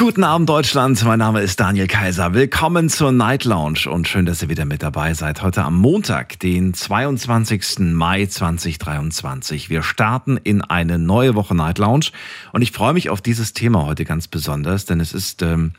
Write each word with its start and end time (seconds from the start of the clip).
Guten 0.00 0.24
Abend 0.24 0.48
Deutschland, 0.48 1.04
mein 1.04 1.18
Name 1.18 1.42
ist 1.42 1.60
Daniel 1.60 1.86
Kaiser. 1.86 2.32
Willkommen 2.32 2.88
zur 2.88 3.12
Night 3.12 3.44
Lounge 3.44 3.80
und 3.86 4.08
schön, 4.08 4.24
dass 4.24 4.40
ihr 4.40 4.48
wieder 4.48 4.64
mit 4.64 4.82
dabei 4.82 5.12
seid. 5.12 5.42
Heute 5.42 5.62
am 5.62 5.76
Montag, 5.76 6.40
den 6.40 6.72
22. 6.72 7.80
Mai 7.80 8.24
2023. 8.24 9.68
Wir 9.68 9.82
starten 9.82 10.38
in 10.38 10.62
eine 10.62 10.98
neue 10.98 11.34
Woche 11.34 11.54
Night 11.54 11.76
Lounge 11.76 12.06
und 12.54 12.62
ich 12.62 12.72
freue 12.72 12.94
mich 12.94 13.10
auf 13.10 13.20
dieses 13.20 13.52
Thema 13.52 13.84
heute 13.84 14.06
ganz 14.06 14.26
besonders, 14.26 14.86
denn 14.86 15.00
es 15.00 15.12
ist 15.12 15.42
ähm, 15.42 15.72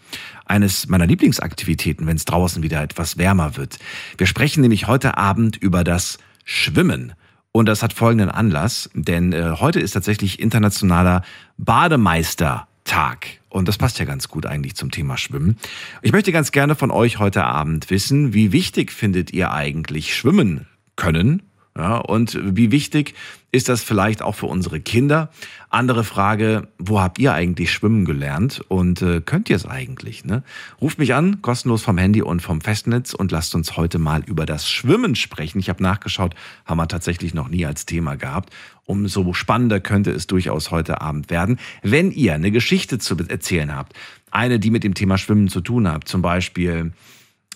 eines 0.46 0.88
meiner 0.88 1.08
Lieblingsaktivitäten, 1.08 2.06
wenn 2.06 2.18
es 2.18 2.26
draußen 2.26 2.62
wieder 2.62 2.84
etwas 2.84 3.18
wärmer 3.18 3.58
wird. 3.58 3.80
Wir 4.20 4.28
sprechen 4.28 4.62
nämlich 4.62 4.86
heute 4.86 5.18
Abend 5.18 5.58
über 5.58 5.84
das 5.84 6.20
Schwimmen. 6.46 7.14
Und 7.54 7.66
das 7.66 7.82
hat 7.82 7.92
folgenden 7.92 8.30
Anlass, 8.30 8.88
denn 8.94 9.34
äh, 9.34 9.56
heute 9.60 9.80
ist 9.80 9.94
tatsächlich 9.94 10.40
internationaler 10.40 11.24
Bademeistertag. 12.92 13.28
Und 13.50 13.68
das 13.68 13.78
passt 13.78 14.00
ja 14.00 14.06
ganz 14.06 14.28
gut 14.28 14.46
eigentlich 14.46 14.76
zum 14.76 14.92
Thema 14.92 15.18
Schwimmen. 15.18 15.58
Ich 16.02 16.12
möchte 16.12 16.32
ganz 16.32 16.52
gerne 16.52 16.76
von 16.76 16.92
euch 16.92 17.20
heute 17.20 17.44
Abend 17.44 17.90
wissen, 17.90 18.34
wie 18.34 18.52
wichtig 18.52 18.92
findet 18.92 19.34
ihr 19.34 19.52
eigentlich 19.52 20.16
Schwimmen 20.16 20.68
können? 20.96 21.42
Ja, 21.78 21.98
und 21.98 22.38
wie 22.42 22.72
wichtig 22.72 23.14
ist 23.54 23.70
das 23.70 23.82
vielleicht 23.82 24.22
auch 24.22 24.36
für 24.36 24.48
unsere 24.48 24.82
Kinder? 24.82 25.30
Andere 25.70 26.04
Frage, 26.04 26.68
wo 26.78 27.00
habt 27.00 27.18
ihr 27.18 27.34
eigentlich 27.34 27.72
schwimmen 27.72 28.04
gelernt 28.04 28.62
und 28.68 29.02
äh, 29.02 29.22
könnt 29.22 29.50
ihr 29.50 29.56
es 29.56 29.66
eigentlich? 29.66 30.26
Ne? 30.26 30.44
Ruft 30.82 31.00
mich 31.00 31.14
an, 31.14 31.42
kostenlos 31.42 31.82
vom 31.82 31.98
Handy 31.98 32.22
und 32.22 32.42
vom 32.42 32.60
Festnetz 32.60 33.14
und 33.14 33.32
lasst 33.32 33.56
uns 33.56 33.78
heute 33.78 34.00
mal 34.00 34.22
über 34.26 34.46
das 34.46 34.70
Schwimmen 34.70 35.16
sprechen. 35.16 35.60
Ich 35.60 35.70
habe 35.70 35.82
nachgeschaut, 35.82 36.36
haben 36.66 36.78
wir 36.78 36.90
tatsächlich 36.90 37.34
noch 37.34 37.48
nie 37.48 37.66
als 37.66 37.86
Thema 37.86 38.16
gehabt. 38.16 38.54
Umso 38.84 39.32
spannender 39.32 39.80
könnte 39.80 40.12
es 40.12 40.28
durchaus 40.28 40.72
heute 40.72 41.00
Abend 41.00 41.30
werden. 41.30 41.58
Wenn 41.84 42.12
ihr 42.12 42.34
eine 42.34 42.52
Geschichte 42.52 43.00
zu 43.00 43.16
erzählen 43.16 43.74
habt, 43.74 43.94
eine, 44.30 44.60
die 44.60 44.72
mit 44.72 44.84
dem 44.84 44.94
Thema 44.94 45.18
Schwimmen 45.18 45.48
zu 45.48 45.62
tun 45.62 45.88
habt, 45.88 46.10
zum 46.10 46.22
Beispiel 46.22 46.92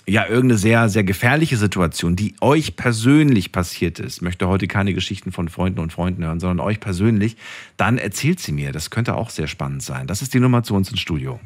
ja, 0.08 0.26
irgendeine 0.28 0.58
sehr, 0.58 0.88
sehr 0.90 1.04
gefährliche 1.04 1.58
Situation, 1.58 2.16
die 2.16 2.36
euch 2.42 2.76
persönlich 2.76 3.52
passiert 3.52 4.00
ist, 4.00 4.22
möchte 4.22 4.48
heute 4.48 4.68
keine 4.68 4.94
Geschichten 4.94 5.32
von 5.32 5.50
Freunden 5.50 5.80
und 5.80 5.92
Freunden 5.92 6.24
hören, 6.24 6.40
sondern 6.40 6.60
euch 6.60 6.80
persönlich, 6.80 7.38
dann 7.78 7.98
erzählt 7.98 8.40
sie 8.40 8.52
mir. 8.52 8.72
Das 8.72 8.92
könnte 8.92 9.16
auch 9.16 9.30
sehr 9.32 9.48
spannend 9.48 9.82
sein. 9.82 10.06
Das 10.06 10.22
ist 10.22 10.34
die 10.34 10.40
Nummer 10.40 10.64
zu 10.64 10.76
uns 10.76 10.92
ins 10.92 11.00
Studio. 11.00 11.40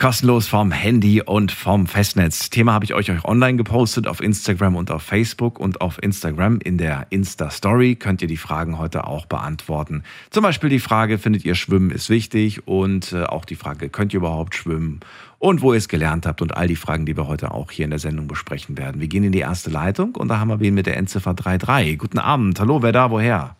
Kostenlos 0.00 0.48
vom 0.48 0.72
Handy 0.72 1.20
und 1.20 1.52
vom 1.52 1.86
Festnetz. 1.86 2.48
Thema 2.48 2.72
habe 2.72 2.86
ich 2.86 2.94
euch 2.94 3.22
online 3.22 3.58
gepostet 3.58 4.06
auf 4.06 4.22
Instagram 4.22 4.74
und 4.74 4.90
auf 4.90 5.02
Facebook 5.02 5.60
und 5.60 5.82
auf 5.82 6.02
Instagram 6.02 6.58
in 6.58 6.78
der 6.78 7.08
Insta-Story 7.10 7.96
könnt 7.96 8.22
ihr 8.22 8.28
die 8.28 8.38
Fragen 8.38 8.78
heute 8.78 9.06
auch 9.06 9.26
beantworten. 9.26 10.02
Zum 10.30 10.42
Beispiel 10.42 10.70
die 10.70 10.80
Frage, 10.80 11.18
findet 11.18 11.44
ihr 11.44 11.54
Schwimmen 11.54 11.90
ist 11.90 12.08
wichtig 12.08 12.66
und 12.66 13.12
äh, 13.12 13.24
auch 13.24 13.44
die 13.44 13.56
Frage, 13.56 13.90
könnt 13.90 14.14
ihr 14.14 14.20
überhaupt 14.20 14.54
schwimmen 14.54 15.00
und 15.38 15.60
wo 15.60 15.74
ihr 15.74 15.76
es 15.76 15.88
gelernt 15.88 16.24
habt 16.24 16.40
und 16.40 16.56
all 16.56 16.66
die 16.66 16.76
Fragen, 16.76 17.04
die 17.04 17.18
wir 17.18 17.26
heute 17.26 17.50
auch 17.50 17.70
hier 17.70 17.84
in 17.84 17.90
der 17.90 17.98
Sendung 17.98 18.26
besprechen 18.26 18.78
werden. 18.78 19.02
Wir 19.02 19.08
gehen 19.08 19.22
in 19.22 19.32
die 19.32 19.40
erste 19.40 19.68
Leitung 19.68 20.16
und 20.16 20.28
da 20.28 20.38
haben 20.38 20.48
wir 20.48 20.60
wen 20.60 20.72
mit 20.72 20.86
der 20.86 20.96
Endziffer 20.96 21.34
33. 21.34 21.98
Guten 21.98 22.18
Abend. 22.18 22.58
Hallo, 22.58 22.82
wer 22.82 22.92
da, 22.92 23.10
woher? 23.10 23.54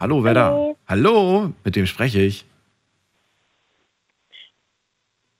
Hallo, 0.00 0.24
wer 0.24 0.34
Hallo. 0.34 0.76
da? 0.84 0.92
Hallo, 0.92 1.52
mit 1.62 1.76
wem 1.76 1.86
spreche 1.86 2.20
ich? 2.20 2.44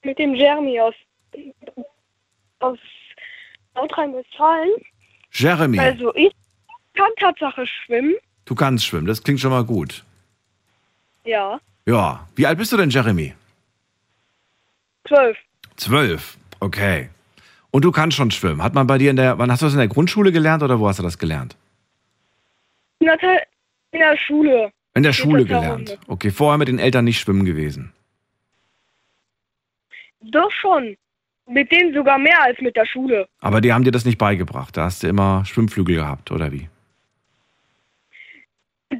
Mit 0.04 0.18
dem 0.18 0.34
Jeremy 0.34 0.80
aus, 0.80 0.94
aus 2.60 2.78
Nordrhein-Westfalen. 3.74 4.70
Jeremy. 5.32 5.78
Also 5.78 6.14
ich 6.14 6.32
kann 6.94 7.10
Tatsache 7.18 7.66
schwimmen. 7.66 8.14
Du 8.44 8.54
kannst 8.54 8.86
schwimmen, 8.86 9.06
das 9.06 9.22
klingt 9.22 9.40
schon 9.40 9.50
mal 9.50 9.64
gut. 9.64 10.04
Ja. 11.24 11.60
Ja, 11.86 12.26
wie 12.36 12.46
alt 12.46 12.58
bist 12.58 12.72
du 12.72 12.76
denn, 12.76 12.90
Jeremy? 12.90 13.34
Zwölf. 15.06 15.36
Zwölf, 15.76 16.36
okay. 16.60 17.10
Und 17.70 17.84
du 17.84 17.92
kannst 17.92 18.16
schon 18.16 18.30
schwimmen. 18.30 18.62
Hat 18.62 18.74
man 18.74 18.86
bei 18.86 18.98
dir 18.98 19.10
in 19.10 19.16
der, 19.16 19.38
wann 19.38 19.50
hast 19.50 19.60
du 19.62 19.66
das 19.66 19.74
in 19.74 19.78
der 19.78 19.88
Grundschule 19.88 20.32
gelernt 20.32 20.62
oder 20.62 20.80
wo 20.80 20.88
hast 20.88 20.98
du 20.98 21.02
das 21.02 21.18
gelernt? 21.18 21.56
In 23.00 23.06
der, 23.06 23.46
in 23.92 24.00
der 24.00 24.16
Schule. 24.16 24.72
In 24.94 25.02
der 25.02 25.12
Schule 25.12 25.44
gelernt. 25.44 25.98
Okay, 26.08 26.30
vorher 26.30 26.58
mit 26.58 26.68
den 26.68 26.78
Eltern 26.78 27.04
nicht 27.04 27.20
schwimmen 27.20 27.44
gewesen. 27.44 27.92
Doch 30.20 30.50
schon. 30.50 30.96
Mit 31.46 31.72
denen 31.72 31.94
sogar 31.94 32.18
mehr 32.18 32.42
als 32.42 32.60
mit 32.60 32.76
der 32.76 32.84
Schule. 32.84 33.26
Aber 33.40 33.60
die 33.62 33.72
haben 33.72 33.84
dir 33.84 33.90
das 33.92 34.04
nicht 34.04 34.18
beigebracht. 34.18 34.76
Da 34.76 34.84
hast 34.84 35.02
du 35.02 35.06
immer 35.08 35.44
Schwimmflügel 35.46 35.96
gehabt, 35.96 36.30
oder 36.30 36.52
wie? 36.52 36.68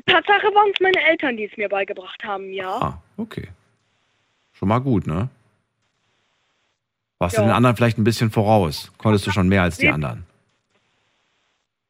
Tatsache 0.06 0.46
waren 0.54 0.70
es 0.72 0.80
meine 0.80 1.00
Eltern, 1.08 1.36
die 1.36 1.44
es 1.44 1.56
mir 1.56 1.68
beigebracht 1.68 2.22
haben, 2.24 2.52
ja. 2.52 2.70
Ah, 2.80 3.02
okay. 3.16 3.48
Schon 4.52 4.68
mal 4.68 4.78
gut, 4.80 5.06
ne? 5.06 5.28
Warst 7.18 7.36
du 7.36 7.40
Ja. 7.42 7.48
den 7.48 7.52
anderen 7.54 7.76
vielleicht 7.76 7.98
ein 7.98 8.04
bisschen 8.04 8.30
voraus? 8.30 8.92
Konntest 8.98 9.26
du 9.26 9.30
schon 9.30 9.48
mehr 9.48 9.62
als 9.62 9.76
die 9.78 9.88
anderen? 9.88 10.24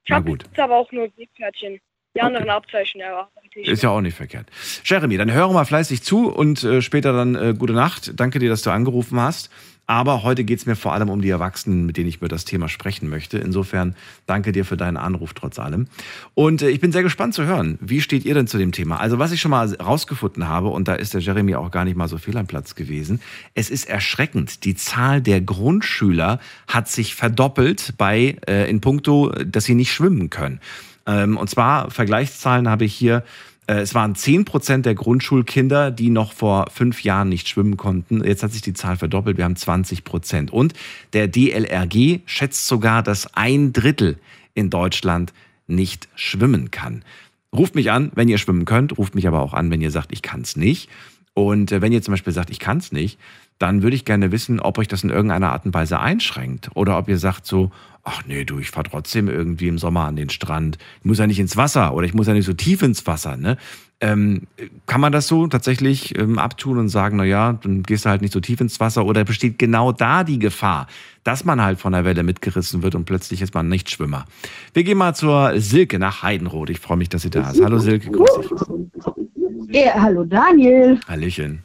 Ich 0.05 0.11
Na 0.11 0.17
habe 0.17 0.31
gut. 0.31 0.45
jetzt 0.45 0.59
aber 0.59 0.77
auch 0.77 0.91
nur 0.93 1.09
Seepferdchen. 1.17 1.81
Die 2.15 2.21
anderen 2.21 2.49
Abzeichen 2.51 3.01
erwartet. 3.01 3.38
Ist 3.55 3.83
ja 3.83 3.91
auch 3.91 4.01
nicht 4.01 4.17
verkehrt. 4.17 4.47
Jeremy, 4.85 5.17
dann 5.17 5.33
höre 5.33 5.53
mal 5.53 5.65
fleißig 5.65 6.03
zu 6.03 6.29
und 6.29 6.63
äh, 6.65 6.83
später 6.83 7.13
dann 7.13 7.35
äh, 7.35 7.55
gute 7.57 7.73
Nacht. 7.73 8.13
Danke 8.17 8.39
dir, 8.39 8.49
dass 8.49 8.63
du 8.63 8.71
angerufen 8.71 9.21
hast. 9.21 9.51
Aber 9.91 10.23
heute 10.23 10.45
geht 10.45 10.59
es 10.59 10.67
mir 10.67 10.77
vor 10.77 10.93
allem 10.93 11.09
um 11.09 11.23
die 11.23 11.31
Erwachsenen, 11.31 11.87
mit 11.87 11.97
denen 11.97 12.11
ich 12.11 12.19
über 12.19 12.29
das 12.29 12.45
Thema 12.45 12.69
sprechen 12.69 13.09
möchte. 13.09 13.39
Insofern 13.39 13.97
danke 14.27 14.53
dir 14.53 14.67
für 14.67 14.77
deinen 14.77 14.99
Anruf 14.99 15.33
trotz 15.33 15.59
allem. 15.59 15.87
Und 16.35 16.61
äh, 16.61 16.69
ich 16.69 16.79
bin 16.79 16.93
sehr 16.93 17.03
gespannt 17.03 17.33
zu 17.33 17.47
hören, 17.47 17.79
wie 17.81 18.03
steht 18.03 18.27
ihr 18.27 18.35
denn 18.35 18.47
zu 18.47 18.59
dem 18.59 18.71
Thema? 18.71 19.01
Also 19.01 19.19
was 19.19 19.33
ich 19.33 19.41
schon 19.41 19.51
mal 19.51 19.67
rausgefunden 19.75 20.47
habe, 20.47 20.69
und 20.69 20.89
da 20.89 20.95
ist 20.95 21.15
der 21.15 21.23
Jeremy 21.23 21.55
auch 21.55 21.71
gar 21.71 21.87
nicht 21.87 21.97
mal 21.97 22.07
so 22.07 22.19
viel 22.19 22.37
am 22.37 22.47
Platz 22.47 22.75
gewesen, 22.75 23.23
es 23.55 23.71
ist 23.71 23.89
erschreckend. 23.89 24.65
Die 24.65 24.75
Zahl 24.75 25.23
der 25.23 25.41
Grundschüler 25.41 26.39
hat 26.67 26.89
sich 26.89 27.15
verdoppelt 27.15 27.95
bei 27.97 28.37
äh, 28.47 28.69
in 28.69 28.83
puncto, 28.83 29.31
dass 29.31 29.65
sie 29.65 29.75
nicht 29.75 29.95
schwimmen 29.95 30.29
können. 30.29 30.61
Ähm, 31.09 31.37
und 31.37 31.51
zwar 31.51 31.91
Vergleichszahlen 31.91 32.69
habe 32.69 32.85
ich 32.85 32.95
hier. 32.95 33.25
Äh, 33.67 33.81
Es 33.81 33.95
waren 33.95 34.15
10% 34.15 34.83
der 34.83 34.95
Grundschulkinder, 34.95 35.91
die 35.91 36.11
noch 36.11 36.33
vor 36.33 36.67
fünf 36.71 37.03
Jahren 37.03 37.31
nicht 37.31 37.49
schwimmen 37.49 37.77
konnten. 37.77 38.23
Jetzt 38.23 38.43
hat 38.43 38.53
sich 38.53 38.63
die 38.63 38.75
Zahl 38.75 38.97
verdoppelt. 38.97 39.39
Wir 39.39 39.45
haben 39.45 39.55
20%. 39.55 40.51
Und 40.51 40.75
der 41.15 41.27
DLRG 41.27 42.21
schätzt 42.27 42.67
sogar, 42.69 43.03
dass 43.03 43.35
ein 43.35 43.73
Drittel 43.73 44.19
in 44.55 44.71
Deutschland 44.71 45.33
nicht 45.67 46.09
schwimmen 46.15 46.71
kann. 46.71 47.03
Ruft 47.55 47.75
mich 47.75 47.91
an, 47.91 48.13
wenn 48.15 48.29
ihr 48.29 48.39
schwimmen 48.39 48.67
könnt. 48.67 48.99
Ruft 48.99 49.15
mich 49.15 49.27
aber 49.27 49.41
auch 49.41 49.55
an, 49.55 49.71
wenn 49.71 49.81
ihr 49.81 49.91
sagt, 49.91 50.13
ich 50.13 50.23
kann 50.23 50.43
es 50.43 50.57
nicht. 50.57 50.91
Und 51.39 51.71
äh, 51.71 51.81
wenn 51.81 51.93
ihr 51.93 52.03
zum 52.03 52.13
Beispiel 52.13 52.33
sagt, 52.33 52.51
ich 52.51 52.59
kann 52.59 52.79
es 52.79 52.91
nicht, 52.91 53.17
dann 53.61 53.83
würde 53.85 53.95
ich 53.95 54.05
gerne 54.05 54.33
wissen, 54.33 54.59
ob 54.59 54.77
euch 54.77 54.89
das 54.89 55.05
in 55.05 55.11
irgendeiner 55.11 55.53
Art 55.53 55.65
und 55.65 55.73
Weise 55.73 56.01
einschränkt. 56.01 56.69
Oder 56.75 56.99
ob 56.99 57.09
ihr 57.09 57.17
sagt 57.17 57.47
so, 57.47 57.71
ach 58.03 58.23
nee, 58.27 58.45
du, 58.45 58.59
ich 58.59 58.73
fahre 58.73 58.91
trotzdem 58.91 59.29
irgendwie 59.29 59.69
im 59.69 59.79
Sommer 59.79 60.07
an 60.07 60.17
den 60.17 60.31
Strand. 60.31 60.79
Ich 60.99 61.05
muss 61.05 61.19
ja 61.19 61.29
nicht 61.29 61.39
ins 61.39 61.57
Wasser 61.57 61.95
oder 61.95 62.07
ich 62.07 62.15
muss 62.15 62.27
ja 62.27 62.33
nicht 62.33 62.45
so 62.45 62.55
tief 62.55 62.83
ins 62.83 63.07
Wasser. 63.07 63.37
Ne? 63.37 63.57
Ähm, 64.01 64.49
kann 64.87 65.01
man 65.01 65.13
das 65.13 65.29
so 65.29 65.47
tatsächlich 65.47 66.19
ähm, 66.19 66.41
abtun 66.41 66.77
und 66.77 66.89
sagen, 66.89 67.19
na 67.19 67.25
ja, 67.25 67.53
dann 67.53 67.85
gehst 67.85 68.05
du 68.05 68.11
halt 68.11 68.21
nicht 68.21 68.35
so 68.35 68.41
tief 68.41 68.61
ins 68.61 68.81
Wasser? 68.81 69.05
Oder 69.07 69.23
besteht 69.23 69.61
genau 69.61 69.93
da 69.93 70.25
die 70.25 70.41
Gefahr, 70.41 70.89
dass 71.23 71.45
man 71.45 71.63
halt 71.63 71.79
von 71.79 71.93
der 71.93 72.05
Welle 72.05 72.25
mitgerissen 72.25 72.83
wird 72.83 72.97
und 72.97 73.05
plötzlich 73.05 73.43
ist 73.43 73.55
man 73.55 73.69
nicht 73.69 73.91
Schwimmer? 73.91 74.25
Wir 74.75 74.83
gehen 74.83 74.99
mal 74.99 75.15
zur 75.15 75.53
Silke 75.61 76.01
nach 76.01 76.25
Heidenroth. 76.25 76.71
Ich 76.71 76.81
freue 76.81 76.97
mich, 76.97 77.11
dass 77.11 77.23
sie 77.23 77.31
da 77.31 77.49
ist. 77.49 77.63
Hallo 77.63 77.79
Silke, 77.79 78.11
grüß 78.11 78.31
dich. 78.41 79.28
Ja, 79.71 80.01
hallo 80.01 80.25
Daniel. 80.25 80.99
Hallöchen. 81.07 81.63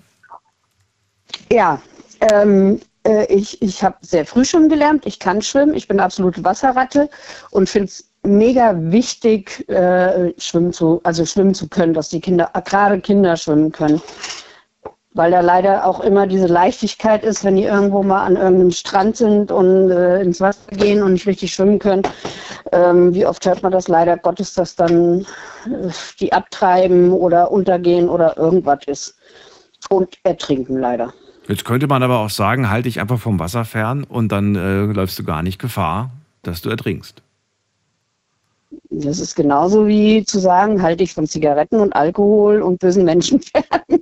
Ja, 1.50 1.82
ähm, 2.20 2.82
äh, 3.08 3.26
ich, 3.34 3.62
ich 3.62 3.82
habe 3.82 3.96
sehr 4.02 4.26
früh 4.26 4.44
schon 4.44 4.68
gelernt. 4.68 5.06
Ich 5.06 5.20
kann 5.20 5.42
schwimmen. 5.42 5.74
Ich 5.74 5.88
bin 5.88 6.02
absolute 6.02 6.44
Wasserratte 6.44 7.10
und 7.52 7.70
finde 7.70 7.88
es 7.88 8.10
mega 8.24 8.76
wichtig, 8.78 9.68
äh, 9.70 10.34
schwimmen 10.38 10.74
zu, 10.74 11.00
also 11.04 11.26
schwimmen 11.26 11.54
zu 11.54 11.70
können, 11.70 11.94
dass 11.94 12.10
die 12.10 12.20
Kinder, 12.20 12.52
äh, 12.54 12.62
gerade 12.62 13.00
Kinder 13.00 13.38
schwimmen 13.38 13.72
können. 13.72 14.02
Weil 15.16 15.32
da 15.32 15.42
leider 15.42 15.86
auch 15.86 16.00
immer 16.00 16.26
diese 16.26 16.48
Leichtigkeit 16.48 17.24
ist, 17.24 17.44
wenn 17.44 17.56
die 17.56 17.64
irgendwo 17.64 18.02
mal 18.02 18.26
an 18.26 18.36
irgendeinem 18.36 18.72
Strand 18.72 19.16
sind 19.18 19.52
und 19.52 19.92
äh, 19.92 20.22
ins 20.22 20.42
Wasser 20.42 20.72
gehen 20.72 21.04
und 21.04 21.14
nicht 21.14 21.28
richtig 21.28 21.54
schwimmen 21.54 21.78
können. 21.78 22.02
Ähm, 22.72 23.14
wie 23.14 23.26
oft 23.26 23.46
hört 23.46 23.62
man 23.62 23.72
das 23.72 23.88
leider 23.88 24.18
Gottes, 24.18 24.56
dass 24.56 24.76
dann 24.76 25.22
äh, 25.66 25.90
die 26.20 26.34
abtreiben 26.34 27.12
oder 27.12 27.52
untergehen 27.52 28.10
oder 28.10 28.38
irgendwas 28.38 28.80
ist. 28.88 29.16
Und 29.90 30.18
ertrinken 30.24 30.80
leider. 30.80 31.14
Jetzt 31.48 31.66
könnte 31.66 31.88
man 31.88 32.02
aber 32.04 32.20
auch 32.20 32.30
sagen, 32.30 32.70
halte 32.70 32.88
dich 32.88 33.02
einfach 33.02 33.20
vom 33.20 33.38
Wasser 33.38 33.66
fern 33.66 34.06
und 34.06 34.32
dann 34.32 34.56
äh, 34.56 34.86
läufst 34.86 35.20
du 35.20 35.24
gar 35.24 35.44
nicht 35.44 35.60
Gefahr, 35.60 36.10
dass 36.42 36.62
du 36.62 36.70
ertrinkst. 36.70 37.22
Das 38.90 39.20
ist 39.20 39.36
genauso 39.36 39.88
wie 39.88 40.24
zu 40.24 40.40
sagen, 40.40 40.82
halte 40.82 41.04
ich 41.04 41.14
von 41.14 41.28
Zigaretten 41.28 41.80
und 41.80 41.96
Alkohol 41.96 42.62
und 42.62 42.80
bösen 42.80 43.04
Menschen 43.04 43.42
fern. 43.42 44.00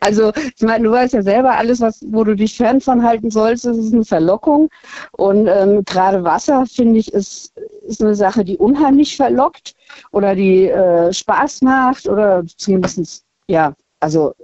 Also, 0.00 0.32
ich 0.34 0.62
meine, 0.62 0.84
du 0.84 0.90
weißt 0.90 1.14
ja 1.14 1.22
selber, 1.22 1.56
alles, 1.56 1.80
was, 1.80 2.04
wo 2.08 2.24
du 2.24 2.34
dich 2.36 2.56
fern 2.56 2.80
von 2.80 3.02
halten 3.02 3.30
sollst, 3.30 3.64
das 3.64 3.76
ist 3.76 3.92
eine 3.92 4.04
Verlockung. 4.04 4.68
Und 5.12 5.46
ähm, 5.46 5.84
gerade 5.84 6.24
Wasser, 6.24 6.66
finde 6.66 6.98
ich, 6.98 7.12
ist, 7.12 7.52
ist 7.86 8.02
eine 8.02 8.14
Sache, 8.14 8.44
die 8.44 8.56
unheimlich 8.56 9.16
verlockt 9.16 9.74
oder 10.12 10.34
die 10.34 10.68
äh, 10.68 11.12
Spaß 11.12 11.62
macht 11.62 12.08
oder 12.08 12.44
zumindestens 12.56 13.24
ja, 13.50 13.74
also, 13.98 14.34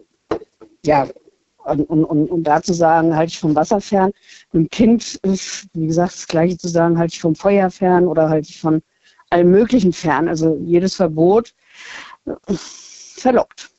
ja, 0.85 1.09
und, 1.65 1.89
und, 1.89 2.05
und, 2.05 2.31
und 2.31 2.43
da 2.45 2.63
zu 2.63 2.75
sagen, 2.75 3.17
halte 3.17 3.31
ich 3.31 3.39
vom 3.39 3.55
Wasser 3.55 3.81
fern. 3.81 4.13
Einem 4.53 4.69
Kind 4.69 5.17
ist, 5.23 5.69
wie 5.75 5.87
gesagt, 5.87 6.15
das 6.15 6.29
Gleiche 6.29 6.59
zu 6.59 6.69
sagen, 6.69 6.99
halte 6.99 7.15
ich 7.15 7.21
vom 7.21 7.35
Feuer 7.35 7.71
fern 7.71 8.07
oder 8.07 8.29
halte 8.29 8.51
ich 8.51 8.61
von 8.61 8.83
allem 9.31 9.51
Möglichen 9.51 9.93
fern. 9.93 10.29
Also 10.29 10.57
jedes 10.61 10.95
Verbot 10.95 11.55
äh, 12.27 12.55
verlockt. 12.55 13.71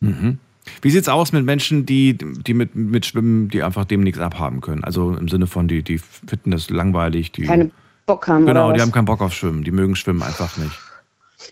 Mhm. 0.00 0.38
Wie 0.82 0.90
sieht's 0.90 1.08
aus 1.08 1.32
mit 1.32 1.44
Menschen, 1.44 1.86
die, 1.86 2.16
die 2.16 2.54
mit, 2.54 2.74
mit 2.74 3.06
Schwimmen, 3.06 3.48
die 3.48 3.62
einfach 3.62 3.84
dem 3.84 4.02
nichts 4.02 4.20
abhaben 4.20 4.60
können? 4.60 4.84
Also 4.84 5.14
im 5.14 5.28
Sinne 5.28 5.46
von, 5.46 5.68
die, 5.68 5.82
die 5.82 5.98
finden 5.98 6.50
das 6.50 6.70
langweilig, 6.70 7.32
die. 7.32 7.42
Keine 7.42 7.70
Bock 8.06 8.28
haben. 8.28 8.46
Genau, 8.46 8.72
die 8.72 8.80
haben 8.80 8.92
keinen 8.92 9.04
Bock 9.04 9.20
auf 9.20 9.32
Schwimmen, 9.32 9.64
die 9.64 9.70
mögen 9.70 9.96
Schwimmen 9.96 10.22
einfach 10.22 10.56
nicht. 10.56 10.78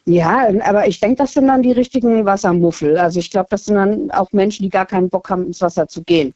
Ja, 0.07 0.49
aber 0.65 0.87
ich 0.87 1.01
denke, 1.01 1.17
das 1.17 1.33
sind 1.33 1.47
dann 1.49 1.63
die 1.63 1.73
richtigen 1.73 2.25
Wassermuffel. 2.25 2.97
Also 2.99 3.21
ich 3.21 3.31
glaube, 3.31 3.49
das 3.51 3.67
sind 3.67 3.77
dann 3.77 4.11
auch 4.11 4.33
Menschen, 4.33 4.63
die 4.63 4.71
gar 4.71 4.87
keinen 4.87 5.09
Bock 5.09 5.31
haben, 5.31 5.47
ins 5.47 5.61
Wasser 5.61 5.89
zu 5.89 6.03
gehen. 6.03 6.35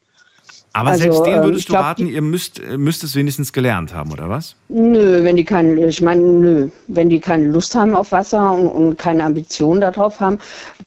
Aber 0.73 0.89
Also, 0.89 1.03
selbst 1.03 1.25
denen 1.25 1.37
ähm, 1.37 1.43
würdest 1.45 1.69
du 1.69 1.73
glaub, 1.73 1.83
raten, 1.83 2.07
ihr 2.07 2.21
müsst, 2.21 2.59
äh, 2.59 2.77
müsst 2.77 3.03
es 3.03 3.15
wenigstens 3.15 3.51
gelernt 3.53 3.93
haben, 3.93 4.11
oder 4.11 4.29
was? 4.29 4.55
Nö, 4.69 5.23
wenn 5.23 5.35
die 5.35 5.43
keine, 5.43 5.87
ich 5.87 6.01
meine, 6.01 6.21
nö, 6.21 6.69
wenn 6.87 7.09
die 7.09 7.19
keine 7.19 7.47
Lust 7.47 7.73
haben 7.73 7.95
auf 7.95 8.11
Wasser 8.11 8.51
und, 8.51 8.67
und 8.67 8.97
keine 8.97 9.23
Ambitionen 9.23 9.81
darauf 9.81 10.19
haben, 10.19 10.37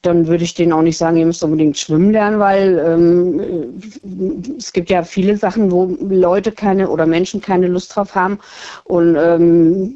dann 0.01 0.27
würde 0.27 0.43
ich 0.45 0.53
denen 0.53 0.71
auch 0.73 0.81
nicht 0.81 0.97
sagen, 0.97 1.17
ihr 1.17 1.25
müsst 1.25 1.43
unbedingt 1.43 1.77
schwimmen 1.77 2.11
lernen, 2.11 2.39
weil 2.39 2.77
ähm, 2.85 3.39
äh, 3.39 4.57
es 4.57 4.71
gibt 4.71 4.89
ja 4.89 5.03
viele 5.03 5.35
Sachen, 5.37 5.69
wo 5.71 5.97
Leute 6.01 6.51
keine 6.51 6.89
oder 6.89 7.05
Menschen 7.05 7.41
keine 7.41 7.67
Lust 7.67 7.95
drauf 7.95 8.15
haben 8.15 8.39
und 8.85 9.17
ähm, 9.17 9.95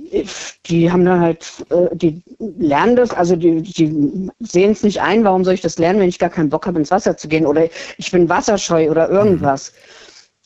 die 0.66 0.92
haben 0.92 1.06
dann 1.06 1.22
halt, 1.22 1.46
äh, 1.70 1.96
die 1.96 2.22
lernen 2.40 2.98
das, 2.98 3.12
also 3.12 3.36
die, 3.36 3.62
die 3.62 4.30
sehen 4.40 4.72
es 4.72 4.84
nicht 4.84 5.02
ein, 5.02 5.24
warum 5.24 5.46
soll 5.46 5.54
ich 5.54 5.62
das 5.62 5.78
lernen, 5.78 6.00
wenn 6.00 6.10
ich 6.10 6.20
gar 6.20 6.30
keinen 6.30 6.50
Bock 6.50 6.68
habe, 6.68 6.80
ins 6.80 6.92
Wasser 6.92 7.16
zu 7.18 7.28
gehen 7.28 7.46
oder 7.46 7.70
ich 7.98 8.12
bin 8.12 8.28
wasserscheu 8.30 8.90
oder 8.90 9.10
irgendwas. 9.10 9.74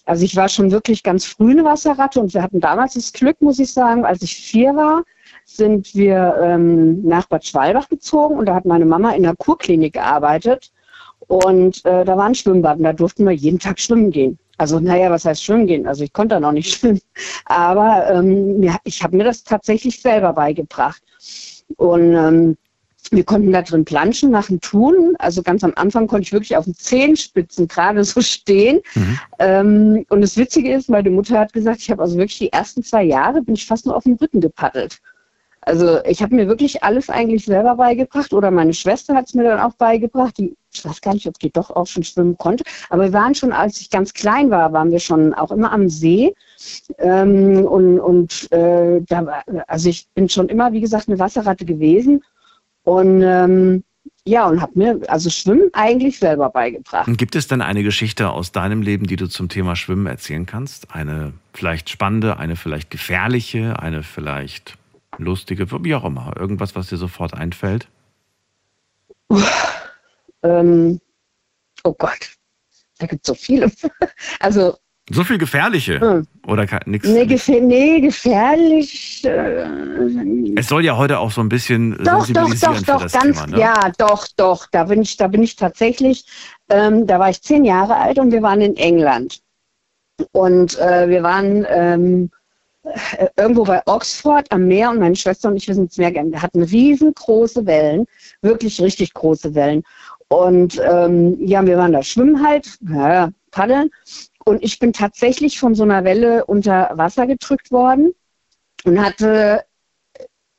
Also 0.06 0.26
ich 0.26 0.36
war 0.36 0.50
schon 0.50 0.72
wirklich 0.72 1.04
ganz 1.04 1.26
früh 1.26 1.52
eine 1.52 1.64
Wasserratte 1.64 2.20
und 2.20 2.34
wir 2.34 2.42
hatten 2.42 2.60
damals 2.60 2.96
das 2.96 3.14
Glück, 3.14 3.42
muss 3.42 3.60
ich 3.60 3.72
sagen, 3.72 4.06
als 4.06 4.22
ich 4.22 4.36
vier 4.36 4.76
war, 4.76 5.04
sind 5.46 5.94
wir 5.96 6.36
ähm, 6.42 7.02
nach 7.04 7.28
Bad 7.28 7.46
Schwalbach 7.46 7.88
gezogen 7.90 8.38
und 8.38 8.48
da 8.48 8.56
hat 8.56 8.66
meine 8.66 8.86
Mama 8.86 9.12
in 9.12 9.24
der 9.24 9.36
Kurklinik 9.36 9.94
gearbeitet 9.94 10.72
und 11.28 11.86
äh, 11.86 12.04
da 12.04 12.18
war 12.18 12.26
ein 12.26 12.36
Schwimmbad 12.36 12.78
und 12.78 12.84
da 12.84 12.94
durften 12.94 13.26
wir 13.26 13.32
jeden 13.32 13.60
Tag 13.60 13.80
schwimmen 13.80 14.12
gehen. 14.12 14.40
Also 14.58 14.80
naja, 14.80 15.10
was 15.10 15.26
heißt 15.26 15.44
schwimmen 15.44 15.68
gehen? 15.68 15.88
Also 15.88 16.04
ich 16.04 16.14
konnte 16.14 16.36
da 16.36 16.40
noch 16.40 16.52
nicht 16.52 16.74
schwimmen, 16.76 17.02
aber 17.46 18.10
ähm, 18.12 18.62
ja, 18.62 18.78
ich 18.84 19.04
habe 19.04 19.18
mir 19.18 19.24
das 19.24 19.44
tatsächlich 19.44 20.02
selber 20.02 20.34
beigebracht. 20.34 21.02
Und 21.78 22.16
ähm, 22.16 22.58
wir 23.12 23.26
konnten 23.26 23.52
da 23.52 23.62
drin 23.62 23.86
planschen 23.86 24.32
nach 24.32 24.48
dem 24.48 24.62
Tun. 24.62 25.16
Also 25.20 25.44
ganz 25.44 25.64
am 25.64 25.74
Anfang 25.76 26.08
konnte 26.08 26.24
ich 26.24 26.32
wirklich 26.32 26.56
auf 26.56 26.66
den 26.66 26.76
Zehenspitzen 26.76 27.68
gerade 27.68 28.04
so 28.04 28.22
stehen. 28.22 28.80
Ähm, 29.40 30.06
und 30.10 30.22
das 30.22 30.38
Witzige 30.38 30.74
ist, 30.74 30.90
meine 30.90 31.10
Mutter 31.10 31.38
hat 31.38 31.54
gesagt, 31.54 31.82
ich 31.82 31.92
habe 31.92 32.02
also 32.02 32.18
wirklich 32.18 32.40
die 32.40 32.54
ersten 32.54 32.84
zwei 32.84 33.04
Jahre 33.04 33.42
bin 33.42 33.56
ich 33.56 33.66
fast 33.66 33.86
nur 33.86 33.96
auf 33.96 34.04
dem 34.04 34.14
Rücken 34.14 34.40
gepaddelt. 34.40 35.00
Also 35.64 36.04
ich 36.06 36.24
habe 36.24 36.34
mir 36.34 36.48
wirklich 36.48 36.84
alles 36.84 37.10
eigentlich 37.10 37.46
selber 37.46 37.76
beigebracht 37.76 38.34
oder 38.34 38.50
meine 38.50 38.74
Schwester 38.74 39.14
hat 39.14 39.28
es 39.28 39.36
mir 39.36 39.44
dann 39.44 39.60
auch 39.60 39.74
beigebracht. 39.74 40.38
Die, 40.40 40.56
ich 40.74 40.84
weiß 40.84 41.02
gar 41.02 41.14
nicht, 41.14 41.28
ob 41.28 41.38
die 41.38 41.52
doch 41.52 41.70
auch 41.70 41.86
schon 41.86 42.04
schwimmen 42.04 42.38
konnte. 42.38 42.64
Aber 42.90 43.04
wir 43.04 43.14
waren 43.14 43.36
schon, 43.36 43.52
als 43.52 43.80
ich 43.80 43.92
ganz 43.92 44.14
klein 44.14 44.50
war, 44.50 44.74
waren 44.74 44.90
wir 44.90 45.00
schon 45.00 45.36
auch 45.36 45.52
immer 45.52 45.72
am 45.72 45.88
See. 45.88 46.34
Ähm, 46.98 47.66
und 47.66 48.00
und 48.00 48.52
äh, 48.52 49.02
da 49.02 49.26
war, 49.26 49.44
also 49.68 49.90
ich 49.90 50.08
bin 50.16 50.30
schon 50.30 50.50
immer, 50.50 50.74
wie 50.74 50.82
gesagt, 50.82 51.08
eine 51.08 51.20
Wasserratte 51.20 51.66
gewesen. 51.66 52.24
Und 52.84 53.22
ähm, 53.22 53.84
ja, 54.26 54.48
und 54.48 54.62
habe 54.62 54.74
mir 54.76 55.00
also 55.08 55.30
Schwimmen 55.30 55.70
eigentlich 55.74 56.20
selber 56.20 56.50
beigebracht. 56.50 57.08
Und 57.08 57.18
gibt 57.18 57.36
es 57.36 57.48
denn 57.48 57.62
eine 57.62 57.82
Geschichte 57.82 58.30
aus 58.30 58.52
deinem 58.52 58.82
Leben, 58.82 59.08
die 59.08 59.16
du 59.16 59.28
zum 59.28 59.50
Thema 59.50 59.76
Schwimmen 59.76 60.06
erzählen 60.06 60.46
kannst? 60.46 60.94
Eine 60.94 61.34
vielleicht 61.54 61.90
spannende, 61.90 62.38
eine 62.38 62.56
vielleicht 62.56 62.92
gefährliche, 62.92 63.80
eine 63.80 64.04
vielleicht 64.04 64.78
lustige, 65.18 65.72
wie 65.84 65.96
auch 65.96 66.04
immer. 66.04 66.34
Irgendwas, 66.38 66.76
was 66.76 66.88
dir 66.88 66.98
sofort 66.98 67.34
einfällt? 67.34 67.88
Ähm, 70.44 71.00
oh 71.84 71.94
Gott, 71.94 72.32
da 73.00 73.08
gibt 73.08 73.28
es 73.28 73.28
so 73.28 73.36
viele. 73.36 73.72
Also 74.40 74.78
So 75.10 75.24
viel 75.24 75.38
gefährliche? 75.38 76.00
Hm. 76.00 76.28
Oder 76.48 76.68
nichts? 76.86 77.08
nee, 77.08 77.26
gefähr 77.26 77.62
nee 77.62 78.00
gefährlich. 78.02 79.24
Äh, 79.26 79.66
Es 80.56 80.68
soll 80.68 80.86
ja 80.86 80.96
heute 80.96 81.20
auch 81.20 81.32
so 81.32 81.42
ein 81.42 81.50
bisschen 81.50 81.98
Doch, 82.04 82.28
doch, 82.28 82.54
doch, 82.54 82.82
doch, 82.82 83.12
ganz, 83.12 83.14
Thema. 83.14 83.48
Ne? 83.48 83.60
ja, 83.60 83.92
doch, 83.98 84.28
doch. 84.38 84.68
Da 84.72 84.86
bin 84.86 85.02
ich, 85.02 85.18
da 85.18 85.28
bin 85.28 85.44
ich 85.44 85.56
tatsächlich, 85.56 86.26
ähm, 86.70 87.08
da 87.08 87.20
war 87.20 87.30
ich 87.30 87.42
zehn 87.42 87.66
Jahre 87.66 87.96
alt 87.96 88.20
und 88.20 88.32
wir 88.32 88.42
waren 88.42 88.62
in 88.62 88.78
England. 88.78 89.42
Und 90.32 90.78
äh, 90.80 91.10
wir 91.10 91.24
waren 91.24 91.66
ähm, 91.70 92.30
äh, 92.84 93.28
irgendwo 93.38 93.64
bei 93.64 93.82
Oxford 93.86 94.52
am 94.52 94.68
Meer 94.68 94.92
und 94.92 95.00
meine 95.00 95.16
Schwester 95.16 95.50
und 95.50 95.58
ich, 95.58 95.68
wir 95.68 95.76
sind 95.76 95.86
ins 95.86 95.98
Meer 95.98 96.12
gegangen. 96.12 96.32
Wir 96.32 96.42
hatten 96.42 96.64
riesengroße 96.64 97.66
Wellen, 97.66 98.06
wirklich 98.42 98.80
richtig 98.80 99.14
große 99.14 99.54
Wellen. 99.56 99.84
Und 100.30 100.80
ähm, 100.90 101.38
ja, 101.46 101.66
wir 101.66 101.78
waren 101.78 101.92
da 101.92 102.02
schwimmen 102.02 102.42
halt, 102.46 102.78
ja, 102.90 103.30
paddeln. 103.52 103.90
Und 104.52 104.64
ich 104.64 104.80
bin 104.80 104.92
tatsächlich 104.92 105.60
von 105.60 105.76
so 105.76 105.84
einer 105.84 106.04
Welle 106.04 106.46
unter 106.46 106.92
Wasser 106.96 107.26
gedrückt 107.26 107.72
worden 107.72 108.14
und 108.84 109.02
hatte 109.02 109.64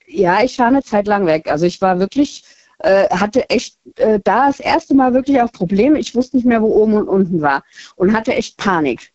ja, 0.06 0.42
ich 0.42 0.58
war 0.58 0.66
eine 0.68 0.82
Zeit 0.82 1.06
lang 1.06 1.26
weg. 1.26 1.50
Also 1.50 1.66
ich 1.66 1.80
war 1.82 1.98
wirklich, 1.98 2.44
äh, 2.78 3.08
hatte 3.10 3.50
echt 3.50 3.78
äh, 3.96 4.18
da 4.24 4.46
das 4.46 4.60
erste 4.60 4.94
Mal 4.94 5.12
wirklich 5.12 5.40
auch 5.42 5.52
Probleme. 5.52 5.98
Ich 5.98 6.14
wusste 6.14 6.36
nicht 6.36 6.46
mehr, 6.46 6.62
wo 6.62 6.68
oben 6.68 6.94
und 6.94 7.08
unten 7.08 7.42
war 7.42 7.62
und 7.96 8.14
hatte 8.14 8.34
echt 8.34 8.56
Panik. 8.56 9.11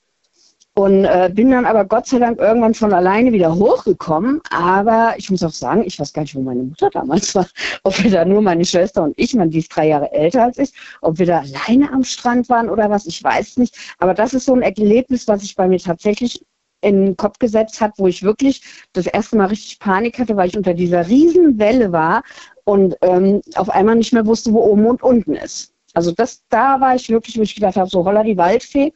Und 0.77 1.05
äh, 1.05 1.31
bin 1.33 1.49
dann 1.49 1.65
aber 1.65 1.85
Gott 1.85 2.05
sei 2.05 2.19
Dank 2.19 2.37
irgendwann 2.37 2.75
von 2.75 2.93
alleine 2.93 3.31
wieder 3.31 3.55
hochgekommen. 3.55 4.41
Aber 4.51 5.15
ich 5.17 5.31
muss 5.31 5.41
auch 5.41 5.49
sagen, 5.49 5.83
ich 5.83 5.99
weiß 5.99 6.13
gar 6.13 6.21
nicht, 6.21 6.35
wo 6.35 6.41
meine 6.41 6.61
Mutter 6.61 6.91
damals 6.91 7.33
war. 7.33 7.47
Ob 7.83 8.03
wir 8.03 8.11
da 8.11 8.23
nur 8.23 8.43
meine 8.43 8.63
Schwester 8.63 9.01
und 9.01 9.15
ich, 9.17 9.33
man, 9.33 9.49
die 9.49 9.57
ist 9.57 9.75
drei 9.75 9.87
Jahre 9.87 10.11
älter 10.11 10.43
als 10.43 10.59
ich, 10.59 10.73
ob 11.01 11.17
wir 11.17 11.25
da 11.25 11.39
alleine 11.39 11.91
am 11.91 12.03
Strand 12.03 12.47
waren 12.49 12.69
oder 12.69 12.91
was, 12.91 13.07
ich 13.07 13.23
weiß 13.23 13.57
nicht. 13.57 13.75
Aber 13.97 14.13
das 14.13 14.35
ist 14.35 14.45
so 14.45 14.53
ein 14.53 14.61
Erlebnis, 14.61 15.27
was 15.27 15.41
sich 15.41 15.55
bei 15.55 15.67
mir 15.67 15.79
tatsächlich 15.79 16.45
in 16.81 17.05
den 17.05 17.17
Kopf 17.17 17.39
gesetzt 17.39 17.81
hat, 17.81 17.93
wo 17.97 18.05
ich 18.05 18.21
wirklich 18.21 18.61
das 18.93 19.07
erste 19.07 19.35
Mal 19.35 19.47
richtig 19.47 19.79
Panik 19.79 20.19
hatte, 20.19 20.35
weil 20.35 20.49
ich 20.49 20.57
unter 20.57 20.75
dieser 20.75 21.07
riesen 21.07 21.57
Welle 21.57 21.91
war 21.91 22.21
und 22.65 22.95
ähm, 23.01 23.41
auf 23.55 23.71
einmal 23.71 23.95
nicht 23.95 24.13
mehr 24.13 24.27
wusste, 24.27 24.53
wo 24.53 24.59
oben 24.59 24.85
und 24.85 25.01
unten 25.01 25.33
ist. 25.33 25.73
Also 25.97 26.11
das, 26.11 26.43
da 26.49 26.79
war 26.79 26.93
ich 26.93 27.09
wirklich, 27.09 27.39
wo 27.39 27.41
ich 27.41 27.55
gedacht 27.55 27.75
habe, 27.75 27.89
so 27.89 28.05
holla 28.05 28.21
die 28.21 28.37
Waldfee. 28.37 28.93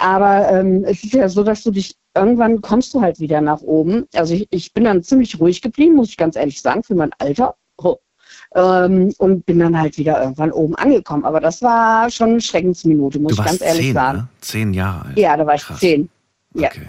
Aber 0.00 0.50
ähm, 0.50 0.84
es 0.84 1.04
ist 1.04 1.12
ja 1.12 1.28
so, 1.28 1.42
dass 1.44 1.62
du 1.62 1.70
dich, 1.70 1.94
irgendwann 2.14 2.62
kommst 2.62 2.94
du 2.94 3.02
halt 3.02 3.20
wieder 3.20 3.40
nach 3.40 3.60
oben. 3.60 4.06
Also 4.14 4.34
ich, 4.34 4.48
ich 4.50 4.72
bin 4.72 4.84
dann 4.84 5.02
ziemlich 5.02 5.38
ruhig 5.38 5.60
geblieben, 5.60 5.94
muss 5.94 6.08
ich 6.08 6.16
ganz 6.16 6.36
ehrlich 6.36 6.60
sagen, 6.60 6.82
für 6.82 6.94
mein 6.94 7.10
Alter. 7.18 7.54
Oh. 7.76 7.96
Ähm, 8.54 9.12
und 9.18 9.44
bin 9.46 9.58
dann 9.58 9.78
halt 9.78 9.98
wieder 9.98 10.20
irgendwann 10.22 10.52
oben 10.52 10.74
angekommen. 10.76 11.24
Aber 11.24 11.40
das 11.40 11.60
war 11.62 12.10
schon 12.10 12.30
eine 12.30 12.40
Schreckensminute, 12.40 13.18
muss 13.18 13.32
ich 13.32 13.44
ganz 13.44 13.60
ehrlich 13.60 13.86
zehn, 13.86 13.94
sagen. 13.94 14.18
ne? 14.18 14.28
Zehn 14.40 14.74
Jahre 14.74 15.08
alt. 15.08 15.18
Ja, 15.18 15.36
da 15.36 15.46
war 15.46 15.54
ich 15.54 15.62
Krass. 15.62 15.80
zehn. 15.80 16.08
Ja. 16.54 16.68
Okay. 16.68 16.86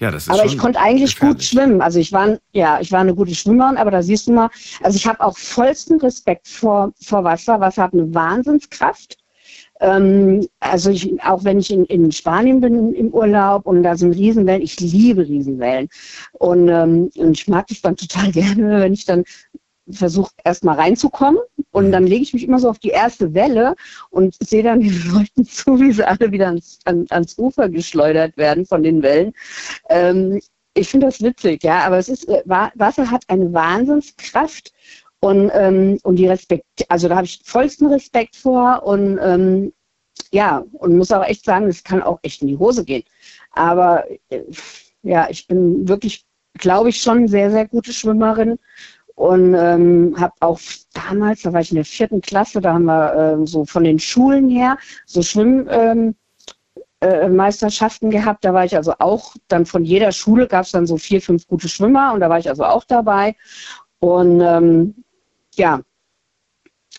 Ja, 0.00 0.10
das 0.12 0.24
ist 0.24 0.30
Aber 0.30 0.44
ich 0.44 0.56
konnte 0.56 0.78
eigentlich 0.78 1.18
gut 1.18 1.38
gefährlich. 1.38 1.48
schwimmen. 1.48 1.80
Also 1.82 1.98
ich 1.98 2.12
war, 2.12 2.38
ja, 2.52 2.80
ich 2.80 2.92
war 2.92 3.00
eine 3.00 3.14
gute 3.14 3.34
Schwimmerin, 3.34 3.76
aber 3.76 3.90
da 3.90 4.00
siehst 4.02 4.28
du 4.28 4.32
mal, 4.32 4.48
also 4.82 4.96
ich 4.96 5.06
habe 5.06 5.20
auch 5.20 5.36
vollsten 5.36 5.98
Respekt 6.00 6.46
vor, 6.46 6.92
vor 7.02 7.24
Wasser. 7.24 7.58
Wasser 7.60 7.82
hat 7.84 7.94
eine 7.94 8.14
Wahnsinnskraft. 8.14 9.17
Ähm, 9.80 10.46
also 10.60 10.90
ich, 10.90 11.22
auch 11.22 11.44
wenn 11.44 11.58
ich 11.58 11.70
in, 11.72 11.84
in 11.86 12.10
Spanien 12.12 12.60
bin 12.60 12.94
im 12.94 13.08
Urlaub 13.14 13.66
und 13.66 13.82
da 13.82 13.96
sind 13.96 14.12
Riesenwellen, 14.14 14.62
ich 14.62 14.80
liebe 14.80 15.22
Riesenwellen. 15.26 15.88
Und, 16.32 16.68
ähm, 16.68 17.10
und 17.16 17.38
ich 17.38 17.48
mag 17.48 17.66
das 17.68 17.80
dann 17.80 17.96
total 17.96 18.32
gerne, 18.32 18.80
wenn 18.80 18.92
ich 18.92 19.04
dann 19.04 19.24
versuche 19.90 20.32
erstmal 20.44 20.76
reinzukommen 20.76 21.40
und 21.70 21.92
dann 21.92 22.06
lege 22.06 22.22
ich 22.22 22.34
mich 22.34 22.44
immer 22.44 22.58
so 22.58 22.68
auf 22.68 22.78
die 22.78 22.90
erste 22.90 23.32
Welle 23.32 23.74
und 24.10 24.36
sehe 24.42 24.62
dann 24.62 24.80
den 24.80 25.02
Leuten 25.12 25.46
zu, 25.46 25.80
wie 25.80 25.92
sie 25.92 26.06
alle 26.06 26.30
wieder 26.30 26.46
ans, 26.48 26.78
an, 26.84 27.06
ans 27.10 27.38
Ufer 27.38 27.68
geschleudert 27.68 28.36
werden 28.36 28.66
von 28.66 28.82
den 28.82 29.02
Wellen. 29.02 29.32
Ähm, 29.88 30.40
ich 30.74 30.88
finde 30.90 31.06
das 31.06 31.22
witzig, 31.22 31.64
ja, 31.64 31.80
aber 31.86 31.98
es 31.98 32.08
ist, 32.08 32.28
äh, 32.28 32.42
Wa- 32.44 32.70
Wasser 32.74 33.10
hat 33.10 33.24
eine 33.28 33.52
Wahnsinnskraft 33.52 34.72
und, 35.20 35.50
ähm, 35.52 35.98
und 36.02 36.16
die 36.16 36.28
Respekt, 36.28 36.64
also 36.88 37.08
da 37.08 37.16
habe 37.16 37.26
ich 37.26 37.40
vollsten 37.44 37.88
Respekt 37.88 38.36
vor 38.36 38.82
und 38.84 39.18
ähm, 39.20 39.72
ja, 40.32 40.64
und 40.72 40.96
muss 40.96 41.12
auch 41.12 41.24
echt 41.24 41.44
sagen, 41.44 41.66
es 41.66 41.84
kann 41.84 42.02
auch 42.02 42.18
echt 42.22 42.42
in 42.42 42.48
die 42.48 42.58
Hose 42.58 42.84
gehen. 42.84 43.04
Aber 43.52 44.04
äh, 44.30 44.42
ja, 45.02 45.28
ich 45.30 45.46
bin 45.46 45.88
wirklich 45.88 46.26
glaube 46.58 46.90
ich, 46.90 47.00
schon 47.00 47.28
sehr, 47.28 47.50
sehr 47.50 47.66
gute 47.66 47.92
Schwimmerin. 47.92 48.58
Und 49.14 49.54
ähm, 49.54 50.14
habe 50.16 50.34
auch 50.40 50.60
damals, 50.92 51.42
da 51.42 51.52
war 51.52 51.60
ich 51.60 51.72
in 51.72 51.76
der 51.76 51.84
vierten 51.84 52.20
Klasse, 52.20 52.60
da 52.60 52.74
haben 52.74 52.84
wir 52.84 53.14
ähm, 53.16 53.46
so 53.48 53.64
von 53.64 53.82
den 53.82 53.98
Schulen 53.98 54.48
her 54.48 54.78
so 55.06 55.22
Schwimmmeisterschaften 55.22 58.06
ähm, 58.06 58.12
äh, 58.12 58.16
gehabt. 58.16 58.44
Da 58.44 58.54
war 58.54 58.64
ich 58.64 58.76
also 58.76 58.92
auch, 59.00 59.34
dann 59.48 59.66
von 59.66 59.84
jeder 59.84 60.12
Schule 60.12 60.46
gab 60.46 60.66
es 60.66 60.70
dann 60.70 60.86
so 60.86 60.98
vier, 60.98 61.20
fünf 61.20 61.48
gute 61.48 61.68
Schwimmer 61.68 62.12
und 62.12 62.20
da 62.20 62.30
war 62.30 62.38
ich 62.38 62.48
also 62.48 62.64
auch 62.64 62.84
dabei. 62.84 63.34
Und 63.98 64.40
ähm, 64.40 64.94
ja, 65.58 65.80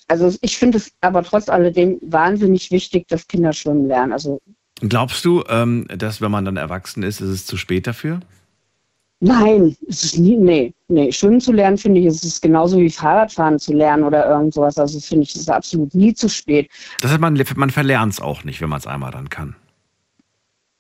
also 0.08 0.36
ich 0.42 0.58
finde 0.58 0.78
es 0.78 0.92
aber 1.02 1.24
trotz 1.24 1.50
alledem 1.50 1.98
wahnsinnig 2.02 2.72
wichtig, 2.72 3.08
dass 3.08 3.28
Kinder 3.28 3.54
schwimmen 3.54 3.88
lernen. 3.88 4.14
Also 4.14 4.40
Glaubst 4.82 5.26
du, 5.26 5.44
ähm, 5.50 5.88
dass 5.90 6.22
wenn 6.22 6.32
man 6.32 6.46
dann 6.46 6.58
erwachsen 6.58 7.04
ist, 7.04 7.22
ist 7.22 7.30
es 7.30 7.46
zu 7.46 7.58
spät 7.58 7.86
dafür? 7.86 8.22
Nein, 9.22 9.76
es 9.88 10.06
ist 10.06 10.18
nie, 10.18 10.38
nee, 10.38 10.74
nee. 10.88 11.12
Schwimmen 11.12 11.42
zu 11.42 11.52
lernen, 11.52 11.78
finde 11.78 12.00
ich, 12.00 12.06
ist 12.06 12.24
es 12.24 12.40
genauso 12.40 12.78
wie 12.78 12.90
Fahrradfahren 12.90 13.60
zu 13.60 13.74
lernen 13.74 14.04
oder 14.04 14.30
irgend 14.30 14.54
sowas. 14.54 14.78
Also 14.78 15.00
finde 15.02 15.24
ich, 15.24 15.36
ist 15.36 15.50
absolut 15.50 15.94
nie 15.94 16.14
zu 16.14 16.30
spät. 16.30 16.70
Das 17.02 17.12
heißt, 17.12 17.20
man, 17.20 17.38
man 17.58 17.70
verlernt 17.70 18.14
es 18.14 18.22
auch 18.22 18.46
nicht, 18.46 18.62
wenn 18.62 18.70
man 18.70 18.80
es 18.80 18.88
einmal 18.88 19.12
dann 19.12 19.28
kann. 19.28 19.56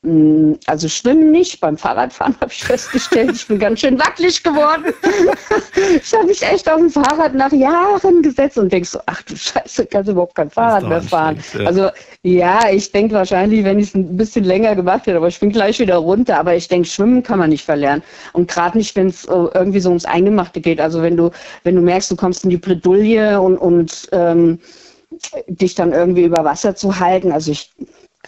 Mm, 0.01 0.53
also 0.65 0.87
schwimmen 0.87 1.29
nicht, 1.31 1.59
beim 1.59 1.77
Fahrradfahren 1.77 2.33
habe 2.41 2.51
ich 2.53 2.63
festgestellt, 2.63 3.31
ich 3.35 3.45
bin 3.47 3.59
ganz 3.59 3.81
schön 3.81 3.99
wackelig 3.99 4.41
geworden. 4.41 4.93
ich 6.01 6.13
habe 6.13 6.25
mich 6.25 6.41
echt 6.41 6.69
auf 6.69 6.77
dem 6.77 6.89
Fahrrad 6.89 7.33
nach 7.33 7.51
Jahren 7.51 8.21
gesetzt 8.21 8.57
und 8.57 8.71
denkst 8.71 8.91
so, 8.91 8.99
ach 9.07 9.21
du 9.23 9.35
Scheiße, 9.35 9.87
kannst 9.87 10.09
überhaupt 10.09 10.35
kein 10.35 10.49
Fahrrad 10.49 10.87
mehr 10.87 11.01
fahren. 11.01 11.43
Ja. 11.53 11.65
Also 11.65 11.89
ja, 12.23 12.69
ich 12.71 12.91
denke 12.93 13.15
wahrscheinlich, 13.15 13.65
wenn 13.65 13.77
ich 13.77 13.89
es 13.89 13.95
ein 13.95 14.15
bisschen 14.15 14.45
länger 14.45 14.73
gemacht 14.73 15.05
hätte, 15.05 15.17
aber 15.17 15.27
ich 15.27 15.39
bin 15.39 15.51
gleich 15.51 15.79
wieder 15.79 15.97
runter. 15.97 16.39
Aber 16.39 16.55
ich 16.55 16.69
denke, 16.69 16.87
schwimmen 16.87 17.21
kann 17.21 17.39
man 17.39 17.49
nicht 17.49 17.65
verlernen. 17.65 18.01
Und 18.31 18.49
gerade 18.49 18.77
nicht, 18.77 18.95
wenn 18.95 19.07
es 19.07 19.25
äh, 19.25 19.47
irgendwie 19.53 19.81
so 19.81 19.89
ums 19.89 20.05
Eingemachte 20.05 20.61
geht. 20.61 20.79
Also 20.79 21.01
wenn 21.01 21.17
du, 21.17 21.31
wenn 21.63 21.75
du 21.75 21.81
merkst, 21.81 22.09
du 22.09 22.15
kommst 22.15 22.45
in 22.45 22.51
die 22.51 22.57
Bredouille 22.57 23.41
und, 23.41 23.57
und 23.57 24.07
ähm, 24.13 24.59
dich 25.47 25.75
dann 25.75 25.91
irgendwie 25.91 26.23
über 26.23 26.45
Wasser 26.45 26.75
zu 26.75 26.99
halten. 26.99 27.33
Also 27.33 27.51
ich 27.51 27.69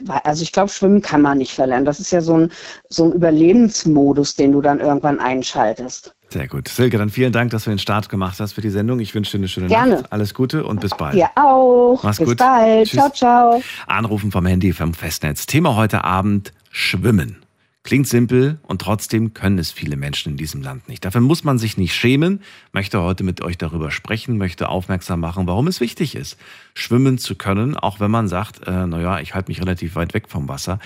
also 0.07 0.43
ich 0.43 0.51
glaube, 0.51 0.69
Schwimmen 0.69 1.01
kann 1.01 1.21
man 1.21 1.37
nicht 1.37 1.53
verlernen. 1.53 1.85
Das 1.85 1.99
ist 1.99 2.11
ja 2.11 2.21
so 2.21 2.37
ein, 2.37 2.51
so 2.89 3.05
ein 3.05 3.13
Überlebensmodus, 3.13 4.35
den 4.35 4.51
du 4.51 4.61
dann 4.61 4.79
irgendwann 4.79 5.19
einschaltest. 5.19 6.13
Sehr 6.29 6.47
gut. 6.47 6.69
Silke, 6.69 6.97
dann 6.97 7.09
vielen 7.09 7.33
Dank, 7.33 7.51
dass 7.51 7.65
du 7.65 7.71
den 7.71 7.79
Start 7.79 8.07
gemacht 8.07 8.39
hast 8.39 8.53
für 8.53 8.61
die 8.61 8.69
Sendung. 8.69 8.99
Ich 8.99 9.13
wünsche 9.13 9.31
dir 9.31 9.39
eine 9.39 9.47
schöne 9.49 9.67
Gerne. 9.67 9.95
Nacht. 9.95 10.13
Alles 10.13 10.33
Gute 10.33 10.63
und 10.63 10.79
bis 10.79 10.91
bald. 10.91 11.15
Ja 11.15 11.29
auch. 11.35 12.01
Mach's 12.03 12.19
bis 12.19 12.29
gut. 12.29 12.37
bald. 12.37 12.87
Tschüss. 12.87 12.99
Ciao, 12.99 13.09
ciao. 13.09 13.61
Anrufen 13.87 14.31
vom 14.31 14.45
Handy 14.45 14.71
vom 14.71 14.93
Festnetz. 14.93 15.45
Thema 15.45 15.75
heute 15.75 16.05
Abend 16.05 16.53
Schwimmen. 16.69 17.40
Klingt 17.83 18.07
simpel 18.07 18.59
und 18.61 18.79
trotzdem 18.79 19.33
können 19.33 19.57
es 19.57 19.71
viele 19.71 19.95
Menschen 19.95 20.33
in 20.33 20.37
diesem 20.37 20.61
Land 20.61 20.87
nicht. 20.87 21.03
Dafür 21.03 21.21
muss 21.21 21.43
man 21.43 21.57
sich 21.57 21.77
nicht 21.77 21.95
schämen, 21.95 22.41
möchte 22.73 23.01
heute 23.01 23.23
mit 23.23 23.41
euch 23.41 23.57
darüber 23.57 23.89
sprechen, 23.89 24.37
möchte 24.37 24.69
aufmerksam 24.69 25.19
machen, 25.19 25.47
warum 25.47 25.67
es 25.67 25.81
wichtig 25.81 26.15
ist, 26.15 26.37
schwimmen 26.75 27.17
zu 27.17 27.35
können, 27.35 27.75
auch 27.75 27.99
wenn 27.99 28.11
man 28.11 28.27
sagt, 28.27 28.67
äh, 28.67 28.85
naja, 28.85 29.19
ich 29.19 29.33
halte 29.33 29.49
mich 29.49 29.61
relativ 29.61 29.95
weit 29.95 30.13
weg 30.13 30.29
vom 30.29 30.47
Wasser. 30.47 30.77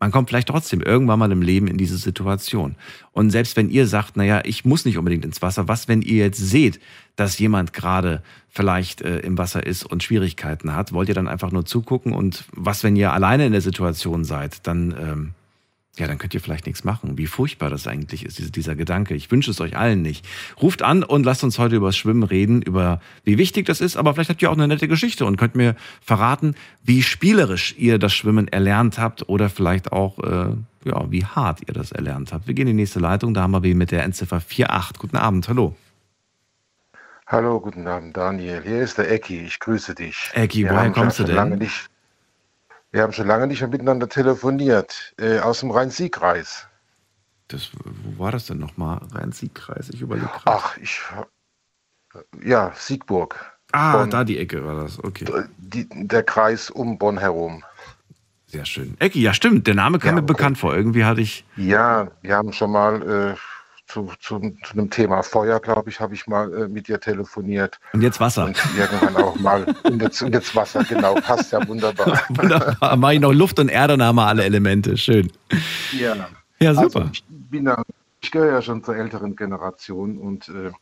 Man 0.00 0.10
kommt 0.10 0.30
vielleicht 0.30 0.48
trotzdem 0.48 0.80
irgendwann 0.80 1.18
mal 1.18 1.30
im 1.30 1.42
Leben 1.42 1.66
in 1.66 1.76
diese 1.76 1.98
Situation. 1.98 2.76
Und 3.12 3.30
selbst 3.30 3.56
wenn 3.56 3.70
ihr 3.70 3.86
sagt, 3.86 4.16
naja, 4.16 4.42
ich 4.44 4.64
muss 4.64 4.84
nicht 4.84 4.98
unbedingt 4.98 5.24
ins 5.24 5.40
Wasser, 5.42 5.68
was, 5.68 5.88
wenn 5.88 6.02
ihr 6.02 6.24
jetzt 6.24 6.38
seht, 6.38 6.80
dass 7.16 7.38
jemand 7.38 7.74
gerade 7.74 8.22
vielleicht 8.48 9.02
äh, 9.02 9.18
im 9.20 9.36
Wasser 9.36 9.64
ist 9.64 9.84
und 9.84 10.02
Schwierigkeiten 10.02 10.74
hat, 10.74 10.92
wollt 10.92 11.08
ihr 11.08 11.14
dann 11.14 11.28
einfach 11.28 11.52
nur 11.52 11.66
zugucken? 11.66 12.12
Und 12.12 12.44
was, 12.52 12.82
wenn 12.82 12.96
ihr 12.96 13.12
alleine 13.12 13.46
in 13.46 13.52
der 13.52 13.60
Situation 13.60 14.24
seid, 14.24 14.66
dann 14.66 14.94
ähm, 14.98 15.30
ja, 15.96 16.08
dann 16.08 16.18
könnt 16.18 16.34
ihr 16.34 16.40
vielleicht 16.40 16.66
nichts 16.66 16.82
machen. 16.82 17.18
Wie 17.18 17.26
furchtbar 17.26 17.70
das 17.70 17.86
eigentlich 17.86 18.24
ist, 18.24 18.56
dieser 18.56 18.74
Gedanke. 18.74 19.14
Ich 19.14 19.30
wünsche 19.30 19.50
es 19.50 19.60
euch 19.60 19.76
allen 19.76 20.02
nicht. 20.02 20.26
Ruft 20.60 20.82
an 20.82 21.04
und 21.04 21.24
lasst 21.24 21.44
uns 21.44 21.58
heute 21.58 21.76
über 21.76 21.86
das 21.88 21.96
Schwimmen 21.96 22.24
reden, 22.24 22.62
über 22.62 23.00
wie 23.22 23.38
wichtig 23.38 23.66
das 23.66 23.80
ist, 23.80 23.96
aber 23.96 24.14
vielleicht 24.14 24.30
habt 24.30 24.42
ihr 24.42 24.50
auch 24.50 24.56
eine 24.56 24.66
nette 24.66 24.88
Geschichte 24.88 25.24
und 25.24 25.36
könnt 25.36 25.54
mir 25.54 25.76
verraten, 26.00 26.56
wie 26.82 27.02
spielerisch 27.02 27.74
ihr 27.78 27.98
das 27.98 28.12
Schwimmen 28.12 28.48
erlernt 28.48 28.98
habt 28.98 29.28
oder 29.28 29.48
vielleicht 29.48 29.92
auch, 29.92 30.18
äh, 30.18 30.54
ja, 30.84 31.10
wie 31.10 31.24
hart 31.24 31.60
ihr 31.66 31.74
das 31.74 31.92
erlernt 31.92 32.32
habt. 32.32 32.48
Wir 32.48 32.54
gehen 32.54 32.66
in 32.66 32.76
die 32.76 32.82
nächste 32.82 32.98
Leitung, 32.98 33.32
da 33.32 33.42
haben 33.42 33.52
wir 33.52 33.62
wen 33.62 33.78
mit 33.78 33.92
der 33.92 34.02
Endziffer 34.02 34.36
48. 34.36 34.98
Guten 34.98 35.16
Abend, 35.16 35.48
hallo. 35.48 35.76
Hallo, 37.26 37.60
guten 37.60 37.86
Abend, 37.86 38.16
Daniel. 38.16 38.62
Hier 38.62 38.82
ist 38.82 38.98
der 38.98 39.10
Ecki, 39.10 39.40
ich 39.42 39.58
grüße 39.58 39.94
dich. 39.94 40.30
Ecki, 40.34 40.68
woher 40.68 40.90
kommst 40.90 41.20
du 41.20 41.24
denn? 41.24 41.36
Lange 41.36 41.56
nicht, 41.56 41.88
wir 42.94 43.02
haben 43.02 43.12
schon 43.12 43.26
lange 43.26 43.48
nicht 43.48 43.60
mehr 43.60 43.70
miteinander 43.70 44.08
telefoniert. 44.08 45.14
Äh, 45.18 45.40
aus 45.40 45.58
dem 45.60 45.72
Rhein-Sieg-Kreis. 45.72 46.68
Das, 47.48 47.72
wo 47.84 48.22
war 48.22 48.30
das 48.30 48.46
denn 48.46 48.58
nochmal? 48.58 49.00
Rhein-Sieg-Kreis, 49.12 49.90
ich 49.90 50.00
überlege 50.00 50.28
gerade. 50.28 50.42
Ach, 50.46 50.76
ich. 50.76 51.00
Ja, 52.44 52.72
Siegburg. 52.76 53.58
Ah, 53.72 53.96
Bonn. 53.96 54.10
da 54.10 54.22
die 54.22 54.38
Ecke 54.38 54.64
war 54.64 54.84
das, 54.84 55.02
okay. 55.02 55.24
Die, 55.58 55.88
der 55.90 56.22
Kreis 56.22 56.70
um 56.70 56.96
Bonn 56.96 57.18
herum. 57.18 57.64
Sehr 58.46 58.64
schön. 58.64 58.94
Ecki, 59.00 59.20
ja 59.20 59.34
stimmt, 59.34 59.66
der 59.66 59.74
Name 59.74 59.98
kam 59.98 60.10
ja, 60.10 60.20
mir 60.20 60.22
bekannt 60.22 60.56
vor. 60.56 60.76
Irgendwie 60.76 61.04
hatte 61.04 61.20
ich. 61.20 61.44
Ja, 61.56 62.06
wir 62.22 62.36
haben 62.36 62.52
schon 62.52 62.70
mal 62.70 63.02
äh, 63.02 63.34
zu, 63.94 64.10
zu, 64.18 64.40
zu 64.64 64.72
einem 64.72 64.90
Thema 64.90 65.22
Feuer, 65.22 65.60
glaube 65.60 65.88
ich, 65.88 66.00
habe 66.00 66.14
ich 66.14 66.26
mal 66.26 66.52
äh, 66.52 66.68
mit 66.68 66.88
dir 66.88 66.98
telefoniert. 66.98 67.78
Und 67.92 68.02
jetzt 68.02 68.18
Wasser. 68.18 68.46
Und 68.46 68.60
irgendwann 68.76 69.16
auch 69.22 69.36
mal. 69.36 69.64
Und 69.84 70.02
jetzt, 70.02 70.20
und 70.20 70.32
jetzt 70.32 70.54
Wasser, 70.56 70.82
genau. 70.82 71.14
Passt 71.14 71.52
ja 71.52 71.66
wunderbar. 71.68 72.20
wunderbar. 72.30 72.96
Mache 72.96 73.14
ich 73.14 73.20
noch 73.20 73.32
Luft 73.32 73.60
und 73.60 73.68
Erde, 73.68 73.96
dann 73.96 74.08
haben 74.08 74.16
wir 74.16 74.26
alle 74.26 74.42
Elemente. 74.44 74.96
Schön. 74.96 75.30
Ja. 75.92 76.28
Ja, 76.58 76.74
super. 76.74 77.02
Also 77.02 77.10
ich, 77.12 77.24
ich 78.20 78.30
gehöre 78.32 78.54
ja 78.54 78.62
schon 78.62 78.82
zur 78.82 78.96
älteren 78.96 79.36
Generation 79.36 80.18
und 80.18 80.48
äh, 80.48 80.72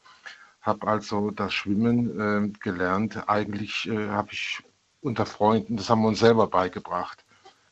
habe 0.63 0.87
also 0.87 1.31
das 1.31 1.53
Schwimmen 1.53 2.19
äh, 2.19 2.49
gelernt. 2.61 3.29
Eigentlich 3.29 3.89
äh, 3.91 4.09
habe 4.09 4.29
ich 4.33 4.61
unter 5.03 5.27
Freunden, 5.27 5.77
das 5.77 5.91
haben 5.91 6.01
wir 6.01 6.09
uns 6.09 6.21
selber 6.21 6.47
beigebracht. 6.47 7.25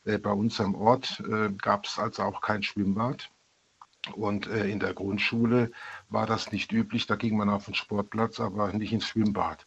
Äh, 0.05 0.19
bei 0.19 0.31
uns 0.31 0.61
am 0.61 0.75
Ort 0.75 1.23
äh, 1.27 1.49
gab 1.53 1.85
es 1.85 1.97
also 1.97 2.21
auch 2.23 2.41
kein 2.41 2.61
Schwimmbad. 2.61 3.31
Und 4.15 4.47
äh, 4.47 4.67
in 4.67 4.79
der 4.79 4.93
Grundschule 4.93 5.71
war 6.09 6.25
das 6.25 6.51
nicht 6.51 6.71
üblich, 6.71 7.07
da 7.07 7.15
ging 7.15 7.37
man 7.37 7.49
auf 7.49 7.65
den 7.65 7.75
Sportplatz, 7.75 8.39
aber 8.39 8.73
nicht 8.73 8.93
ins 8.93 9.05
Schwimmbad. 9.05 9.65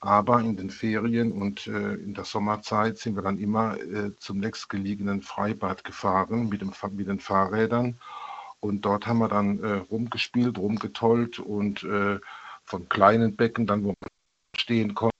Aber 0.00 0.40
in 0.40 0.56
den 0.56 0.70
Ferien 0.70 1.32
und 1.32 1.66
äh, 1.66 1.94
in 1.94 2.14
der 2.14 2.24
Sommerzeit 2.24 2.98
sind 2.98 3.16
wir 3.16 3.22
dann 3.22 3.38
immer 3.38 3.78
äh, 3.80 4.14
zum 4.16 4.38
nächstgelegenen 4.38 5.22
Freibad 5.22 5.84
gefahren 5.84 6.48
mit, 6.48 6.60
dem, 6.60 6.72
mit 6.92 7.08
den 7.08 7.20
Fahrrädern. 7.20 7.98
Und 8.60 8.82
dort 8.84 9.06
haben 9.06 9.18
wir 9.18 9.28
dann 9.28 9.62
äh, 9.62 9.72
rumgespielt, 9.90 10.58
rumgetollt 10.58 11.38
und 11.38 11.84
äh, 11.84 12.18
von 12.64 12.88
kleinen 12.88 13.36
Becken, 13.36 13.66
dann 13.66 13.84
wo 13.84 13.88
man 13.88 14.10
stehen 14.56 14.94
konnte, 14.94 15.15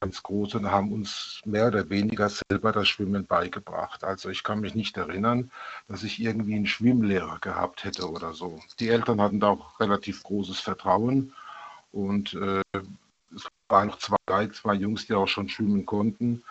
ganz 0.00 0.22
groß 0.22 0.54
und 0.56 0.70
haben 0.70 0.92
uns 0.92 1.40
mehr 1.44 1.68
oder 1.68 1.88
weniger 1.90 2.28
selber 2.28 2.72
das 2.72 2.88
Schwimmen 2.88 3.26
beigebracht. 3.26 4.04
Also 4.04 4.28
ich 4.30 4.42
kann 4.42 4.60
mich 4.60 4.74
nicht 4.74 4.96
erinnern, 4.96 5.50
dass 5.88 6.02
ich 6.02 6.20
irgendwie 6.20 6.54
einen 6.54 6.66
Schwimmlehrer 6.66 7.38
gehabt 7.40 7.84
hätte 7.84 8.10
oder 8.10 8.32
so. 8.32 8.60
Die 8.80 8.88
Eltern 8.88 9.20
hatten 9.20 9.40
da 9.40 9.50
auch 9.50 9.80
relativ 9.80 10.22
großes 10.22 10.60
Vertrauen 10.60 11.32
und 11.92 12.34
äh, 12.34 12.62
es 13.34 13.46
waren 13.68 13.88
noch 13.88 13.98
zwei, 13.98 14.48
zwei 14.48 14.74
Jungs, 14.74 15.06
die 15.06 15.14
auch 15.14 15.28
schon 15.28 15.48
schwimmen 15.48 15.86
konnten. 15.86 16.44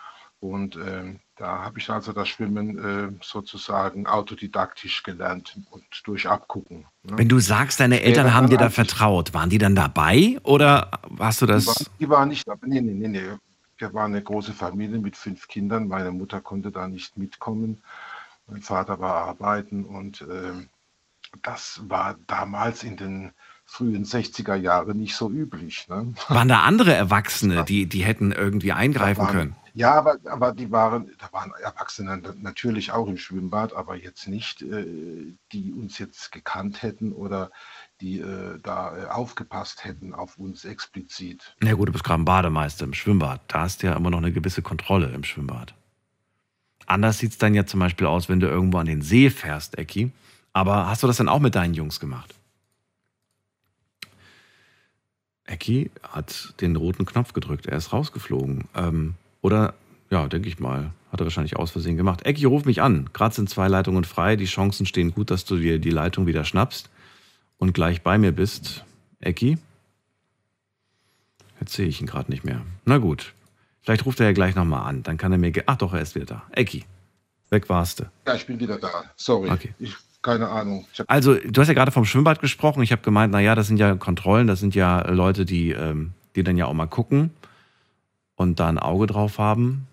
Und 0.44 0.76
äh, 0.76 1.14
da 1.36 1.64
habe 1.64 1.78
ich 1.78 1.88
also 1.88 2.12
das 2.12 2.28
Schwimmen 2.28 2.78
äh, 2.78 3.18
sozusagen 3.22 4.06
autodidaktisch 4.06 5.02
gelernt 5.02 5.56
und 5.70 5.84
durch 6.04 6.28
Abgucken. 6.28 6.84
Ne? 7.02 7.16
Wenn 7.16 7.30
du 7.30 7.38
sagst, 7.38 7.80
deine 7.80 8.02
Eltern 8.02 8.26
ja, 8.26 8.34
haben 8.34 8.50
dir 8.50 8.58
da 8.58 8.68
vertraut, 8.68 9.32
waren 9.32 9.48
die 9.48 9.56
dann 9.56 9.74
dabei 9.74 10.38
oder 10.42 10.90
hast 11.18 11.40
du 11.40 11.46
das? 11.46 11.64
Die, 11.64 11.68
war, 11.68 11.86
die 11.98 12.08
waren 12.10 12.28
nicht 12.28 12.46
dabei. 12.46 12.66
Nee, 12.66 12.82
nee, 12.82 12.92
nee, 12.92 13.08
nee. 13.08 13.30
Wir 13.78 13.94
waren 13.94 14.12
eine 14.12 14.22
große 14.22 14.52
Familie 14.52 14.98
mit 14.98 15.16
fünf 15.16 15.48
Kindern. 15.48 15.88
Meine 15.88 16.12
Mutter 16.12 16.42
konnte 16.42 16.70
da 16.70 16.88
nicht 16.88 17.16
mitkommen. 17.16 17.82
Mein 18.46 18.60
Vater 18.60 19.00
war 19.00 19.14
arbeiten 19.14 19.84
und 19.84 20.20
äh, 20.20 20.52
das 21.40 21.80
war 21.88 22.16
damals 22.26 22.84
in 22.84 22.98
den 22.98 23.32
frühen 23.64 24.04
60er 24.04 24.56
Jahren 24.56 24.98
nicht 24.98 25.16
so 25.16 25.30
üblich. 25.30 25.88
Ne? 25.88 26.12
Waren 26.28 26.48
da 26.48 26.60
andere 26.60 26.92
Erwachsene, 26.92 27.64
die, 27.68 27.86
die 27.86 28.04
hätten 28.04 28.30
irgendwie 28.30 28.72
eingreifen 28.72 29.22
waren, 29.22 29.32
können? 29.32 29.56
Ja, 29.76 29.94
aber, 29.94 30.18
aber 30.26 30.52
die 30.52 30.70
waren, 30.70 31.10
da 31.18 31.32
waren 31.32 31.52
Erwachsene 31.60 32.22
natürlich 32.40 32.92
auch 32.92 33.08
im 33.08 33.16
Schwimmbad, 33.16 33.72
aber 33.72 33.96
jetzt 33.96 34.28
nicht, 34.28 34.62
äh, 34.62 35.34
die 35.50 35.72
uns 35.72 35.98
jetzt 35.98 36.30
gekannt 36.30 36.82
hätten 36.82 37.12
oder 37.12 37.50
die 38.00 38.20
äh, 38.20 38.60
da 38.62 38.96
äh, 38.96 39.06
aufgepasst 39.06 39.84
hätten 39.84 40.14
auf 40.14 40.38
uns 40.38 40.64
explizit. 40.64 41.56
Na 41.60 41.70
ja, 41.70 41.74
gut, 41.74 41.88
du 41.88 41.92
bist 41.92 42.04
gerade 42.04 42.22
ein 42.22 42.24
Bademeister 42.24 42.84
im 42.84 42.94
Schwimmbad. 42.94 43.40
Da 43.48 43.62
hast 43.62 43.82
du 43.82 43.88
ja 43.88 43.96
immer 43.96 44.10
noch 44.10 44.18
eine 44.18 44.30
gewisse 44.30 44.62
Kontrolle 44.62 45.08
im 45.08 45.24
Schwimmbad. 45.24 45.74
Anders 46.86 47.18
sieht 47.18 47.32
es 47.32 47.38
dann 47.38 47.54
ja 47.54 47.66
zum 47.66 47.80
Beispiel 47.80 48.06
aus, 48.06 48.28
wenn 48.28 48.38
du 48.38 48.46
irgendwo 48.46 48.78
an 48.78 48.86
den 48.86 49.02
See 49.02 49.28
fährst, 49.28 49.76
Ecki. 49.76 50.12
Aber 50.52 50.86
hast 50.86 51.02
du 51.02 51.08
das 51.08 51.16
dann 51.16 51.28
auch 51.28 51.40
mit 51.40 51.56
deinen 51.56 51.74
Jungs 51.74 51.98
gemacht? 51.98 52.32
Ecki 55.46 55.90
hat 56.04 56.54
den 56.60 56.76
roten 56.76 57.06
Knopf 57.06 57.32
gedrückt. 57.32 57.66
Er 57.66 57.76
ist 57.76 57.92
rausgeflogen. 57.92 58.68
Ähm, 58.76 59.14
oder, 59.44 59.74
ja, 60.08 60.26
denke 60.26 60.48
ich 60.48 60.58
mal, 60.58 60.92
hat 61.12 61.20
er 61.20 61.26
wahrscheinlich 61.26 61.56
aus 61.56 61.70
Versehen 61.70 61.98
gemacht. 61.98 62.24
Ecki, 62.24 62.46
ruf 62.46 62.64
mich 62.64 62.80
an. 62.80 63.10
Gerade 63.12 63.34
sind 63.34 63.50
zwei 63.50 63.68
Leitungen 63.68 64.04
frei. 64.04 64.36
Die 64.36 64.46
Chancen 64.46 64.86
stehen 64.86 65.12
gut, 65.12 65.30
dass 65.30 65.44
du 65.44 65.58
dir 65.58 65.78
die 65.78 65.90
Leitung 65.90 66.26
wieder 66.26 66.44
schnappst. 66.44 66.88
und 67.58 67.74
gleich 67.74 68.00
bei 68.00 68.16
mir 68.16 68.32
bist. 68.32 68.84
Ecki? 69.20 69.58
Jetzt 71.60 71.74
sehe 71.74 71.86
ich 71.86 72.00
ihn 72.00 72.06
gerade 72.06 72.30
nicht 72.30 72.44
mehr. 72.44 72.62
Na 72.86 72.96
gut. 72.96 73.34
Vielleicht 73.82 74.06
ruft 74.06 74.18
er 74.20 74.26
ja 74.26 74.32
gleich 74.32 74.54
nochmal 74.54 74.88
an. 74.88 75.02
Dann 75.02 75.18
kann 75.18 75.30
er 75.30 75.36
mir. 75.36 75.52
Ach 75.66 75.76
doch, 75.76 75.92
er 75.92 76.00
ist 76.00 76.14
wieder 76.14 76.26
da. 76.26 76.42
Ecki. 76.52 76.86
Weg 77.50 77.68
warst 77.68 78.00
du. 78.00 78.04
Ja, 78.26 78.34
ich 78.34 78.46
bin 78.46 78.58
wieder 78.58 78.78
da. 78.78 79.04
Sorry. 79.16 79.50
Okay. 79.50 79.74
Ich, 79.78 79.94
keine 80.22 80.48
Ahnung. 80.48 80.86
Also, 81.06 81.34
du 81.34 81.60
hast 81.60 81.68
ja 81.68 81.74
gerade 81.74 81.92
vom 81.92 82.06
Schwimmbad 82.06 82.40
gesprochen. 82.40 82.82
Ich 82.82 82.92
habe 82.92 83.02
gemeint, 83.02 83.30
naja, 83.30 83.54
das 83.54 83.66
sind 83.66 83.76
ja 83.76 83.94
Kontrollen, 83.96 84.46
das 84.46 84.60
sind 84.60 84.74
ja 84.74 85.06
Leute, 85.10 85.44
die, 85.44 85.72
ähm, 85.72 86.12
die 86.34 86.42
dann 86.42 86.56
ja 86.56 86.64
auch 86.64 86.72
mal 86.72 86.86
gucken 86.86 87.30
und 88.36 88.60
da 88.60 88.68
ein 88.68 88.78
Auge 88.78 89.06
drauf 89.06 89.38
haben. 89.38 89.86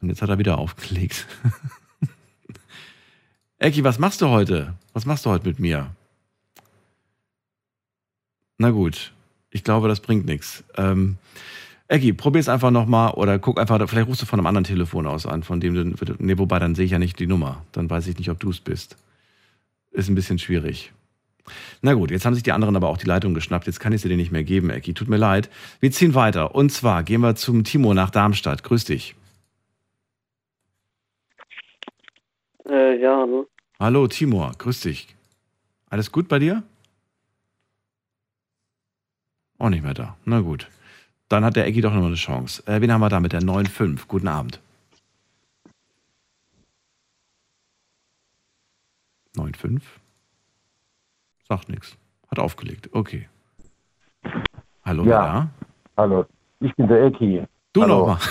Und 0.00 0.08
jetzt 0.08 0.22
hat 0.22 0.28
er 0.28 0.38
wieder 0.38 0.58
aufgelegt. 0.58 1.26
Ecki, 3.58 3.84
was 3.84 3.98
machst 3.98 4.20
du 4.20 4.28
heute? 4.28 4.74
Was 4.92 5.06
machst 5.06 5.24
du 5.24 5.30
heute 5.30 5.46
mit 5.46 5.58
mir? 5.58 5.90
Na 8.58 8.70
gut, 8.70 9.12
ich 9.50 9.64
glaube, 9.64 9.88
das 9.88 10.00
bringt 10.00 10.26
nichts. 10.26 10.64
Ähm, 10.76 11.16
Ecki, 11.88 12.12
probier's 12.12 12.48
einfach 12.48 12.70
nochmal 12.70 13.12
oder 13.12 13.38
guck 13.38 13.58
einfach, 13.58 13.78
vielleicht 13.88 14.08
rufst 14.08 14.22
du 14.22 14.26
von 14.26 14.38
einem 14.38 14.46
anderen 14.46 14.64
Telefon 14.64 15.06
aus 15.06 15.26
an, 15.26 15.42
von 15.42 15.60
dem 15.60 15.74
du, 15.74 16.14
nee, 16.18 16.38
wobei, 16.38 16.58
dann 16.58 16.74
sehe 16.74 16.86
ich 16.86 16.92
ja 16.92 16.98
nicht 16.98 17.18
die 17.18 17.26
Nummer. 17.26 17.64
Dann 17.72 17.88
weiß 17.88 18.06
ich 18.06 18.18
nicht, 18.18 18.30
ob 18.30 18.40
du 18.40 18.50
es 18.50 18.60
bist. 18.60 18.96
Ist 19.92 20.08
ein 20.08 20.14
bisschen 20.14 20.38
schwierig. 20.38 20.92
Na 21.82 21.94
gut, 21.94 22.10
jetzt 22.10 22.24
haben 22.24 22.34
sich 22.34 22.42
die 22.42 22.52
anderen 22.52 22.76
aber 22.76 22.88
auch 22.88 22.96
die 22.96 23.06
Leitung 23.06 23.34
geschnappt. 23.34 23.66
Jetzt 23.66 23.80
kann 23.80 23.92
ich 23.92 24.00
sie 24.00 24.08
dir 24.08 24.16
nicht 24.16 24.32
mehr 24.32 24.44
geben, 24.44 24.70
Ecki. 24.70 24.94
Tut 24.94 25.08
mir 25.08 25.16
leid. 25.16 25.50
Wir 25.80 25.90
ziehen 25.90 26.14
weiter. 26.14 26.54
Und 26.54 26.70
zwar 26.70 27.02
gehen 27.02 27.20
wir 27.20 27.36
zum 27.36 27.64
Timo 27.64 27.94
nach 27.94 28.10
Darmstadt. 28.10 28.62
Grüß 28.62 28.84
dich. 28.84 29.14
Äh, 32.66 33.00
ja, 33.00 33.18
hallo. 33.18 33.46
Hallo, 33.78 34.06
Timur. 34.08 34.52
Grüß 34.56 34.80
dich. 34.80 35.14
Alles 35.90 36.10
gut 36.10 36.28
bei 36.28 36.38
dir? 36.38 36.62
Auch 39.58 39.68
nicht 39.68 39.84
mehr 39.84 39.94
da. 39.94 40.16
Na 40.24 40.40
gut. 40.40 40.68
Dann 41.28 41.44
hat 41.44 41.56
der 41.56 41.66
Ecki 41.66 41.80
doch 41.80 41.92
noch 41.92 42.06
eine 42.06 42.14
Chance. 42.14 42.62
Äh, 42.66 42.80
wen 42.80 42.92
haben 42.92 43.00
wir 43.00 43.08
da 43.08 43.20
mit 43.20 43.32
der 43.32 43.42
9.5? 43.42 44.06
Guten 44.08 44.28
Abend. 44.28 44.60
9.5? 49.36 49.82
Sagt 51.54 51.68
nichts. 51.68 51.96
Hat 52.28 52.40
aufgelegt. 52.40 52.88
Okay. 52.92 53.28
Hallo, 54.84 55.04
Ja. 55.04 55.20
da? 55.20 55.50
Hallo, 55.96 56.26
ich 56.58 56.74
bin 56.74 56.88
der 56.88 57.04
Ecki. 57.04 57.44
Du 57.72 57.86
nochmal. 57.86 58.18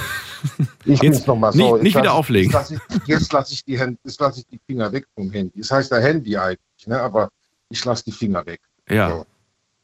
Ich 0.84 0.88
Jetzt 0.89 1.00
bin's 1.00 1.25
nochmal 1.27 1.51
nicht- 1.56 1.65
so. 1.65 1.75
nicht 1.77 1.86
Jetzt 1.86 1.94
wieder 1.94 2.03
lass- 2.03 2.13
auflegen. 2.15 2.51
Jetzt 2.51 2.70
lasse 2.70 2.74
ich, 2.75 3.08
jetzt 3.08 3.32
lass 3.32 3.51
ich, 3.53 3.63
die 3.63 3.80
Hände- 3.80 3.98
jetzt 4.03 4.20
lass 4.20 4.38
ich 4.38 4.46
die 4.48 4.60
Finger 4.68 4.92
weg 4.92 5.08
vom 5.15 5.32
Handy. 5.32 5.58
Das 5.62 5.72
heißt 5.72 5.89
ja 5.92 6.00
Handy 6.00 6.36
eigentlich, 6.36 6.86
ne? 6.86 7.00
aber 7.01 7.30
ich 7.70 7.86
lasse 7.86 8.03
die 8.03 8.12
Finger 8.12 8.46
weg. 8.46 8.60
Ja. 8.89 9.10
So. 9.10 9.25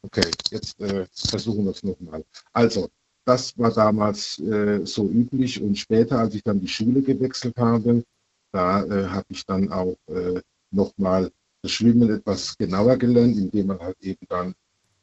Okay, 0.02 0.30
jetzt 0.50 0.78
äh, 0.82 1.06
versuchen 1.14 1.64
wir 1.64 1.70
es 1.70 1.82
nochmal. 1.82 2.22
Also, 2.52 2.90
das 3.24 3.56
war 3.58 3.72
damals 3.72 4.38
äh, 4.40 4.84
so 4.84 5.08
üblich 5.08 5.62
und 5.62 5.78
später, 5.78 6.18
als 6.18 6.34
ich 6.34 6.42
dann 6.44 6.60
die 6.60 6.68
Schule 6.68 7.00
gewechselt 7.00 7.56
habe, 7.56 8.04
da 8.52 8.82
äh, 8.84 9.06
habe 9.08 9.24
ich 9.30 9.46
dann 9.46 9.72
auch 9.72 9.96
äh, 10.08 10.42
nochmal 10.70 11.32
das 11.62 11.72
Schwimmen 11.72 12.10
etwas 12.10 12.56
genauer 12.56 12.96
gelernt, 12.96 13.36
indem 13.36 13.68
man 13.68 13.78
halt 13.80 13.96
eben 14.00 14.26
dann 14.28 14.54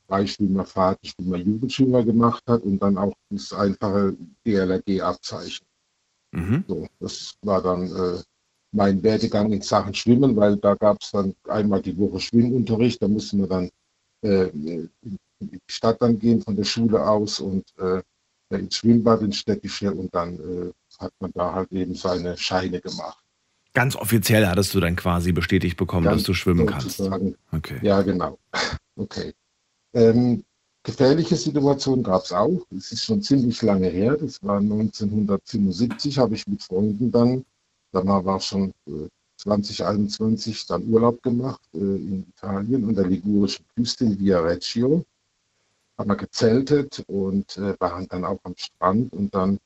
Freischwimmer, 0.08 0.66
Fahrtenschwimmer, 0.66 1.38
Jugendschwimmer 1.38 2.04
gemacht 2.04 2.44
hat 2.48 2.64
und 2.64 2.80
dann 2.80 2.98
auch 2.98 3.14
das 3.30 3.52
einfache 3.54 4.16
DLRG-Abzeichen. 4.46 5.66
Mhm. 6.32 6.64
So, 6.68 6.88
das 7.00 7.36
war 7.42 7.62
dann 7.62 7.88
äh, 7.88 8.22
mein 8.72 9.02
Werdegang 9.04 9.52
in 9.52 9.62
Sachen 9.62 9.94
Schwimmen, 9.94 10.36
weil 10.36 10.58
da 10.58 10.76
gab 10.76 11.02
es 11.02 11.12
dann 11.12 11.36
einmal 11.48 11.82
die 11.82 11.98
Woche 11.98 12.20
Schwimmunterricht, 12.20 13.02
da 13.02 13.08
mussten 13.08 13.40
wir 13.40 13.48
dann 13.48 13.70
äh, 14.22 14.48
in 14.50 14.90
die 15.40 15.60
Stadt 15.68 16.02
dann 16.02 16.18
gehen 16.18 16.42
von 16.42 16.56
der 16.56 16.64
Schule 16.64 17.06
aus 17.06 17.40
und 17.40 17.66
äh, 17.78 18.02
ins 18.50 18.76
Schwimmbad 18.78 19.22
ins 19.22 19.38
Städtische 19.38 19.94
und 19.94 20.14
dann 20.14 20.36
äh, 20.40 20.72
hat 21.00 21.14
man 21.20 21.32
da 21.34 21.54
halt 21.54 21.72
eben 21.72 21.96
seine 21.96 22.38
Scheine 22.38 22.80
gemacht. 22.80 23.24
Ganz 23.78 23.96
offiziell 23.96 24.48
hattest 24.48 24.74
du 24.74 24.80
dann 24.80 24.96
quasi 24.96 25.32
bestätigt 25.32 25.78
bekommen, 25.78 26.06
Ganz 26.06 26.22
dass 26.22 26.24
du 26.26 26.34
schwimmen 26.34 26.66
kannst. 26.66 26.98
sozusagen. 26.98 27.36
Okay. 27.52 27.78
Ja, 27.84 28.02
genau. 28.02 28.40
Okay. 29.00 29.32
Ähm, 29.94 30.44
gefährliche 30.82 31.36
Situationen 31.36 32.04
gab 32.04 32.24
es 32.24 32.32
auch. 32.32 32.66
Es 32.76 32.92
ist 32.92 33.04
schon 33.04 33.22
ziemlich 33.22 33.62
lange 33.62 33.90
her. 33.90 34.18
Das 34.18 34.42
war 34.42 34.58
1975, 34.58 36.18
habe 36.18 36.34
ich 36.34 36.48
mit 36.48 36.64
Freunden 36.64 37.12
dann, 37.12 37.46
danach 37.92 38.26
war 38.26 38.38
es 38.38 38.46
schon 38.46 38.74
äh, 38.88 39.08
2021, 39.36 40.66
dann 40.66 40.90
Urlaub 40.90 41.22
gemacht 41.22 41.62
äh, 41.76 41.78
in 41.78 42.26
Italien 42.36 42.84
an 42.90 42.96
der 42.96 43.06
ligurischen 43.06 43.64
Küste 43.76 44.06
in 44.06 44.20
Via 44.20 44.40
Reggio. 44.40 45.06
Haben 46.00 46.10
wir 46.10 46.16
gezeltet 46.16 47.04
und 47.06 47.56
äh, 47.58 47.76
waren 47.80 48.08
dann 48.08 48.26
auch 48.26 48.40
am 48.42 48.56
Strand 48.58 49.14
und 49.14 49.36
dann 49.36 49.60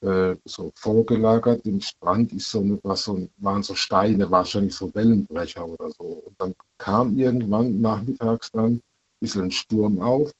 äh, 0.00 0.36
so 0.44 0.72
vorgelagert. 0.74 1.64
Im 1.66 1.80
Strand 1.80 2.32
ist 2.32 2.50
so 2.50 2.60
eine, 2.60 2.78
so, 2.96 3.28
waren 3.38 3.62
so 3.62 3.74
Steine, 3.74 4.30
wahrscheinlich 4.30 4.74
so 4.74 4.94
Wellenbrecher 4.94 5.66
oder 5.66 5.90
so. 5.90 6.04
Und 6.04 6.34
dann 6.38 6.54
kam 6.78 7.18
irgendwann 7.18 7.80
nachmittags 7.80 8.50
dann 8.52 8.74
ein 8.74 8.82
bisschen 9.20 9.44
ein 9.44 9.50
Sturm 9.50 10.00
auf 10.00 10.30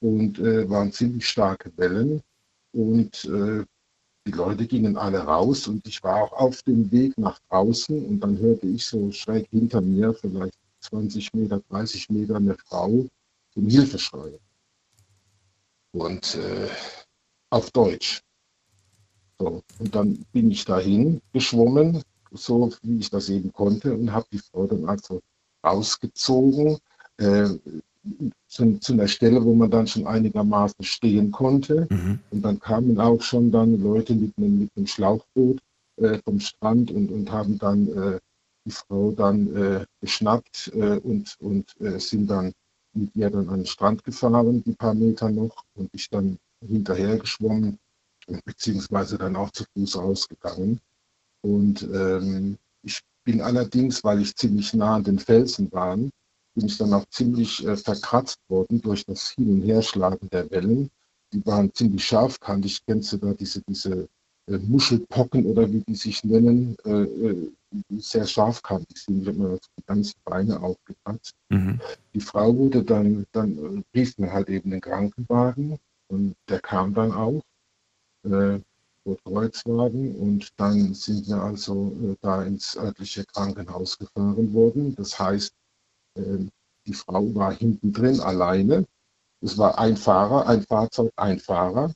und 0.00 0.38
äh, 0.38 0.68
waren 0.68 0.92
ziemlich 0.92 1.28
starke 1.28 1.72
Wellen. 1.76 2.22
Und 2.72 3.24
äh, 3.24 3.64
die 4.26 4.32
Leute 4.32 4.66
gingen 4.66 4.96
alle 4.96 5.20
raus 5.20 5.68
und 5.68 5.86
ich 5.86 6.02
war 6.02 6.22
auch 6.24 6.32
auf 6.32 6.62
dem 6.64 6.90
Weg 6.90 7.16
nach 7.16 7.38
draußen 7.48 8.04
und 8.06 8.20
dann 8.20 8.36
hörte 8.38 8.66
ich 8.66 8.84
so 8.84 9.12
schräg 9.12 9.48
hinter 9.50 9.80
mir, 9.80 10.12
vielleicht 10.14 10.58
20 10.80 11.32
Meter, 11.34 11.62
30 11.70 12.10
Meter, 12.10 12.36
eine 12.36 12.56
Frau 12.56 13.06
um 13.54 13.68
Hilfe 13.68 13.98
schreien. 13.98 14.38
Und 15.92 16.34
äh, 16.34 16.68
auf 17.50 17.70
Deutsch. 17.70 18.20
So, 19.38 19.62
und 19.78 19.94
dann 19.94 20.24
bin 20.32 20.50
ich 20.50 20.64
dahin 20.64 21.20
geschwommen, 21.32 22.02
so 22.32 22.72
wie 22.82 22.98
ich 22.98 23.10
das 23.10 23.28
eben 23.28 23.52
konnte, 23.52 23.94
und 23.94 24.12
habe 24.12 24.26
die 24.32 24.38
Frau 24.38 24.66
dann 24.66 24.86
also 24.86 25.20
rausgezogen 25.64 26.78
äh, 27.18 27.48
zu, 28.48 28.78
zu 28.78 28.92
einer 28.92 29.08
Stelle, 29.08 29.44
wo 29.44 29.54
man 29.54 29.70
dann 29.70 29.86
schon 29.86 30.06
einigermaßen 30.06 30.84
stehen 30.84 31.32
konnte. 31.32 31.86
Mhm. 31.90 32.18
Und 32.30 32.42
dann 32.42 32.60
kamen 32.60 32.98
auch 33.00 33.20
schon 33.20 33.50
dann 33.50 33.82
Leute 33.82 34.14
mit 34.14 34.36
einem, 34.36 34.60
mit 34.60 34.70
einem 34.76 34.86
Schlauchboot 34.86 35.58
äh, 35.96 36.18
vom 36.24 36.40
Strand 36.40 36.90
und, 36.90 37.10
und 37.10 37.30
haben 37.30 37.58
dann 37.58 37.88
äh, 37.88 38.18
die 38.64 38.70
Frau 38.70 39.12
dann 39.12 39.54
äh, 39.56 39.84
geschnappt 40.00 40.72
äh, 40.74 40.98
und, 40.98 41.36
und 41.40 41.80
äh, 41.80 41.98
sind 41.98 42.28
dann 42.28 42.52
mit 42.94 43.14
ihr 43.14 43.30
dann 43.30 43.48
an 43.48 43.60
den 43.60 43.66
Strand 43.66 44.04
gefahren, 44.04 44.62
die 44.64 44.72
paar 44.72 44.94
Meter 44.94 45.30
noch, 45.30 45.64
und 45.74 45.90
ich 45.92 46.08
dann 46.08 46.38
hinterher 46.66 47.18
geschwommen, 47.18 47.78
beziehungsweise 48.44 49.18
dann 49.18 49.36
auch 49.36 49.50
zu 49.50 49.64
Fuß 49.74 49.96
rausgegangen. 49.96 50.80
Und 51.42 51.82
ähm, 51.82 52.58
ich 52.82 53.00
bin 53.24 53.40
allerdings, 53.40 54.02
weil 54.04 54.20
ich 54.20 54.34
ziemlich 54.36 54.74
nah 54.74 54.96
an 54.96 55.04
den 55.04 55.18
Felsen 55.18 55.70
war, 55.72 55.96
bin 55.96 56.66
ich 56.66 56.78
dann 56.78 56.94
auch 56.94 57.04
ziemlich 57.10 57.64
äh, 57.66 57.76
verkratzt 57.76 58.38
worden 58.48 58.80
durch 58.80 59.04
das 59.04 59.30
Hin- 59.30 59.50
und 59.50 59.62
Herschlagen 59.62 60.28
der 60.30 60.50
Wellen. 60.50 60.90
Die 61.32 61.44
waren 61.44 61.72
ziemlich 61.74 62.04
scharfkantig. 62.04 62.80
Kennst 62.86 63.12
du 63.12 63.18
da 63.18 63.34
diese, 63.34 63.60
diese 63.62 64.08
äh, 64.48 64.58
Muschelpocken 64.58 65.44
oder 65.44 65.70
wie 65.70 65.82
die 65.86 65.94
sich 65.94 66.22
nennen, 66.24 66.76
äh, 66.84 67.02
äh, 67.02 67.52
die 67.90 68.00
sehr 68.00 68.26
scharfkantig 68.26 68.96
sind. 68.96 69.22
Ich 69.22 69.28
habe 69.28 69.38
mir 69.38 69.58
die 69.78 69.84
ganzen 69.86 70.14
Beine 70.24 70.60
aufgekratzt. 70.60 71.34
Mhm. 71.48 71.80
Die 72.14 72.20
Frau 72.20 72.56
wurde 72.56 72.84
dann, 72.84 73.26
dann 73.32 73.58
äh, 73.58 73.98
rief 73.98 74.16
mir 74.18 74.32
halt 74.32 74.48
eben 74.48 74.70
den 74.70 74.80
Krankenwagen 74.80 75.78
und 76.08 76.36
der 76.48 76.60
kam 76.60 76.94
dann 76.94 77.12
auch, 77.12 77.42
äh, 78.26 78.60
Kreuzwagen 79.24 80.16
und 80.16 80.48
dann 80.56 80.94
sind 80.94 81.28
wir 81.28 81.36
also 81.36 81.92
äh, 82.02 82.16
da 82.20 82.42
ins 82.42 82.76
örtliche 82.76 83.24
Krankenhaus 83.24 83.98
gefahren 83.98 84.52
worden. 84.52 84.94
Das 84.96 85.18
heißt, 85.18 85.52
äh, 86.14 86.38
die 86.86 86.94
Frau 86.94 87.34
war 87.34 87.52
hinten 87.52 87.92
drin 87.92 88.20
alleine. 88.20 88.84
Es 89.40 89.56
war 89.58 89.78
ein 89.78 89.96
Fahrer, 89.96 90.46
ein 90.46 90.62
Fahrzeug, 90.62 91.12
ein 91.16 91.38
Fahrer. 91.38 91.92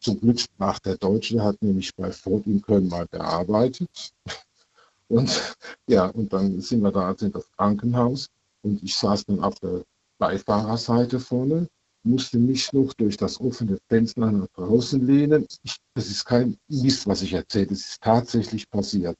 Zum 0.00 0.20
Glück 0.20 0.40
sprach 0.40 0.78
der 0.80 0.96
Deutsche, 0.96 1.42
hat 1.42 1.62
nämlich 1.62 1.94
bei 1.96 2.12
Ford 2.12 2.46
in 2.46 2.60
Köln 2.60 2.88
mal 2.88 3.06
gearbeitet. 3.06 3.88
Und 5.08 5.56
ja, 5.88 6.06
und 6.06 6.32
dann 6.32 6.60
sind 6.60 6.82
wir 6.82 6.92
da 6.92 7.08
also 7.08 7.26
in 7.26 7.32
das 7.32 7.50
Krankenhaus 7.56 8.28
und 8.62 8.80
ich 8.80 8.94
saß 8.96 9.24
dann 9.24 9.40
auf 9.40 9.58
der 9.58 9.82
Beifahrerseite 10.18 11.18
vorne, 11.18 11.66
musste 12.02 12.38
mich 12.38 12.72
noch 12.72 12.92
durch 12.94 13.16
das 13.16 13.40
offene 13.40 13.78
Fenster 13.88 14.30
nach 14.30 14.48
draußen 14.54 15.04
lehnen. 15.06 15.46
Ich, 15.62 15.76
das 15.94 16.08
ist 16.08 16.24
kein 16.24 16.56
Mist, 16.68 17.06
was 17.06 17.22
ich 17.22 17.32
erzähle, 17.32 17.68
das 17.68 17.80
ist 17.80 18.00
tatsächlich 18.00 18.68
passiert. 18.70 19.16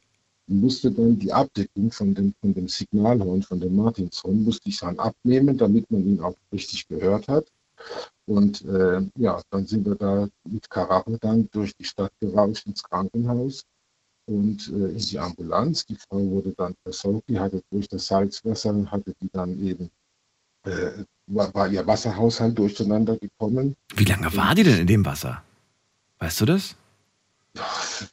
Ich 0.46 0.54
musste 0.54 0.90
dann 0.90 1.18
die 1.18 1.32
Abdeckung 1.32 1.92
von 1.92 2.14
dem, 2.14 2.34
von 2.40 2.54
dem 2.54 2.68
Signalhorn, 2.68 3.42
von 3.42 3.60
dem 3.60 3.76
Martinshorn, 3.76 4.42
musste 4.42 4.68
ich 4.68 4.80
dann 4.80 4.98
abnehmen, 4.98 5.56
damit 5.56 5.90
man 5.90 6.06
ihn 6.06 6.20
auch 6.20 6.34
richtig 6.52 6.88
gehört 6.88 7.28
hat. 7.28 7.46
Und 8.26 8.64
äh, 8.64 9.00
ja, 9.16 9.40
dann 9.50 9.66
sind 9.66 9.86
wir 9.86 9.94
da 9.94 10.28
mit 10.44 10.68
Karacho 10.68 11.16
dann 11.20 11.48
durch 11.50 11.74
die 11.76 11.84
Stadt 11.84 12.12
gerauscht 12.20 12.66
ins 12.66 12.82
Krankenhaus 12.82 13.64
und 14.26 14.68
äh, 14.68 14.90
in 14.90 14.98
die 14.98 15.18
Ambulanz. 15.18 15.86
Die 15.86 15.96
Frau 15.96 16.18
wurde 16.18 16.52
dann 16.56 16.74
versorgt, 16.82 17.28
die 17.28 17.38
hatte 17.38 17.62
durch 17.70 17.88
das 17.88 18.06
Salzwasser, 18.06 18.90
hatte 18.90 19.14
die 19.20 19.30
dann 19.32 19.58
eben 19.64 19.90
äh, 20.64 21.04
war, 21.26 21.54
war 21.54 21.68
ihr 21.68 21.86
Wasserhaushalt 21.86 22.58
durcheinander 22.58 23.16
gekommen. 23.16 23.76
Wie 23.94 24.04
lange 24.04 24.34
war 24.36 24.54
die 24.54 24.64
denn 24.64 24.80
in 24.80 24.86
dem 24.86 25.04
Wasser? 25.04 25.42
Weißt 26.18 26.40
du 26.40 26.46
das? 26.46 26.76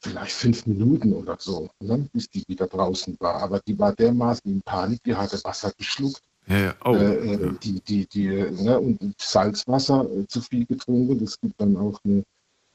Vielleicht 0.01 0.31
fünf 0.31 0.65
Minuten 0.65 1.13
oder 1.13 1.37
so, 1.39 1.69
ne, 1.79 2.09
bis 2.11 2.29
die 2.29 2.43
wieder 2.47 2.67
draußen 2.67 3.15
war. 3.19 3.35
Aber 3.35 3.59
die 3.59 3.77
war 3.77 3.93
dermaßen 3.93 4.51
in 4.51 4.61
Panik, 4.61 5.03
die 5.03 5.15
hatte 5.15 5.39
Wasser 5.43 5.71
geschluckt. 5.77 6.21
Ja, 6.47 6.57
ja. 6.57 6.75
Oh. 6.83 6.95
Äh, 6.95 7.33
äh, 7.33 7.53
die, 7.61 7.81
die, 7.81 8.07
die, 8.07 8.27
ne, 8.27 8.79
und 8.79 8.99
Salzwasser 9.19 10.09
äh, 10.09 10.27
zu 10.27 10.41
viel 10.41 10.65
getrunken. 10.65 11.19
Das 11.19 11.39
gibt 11.39 11.59
dann 11.61 11.77
auch 11.77 11.99
eine, 12.03 12.23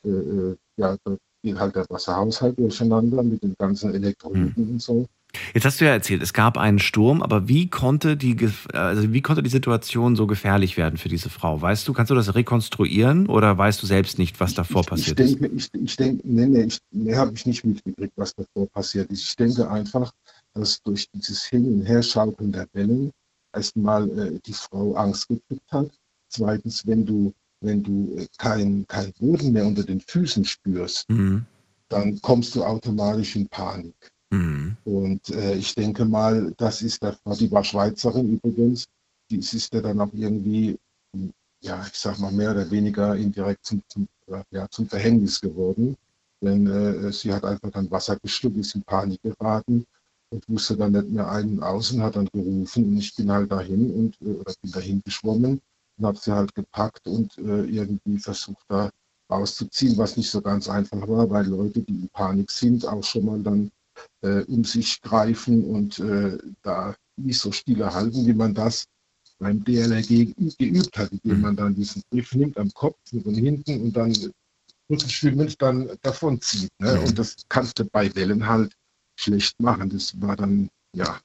äh, 0.04 0.08
äh, 0.08 0.56
ja, 0.76 0.96
da 1.04 1.16
geht 1.42 1.58
halt 1.58 1.74
der 1.74 1.86
Wasserhaushalt 1.88 2.58
durcheinander 2.58 3.22
mit 3.22 3.42
den 3.42 3.54
ganzen 3.58 3.94
Elektrolyten 3.94 4.70
und 4.70 4.82
so. 4.82 5.06
Jetzt 5.54 5.64
hast 5.64 5.80
du 5.80 5.86
ja 5.86 5.92
erzählt, 5.92 6.22
es 6.22 6.32
gab 6.34 6.58
einen 6.58 6.78
Sturm, 6.78 7.22
aber 7.22 7.48
wie 7.48 7.68
konnte 7.68 8.16
die, 8.16 8.36
also 8.72 9.12
wie 9.12 9.22
konnte 9.22 9.42
die 9.42 9.50
Situation 9.50 10.14
so 10.14 10.26
gefährlich 10.26 10.76
werden 10.76 10.98
für 10.98 11.08
diese 11.08 11.30
Frau? 11.30 11.60
Weißt 11.60 11.88
du, 11.88 11.94
kannst 11.94 12.10
du 12.10 12.14
das 12.14 12.34
rekonstruieren 12.34 13.26
oder 13.26 13.56
weißt 13.56 13.82
du 13.82 13.86
selbst 13.86 14.18
nicht, 14.18 14.40
was 14.40 14.54
davor 14.54 14.82
ich, 14.82 14.88
passiert 14.88 15.20
ich 15.20 15.26
ist? 15.32 15.40
denke, 15.40 15.56
Ich, 15.56 15.68
ich 15.72 15.96
denke, 15.96 16.22
nee, 16.28 16.46
nee, 16.46 16.62
ich, 16.64 16.78
nee 16.90 17.14
habe 17.16 17.32
ich 17.34 17.46
nicht 17.46 17.64
mitgekriegt, 17.64 18.12
was 18.16 18.34
davor 18.34 18.66
passiert 18.68 19.10
ist. 19.10 19.22
Ich 19.24 19.36
denke 19.36 19.70
einfach, 19.70 20.12
dass 20.54 20.82
durch 20.82 21.08
dieses 21.14 21.44
Hin- 21.44 21.80
und 21.80 21.86
Herschaukeln 21.86 22.52
der 22.52 22.66
Wellen 22.74 23.10
erstmal 23.54 24.08
äh, 24.18 24.38
die 24.44 24.52
Frau 24.52 24.94
Angst 24.94 25.28
gekriegt 25.28 25.70
hat. 25.72 25.90
Zweitens, 26.28 26.86
wenn 26.86 27.06
du, 27.06 27.32
wenn 27.62 27.82
du 27.82 28.16
äh, 28.18 28.26
kein, 28.36 28.84
kein 28.86 29.12
Boden 29.18 29.52
mehr 29.52 29.66
unter 29.66 29.82
den 29.82 30.00
Füßen 30.00 30.44
spürst, 30.44 31.08
Mhm. 31.08 31.46
dann 31.88 32.20
kommst 32.20 32.54
du 32.54 32.64
automatisch 32.64 33.36
in 33.36 33.46
Panik. 33.48 33.94
Mhm. 34.32 34.76
Und 34.84 35.28
äh, 35.30 35.54
ich 35.54 35.74
denke 35.74 36.04
mal, 36.06 36.54
das 36.56 36.80
ist 36.80 37.02
der 37.02 37.12
Frau, 37.12 37.34
die 37.34 37.50
war 37.52 37.62
Schweizerin 37.62 38.40
übrigens, 38.42 38.86
die 39.30 39.36
ist 39.36 39.72
ja 39.74 39.82
dann 39.82 40.00
auch 40.00 40.12
irgendwie, 40.14 40.78
ja, 41.60 41.84
ich 41.86 41.98
sag 41.98 42.18
mal, 42.18 42.32
mehr 42.32 42.52
oder 42.52 42.70
weniger 42.70 43.14
indirekt 43.14 43.66
zum, 43.66 43.82
zum, 43.88 44.08
äh, 44.28 44.42
ja, 44.50 44.66
zum 44.70 44.88
Verhängnis 44.88 45.40
geworden. 45.40 45.96
Denn 46.40 46.66
äh, 46.66 47.12
sie 47.12 47.32
hat 47.32 47.44
einfach 47.44 47.70
dann 47.70 47.90
Wasser 47.90 48.16
geschluckt, 48.16 48.56
ist 48.56 48.74
in 48.74 48.82
Panik 48.82 49.20
geraten 49.22 49.84
und 50.30 50.48
wusste 50.48 50.76
dann 50.76 50.92
nicht 50.92 51.10
mehr 51.10 51.30
ein 51.30 51.58
und 51.58 51.62
aus 51.62 51.92
und 51.92 52.02
hat 52.02 52.16
dann 52.16 52.28
gerufen 52.32 52.84
und 52.86 52.96
ich 52.96 53.14
bin 53.14 53.30
halt 53.30 53.52
dahin 53.52 53.90
und 53.90 54.16
äh, 54.22 54.34
oder 54.34 54.54
bin 54.62 54.72
dahin 54.72 55.02
geschwommen 55.04 55.60
und 55.98 56.06
habe 56.06 56.18
sie 56.18 56.32
halt 56.32 56.54
gepackt 56.54 57.06
und 57.06 57.36
äh, 57.36 57.64
irgendwie 57.64 58.18
versucht 58.18 58.64
da 58.68 58.90
rauszuziehen, 59.30 59.96
was 59.98 60.16
nicht 60.16 60.30
so 60.30 60.40
ganz 60.40 60.68
einfach 60.68 61.06
war, 61.06 61.28
weil 61.28 61.46
Leute, 61.46 61.80
die 61.80 61.92
in 61.92 62.08
Panik 62.08 62.50
sind, 62.50 62.86
auch 62.86 63.04
schon 63.04 63.26
mal 63.26 63.42
dann 63.42 63.70
äh, 64.22 64.42
um 64.44 64.64
sich 64.64 65.00
greifen 65.00 65.64
und 65.64 65.98
äh, 65.98 66.38
da 66.62 66.94
nicht 67.16 67.38
so 67.38 67.52
stille 67.52 67.92
halten, 67.92 68.26
wie 68.26 68.32
man 68.32 68.54
das 68.54 68.86
beim 69.38 69.62
DLRG 69.64 70.34
geübt 70.58 70.96
hat, 70.96 71.10
indem 71.12 71.40
man 71.40 71.56
dann 71.56 71.74
diesen 71.74 72.02
Griff 72.10 72.34
nimmt 72.34 72.56
am 72.58 72.72
Kopf 72.72 72.96
von 73.10 73.34
hinten 73.34 73.82
und 73.82 73.96
dann 73.96 74.14
rückenschwimmend 74.88 75.60
dann 75.60 75.90
davon 76.02 76.40
zieht. 76.40 76.70
Ne? 76.78 77.00
Und 77.00 77.18
das 77.18 77.36
kannst 77.48 77.78
du 77.78 77.84
bei 77.84 78.14
Wellen 78.14 78.46
halt 78.46 78.74
schlecht 79.18 79.60
machen. 79.60 79.90
Das 79.90 80.20
war 80.20 80.36
dann, 80.36 80.68
ja, 80.94 81.20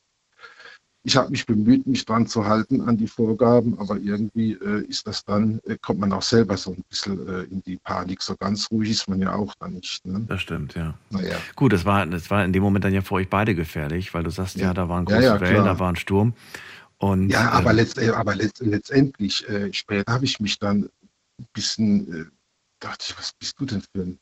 ich 1.08 1.16
habe 1.16 1.32
mich 1.32 1.46
bemüht, 1.46 1.88
mich 1.88 2.04
dran 2.04 2.28
zu 2.28 2.46
halten 2.46 2.82
an 2.82 2.98
die 2.98 3.08
Vorgaben, 3.08 3.80
aber 3.80 3.96
irgendwie 3.98 4.52
äh, 4.56 4.84
ist 4.88 5.08
das 5.08 5.24
dann, 5.24 5.62
äh, 5.64 5.78
kommt 5.82 6.02
man 6.02 6.12
auch 6.12 6.22
selber 6.22 6.58
so 6.58 6.72
ein 6.74 6.84
bisschen 6.90 7.26
äh, 7.30 7.44
in 7.44 7.64
die 7.64 7.78
Panik. 7.78 8.22
So 8.22 8.36
ganz 8.36 8.70
ruhig 8.70 8.90
ist 8.90 9.08
man 9.08 9.22
ja 9.22 9.34
auch 9.34 9.56
dann 9.56 9.76
nicht. 9.76 10.06
Ne? 10.06 10.26
Das 10.28 10.42
stimmt, 10.42 10.76
ja. 10.76 10.96
Naja. 11.10 11.38
Gut, 11.56 11.72
das 11.72 11.86
war, 11.86 12.06
das 12.06 12.30
war 12.30 12.44
in 12.44 12.52
dem 12.52 12.62
Moment 12.62 12.84
dann 12.84 12.94
ja 12.94 13.00
für 13.02 13.14
euch 13.16 13.30
beide 13.30 13.56
gefährlich, 13.56 14.14
weil 14.14 14.24
du 14.24 14.32
sagst, 14.32 14.58
ja, 14.58 14.64
Ja. 14.68 14.74
da 14.74 14.90
waren 14.90 15.06
Ja, 15.08 15.16
große 15.16 15.26
ja, 15.28 15.40
Wellen, 15.40 15.64
klar. 15.64 15.76
da 15.76 15.80
war 15.80 15.90
ein 15.94 15.96
Sturm. 15.96 16.34
Und, 16.98 17.30
Ja, 17.30 17.52
aber, 17.52 17.70
ähm, 17.70 17.76
letzt, 17.78 17.98
äh, 18.00 18.10
aber 18.10 18.36
letzt, 18.36 18.60
letztendlich, 18.60 19.48
äh, 19.48 19.72
später 19.72 20.12
habe 20.12 20.26
ich 20.26 20.42
mich 20.42 20.60
dann 20.60 20.90
ein 21.40 21.48
bisschen, 21.54 22.14
äh, 22.14 22.26
dachte 22.82 23.06
ich, 23.08 23.18
was 23.18 23.32
bist 23.40 23.58
du 23.62 23.66
denn 23.66 23.82
für 23.82 24.02
ein 24.02 24.20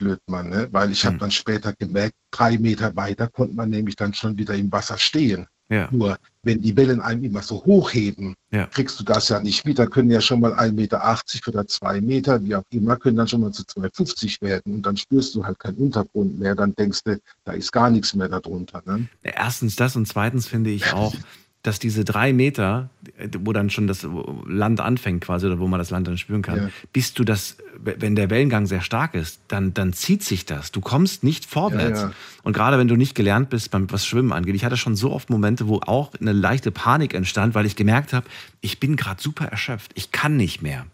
Blödmann, 0.00 0.48
ne? 0.48 0.68
Weil 0.72 0.90
ich 0.90 1.04
habe 1.04 1.14
Hm. 1.14 1.20
dann 1.20 1.30
später 1.30 1.72
gemerkt, 1.74 2.16
drei 2.32 2.58
Meter 2.58 2.96
weiter 2.96 3.28
konnte 3.28 3.54
man 3.54 3.70
nämlich 3.70 3.94
dann 3.94 4.12
schon 4.14 4.36
wieder 4.36 4.56
im 4.56 4.72
Wasser 4.72 4.98
stehen. 4.98 5.46
Ja, 5.72 5.88
Nur, 5.90 6.18
wenn 6.42 6.60
die 6.60 6.76
Wellen 6.76 7.00
einem 7.00 7.24
immer 7.24 7.40
so 7.42 7.64
hochheben, 7.64 8.34
Ja. 8.50 8.66
kriegst 8.66 9.00
du 9.00 9.04
das 9.04 9.28
ja 9.28 9.40
nicht 9.40 9.64
mit. 9.64 9.78
Da 9.78 9.86
können 9.86 10.10
ja 10.10 10.20
schon 10.20 10.40
mal 10.40 10.52
1,80 10.52 10.72
Meter 10.74 11.48
oder 11.48 11.66
2 11.66 12.00
Meter, 12.00 12.44
wie 12.44 12.54
auch 12.54 12.62
immer, 12.70 12.96
können 12.96 13.16
dann 13.16 13.28
schon 13.28 13.40
mal 13.40 13.52
zu 13.52 13.62
2,50 13.64 14.42
werden. 14.42 14.74
Und 14.74 14.82
dann 14.86 14.96
spürst 14.96 15.34
du 15.34 15.44
halt 15.44 15.58
keinen 15.58 15.76
Untergrund 15.78 16.38
mehr. 16.38 16.54
Dann 16.54 16.74
denkst 16.74 17.00
du, 17.04 17.18
da 17.44 17.52
ist 17.52 17.72
gar 17.72 17.90
nichts 17.90 18.14
mehr 18.14 18.28
darunter. 18.28 18.82
Ne? 18.84 19.08
Erstens 19.22 19.76
das 19.76 19.96
und 19.96 20.06
zweitens 20.06 20.46
finde 20.46 20.70
ich 20.70 20.92
auch, 20.92 21.14
dass 21.62 21.78
diese 21.78 22.04
drei 22.04 22.32
Meter, 22.32 22.90
wo 23.38 23.52
dann 23.52 23.70
schon 23.70 23.86
das 23.86 24.04
Land 24.46 24.80
anfängt 24.80 25.22
quasi 25.24 25.46
oder 25.46 25.60
wo 25.60 25.68
man 25.68 25.78
das 25.78 25.90
Land 25.90 26.08
dann 26.08 26.18
spüren 26.18 26.42
kann, 26.42 26.56
Ja. 26.56 26.68
bis 26.92 27.14
du 27.14 27.22
das, 27.22 27.56
wenn 27.84 28.14
der 28.14 28.30
Wellengang 28.30 28.66
sehr 28.66 28.80
stark 28.80 29.14
ist, 29.14 29.40
dann, 29.48 29.74
dann 29.74 29.92
zieht 29.92 30.22
sich 30.22 30.46
das. 30.46 30.70
Du 30.70 30.80
kommst 30.80 31.24
nicht 31.24 31.44
vorwärts. 31.44 32.00
Ja, 32.00 32.06
ja. 32.08 32.14
Und 32.42 32.52
gerade 32.52 32.78
wenn 32.78 32.88
du 32.88 32.96
nicht 32.96 33.14
gelernt 33.14 33.50
bist, 33.50 33.70
beim, 33.70 33.90
was 33.90 34.06
Schwimmen 34.06 34.32
angeht, 34.32 34.54
ich 34.54 34.64
hatte 34.64 34.76
schon 34.76 34.94
so 34.94 35.10
oft 35.10 35.30
Momente, 35.30 35.66
wo 35.66 35.80
auch 35.80 36.12
eine 36.20 36.32
leichte 36.32 36.70
Panik 36.70 37.14
entstand, 37.14 37.54
weil 37.54 37.66
ich 37.66 37.74
gemerkt 37.74 38.12
habe, 38.12 38.26
ich 38.60 38.78
bin 38.78 38.96
gerade 38.96 39.20
super 39.20 39.46
erschöpft, 39.46 39.90
ich 39.94 40.12
kann 40.12 40.36
nicht 40.36 40.62
mehr. 40.62 40.86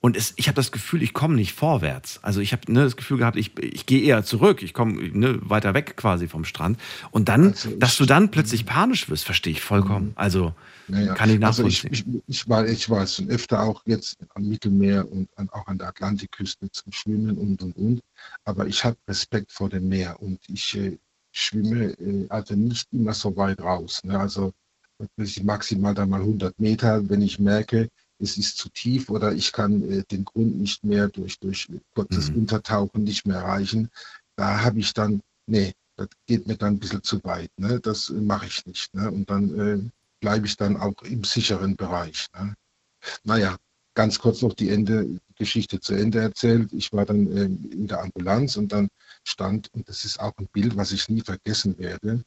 Und 0.00 0.16
es, 0.16 0.34
ich 0.36 0.46
habe 0.46 0.56
das 0.56 0.70
Gefühl, 0.72 1.02
ich 1.02 1.14
komme 1.14 1.34
nicht 1.34 1.52
vorwärts. 1.54 2.20
Also 2.22 2.40
ich 2.40 2.52
habe 2.52 2.70
ne, 2.70 2.84
das 2.84 2.96
Gefühl 2.96 3.18
gehabt, 3.18 3.36
ich, 3.36 3.58
ich 3.58 3.86
gehe 3.86 4.02
eher 4.02 4.24
zurück, 4.24 4.62
ich 4.62 4.74
komme 4.74 5.08
ne, 5.08 5.38
weiter 5.42 5.74
weg 5.74 5.96
quasi 5.96 6.28
vom 6.28 6.44
Strand. 6.44 6.78
Und 7.10 7.28
dann, 7.28 7.48
Also 7.48 7.70
ich- 7.70 7.78
dass 7.78 7.96
du 7.96 8.04
dann 8.04 8.30
plötzlich 8.30 8.66
panisch 8.66 9.08
wirst, 9.08 9.24
verstehe 9.24 9.52
ich 9.52 9.62
vollkommen. 9.62 10.12
Also 10.14 10.54
Naja, 10.86 11.14
kann 11.14 11.30
ich 11.30 11.44
also 11.44 11.62
nachvollziehen. 11.64 11.92
ich, 11.92 12.06
ich, 12.06 12.22
ich, 12.26 12.48
war, 12.48 12.66
ich 12.66 12.88
war 12.90 13.06
schon 13.06 13.28
öfter 13.30 13.62
auch 13.62 13.82
jetzt 13.86 14.18
am 14.34 14.46
Mittelmeer 14.48 15.10
und 15.10 15.28
an, 15.36 15.48
auch 15.50 15.66
an 15.66 15.78
der 15.78 15.88
Atlantikküste 15.88 16.70
zum 16.70 16.92
Schwimmen 16.92 17.36
und 17.38 17.62
und 17.62 17.76
und. 17.76 18.00
Aber 18.44 18.66
ich 18.66 18.84
habe 18.84 18.96
Respekt 19.08 19.50
vor 19.50 19.70
dem 19.70 19.88
Meer 19.88 20.20
und 20.22 20.38
ich 20.48 20.76
äh, 20.76 20.98
schwimme 21.32 21.86
äh, 21.98 22.26
also 22.28 22.54
nicht 22.54 22.86
immer 22.92 23.14
so 23.14 23.34
weit 23.36 23.60
raus. 23.60 24.02
Ne? 24.04 24.18
Also 24.20 24.52
ich 25.16 25.42
maximal 25.42 25.94
dann 25.94 26.10
mal 26.10 26.20
100 26.20 26.58
Meter, 26.60 27.08
wenn 27.08 27.22
ich 27.22 27.38
merke, 27.38 27.88
es 28.18 28.38
ist 28.38 28.58
zu 28.58 28.68
tief 28.70 29.10
oder 29.10 29.32
ich 29.32 29.52
kann 29.52 29.82
äh, 29.90 30.04
den 30.04 30.24
Grund 30.24 30.56
nicht 30.58 30.84
mehr 30.84 31.08
durch, 31.08 31.38
durch 31.38 31.68
kurzes 31.94 32.30
Mhm. 32.30 32.40
Untertauchen 32.40 33.04
nicht 33.04 33.26
mehr 33.26 33.38
erreichen. 33.38 33.90
Da 34.36 34.62
habe 34.62 34.80
ich 34.80 34.92
dann, 34.94 35.22
nee, 35.46 35.72
das 35.96 36.08
geht 36.26 36.46
mir 36.46 36.56
dann 36.56 36.74
ein 36.74 36.78
bisschen 36.78 37.02
zu 37.02 37.22
weit. 37.24 37.50
Ne? 37.58 37.80
Das 37.80 38.10
äh, 38.10 38.14
mache 38.14 38.46
ich 38.46 38.64
nicht. 38.66 38.94
Ne? 38.94 39.10
Und 39.10 39.30
dann 39.30 39.58
äh, 39.58 39.90
bleibe 40.20 40.46
ich 40.46 40.56
dann 40.56 40.76
auch 40.76 41.00
im 41.02 41.24
sicheren 41.24 41.76
Bereich. 41.76 42.26
Ne? 42.34 42.54
Naja, 43.24 43.56
ganz 43.94 44.18
kurz 44.18 44.42
noch 44.42 44.54
die 44.54 44.70
Ende, 44.70 45.18
Geschichte 45.36 45.80
zu 45.80 45.94
Ende 45.94 46.20
erzählt. 46.20 46.72
Ich 46.72 46.92
war 46.92 47.04
dann 47.04 47.26
ähm, 47.36 47.70
in 47.70 47.86
der 47.86 48.02
Ambulanz 48.02 48.56
und 48.56 48.72
dann 48.72 48.88
stand, 49.24 49.72
und 49.74 49.88
das 49.88 50.04
ist 50.04 50.20
auch 50.20 50.32
ein 50.38 50.48
Bild, 50.48 50.76
was 50.76 50.92
ich 50.92 51.08
nie 51.08 51.22
vergessen 51.22 51.78
werde, 51.78 52.24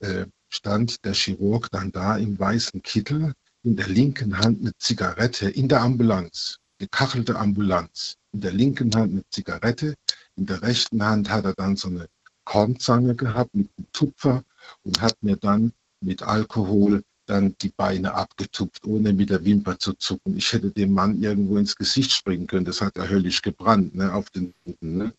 äh, 0.00 0.26
stand 0.48 1.04
der 1.04 1.14
Chirurg 1.14 1.70
dann 1.70 1.92
da 1.92 2.16
im 2.16 2.38
weißen 2.38 2.82
Kittel, 2.82 3.34
in 3.62 3.76
der 3.76 3.88
linken 3.88 4.38
Hand 4.38 4.60
eine 4.60 4.72
Zigarette 4.78 5.50
in 5.50 5.68
der 5.68 5.82
Ambulanz, 5.82 6.58
gekachelte 6.78 7.36
Ambulanz. 7.36 8.16
In 8.32 8.40
der 8.40 8.52
linken 8.52 8.94
Hand 8.94 9.12
eine 9.12 9.24
Zigarette, 9.30 9.94
in 10.36 10.46
der 10.46 10.62
rechten 10.62 11.02
Hand 11.04 11.30
hat 11.30 11.44
er 11.44 11.54
dann 11.54 11.76
so 11.76 11.88
eine 11.88 12.08
Kornzange 12.44 13.14
gehabt 13.14 13.54
mit 13.54 13.68
einem 13.76 13.86
Tupfer 13.92 14.42
und 14.84 15.00
hat 15.00 15.16
mir 15.22 15.36
dann 15.36 15.72
mit 16.00 16.22
Alkohol 16.22 17.02
dann 17.26 17.54
die 17.60 17.68
Beine 17.68 18.14
abgetupft, 18.14 18.84
ohne 18.84 19.12
mit 19.12 19.30
der 19.30 19.44
Wimper 19.44 19.78
zu 19.78 19.92
zucken. 19.94 20.36
Ich 20.36 20.52
hätte 20.52 20.70
dem 20.70 20.92
Mann 20.92 21.22
irgendwo 21.22 21.58
ins 21.58 21.76
Gesicht 21.76 22.10
springen 22.10 22.46
können. 22.46 22.64
Das 22.64 22.80
hat 22.80 22.96
ja 22.96 23.06
höllisch 23.06 23.42
gebrannt, 23.42 23.94
ne, 23.94 24.12
auf 24.12 24.30
den 24.30 24.52
ne. 24.80 25.12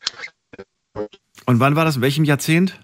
Und 1.45 1.59
wann 1.59 1.75
war 1.75 1.85
das? 1.85 1.95
In 1.95 2.01
welchem 2.01 2.25
Jahrzehnt? 2.25 2.79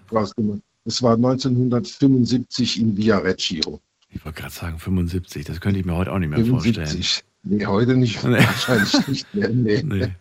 Es 0.84 1.02
war 1.02 1.14
1975 1.14 2.80
in 2.80 2.96
Via 2.96 3.18
Reggio. 3.18 3.80
Ich 4.10 4.24
wollte 4.24 4.40
gerade 4.40 4.54
sagen 4.54 4.78
75. 4.78 5.44
Das 5.44 5.60
könnte 5.60 5.78
ich 5.80 5.86
mir 5.86 5.94
heute 5.96 6.12
auch 6.12 6.18
nicht 6.18 6.30
mehr 6.30 6.44
vorstellen. 6.44 6.86
75. 6.86 7.24
Nee, 7.44 7.66
heute 7.66 7.96
nicht. 7.96 8.22
Nee. 8.24 8.30
Wahrscheinlich 8.38 9.08
nicht 9.08 9.34
mehr. 9.34 9.48
Nee. 9.50 9.82
Nee. 9.84 10.12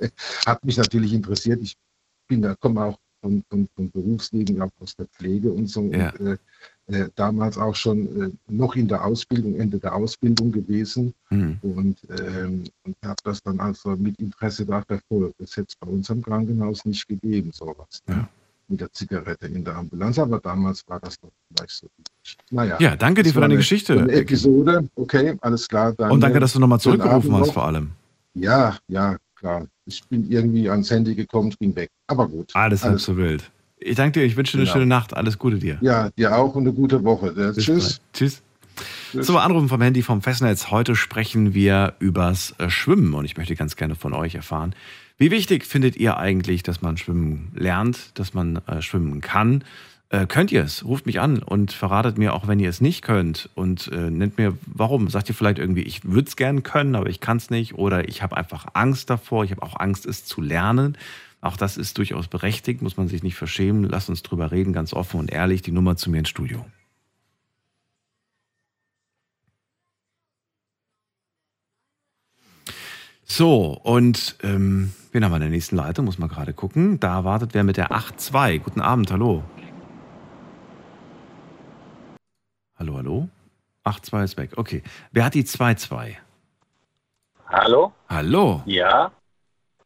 Hat 0.45 0.63
mich 0.63 0.77
natürlich 0.77 1.13
interessiert. 1.13 1.61
Ich 1.61 1.75
bin 2.27 2.41
da, 2.41 2.55
komme 2.55 2.83
auch 2.83 2.99
von, 3.21 3.43
von, 3.49 3.67
von 3.75 3.89
Berufsleben, 3.91 4.61
auch 4.61 4.69
aus 4.79 4.95
der 4.95 5.07
Pflege 5.07 5.51
und 5.51 5.67
so. 5.67 5.83
Ja. 5.91 6.11
Und, 6.11 6.27
äh, 6.27 6.37
äh, 6.89 7.09
damals 7.15 7.57
auch 7.57 7.75
schon 7.75 8.21
äh, 8.21 8.31
noch 8.49 8.75
in 8.75 8.87
der 8.87 9.03
Ausbildung, 9.03 9.55
Ende 9.55 9.79
der 9.79 9.93
Ausbildung 9.95 10.51
gewesen 10.51 11.13
Hm. 11.29 11.57
und, 11.61 11.97
ähm, 12.09 12.63
und 12.83 12.95
habe 13.03 13.17
das 13.23 13.41
dann 13.43 13.59
also 13.59 13.95
mit 13.97 14.17
Interesse 14.19 14.65
da 14.65 14.81
verfolgt. 14.83 15.35
Das 15.39 15.57
hätte 15.57 15.67
es 15.69 15.75
bei 15.75 15.87
uns 15.87 16.09
am 16.09 16.21
Krankenhaus 16.21 16.85
nicht 16.85 17.05
gegeben, 17.07 17.51
sowas. 17.51 18.01
ne? 18.07 18.15
Ja. 18.15 18.29
Mit 18.69 18.81
der 18.81 18.91
Zigarette 18.91 19.47
in 19.47 19.63
der 19.63 19.75
Ambulanz, 19.77 20.19
aber 20.19 20.39
damals 20.39 20.83
war 20.87 20.99
das 20.99 21.15
noch 21.23 21.31
vielleicht 21.55 21.71
so. 21.71 21.87
Naja, 22.51 22.75
Ja, 22.81 22.95
danke 22.97 23.23
dir 23.23 23.29
für 23.31 23.35
deine 23.39 23.53
eine- 23.53 23.57
Geschichte. 23.57 23.93
Eine 23.97 24.11
Episode, 24.11 24.89
okay, 24.95 25.37
alles 25.41 25.67
klar. 25.69 25.93
Dann, 25.93 26.11
Und 26.11 26.19
danke, 26.19 26.39
dass 26.41 26.51
du 26.53 26.59
nochmal 26.59 26.79
zurückgerufen 26.81 27.33
hast 27.35 27.51
vor 27.53 27.65
allem. 27.65 27.91
Ja, 28.33 28.77
ja, 28.89 29.15
klar. 29.35 29.67
Ich 29.85 30.03
bin 30.09 30.29
irgendwie 30.29 30.69
ans 30.69 30.91
Handy 30.91 31.15
gekommen, 31.15 31.53
ging 31.59 31.73
weg. 31.77 31.89
Aber 32.07 32.27
gut. 32.27 32.51
Alles 32.55 32.83
halb 32.83 32.99
so 32.99 33.15
wild. 33.15 33.49
Ich 33.79 33.95
danke 33.95 34.19
dir, 34.19 34.25
ich 34.25 34.35
wünsche 34.35 34.53
dir 34.57 34.57
eine 34.57 34.65
Genau. 34.65 34.73
schöne 34.73 34.85
Nacht. 34.87 35.15
Alles 35.15 35.37
Gute 35.37 35.59
dir. 35.59 35.77
Ja, 35.81 36.09
dir 36.17 36.35
auch 36.35 36.53
und 36.55 36.63
eine 36.63 36.73
gute 36.73 37.03
Woche. 37.05 37.31
Bis 37.31 37.55
Tschüss. 37.63 37.99
bald. 37.99 38.01
Tschüss. 38.13 38.41
So, 39.13 39.37
Anrufen 39.37 39.69
vom 39.69 39.81
Handy 39.81 40.01
vom 40.03 40.21
Festnetz. 40.21 40.69
Heute 40.71 40.95
sprechen 40.95 41.53
wir 41.53 41.93
übers 41.99 42.53
äh, 42.59 42.69
Schwimmen 42.69 43.13
und 43.13 43.23
ich 43.25 43.37
möchte 43.37 43.55
ganz 43.55 43.75
gerne 43.77 43.95
von 43.95 44.13
euch 44.13 44.35
erfahren, 44.35 44.75
wie 45.17 45.31
wichtig 45.31 45.65
findet 45.65 45.95
ihr 45.95 46.17
eigentlich, 46.17 46.63
dass 46.63 46.81
man 46.81 46.97
schwimmen 46.97 47.51
lernt, 47.55 48.17
dass 48.19 48.33
man 48.33 48.57
äh, 48.67 48.81
schwimmen 48.81 49.21
kann? 49.21 49.63
Äh, 50.09 50.25
könnt 50.27 50.51
ihr 50.51 50.63
es? 50.63 50.85
Ruft 50.85 51.05
mich 51.05 51.19
an 51.19 51.41
und 51.43 51.73
verratet 51.73 52.17
mir 52.17 52.33
auch, 52.33 52.47
wenn 52.47 52.59
ihr 52.59 52.69
es 52.69 52.81
nicht 52.81 53.01
könnt 53.01 53.49
und 53.55 53.89
äh, 53.91 54.09
nennt 54.09 54.37
mir, 54.37 54.57
warum. 54.65 55.09
Sagt 55.09 55.27
ihr 55.29 55.35
vielleicht 55.35 55.59
irgendwie, 55.59 55.81
ich 55.81 56.05
würde 56.05 56.27
es 56.27 56.35
gern 56.35 56.63
können, 56.63 56.95
aber 56.95 57.09
ich 57.09 57.19
kann 57.19 57.37
es 57.37 57.49
nicht 57.49 57.73
oder 57.73 58.07
ich 58.07 58.21
habe 58.21 58.37
einfach 58.37 58.67
Angst 58.73 59.09
davor, 59.09 59.43
ich 59.43 59.51
habe 59.51 59.63
auch 59.63 59.79
Angst, 59.79 60.05
es 60.05 60.23
zu 60.23 60.39
lernen. 60.39 60.97
Auch 61.41 61.57
das 61.57 61.77
ist 61.77 61.97
durchaus 61.97 62.27
berechtigt, 62.27 62.81
muss 62.81 62.97
man 62.97 63.07
sich 63.07 63.21
nicht 63.21 63.35
verschämen. 63.35 63.83
Lasst 63.83 64.09
uns 64.09 64.23
drüber 64.23 64.51
reden, 64.51 64.71
ganz 64.71 64.93
offen 64.93 65.19
und 65.19 65.31
ehrlich. 65.31 65.61
Die 65.61 65.71
Nummer 65.71 65.97
zu 65.97 66.09
mir 66.09 66.19
ins 66.19 66.29
Studio. 66.29 66.65
So, 73.25 73.73
und 73.83 74.37
ähm, 74.41 74.93
wen 75.17 75.25
haben 75.25 75.31
wir 75.31 75.37
in 75.37 75.41
der 75.41 75.49
nächsten 75.49 75.75
Leitung? 75.75 76.05
Muss 76.05 76.19
man 76.19 76.29
gerade 76.29 76.53
gucken. 76.53 76.99
Da 76.99 77.23
wartet 77.23 77.55
wer 77.55 77.63
mit 77.63 77.75
der 77.77 77.89
8.2. 77.91 78.59
Guten 78.59 78.81
Abend, 78.81 79.11
hallo. 79.11 79.43
Hallo, 82.77 82.97
hallo. 82.97 83.27
8.2 83.83 84.23
ist 84.23 84.37
weg. 84.37 84.51
Okay. 84.57 84.83
Wer 85.11 85.25
hat 85.25 85.33
die 85.33 85.43
2.2? 85.43 86.17
Hallo? 87.49 87.91
Hallo. 88.09 88.61
Ja. 88.65 89.11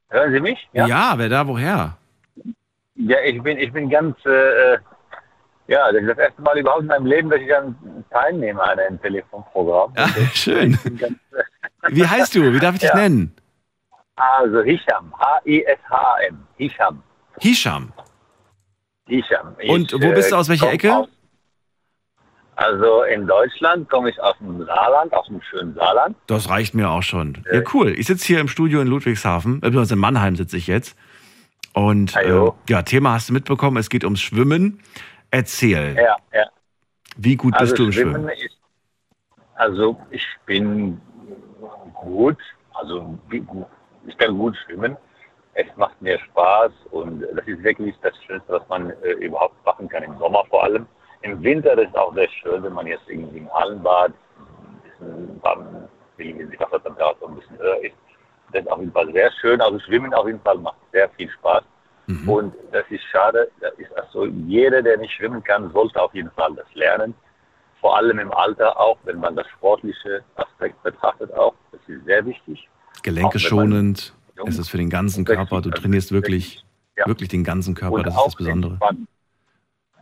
Hören 0.10 0.34
Sie 0.34 0.41
mich? 0.41 0.67
Ja. 0.74 1.17
wer 1.17 1.30
da, 1.30 1.48
woher? 1.48 1.98
Ja, 2.96 3.17
ich 3.26 3.41
bin, 3.41 3.58
ich 3.58 3.72
bin 3.72 3.89
ganz, 3.89 4.17
äh, 4.26 4.74
äh, 4.74 4.78
ja, 5.70 5.89
das 5.94 6.02
ist 6.02 6.10
das 6.10 6.17
erste 6.17 6.41
Mal 6.41 6.58
überhaupt 6.58 6.82
in 6.82 6.88
meinem 6.88 7.06
Leben, 7.06 7.30
dass 7.30 7.39
ich 7.39 7.56
an 7.56 7.74
teilnehme 8.10 8.62
an 8.62 8.78
einem 8.78 9.02
Telefonprogramm. 9.02 9.94
Ja, 9.96 10.08
schön. 10.34 10.74
Ich 10.74 10.82
bin 10.82 10.98
ganz, 10.98 11.17
äh, 11.32 11.96
Wie 11.96 12.06
heißt 12.06 12.36
du? 12.36 12.52
Wie 12.52 12.60
darf 12.60 12.76
ich 12.76 12.82
dich 12.82 12.89
Ja. 12.94 12.96
nennen? 12.98 13.34
Also 14.42 14.62
Hisham, 14.62 15.12
H-I-S-H-A-M, 15.18 16.38
Hisham, 16.58 17.04
Hisham. 17.40 17.92
Hisham. 19.08 19.56
Und 19.68 19.94
wo 19.94 20.12
bist 20.14 20.32
du, 20.32 20.36
aus 20.36 20.48
welcher 20.50 20.72
Ecke? 20.72 20.96
Aus, 20.96 21.08
also 22.56 23.04
in 23.04 23.26
Deutschland 23.26 23.90
komme 23.90 24.10
ich 24.12 24.20
aus 24.22 24.38
dem 24.40 24.64
Saarland, 24.66 25.14
aus 25.14 25.26
dem 25.28 25.42
schönen 25.42 25.74
Saarland. 25.74 26.16
Das 26.28 26.50
reicht 26.50 26.76
mir 26.76 26.90
auch 26.90 27.02
schon. 27.04 27.44
Ja, 27.52 27.62
cool. 27.74 27.90
Ich 27.98 28.08
sitze 28.08 28.26
hier 28.28 28.40
im 28.40 28.48
Studio 28.48 28.82
in 28.82 28.88
Ludwigshafen, 28.88 29.58
äh, 29.58 29.60
beziehungsweise 29.62 29.96
in 29.96 30.00
Mannheim 30.00 30.36
sitze 30.36 30.58
ich 30.58 30.68
jetzt. 30.68 30.96
Und 31.74 32.16
äh, 32.16 32.52
ja, 32.70 32.82
Thema 32.84 33.14
hast 33.14 33.30
du 33.30 33.34
mitbekommen, 33.34 33.78
es 33.78 33.90
geht 33.90 34.04
ums 34.04 34.22
Schwimmen. 34.22 34.82
Erzähl, 35.32 35.96
Ja, 35.96 36.18
ja. 36.34 36.46
wie 37.18 37.38
gut 37.38 37.54
Also 37.56 37.72
bist 37.72 37.80
du 37.80 37.86
im 37.86 37.92
Schwimmen 37.94 38.14
Schwimmen? 38.14 38.30
ist, 38.30 38.58
also 39.56 39.98
ich 40.12 40.26
bin 40.46 41.02
gut, 41.94 42.38
also 42.74 43.18
wie- 43.30 43.46
ich 44.08 44.18
kann 44.18 44.38
gut 44.38 44.56
schwimmen. 44.66 44.98
Es 45.54 45.68
macht 45.76 46.02
mir 46.02 46.18
Spaß 46.20 46.72
und 46.92 47.22
das 47.22 47.46
ist 47.46 47.62
wirklich 47.64 47.96
das 48.02 48.14
Schönste, 48.24 48.54
was 48.54 48.68
man 48.70 48.92
äh, 49.04 49.12
überhaupt 49.14 49.66
machen 49.66 49.90
kann, 49.90 50.04
im 50.04 50.18
Sommer 50.18 50.46
vor 50.50 50.64
allem. 50.64 50.88
Im 51.24 51.44
Winter 51.44 51.78
ist 51.78 51.90
es 51.90 51.96
auch 51.96 52.14
sehr 52.16 52.30
schön, 52.30 52.64
wenn 52.64 52.74
man 52.74 52.88
jetzt 52.88 53.08
irgendwie 53.08 53.40
im 53.40 53.54
Hallenbad 53.54 54.14
ein 55.02 55.38
bisschen 55.38 55.90
wenn 56.18 56.52
die 56.52 56.60
Wassertemperatur 56.60 57.30
ein 57.30 57.36
bisschen 57.36 57.58
höher 57.58 57.84
ist. 57.84 57.96
Das 58.52 58.64
ist 58.64 58.72
auf 58.72 58.80
jeden 58.80 58.92
Fall 58.92 59.12
sehr 59.12 59.32
schön. 59.40 59.62
Also 59.62 59.80
Schwimmen 59.80 60.14
auf 60.14 60.28
jeden 60.28 60.42
Fall 60.42 60.58
macht 60.58 60.78
sehr 60.92 61.10
viel 61.10 61.30
Spaß. 61.30 61.64
Mhm. 62.08 62.30
Und 62.30 62.56
das 62.72 62.84
ist 62.90 63.04
schade, 63.04 63.50
das 63.60 63.74
ist 63.76 63.96
also 63.98 64.26
jeder, 64.26 64.82
der 64.82 64.98
nicht 64.98 65.14
schwimmen 65.14 65.44
kann, 65.44 65.72
sollte 65.72 66.02
auf 66.02 66.14
jeden 66.14 66.32
Fall 66.32 66.54
das 66.56 66.66
lernen. 66.74 67.14
Vor 67.80 67.98
allem 67.98 68.20
im 68.20 68.32
Alter 68.32 68.80
auch, 68.80 68.98
wenn 69.04 69.20
man 69.20 69.36
das 69.36 69.48
sportliche 69.48 70.24
Aspekt 70.36 70.82
betrachtet 70.84 71.34
auch. 71.34 71.54
Das 71.72 71.82
ist 71.88 72.06
sehr 72.06 72.26
wichtig. 72.26 72.70
Gelenke 73.04 73.28
auch 73.28 73.34
wenn 73.34 73.42
man 73.42 73.50
schonend, 73.50 74.14
jung 74.38 74.48
es 74.48 74.58
ist 74.58 74.70
für 74.70 74.78
den 74.78 74.90
ganzen 74.90 75.26
Körper, 75.26 75.62
du 75.62 75.70
trainierst 75.70 76.12
wirklich, 76.12 76.64
ja. 76.98 77.08
wirklich 77.08 77.30
den 77.30 77.44
ganzen 77.44 77.76
Körper, 77.76 77.96
Und 77.96 78.06
das 78.08 78.16
ist 78.16 78.26
das 78.26 78.36
Besondere. 78.36 78.78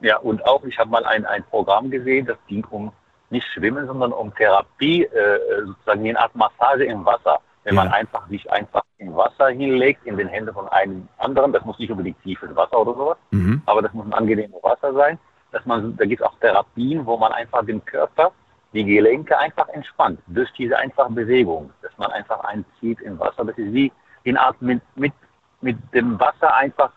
Ja, 0.02 0.18
und 0.18 0.46
auch, 0.46 0.64
ich 0.64 0.78
habe 0.78 0.90
mal 0.90 1.04
ein, 1.06 1.26
ein 1.26 1.44
Programm 1.44 1.90
gesehen, 1.92 2.26
das 2.26 2.38
ging 2.48 2.64
um 2.70 2.92
nicht 3.32 3.46
Schwimmen, 3.54 3.86
sondern 3.86 4.12
um 4.14 4.34
Therapie, 4.34 5.04
äh, 5.04 5.40
sozusagen 5.66 6.04
wie 6.04 6.10
eine 6.10 6.20
Art 6.20 6.36
Massage 6.36 6.86
im 6.86 7.06
Wasser. 7.06 7.40
Wenn 7.66 7.76
Ja. 7.76 7.84
man 7.84 7.94
einfach 7.94 8.28
sich 8.30 8.50
einfach 8.50 8.82
im 8.98 9.14
Wasser 9.16 9.50
hinlegt, 9.50 10.06
in 10.06 10.16
den 10.18 10.28
Händen 10.30 10.54
von 10.54 10.68
einem 10.70 11.08
anderen, 11.18 11.52
das 11.52 11.64
muss 11.66 11.78
nicht 11.80 11.92
unbedingt 11.92 12.22
tiefes 12.24 12.56
Wasser 12.56 12.80
oder 12.80 12.94
sowas, 12.94 13.18
Mhm. 13.32 13.62
aber 13.66 13.82
das 13.82 13.94
muss 13.94 14.06
ein 14.06 14.14
angenehmes 14.14 14.64
Wasser 14.64 14.94
sein. 14.94 15.20
Dass 15.52 15.66
man, 15.66 15.98
da 15.98 16.06
gibt 16.06 16.22
es 16.22 16.28
auch 16.28 16.38
Therapien, 16.40 17.06
wo 17.06 17.18
man 17.18 17.32
einfach 17.34 17.66
den 17.66 17.84
Körper, 17.84 18.32
die 18.74 18.84
Gelenke 18.86 19.38
einfach 19.38 19.68
entspannt 19.70 20.20
durch 20.28 20.52
diese 20.54 20.78
einfache 20.78 21.12
Bewegung, 21.12 21.72
dass 21.82 21.92
man 21.98 22.12
einfach 22.12 22.40
einzieht 22.42 23.02
im 23.02 23.20
Wasser. 23.20 23.46
Das 23.46 23.58
ist 23.58 23.74
wie 23.74 23.92
in 24.24 24.38
Art 24.38 24.62
mit, 24.62 24.82
mit, 24.96 25.14
mit 25.62 25.78
dem 25.94 26.20
Wasser 26.20 26.56
einfach 26.56 26.92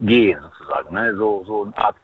gehen 0.00 0.38
sozusagen. 0.42 0.94
Ne? 0.94 1.14
So, 1.16 1.44
so 1.46 1.64
eine 1.64 1.76
Art, 1.78 1.96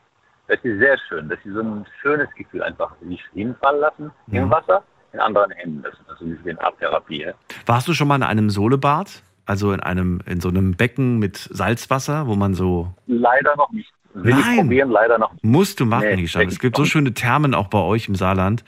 das 0.47 0.59
ist 0.63 0.79
sehr 0.79 0.97
schön. 1.07 1.27
Das 1.29 1.39
ist 1.43 1.53
so 1.53 1.61
ein 1.61 1.85
schönes 2.01 2.29
Gefühl, 2.35 2.63
einfach 2.63 2.93
sich 3.07 3.21
hinfallen 3.33 3.81
lassen 3.81 4.11
Mhm. 4.27 4.35
im 4.37 4.49
Wasser, 4.51 4.83
in 5.11 5.19
anderen 5.19 5.51
Händen. 5.51 5.83
Das 5.83 5.93
ist 5.93 6.07
natürlich 6.07 6.43
wie 6.45 6.51
eine 6.51 6.61
Art 6.63 6.77
Therapie. 6.79 7.27
Warst 7.65 7.87
du 7.87 7.93
schon 7.93 8.07
mal 8.07 8.15
in 8.15 8.23
einem 8.23 8.49
Solebad? 8.49 9.23
Also 9.45 9.73
in 9.73 9.81
einem, 9.81 10.21
in 10.25 10.39
so 10.39 10.47
einem 10.47 10.75
Becken 10.77 11.19
mit 11.19 11.35
Salzwasser, 11.35 12.27
wo 12.27 12.35
man 12.35 12.53
so 12.53 12.93
Leider 13.07 13.53
noch 13.57 13.69
nicht. 13.71 13.91
Will 14.13 14.31
Nein. 14.33 14.43
ich 14.53 14.57
probieren, 14.61 14.89
leider 14.89 15.17
noch 15.17 15.33
nicht. 15.33 15.43
Musst 15.43 15.79
du 15.81 15.85
machen, 15.85 16.07
Nee, 16.07 16.17
Hisham. 16.21 16.47
Es 16.47 16.59
gibt 16.59 16.77
so 16.77 16.85
schöne 16.85 17.13
Thermen 17.13 17.53
auch 17.53 17.67
bei 17.67 17.79
euch 17.79 18.07
im 18.07 18.15
Saarland. 18.15 18.63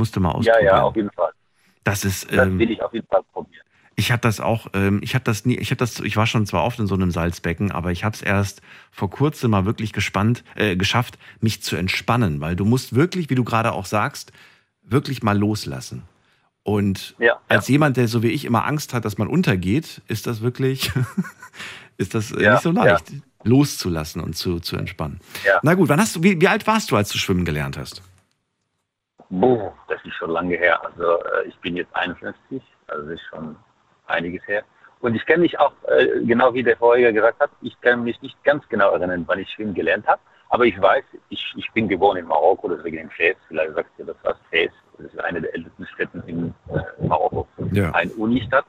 Musst 0.00 0.16
du 0.16 0.20
mal 0.20 0.30
Ja, 0.30 0.34
ausprobieren. 0.34 0.64
ja, 0.64 0.82
auf 0.82 0.96
jeden 0.96 1.10
Fall. 1.10 1.30
Das 1.84 2.04
ist, 2.06 2.32
Das 2.32 2.46
ähm, 2.46 2.58
will 2.58 2.70
ich 2.70 2.82
auf 2.82 2.94
jeden 2.94 3.06
Fall 3.06 3.22
probieren. 3.34 3.62
ich 3.96 4.10
habe 4.10 4.22
das 4.22 4.40
auch, 4.40 4.68
ähm, 4.72 5.00
ich 5.02 5.14
habe 5.14 5.24
das 5.24 5.44
nie, 5.44 5.56
ich 5.58 5.70
habe 5.70 5.76
das, 5.76 6.00
ich 6.00 6.16
war 6.16 6.26
schon 6.26 6.46
zwar 6.46 6.64
oft 6.64 6.78
in 6.78 6.86
so 6.86 6.94
einem 6.94 7.10
Salzbecken, 7.10 7.70
aber 7.70 7.92
ich 7.92 8.02
habe 8.02 8.14
es 8.16 8.22
erst 8.22 8.62
vor 8.90 9.10
kurzem 9.10 9.50
mal 9.50 9.66
wirklich 9.66 9.92
gespannt, 9.92 10.42
äh, 10.56 10.74
geschafft, 10.76 11.18
mich 11.40 11.62
zu 11.62 11.76
entspannen, 11.76 12.40
weil 12.40 12.56
du 12.56 12.64
musst 12.64 12.94
wirklich, 12.94 13.28
wie 13.28 13.34
du 13.34 13.44
gerade 13.44 13.72
auch 13.72 13.84
sagst, 13.84 14.32
wirklich 14.82 15.22
mal 15.22 15.36
loslassen. 15.38 16.02
Und 16.62 17.14
Ja, 17.18 17.40
als 17.48 17.68
jemand, 17.68 17.98
der 17.98 18.08
so 18.08 18.22
wie 18.22 18.28
ich 18.30 18.46
immer 18.46 18.64
Angst 18.66 18.94
hat, 18.94 19.04
dass 19.04 19.18
man 19.18 19.28
untergeht, 19.28 20.00
ist 20.08 20.26
das 20.26 20.40
wirklich, 20.40 20.90
ist 21.98 22.14
das 22.14 22.32
äh, 22.32 22.42
Ja, 22.42 22.52
nicht 22.52 22.62
so 22.62 22.70
leicht, 22.70 23.04
loszulassen 23.44 24.20
und 24.22 24.34
zu, 24.36 24.60
zu 24.60 24.76
entspannen. 24.76 25.20
Ja. 25.46 25.60
Na 25.62 25.74
gut, 25.74 25.88
wann 25.88 26.00
hast 26.00 26.16
du, 26.16 26.22
wie, 26.22 26.40
wie 26.40 26.48
alt 26.48 26.66
warst 26.66 26.90
du, 26.90 26.96
als 26.96 27.10
du 27.10 27.18
schwimmen 27.18 27.44
gelernt 27.44 27.76
hast? 27.78 28.02
Boah, 29.30 29.72
das 29.88 30.04
ist 30.04 30.14
schon 30.14 30.30
lange 30.30 30.56
her. 30.56 30.84
Also 30.84 31.22
äh, 31.22 31.46
ich 31.46 31.56
bin 31.60 31.76
jetzt 31.76 31.94
51, 31.94 32.62
also 32.88 33.04
das 33.04 33.14
ist 33.14 33.26
schon 33.30 33.56
einiges 34.06 34.46
her. 34.46 34.64
Und 35.00 35.14
ich 35.14 35.24
kann 35.24 35.40
mich 35.40 35.58
auch, 35.58 35.72
äh, 35.88 36.24
genau 36.24 36.52
wie 36.52 36.62
der 36.62 36.76
vorher 36.76 37.12
gesagt 37.12 37.40
hat, 37.40 37.50
ich 37.62 37.80
kann 37.80 38.02
mich 38.02 38.20
nicht 38.22 38.42
ganz 38.44 38.68
genau 38.68 38.90
erinnern, 38.90 39.24
wann 39.26 39.38
ich 39.38 39.48
schwimmen 39.50 39.72
gelernt 39.72 40.06
habe. 40.06 40.20
Aber 40.50 40.66
ich 40.66 40.80
weiß, 40.80 41.04
ich, 41.28 41.54
ich 41.56 41.70
bin 41.72 41.88
geboren 41.88 42.18
in 42.18 42.26
Marokko, 42.26 42.68
deswegen 42.68 42.98
in 42.98 43.10
Fez. 43.10 43.36
Vielleicht 43.46 43.74
sagt 43.74 43.90
ihr 43.98 44.04
das 44.04 44.16
was, 44.24 44.36
Fez. 44.50 44.72
Das 44.98 45.06
ist 45.06 45.20
eine 45.20 45.40
der 45.40 45.54
ältesten 45.54 45.86
Städte 45.86 46.22
in 46.26 46.52
äh, 46.68 47.06
Marokko. 47.06 47.46
Ja. 47.72 47.92
Eine 47.92 48.12
Unistadt. 48.14 48.66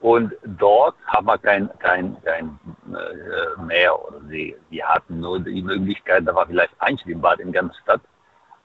Und 0.00 0.32
dort 0.44 0.94
haben 1.06 1.26
wir 1.26 1.38
kein, 1.38 1.70
kein, 1.78 2.16
kein 2.22 2.58
äh, 2.88 3.62
Meer 3.62 3.98
oder 4.06 4.20
See. 4.28 4.56
Wir 4.68 4.86
hatten 4.86 5.20
nur 5.20 5.40
die 5.40 5.62
Möglichkeit, 5.62 6.26
da 6.26 6.34
war 6.34 6.46
vielleicht 6.46 6.72
ein 6.78 6.98
Schwimmbad 6.98 7.40
in 7.40 7.52
ganz 7.52 7.76
Stadt. 7.78 8.00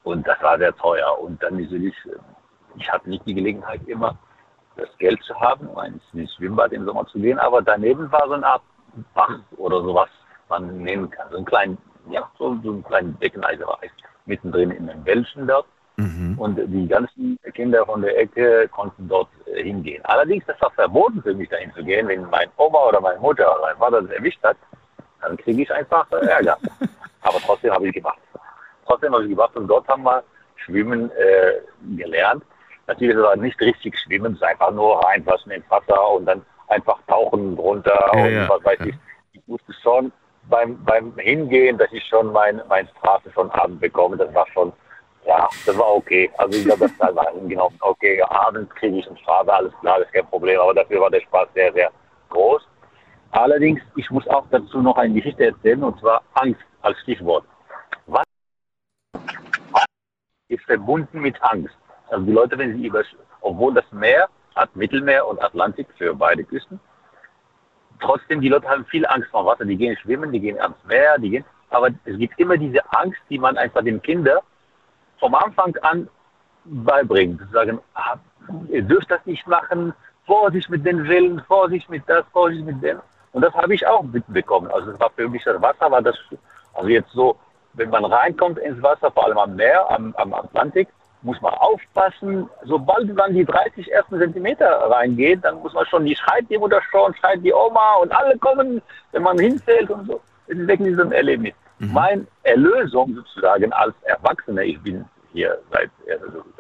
Und 0.06 0.26
das 0.28 0.42
war 0.42 0.58
sehr 0.58 0.74
teuer. 0.78 1.20
Und 1.20 1.42
dann 1.42 1.60
natürlich, 1.60 1.96
ich 2.78 2.92
hatte 2.92 3.10
nicht 3.10 3.26
die 3.26 3.34
Gelegenheit, 3.34 3.82
immer 3.88 4.16
das 4.78 4.88
Geld 5.00 5.22
zu 5.24 5.34
haben, 5.40 5.68
um 5.68 5.84
ins 5.84 6.34
Schwimmbad 6.36 6.72
im 6.74 6.86
Sommer 6.86 7.08
zu 7.08 7.20
gehen. 7.20 7.40
Aber 7.40 7.62
daneben 7.62 8.12
war 8.12 8.28
so 8.28 8.34
eine 8.34 8.46
Art 8.46 8.62
Bach 9.14 9.40
oder 9.58 9.82
sowas, 9.82 10.10
man 10.48 10.78
nehmen 10.78 11.10
kann. 11.10 11.28
So 11.32 11.38
ein 11.38 11.46
kleinen, 11.46 11.78
ja, 12.10 12.30
so, 12.38 12.56
so 12.64 12.72
ein 12.72 12.84
kleinen 12.84 13.16
Beckeneiserei 13.16 13.90
mittendrin 14.28 14.72
in 14.72 14.88
den 14.88 15.04
Wäldchen 15.06 15.48
dort. 15.48 15.66
Mhm. 15.98 16.38
Und 16.38 16.56
die 16.56 16.88
ganzen 16.88 17.40
Kinder 17.54 17.86
von 17.86 18.02
der 18.02 18.18
Ecke 18.18 18.68
konnten 18.68 19.08
dort 19.08 19.30
äh, 19.48 19.64
hingehen. 19.64 20.04
Allerdings, 20.06 20.46
das 20.46 20.62
war 20.62 20.70
verboten 20.72 21.24
für 21.24 21.34
mich, 21.34 21.50
dahin 21.50 21.74
zu 21.74 21.84
gehen. 21.84 22.08
Wenn 22.08 22.30
mein 22.30 22.50
Oma 22.58 22.90
oder 22.90 23.02
meine 23.02 23.20
Mutter 23.20 23.52
oder 23.56 23.62
mein 23.62 23.78
Vater 23.78 24.02
das 24.04 24.12
erwischt 24.12 24.44
hat, 24.44 24.58
dann 25.22 25.36
kriege 25.38 25.64
ich 25.64 25.74
einfach 25.74 26.12
äh, 26.12 26.28
Ärger. 26.28 26.58
Aber 27.22 27.40
trotzdem 27.40 27.72
habe 27.74 27.88
ich 27.88 27.94
gemacht. 27.94 28.20
Trotzdem 28.86 29.14
habe 29.14 29.24
ich 29.24 29.30
gemacht 29.30 29.56
und 29.56 29.68
dort 29.68 29.88
haben 29.88 30.04
wir 30.04 30.24
Schwimmen 30.58 31.12
äh, 31.12 31.96
gelernt. 31.96 32.44
Natürlich 32.88 33.18
war 33.18 33.36
nicht 33.36 33.60
richtig 33.62 33.98
schwimmen, 34.00 34.34
es 34.34 34.38
ist 34.38 34.44
einfach 34.44 34.72
nur 34.72 35.04
reinpassen 35.04 35.52
ins 35.52 35.70
Wasser 35.70 36.10
und 36.12 36.26
dann 36.26 36.46
einfach 36.68 37.00
tauchen 37.08 37.56
drunter 37.56 38.12
Ja, 38.14 38.24
und 38.24 38.32
ja, 38.32 38.50
was 38.50 38.64
weiß 38.64 38.80
ja. 38.80 38.86
ich. 38.88 38.96
Ich 39.34 39.42
musste 39.48 39.74
schon 39.82 40.12
beim, 40.50 40.84
beim 40.86 41.16
Hingehen, 41.18 41.78
dass 41.78 41.92
ich 41.92 42.06
schon 42.06 42.32
mein, 42.32 42.62
mein 42.70 42.88
Strafe 43.00 43.32
schon 43.32 43.50
abend 43.52 43.80
bekomme, 43.80 44.18
das 44.18 44.34
war 44.34 44.48
schon, 44.54 44.72
ja, 45.26 45.48
das 45.66 45.78
war 45.78 45.96
okay. 45.96 46.30
Also 46.38 46.60
ich 46.60 46.66
glaube, 46.66 46.88
das 46.98 47.16
war 47.16 47.32
hingenommen, 47.32 47.78
okay, 47.82 48.22
abends 48.22 48.74
kriege 48.76 48.98
ich 48.98 49.08
eine 49.08 49.18
Strafe, 49.18 49.54
alles 49.54 49.74
klar, 49.82 50.00
das 50.00 50.08
ist 50.08 50.14
kein 50.14 50.28
Problem, 50.28 50.60
aber 50.60 50.74
dafür 50.74 51.02
war 51.02 51.10
der 51.10 51.22
Spaß 51.22 51.48
sehr, 51.54 51.74
sehr 51.74 51.92
groß. 52.30 52.62
Allerdings, 53.32 53.82
ich 53.96 54.10
muss 54.12 54.28
auch 54.28 54.46
dazu 54.52 54.82
noch 54.82 54.98
eine 54.98 55.14
Geschichte 55.14 55.46
erzählen, 55.48 55.84
und 55.84 56.00
zwar 56.00 56.22
Angst 56.36 56.62
als 56.82 56.98
Stichwort. 57.00 57.44
Ist 60.48 60.64
verbunden 60.66 61.22
mit 61.22 61.42
Angst? 61.44 61.76
Also 62.10 62.26
die 62.26 62.32
Leute, 62.32 62.58
wenn 62.58 62.78
sie 62.78 62.88
über, 62.88 63.04
obwohl 63.42 63.74
das 63.74 63.90
Meer 63.92 64.28
hat 64.56 64.76
Mittelmeer 64.76 65.28
und 65.28 65.42
Atlantik 65.42 65.88
für 65.98 66.14
beide 66.14 66.44
Küsten, 66.44 66.80
trotzdem, 68.00 68.42
die 68.42 68.50
Leute 68.50 68.68
haben 68.68 68.86
viel 68.86 69.06
Angst 69.08 69.30
vor 69.30 69.46
Wasser. 69.46 69.66
Die 69.66 69.76
gehen 69.76 69.98
schwimmen, 69.98 70.32
die 70.32 70.40
gehen 70.40 70.60
ans 70.60 70.78
Meer, 70.86 71.18
die 71.18 71.32
gehen, 71.32 71.46
aber 71.70 71.90
es 72.06 72.18
gibt 72.18 72.40
immer 72.40 72.58
diese 72.58 72.82
Angst, 72.94 73.20
die 73.30 73.40
man 73.40 73.58
einfach 73.58 73.84
den 73.84 74.02
Kindern 74.02 74.40
vom 75.20 75.36
Anfang 75.36 75.76
an 75.82 76.10
beibringt. 76.66 77.40
Zu 77.42 77.48
sagen, 77.48 77.80
ah, 77.96 78.16
ihr 78.70 78.82
dürft 78.82 79.10
das 79.12 79.26
nicht 79.26 79.46
machen, 79.48 79.94
Vorsicht 80.26 80.70
mit 80.70 80.86
den 80.86 81.08
Wellen, 81.08 81.42
Vorsicht 81.48 81.90
mit 81.90 82.04
das, 82.08 82.26
Vorsicht 82.32 82.66
mit 82.66 82.82
dem. 82.84 83.00
Und 83.32 83.42
das 83.42 83.54
habe 83.54 83.74
ich 83.76 83.86
auch 83.86 84.04
mitbekommen. 84.04 84.72
Also 84.72 84.92
das 84.92 85.00
war 85.00 85.12
für 85.12 85.28
mich 85.28 85.44
das 85.44 85.62
Wasser, 85.62 85.92
war 85.92 86.02
das, 86.02 86.16
also 86.74 86.88
jetzt 86.88 87.12
so, 87.12 87.38
wenn 87.76 87.90
man 87.90 88.06
reinkommt 88.06 88.60
ins 88.60 88.82
Wasser, 88.82 89.12
vor 89.12 89.26
allem 89.26 89.38
am 89.38 89.56
Meer, 89.56 89.90
am, 89.92 90.14
am 90.18 90.34
Atlantik, 90.34 90.88
muss 91.22 91.42
man 91.42 91.54
aufpassen. 91.56 92.50
Sobald 92.64 93.14
man 93.16 93.34
die 93.34 93.46
30 93.46 93.92
ersten 93.92 94.20
Zentimeter 94.20 94.68
reingeht, 94.68 95.44
dann 95.44 95.60
muss 95.62 95.74
man 95.74 95.86
schon, 95.88 96.06
die 96.06 96.16
schreit 96.16 96.46
die 96.50 96.58
Mutter 96.58 96.82
schon, 96.92 97.14
schreit 97.16 97.44
die 97.44 97.54
Oma 97.54 97.96
und 98.02 98.12
alle 98.16 98.38
kommen, 98.38 98.82
wenn 99.12 99.24
man 99.24 99.38
hinfällt 99.40 99.90
und 99.90 100.08
so. 100.08 100.22
Das 100.48 100.58
ist 100.58 100.68
wirklich 100.68 100.96
so 100.96 101.02
ein 101.02 101.12
Erlebnis. 101.12 101.54
Mhm. 101.80 101.94
Meine 101.94 102.28
Erlösung 102.44 103.16
sozusagen 103.16 103.74
als 103.74 103.96
Erwachsener, 104.04 104.62
ich 104.62 104.80
bin 104.82 105.04
hier 105.34 105.58
seit, 105.72 105.90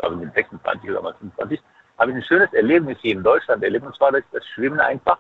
also 0.01 0.17
mit 0.17 0.34
26 0.34 0.89
oder 0.89 1.01
25, 1.01 1.62
habe 1.97 2.12
ich 2.12 2.17
ein 2.17 2.23
schönes 2.23 2.51
Erlebnis 2.54 2.97
hier 3.01 3.13
in 3.13 3.23
Deutschland 3.23 3.63
erlebt, 3.63 3.86
und 3.86 3.95
zwar 3.95 4.12
das, 4.12 4.23
das 4.32 4.45
Schwimmen 4.47 4.80
einfach, 4.80 5.17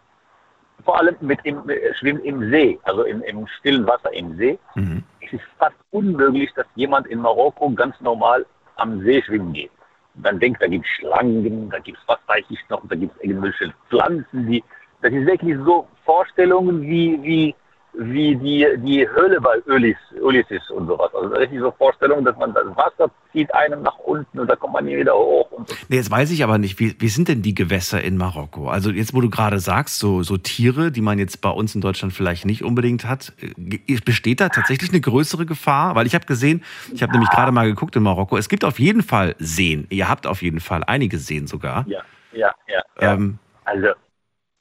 vor 0.83 0.97
allem 0.99 1.15
mit 1.21 1.43
dem 1.45 1.69
äh, 1.69 1.93
Schwimmen 1.95 2.21
im 2.23 2.49
See, 2.51 2.79
also 2.83 3.03
im, 3.03 3.21
im 3.23 3.47
stillen 3.47 3.87
Wasser 3.87 4.13
im 4.13 4.35
See. 4.37 4.59
Mhm. 4.75 5.03
Es 5.25 5.33
ist 5.33 5.43
fast 5.57 5.75
unmöglich, 5.91 6.51
dass 6.55 6.65
jemand 6.75 7.07
in 7.07 7.19
Marokko 7.19 7.69
ganz 7.71 7.99
normal 8.01 8.45
am 8.75 9.01
See 9.01 9.21
schwimmen 9.23 9.53
geht. 9.53 9.71
Man 10.15 10.39
denkt, 10.39 10.61
da 10.61 10.67
gibt 10.67 10.85
es 10.85 10.91
Schlangen, 10.91 11.69
da 11.69 11.79
gibt 11.79 11.97
es 11.97 12.03
was 12.07 12.19
weiß 12.27 12.45
ich 12.49 12.59
noch, 12.69 12.81
da 12.87 12.95
gibt 12.95 13.15
es 13.15 13.23
irgendwelche 13.23 13.73
Pflanzen, 13.89 14.47
die, 14.47 14.63
das 15.01 15.11
ist 15.11 15.25
wirklich 15.25 15.57
so 15.65 15.87
Vorstellungen 16.05 16.81
wie, 16.81 17.21
wie 17.21 17.55
wie 17.97 18.35
die, 18.35 18.67
die 18.77 19.07
Höhle 19.07 19.39
bei 19.41 19.61
Ulis, 19.67 19.97
Ulysses 20.21 20.69
und 20.69 20.87
sowas. 20.87 21.11
Also 21.13 21.35
ist 21.35 21.51
die 21.51 21.59
so 21.59 21.71
Vorstellung, 21.71 22.23
dass 22.25 22.35
man 22.37 22.53
das 22.53 22.65
Wasser 22.75 23.09
zieht 23.31 23.53
einem 23.53 23.81
nach 23.83 23.97
unten 23.99 24.39
und 24.39 24.47
da 24.49 24.55
kommt 24.55 24.73
man 24.73 24.85
nie 24.85 24.97
wieder 24.97 25.13
hoch. 25.13 25.49
Und 25.51 25.69
so. 25.69 25.75
Nee, 25.89 25.97
jetzt 25.97 26.11
weiß 26.11 26.31
ich 26.31 26.43
aber 26.43 26.57
nicht, 26.57 26.79
wie, 26.79 26.95
wie 26.99 27.07
sind 27.07 27.27
denn 27.27 27.41
die 27.41 27.55
Gewässer 27.55 28.01
in 28.01 28.17
Marokko? 28.17 28.69
Also 28.69 28.91
jetzt, 28.91 29.13
wo 29.13 29.21
du 29.21 29.29
gerade 29.29 29.59
sagst, 29.59 29.99
so, 29.99 30.23
so 30.23 30.37
Tiere, 30.37 30.91
die 30.91 31.01
man 31.01 31.19
jetzt 31.19 31.41
bei 31.41 31.49
uns 31.49 31.75
in 31.75 31.81
Deutschland 31.81 32.13
vielleicht 32.13 32.45
nicht 32.45 32.63
unbedingt 32.63 33.05
hat, 33.05 33.33
äh, 33.41 33.99
besteht 34.03 34.41
da 34.41 34.49
tatsächlich 34.49 34.91
eine 34.91 35.01
größere 35.01 35.45
Gefahr? 35.45 35.95
Weil 35.95 36.07
ich 36.07 36.15
habe 36.15 36.25
gesehen, 36.25 36.63
ich 36.93 37.01
habe 37.01 37.11
ja. 37.11 37.13
nämlich 37.13 37.29
gerade 37.29 37.51
mal 37.51 37.67
geguckt 37.67 37.95
in 37.95 38.03
Marokko, 38.03 38.37
es 38.37 38.49
gibt 38.49 38.63
auf 38.63 38.79
jeden 38.79 39.03
Fall 39.03 39.35
Seen. 39.39 39.87
Ihr 39.89 40.09
habt 40.09 40.27
auf 40.27 40.41
jeden 40.41 40.59
Fall 40.59 40.83
einige 40.83 41.17
Seen 41.17 41.47
sogar. 41.47 41.85
Ja, 41.87 42.01
ja, 42.33 42.53
ja. 42.67 42.83
Ähm, 42.99 43.39
also 43.65 43.87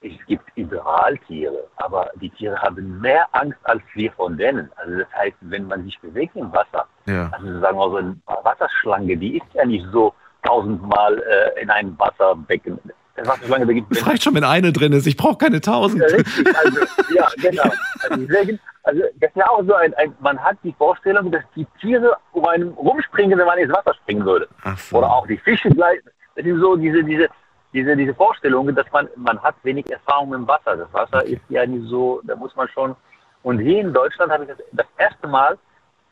es 0.04 0.26
gibt 0.26 0.44
überall 0.54 1.16
Tiere, 1.26 1.66
aber 1.76 2.10
die 2.20 2.28
Tiere 2.30 2.60
haben 2.60 3.00
mehr 3.00 3.26
Angst 3.32 3.58
als 3.64 3.82
wir 3.94 4.12
von 4.12 4.36
denen. 4.36 4.70
Also 4.76 4.98
das 4.98 5.08
heißt, 5.16 5.36
wenn 5.40 5.66
man 5.66 5.84
sich 5.84 5.98
bewegt 6.00 6.36
im 6.36 6.52
Wasser, 6.52 6.86
ja. 7.06 7.30
also 7.32 7.60
sagen 7.60 7.78
wir 7.78 7.90
so 7.90 7.96
eine 7.96 8.16
Wasserschlange, 8.42 9.16
die 9.16 9.38
ist 9.38 9.46
ja 9.54 9.64
nicht 9.64 9.86
so 9.92 10.12
tausendmal 10.42 11.18
äh, 11.22 11.62
in 11.62 11.70
einem 11.70 11.98
Wasserbecken. 11.98 12.78
Eine 13.16 13.26
Wasserschlange, 13.26 13.66
da 13.66 13.72
gibt 13.72 13.96
es 13.96 14.06
reicht 14.06 14.24
schon, 14.24 14.34
wenn 14.34 14.44
eine 14.44 14.72
drin 14.72 14.92
ist. 14.92 15.06
Ich 15.06 15.16
brauche 15.16 15.38
keine 15.38 15.60
tausend. 15.60 16.02
Ja, 16.02 16.16
richtig, 16.16 16.56
also, 16.56 16.80
ja, 17.14 17.28
genau. 17.36 17.62
Also, 18.02 18.26
deswegen, 18.26 18.60
also 18.82 19.00
das 19.20 19.30
ist 19.30 19.36
ja 19.36 19.48
auch 19.48 19.62
so 19.64 19.74
ein, 19.74 19.94
ein, 19.94 20.14
man 20.20 20.38
hat 20.38 20.58
die 20.62 20.74
Vorstellung, 20.76 21.32
dass 21.32 21.44
die 21.56 21.66
Tiere 21.80 22.14
um 22.32 22.44
einen 22.46 22.68
rumspringen, 22.72 23.38
wenn 23.38 23.46
man 23.46 23.58
ins 23.58 23.72
Wasser 23.72 23.94
springen 23.94 24.26
würde. 24.26 24.48
So. 24.76 24.98
Oder 24.98 25.10
auch 25.10 25.26
die 25.26 25.38
Fische 25.38 25.70
gleich. 25.70 26.00
Das 26.36 26.44
sind 26.44 26.60
so 26.60 26.76
diese, 26.76 27.02
diese, 27.04 27.28
diese, 27.74 27.96
diese 27.96 28.14
Vorstellung, 28.14 28.72
dass 28.74 28.90
man, 28.92 29.08
man 29.16 29.42
hat 29.42 29.56
wenig 29.64 29.90
Erfahrung 29.90 30.32
im 30.32 30.46
Wasser. 30.46 30.76
Das 30.76 30.92
Wasser 30.92 31.24
ist 31.24 31.42
ja 31.48 31.66
nicht 31.66 31.88
so, 31.88 32.20
da 32.22 32.36
muss 32.36 32.54
man 32.54 32.68
schon. 32.68 32.94
Und 33.42 33.58
hier 33.58 33.80
in 33.80 33.92
Deutschland 33.92 34.32
habe 34.32 34.44
ich 34.44 34.50
das, 34.50 34.58
das 34.72 34.86
erste 34.96 35.26
Mal, 35.26 35.58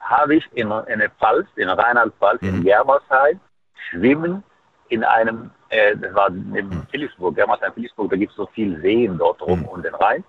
habe 0.01 0.35
ich 0.35 0.45
in, 0.55 0.71
in 0.89 0.99
der 0.99 1.11
Pfalz, 1.11 1.47
in 1.55 1.69
Rheinland-Pfalz, 1.69 2.43
mhm. 2.43 2.49
in 2.49 2.65
Germersheim, 2.65 3.41
schwimmen 3.89 4.43
in 4.89 5.05
einem, 5.05 5.53
äh, 5.69 5.97
das 5.97 6.13
war 6.15 6.29
in 6.29 6.69
mhm. 6.69 6.87
Philipsburg, 6.91 7.37
Germersheim, 7.37 7.73
Philipsburg, 7.73 8.11
da 8.11 8.17
gibt 8.17 8.33
es 8.33 8.37
so 8.37 8.47
viel 8.47 8.79
Seen 8.83 9.17
dort 9.17 9.41
rum 9.41 9.61
mhm. 9.61 9.67
und 9.67 9.85
den 9.85 9.95
Rhein. 9.95 10.25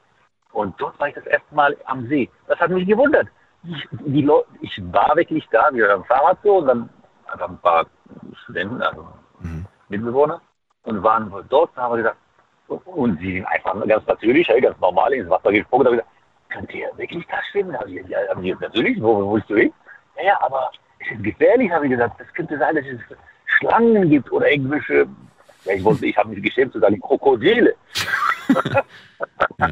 Und 0.51 0.79
dort 0.79 0.97
war 0.99 1.07
ich 1.07 1.15
das 1.15 1.25
erste 1.25 1.53
Mal 1.55 1.75
am 1.85 2.07
See. 2.07 2.29
Das 2.47 2.59
hat 2.59 2.69
mich 2.69 2.87
gewundert. 2.87 3.27
Ich, 3.63 3.87
die 3.91 4.21
Leute, 4.21 4.47
ich 4.61 4.79
war 4.93 5.15
wirklich 5.15 5.47
da, 5.51 5.73
wir 5.73 5.89
haben 5.89 6.05
Fahrrad 6.05 6.37
so 6.43 6.57
und 6.57 6.67
dann 6.67 6.89
einfach 7.25 7.49
ein 7.49 7.57
paar 7.57 7.87
Studenten, 8.43 8.83
also 8.83 9.07
mhm. 9.39 9.65
Mitbewohner 9.89 10.39
und 10.83 11.03
waren 11.03 11.31
wohl 11.31 11.45
dort. 11.49 11.71
Da 11.75 11.83
haben 11.83 11.93
wir 11.93 12.03
gesagt, 12.03 12.17
und 12.67 13.19
sie 13.19 13.33
sind 13.33 13.45
einfach 13.45 13.75
ganz 13.87 14.05
natürlich, 14.07 14.47
ganz 14.47 14.79
normal 14.79 15.13
ins 15.13 15.29
Wasser 15.29 15.51
gesprungen. 15.51 15.85
Da 15.85 15.91
haben 15.91 15.97
wir 15.97 16.03
gesagt, 16.03 16.17
könnt 16.49 16.73
ihr 16.73 16.89
wirklich 16.97 17.25
da 17.27 17.37
schwimmen? 17.51 17.75
Also, 17.75 17.93
ja, 17.93 18.17
haben 18.29 18.41
die 18.41 18.55
natürlich, 18.59 19.01
wo, 19.01 19.33
willst 19.33 19.49
du 19.49 19.55
hin? 19.55 19.73
Ja, 20.17 20.23
ja, 20.23 20.41
aber 20.41 20.71
es 20.99 21.11
ist 21.11 21.23
gefährlich, 21.23 21.71
habe 21.71 21.85
ich 21.85 21.91
gesagt. 21.91 22.19
Das 22.19 22.33
könnte 22.33 22.57
sein, 22.57 22.75
dass 22.75 22.85
es 22.85 22.99
Schlangen 23.45 24.09
gibt 24.09 24.31
oder 24.31 24.49
irgendwelche, 24.49 25.07
ich 25.65 25.83
wollte, 25.83 26.05
ich 26.05 26.17
habe 26.17 26.29
mich 26.29 26.43
geschämt 26.43 26.73
zu 26.73 26.79
sagen, 26.79 26.99
Krokodile. 26.99 27.75
ja. 29.57 29.71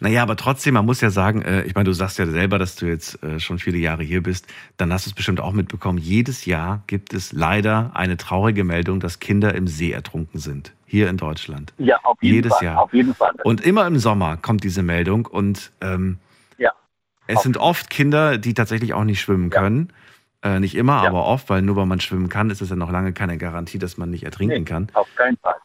Naja, 0.00 0.22
aber 0.22 0.36
trotzdem, 0.36 0.74
man 0.74 0.86
muss 0.86 1.00
ja 1.00 1.10
sagen, 1.10 1.42
äh, 1.42 1.62
ich 1.62 1.74
meine, 1.74 1.84
du 1.84 1.92
sagst 1.92 2.18
ja 2.18 2.26
selber, 2.26 2.58
dass 2.58 2.76
du 2.76 2.86
jetzt 2.86 3.22
äh, 3.22 3.38
schon 3.38 3.58
viele 3.58 3.78
Jahre 3.78 4.02
hier 4.02 4.22
bist, 4.22 4.46
dann 4.76 4.92
hast 4.92 5.06
du 5.06 5.10
es 5.10 5.14
bestimmt 5.14 5.40
auch 5.40 5.52
mitbekommen. 5.52 5.98
Jedes 5.98 6.46
Jahr 6.46 6.82
gibt 6.86 7.12
es 7.12 7.32
leider 7.32 7.90
eine 7.94 8.16
traurige 8.16 8.64
Meldung, 8.64 9.00
dass 9.00 9.20
Kinder 9.20 9.54
im 9.54 9.66
See 9.66 9.92
ertrunken 9.92 10.40
sind. 10.40 10.72
Hier 10.86 11.08
in 11.08 11.18
Deutschland. 11.18 11.72
Ja, 11.78 11.98
auf 12.02 12.20
jeden 12.20 12.36
Jedes 12.36 12.54
Fall. 12.54 12.64
Jahr. 12.64 12.82
Auf 12.82 12.92
jeden 12.92 13.14
Fall. 13.14 13.32
Und 13.44 13.60
immer 13.60 13.86
im 13.86 13.98
Sommer 13.98 14.36
kommt 14.36 14.64
diese 14.64 14.82
Meldung 14.82 15.26
und 15.26 15.70
ähm, 15.80 16.18
ja. 16.58 16.72
es 17.26 17.42
sind 17.42 17.58
oft 17.58 17.90
Kinder, 17.90 18.38
die 18.38 18.54
tatsächlich 18.54 18.94
auch 18.94 19.04
nicht 19.04 19.20
schwimmen 19.20 19.50
ja. 19.52 19.60
können. 19.60 19.92
Äh, 20.42 20.60
nicht 20.60 20.74
immer, 20.74 21.02
ja. 21.02 21.08
aber 21.08 21.26
oft, 21.26 21.50
weil 21.50 21.62
nur 21.62 21.76
weil 21.76 21.86
man 21.86 22.00
schwimmen 22.00 22.28
kann, 22.28 22.50
ist 22.50 22.62
es 22.62 22.70
ja 22.70 22.76
noch 22.76 22.90
lange 22.90 23.12
keine 23.12 23.36
Garantie, 23.36 23.78
dass 23.78 23.98
man 23.98 24.10
nicht 24.10 24.24
ertrinken 24.24 24.60
nee, 24.60 24.64
kann. 24.64 24.88
Auf 24.94 25.08
keinen 25.14 25.36
Fall. 25.38 25.56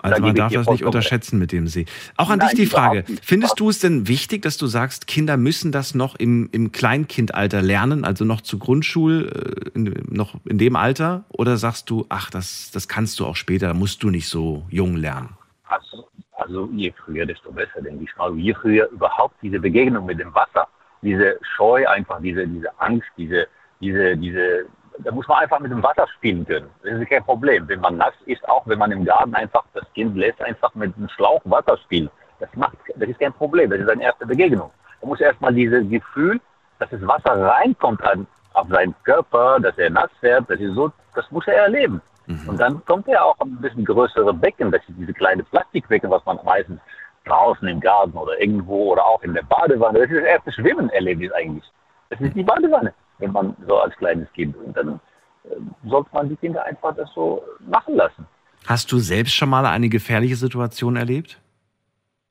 Also 0.00 0.22
man 0.22 0.34
darf 0.34 0.52
das 0.52 0.68
nicht 0.68 0.84
unterschätzen 0.84 1.38
mit 1.38 1.52
dem 1.52 1.66
See. 1.66 1.86
Auch 2.16 2.30
an 2.30 2.38
Nein, 2.38 2.50
dich 2.50 2.58
die 2.58 2.66
Frage, 2.66 3.04
findest 3.22 3.58
du 3.58 3.68
es 3.68 3.80
denn 3.80 4.06
wichtig, 4.08 4.42
dass 4.42 4.56
du 4.56 4.66
sagst, 4.66 5.06
Kinder 5.06 5.36
müssen 5.36 5.72
das 5.72 5.94
noch 5.94 6.14
im, 6.16 6.48
im 6.52 6.72
Kleinkindalter 6.72 7.62
lernen, 7.62 8.04
also 8.04 8.24
noch 8.24 8.40
zur 8.40 8.58
Grundschule, 8.58 9.26
äh, 9.26 9.70
in, 9.74 9.94
noch 10.08 10.34
in 10.44 10.58
dem 10.58 10.76
Alter? 10.76 11.24
Oder 11.30 11.56
sagst 11.56 11.90
du, 11.90 12.06
ach, 12.08 12.30
das, 12.30 12.70
das 12.72 12.88
kannst 12.88 13.18
du 13.20 13.26
auch 13.26 13.36
später, 13.36 13.74
musst 13.74 14.02
du 14.02 14.10
nicht 14.10 14.28
so 14.28 14.64
jung 14.70 14.96
lernen? 14.96 15.30
Also, 15.66 16.08
also 16.32 16.68
je 16.72 16.92
früher, 17.04 17.26
desto 17.26 17.50
besser, 17.50 17.82
denke 17.82 18.04
ich 18.04 18.16
mal. 18.16 18.34
Je 18.36 18.54
früher 18.54 18.88
überhaupt 18.90 19.34
diese 19.42 19.58
Begegnung 19.58 20.06
mit 20.06 20.20
dem 20.20 20.32
Wasser, 20.34 20.68
diese 21.02 21.38
Scheu 21.42 21.86
einfach, 21.88 22.20
diese, 22.20 22.46
diese 22.46 22.68
Angst, 22.80 23.08
diese, 23.16 23.46
diese, 23.80 24.16
diese 24.16 24.66
da 25.00 25.12
muss 25.12 25.28
man 25.28 25.38
einfach 25.38 25.60
mit 25.60 25.70
dem 25.70 25.82
Wasser 25.82 26.06
spielen 26.16 26.44
können. 26.46 26.68
Das 26.82 27.00
ist 27.00 27.08
kein 27.08 27.22
Problem. 27.22 27.68
Wenn 27.68 27.80
man 27.80 27.96
nass 27.96 28.14
ist, 28.26 28.46
auch 28.48 28.66
wenn 28.66 28.78
man 28.78 28.90
im 28.90 29.04
Garten 29.04 29.34
einfach 29.34 29.64
das 29.74 29.84
Kind 29.94 30.16
lässt, 30.16 30.42
einfach 30.42 30.74
mit 30.74 30.96
einem 30.96 31.08
Schlauch 31.08 31.40
Wasser 31.44 31.76
spielen. 31.78 32.10
Das 32.40 32.48
macht, 32.56 32.76
das 32.96 33.08
ist 33.08 33.20
kein 33.20 33.32
Problem. 33.32 33.70
Das 33.70 33.80
ist 33.80 33.88
eine 33.88 34.02
erste 34.02 34.26
Begegnung. 34.26 34.70
Da 35.00 35.06
muss 35.06 35.20
erstmal 35.20 35.54
dieses 35.54 35.88
Gefühl, 35.88 36.40
dass 36.78 36.90
das 36.90 37.06
Wasser 37.06 37.40
reinkommt 37.40 38.02
an, 38.02 38.26
auf 38.54 38.68
seinen 38.68 38.94
Körper, 39.04 39.58
dass 39.60 39.76
er 39.78 39.90
nass 39.90 40.10
wird, 40.20 40.50
das 40.50 40.58
ist 40.58 40.74
so, 40.74 40.90
das 41.14 41.30
muss 41.30 41.46
er 41.46 41.64
erleben. 41.64 42.00
Mhm. 42.26 42.48
Und 42.48 42.60
dann 42.60 42.84
kommt 42.84 43.08
er 43.08 43.24
auch 43.24 43.38
ein 43.40 43.56
bisschen 43.60 43.84
größere 43.84 44.34
Becken, 44.34 44.70
das 44.70 44.80
ist 44.88 44.98
diese 44.98 45.12
kleine 45.12 45.44
Plastikbecken, 45.44 46.10
was 46.10 46.24
man 46.24 46.38
meistens 46.44 46.80
draußen 47.28 47.68
im 47.68 47.80
Garten 47.80 48.16
oder 48.16 48.40
irgendwo 48.40 48.92
oder 48.92 49.04
auch 49.04 49.22
in 49.22 49.34
der 49.34 49.42
Badewanne, 49.42 50.00
das 50.00 50.10
ist 50.10 50.16
das 50.16 50.24
erste 50.24 50.52
Schwimmen-Erlebnis 50.52 51.32
eigentlich. 51.32 51.64
Das 52.10 52.20
ist 52.20 52.34
die 52.34 52.42
Badewanne 52.42 52.92
wenn 53.18 53.32
man 53.32 53.56
so 53.66 53.78
als 53.78 53.94
kleines 53.96 54.32
Kind. 54.32 54.56
Und 54.56 54.76
dann 54.76 55.00
äh, 55.44 55.56
sollte 55.88 56.10
man 56.12 56.28
die 56.28 56.36
Kinder 56.36 56.64
einfach 56.64 56.94
das 56.94 57.10
so 57.14 57.44
machen 57.60 57.96
lassen. 57.96 58.26
Hast 58.66 58.90
du 58.90 58.98
selbst 58.98 59.34
schon 59.34 59.48
mal 59.48 59.66
eine 59.66 59.88
gefährliche 59.88 60.36
Situation 60.36 60.96
erlebt? 60.96 61.40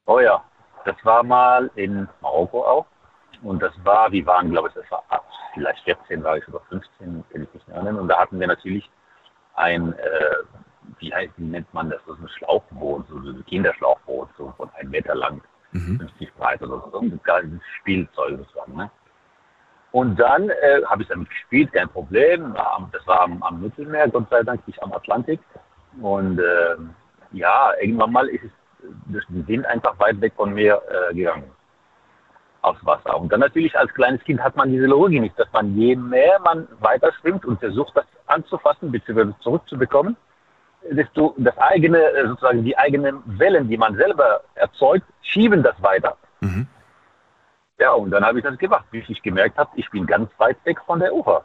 Oh 0.06 0.20
ja, 0.20 0.44
das 0.86 0.96
war 1.04 1.24
mal 1.24 1.70
in 1.76 2.08
Marokko 2.22 2.66
auch. 2.66 2.86
Und 3.44 3.62
das 3.62 3.74
war, 3.84 4.12
wir 4.12 4.26
waren, 4.26 4.50
glaube 4.50 4.70
ich, 4.70 4.74
das 4.74 4.90
war 4.90 5.04
vielleicht 5.54 5.84
14, 5.84 6.24
war 6.24 6.38
ich 6.38 6.48
oder 6.48 6.60
15, 6.70 7.24
kann 7.32 7.44
ich 7.44 7.54
nicht 7.54 7.68
mehr 7.68 7.84
nennen. 7.84 8.00
Und 8.00 8.08
da 8.08 8.18
hatten 8.18 8.40
wir 8.40 8.48
natürlich 8.48 8.90
ein, 9.56 9.94
äh, 9.94 10.36
wie 11.00 11.14
heißt, 11.14 11.34
wie 11.38 11.46
nennt 11.46 11.72
man 11.74 11.90
das? 11.90 12.00
Das 12.08 12.18
ist 12.18 12.24
ein 12.24 12.30
Schlauchboot, 12.30 13.08
so 13.10 13.16
ein 13.18 13.46
Kinderschlauchboot, 13.46 14.30
so 14.38 14.54
von 14.58 14.70
einem 14.76 14.92
Meter 14.92 15.16
lang, 15.16 15.42
mhm. 15.72 16.00
50 16.00 16.34
breit 16.36 16.62
oder 16.62 16.84
so. 16.92 17.00
ein 17.00 17.20
geiles 17.24 17.62
Spielzeug 17.80 18.38
sozusagen, 18.38 18.76
ne? 18.76 18.92
Und 19.92 20.20
dann 20.20 20.50
äh, 20.50 20.84
habe 20.86 21.02
ich 21.02 21.08
damit 21.08 21.30
gespielt, 21.30 21.72
kein 21.72 21.90
Problem. 21.90 22.54
Das 22.92 23.08
war 23.08 23.22
am, 23.22 23.42
am, 23.42 23.62
Mittelmeer, 23.62 24.10
Gott 24.10 24.30
sei 24.30 24.44
Dank, 24.44 24.68
nicht 24.68 24.82
am 24.84 24.92
Atlantik. 24.92 25.40
Und 26.02 26.40
äh, 26.40 26.76
ja, 27.32 27.72
irgendwann 27.82 28.12
mal 28.12 28.28
ist 28.28 28.44
es 28.44 28.52
durch 29.08 29.26
den 29.28 29.48
Wind 29.48 29.66
einfach 29.66 29.98
weit 30.00 30.20
weg 30.22 30.34
von 30.36 30.54
mir 30.54 30.82
äh, 30.90 31.16
gegangen. 31.16 31.50
aufs 32.62 32.86
Wasser. 32.86 33.18
Und 33.18 33.32
dann 33.32 33.40
natürlich 33.40 33.78
als 33.78 33.94
kleines 33.94 34.24
Kind 34.24 34.42
hat 34.42 34.56
man 34.56 34.72
diese 34.72 34.86
Logik 34.86 35.22
nicht, 35.22 35.40
dass 35.40 35.52
man 35.54 35.76
je 35.76 35.96
mehr 35.96 36.40
man 36.44 36.68
weiter 36.80 37.12
schwimmt 37.22 37.46
und 37.46 37.60
versucht, 37.60 37.96
das 37.96 38.06
anzufassen 38.28 38.92
bzw. 38.92 39.32
zurückzubekommen, 39.40 40.18
desto 40.92 41.34
das 41.38 41.58
eigene, 41.58 42.00
äh, 42.00 42.28
sozusagen 42.28 42.64
die 42.64 42.78
eigenen 42.78 43.22
Wellen, 43.26 43.68
die 43.70 43.78
man 43.78 43.96
selber 43.96 44.42
erzeugt, 44.56 45.06
schieben 45.22 45.64
das 45.64 45.82
weiter. 45.82 46.18
Mhm. 46.42 46.68
Ja, 47.80 47.92
und 47.92 48.12
dann 48.12 48.26
habe 48.26 48.40
ich 48.40 48.44
das 48.46 48.58
gemacht, 48.58 48.86
bis 48.92 49.08
ich 49.08 49.22
gemerkt 49.22 49.58
habe, 49.58 49.70
ich 49.76 49.90
bin 49.92 50.06
ganz 50.06 50.30
weit 50.40 50.58
weg 50.66 50.80
von 50.86 51.00
der 51.00 51.14
Ufer. 51.14 51.44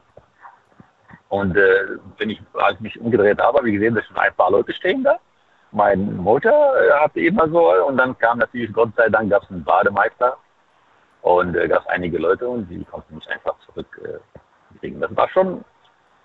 Und 1.28 1.56
äh, 1.56 1.98
wenn 2.18 2.30
ich, 2.30 2.42
als 2.54 2.74
ich 2.76 2.80
mich 2.80 3.00
umgedreht 3.00 3.40
habe, 3.40 3.58
habe 3.58 3.68
ich 3.68 3.74
gesehen, 3.74 3.94
dass 3.94 4.04
schon 4.06 4.16
ein 4.18 4.34
paar 4.34 4.50
Leute 4.50 4.72
stehen 4.72 5.02
da. 5.02 5.18
Mein 5.70 6.16
Mutter 6.16 6.50
äh, 6.50 6.92
hatte 7.00 7.20
immer 7.20 7.48
so, 7.48 7.86
und 7.86 7.96
dann 7.96 8.16
kam 8.18 8.38
natürlich, 8.38 8.72
Gott 8.72 8.90
sei 8.96 9.08
Dank, 9.08 9.30
gab 9.30 9.42
es 9.42 9.50
einen 9.50 9.64
Bademeister 9.64 10.36
und 11.22 11.56
äh, 11.56 11.68
gab 11.68 11.82
es 11.82 11.86
einige 11.88 12.18
Leute 12.18 12.48
und 12.48 12.68
die 12.68 12.84
konnten 12.84 13.14
mich 13.14 13.28
einfach 13.30 13.54
zurückkriegen. 13.66 15.02
Äh, 15.02 15.06
das 15.06 15.16
war 15.16 15.28
schon, 15.30 15.64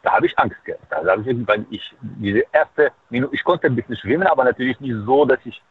da 0.08 0.14
habe 0.14 0.26
ich 0.26 0.40
Angst 0.40 0.64
gehabt. 0.64 0.86
Da 0.90 1.06
habe 1.06 1.22
ich 1.22 1.28
irgendwann, 1.28 1.66
ich, 1.70 1.94
diese 2.02 2.44
erste 2.54 2.92
Minute, 3.10 3.36
ich 3.36 3.44
konnte 3.44 3.68
ein 3.68 3.76
bisschen 3.76 3.98
schwimmen, 3.98 4.26
aber 4.26 4.46
natürlich 4.46 4.80
nicht 4.80 4.96
so, 5.06 5.26
dass 5.26 5.40
ich 5.44 5.62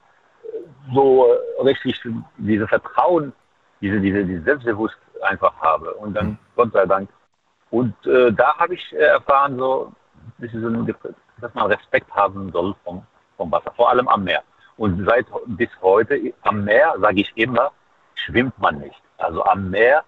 äh, 0.44 0.92
so 0.94 1.26
äh, 1.26 1.62
richtig 1.62 1.98
diese 2.36 2.68
Vertrauen, 2.68 3.32
diese, 3.80 3.98
diese, 3.98 4.26
diese 4.26 4.42
Selbstbewusst 4.42 4.98
einfach 5.22 5.58
habe. 5.62 5.94
Und 5.94 6.12
dann, 6.12 6.38
Gott 6.54 6.70
sei 6.74 6.84
Dank. 6.84 7.08
Und 7.70 7.94
äh, 8.06 8.30
da 8.30 8.58
habe 8.58 8.74
ich 8.74 8.92
äh, 8.92 8.96
erfahren, 8.96 9.56
so, 9.56 9.92
dass, 10.36 10.52
so 10.52 10.68
ein, 10.68 10.94
dass 11.40 11.54
man 11.54 11.72
Respekt 11.72 12.10
haben 12.14 12.52
soll 12.52 12.74
vom, 12.84 13.06
vom 13.38 13.50
Wasser, 13.50 13.72
vor 13.74 13.88
allem 13.88 14.06
am 14.06 14.24
Meer. 14.24 14.42
Und 14.76 15.02
seit 15.08 15.24
bis 15.46 15.70
heute 15.80 16.20
am 16.42 16.64
Meer, 16.64 16.94
sage 16.98 17.22
ich 17.22 17.32
immer, 17.36 17.72
schwimmt 18.14 18.58
man 18.58 18.80
nicht. 18.80 19.00
Also 19.16 19.42
am 19.44 19.70
Meer, 19.70 20.04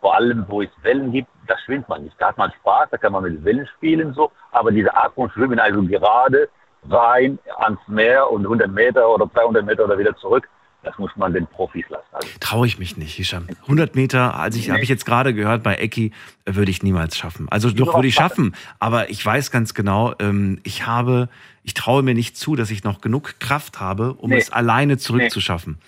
vor 0.00 0.14
allem 0.14 0.44
wo 0.48 0.62
es 0.62 0.68
Wellen 0.82 1.12
gibt, 1.12 1.28
da 1.46 1.54
schwimmt 1.64 1.88
man 1.88 2.04
nicht. 2.04 2.16
Da 2.18 2.28
hat 2.28 2.38
man 2.38 2.52
Spaß, 2.60 2.88
da 2.90 2.96
kann 2.96 3.12
man 3.12 3.22
mit 3.24 3.44
Wellen 3.44 3.66
spielen 3.76 4.12
so, 4.14 4.30
aber 4.52 4.70
diese 4.70 4.94
Art 4.94 5.14
von 5.14 5.30
Schwimmen, 5.30 5.58
also 5.58 5.82
gerade 5.82 6.48
rein 6.88 7.38
ans 7.58 7.80
Meer 7.88 8.30
und 8.30 8.42
100 8.42 8.70
Meter 8.70 9.08
oder 9.08 9.30
200 9.32 9.64
Meter 9.64 9.84
oder 9.84 9.98
wieder 9.98 10.16
zurück, 10.16 10.48
das 10.82 10.96
muss 10.98 11.10
man 11.16 11.32
den 11.32 11.48
Profis 11.48 11.84
lassen. 11.88 12.06
Also, 12.12 12.28
Traue 12.38 12.66
ich 12.68 12.78
mich 12.78 12.96
nicht, 12.96 13.14
Hisham. 13.14 13.48
100 13.62 13.96
Meter, 13.96 14.36
also 14.38 14.56
ich 14.56 14.70
habe 14.70 14.80
ich 14.82 14.88
jetzt 14.88 15.04
gerade 15.04 15.34
gehört 15.34 15.64
bei 15.64 15.74
Ecki, 15.74 16.12
würde 16.44 16.70
ich 16.70 16.82
niemals 16.84 17.16
schaffen. 17.16 17.48
Also 17.50 17.70
doch 17.72 17.94
würde 17.94 18.06
ich 18.06 18.14
schaffen, 18.14 18.54
aber 18.78 19.10
ich 19.10 19.24
weiß 19.24 19.50
ganz 19.50 19.74
genau, 19.74 20.14
ähm, 20.20 20.60
ich 20.62 20.86
habe, 20.86 21.28
ich 21.64 21.74
traue 21.74 22.04
mir 22.04 22.14
nicht 22.14 22.36
zu, 22.36 22.54
dass 22.54 22.70
ich 22.70 22.84
noch 22.84 23.00
genug 23.00 23.40
Kraft 23.40 23.80
habe, 23.80 24.12
um 24.14 24.30
Nee. 24.30 24.36
es 24.38 24.52
alleine 24.52 24.96
zurückzuschaffen. 24.96 25.78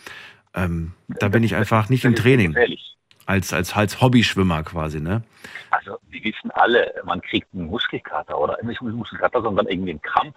Ähm, 0.55 0.95
da 1.07 1.29
bin 1.29 1.45
ich 1.45 1.55
einfach 1.55 1.89
nicht 1.89 2.05
im 2.05 2.17
Training. 2.17 2.53
gefährlich. 2.55 2.97
Als, 3.29 3.53
als, 3.53 3.77
als 3.77 4.01
Hobbyschwimmer 4.01 4.63
quasi, 4.63 5.01
ne? 5.01 5.23
Also 5.71 5.99
wir 6.09 6.25
wissen 6.25 6.51
alle, 6.53 6.95
man 7.05 7.21
kriegt 7.21 7.47
einen 7.53 7.67
Muskelkater 7.67 8.39
oder 8.39 8.57
nicht 8.63 8.81
einen 8.81 8.93
Muskelkater, 8.93 9.43
sondern 9.43 9.67
irgendwie 9.67 9.91
einen 9.91 10.01
Krampf. 10.03 10.35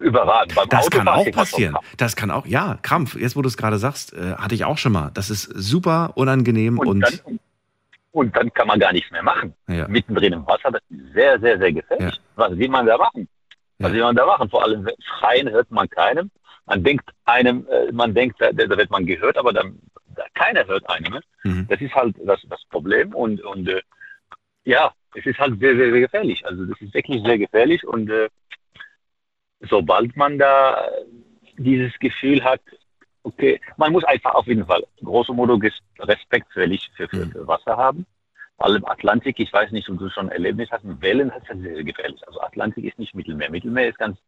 Überall. 0.00 0.46
Beim 0.52 0.68
Das 0.68 0.90
kann 0.90 1.06
Autofahren 1.06 1.08
auch 1.08 1.14
man 1.16 1.24
schon 1.24 1.32
passieren. 1.32 1.76
Das 1.96 2.16
kann 2.16 2.32
auch, 2.32 2.44
ja, 2.44 2.78
Krampf. 2.82 3.14
Jetzt, 3.14 3.36
wo 3.36 3.42
du 3.42 3.46
es 3.48 3.56
gerade 3.56 3.78
sagst, 3.78 4.12
äh, 4.12 4.34
hatte 4.34 4.56
ich 4.56 4.64
auch 4.64 4.76
schon 4.78 4.90
mal. 4.90 5.12
Das 5.14 5.30
ist 5.30 5.44
super 5.44 6.10
unangenehm 6.16 6.80
Und, 6.80 6.88
und, 6.88 7.00
dann, 7.02 7.38
und 8.10 8.36
dann 8.36 8.52
kann 8.52 8.66
man 8.66 8.80
gar 8.80 8.92
nichts 8.92 9.12
mehr 9.12 9.22
machen. 9.22 9.54
ja. 9.68 9.86
Mittendrin 9.86 10.32
im 10.32 10.44
Wasser, 10.48 10.72
das 10.72 10.82
ist 10.90 11.12
sehr, 11.14 11.38
sehr, 11.38 11.58
sehr 11.58 11.72
gefährlich. 11.72 12.20
Was 12.34 12.58
will 12.58 12.68
man 12.68 12.86
da 12.86 12.98
machen? 12.98 13.28
Was 13.78 13.90
Ja. 13.90 13.94
will 13.94 14.02
man 14.02 14.16
da 14.16 14.26
machen? 14.26 14.50
Vor 14.50 14.64
allem 14.64 14.88
schreien 15.20 15.48
hört 15.48 15.70
man 15.70 15.88
keinem. 15.88 16.28
Man 16.66 16.82
denkt 16.82 17.08
einem, 17.26 17.64
äh, 17.68 17.92
man 17.92 18.12
denkt, 18.12 18.40
da, 18.40 18.48
wird 18.56 18.90
man 18.90 19.06
gehört, 19.06 19.38
aber 19.38 19.52
dann 19.52 19.78
da, 20.05 20.05
keiner 20.34 20.66
hört 20.66 20.88
einem. 20.88 21.14
Ne? 21.14 21.20
Mhm. 21.44 21.66
Das 21.68 21.80
ist 21.80 21.94
halt 21.94 22.16
das, 22.24 22.40
das 22.48 22.64
Problem 22.70 23.14
und, 23.14 23.42
und 23.42 23.68
äh, 23.68 23.82
ja, 24.64 24.92
es 25.14 25.24
ist 25.24 25.38
halt 25.38 25.58
sehr, 25.60 25.76
sehr, 25.76 25.90
sehr 25.92 26.00
gefährlich. 26.00 26.44
Also 26.44 26.66
das 26.66 26.80
ist 26.80 26.94
wirklich 26.94 27.22
sehr 27.22 27.38
gefährlich 27.38 27.86
und 27.86 28.10
äh, 28.10 28.28
sobald 29.60 30.16
man 30.16 30.38
da 30.38 30.88
dieses 31.56 31.98
Gefühl 31.98 32.44
hat, 32.44 32.60
okay, 33.22 33.60
man 33.76 33.92
muss 33.92 34.04
einfach 34.04 34.34
auf 34.34 34.46
jeden 34.46 34.66
Fall 34.66 34.84
grosso 35.02 35.32
modo 35.32 35.58
respektfällig 35.98 36.90
für, 36.96 37.08
für, 37.08 37.26
für 37.26 37.46
Wasser 37.46 37.76
haben. 37.76 38.06
Vor 38.56 38.66
allem 38.66 38.84
Atlantik, 38.86 39.38
ich 39.38 39.52
weiß 39.52 39.70
nicht, 39.72 39.88
ob 39.90 39.98
du 39.98 40.08
schon 40.08 40.30
Erlebnis 40.30 40.70
hast, 40.70 40.82
Wellen 41.02 41.30
ist 41.30 41.48
das 41.48 41.58
sehr, 41.58 41.74
sehr 41.74 41.84
gefährlich. 41.84 42.20
Also 42.26 42.40
Atlantik 42.40 42.84
ist 42.84 42.98
nicht 42.98 43.14
Mittelmeer. 43.14 43.50
Mittelmeer 43.50 43.88
ist 43.88 43.98
ganz 43.98 44.18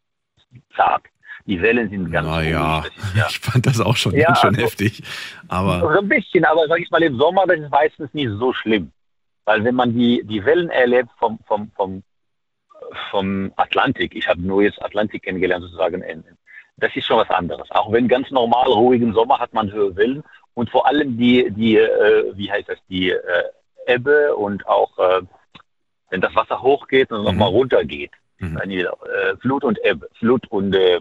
zart. 0.77 1.05
Die 1.47 1.61
Wellen 1.63 1.89
sind 1.91 2.11
ganz 2.11 2.27
Naja, 2.27 2.83
ja. 3.15 3.27
ich 3.31 3.39
fand 3.39 3.67
das 3.67 3.81
auch 3.81 3.97
schon 3.97 4.15
Ja, 4.15 4.27
ganz 4.29 4.41
schön 4.41 4.51
also- 4.51 4.63
heftig. 4.63 5.03
Aber 5.49 5.81
So 5.81 5.89
ein 5.89 6.09
bisschen, 6.09 6.45
aber 6.45 6.67
sag 6.69 6.81
ich 6.81 6.91
mal, 6.91 7.03
im 7.03 7.17
Sommer, 7.17 7.47
das 7.47 7.61
ist 7.61 7.71
meistens 7.71 8.13
nicht 8.13 8.31
so 8.39 8.53
schlimm. 8.53 8.93
Weil 9.45 9.65
wenn 9.65 9.75
man 9.75 9.95
die, 9.95 10.23
die 10.25 10.45
Wellen 10.45 10.69
erlebt 10.69 11.09
vom, 11.19 11.39
vom, 11.47 11.71
vom, 11.75 12.03
vom 13.11 13.53
Atlantik, 13.57 14.15
ich 14.15 14.29
habe 14.29 14.43
nur 14.43 14.63
jetzt 14.63 14.83
Atlantik 14.83 15.23
kennengelernt 15.23 15.65
sozusagen, 15.65 16.05
das 16.77 16.95
ist 16.95 17.07
schon 17.07 17.17
was 17.19 17.31
anderes. 17.31 17.71
Auch 17.71 17.91
wenn 17.93 18.09
ganz 18.09 18.31
normal 18.31 18.69
ruhigen 18.69 19.13
Sommer 19.15 19.39
hat 19.39 19.53
man 19.55 19.73
höhere 19.73 19.97
Wellen 19.97 20.23
und 20.55 20.71
vor 20.71 20.87
allem 20.87 21.17
die, 21.17 21.51
die 21.51 21.77
äh, 21.77 22.33
wie 22.37 22.51
heißt 22.51 22.69
das, 22.69 22.79
die 22.89 23.11
äh, 23.11 23.45
Ebbe 23.87 24.37
und 24.37 24.67
auch 24.67 24.97
äh, 24.99 25.23
wenn 26.11 26.21
das 26.21 26.35
Wasser 26.35 26.63
hochgeht 26.63 27.11
und 27.11 27.25
nochmal 27.25 27.49
runtergeht. 27.49 28.13
Mhm. 28.39 28.57
Äh, 28.59 28.87
Flut 29.41 29.65
und 29.65 29.79
Ebbe, 29.85 30.09
Flut 30.19 30.47
und 30.49 30.75
äh, 30.75 31.01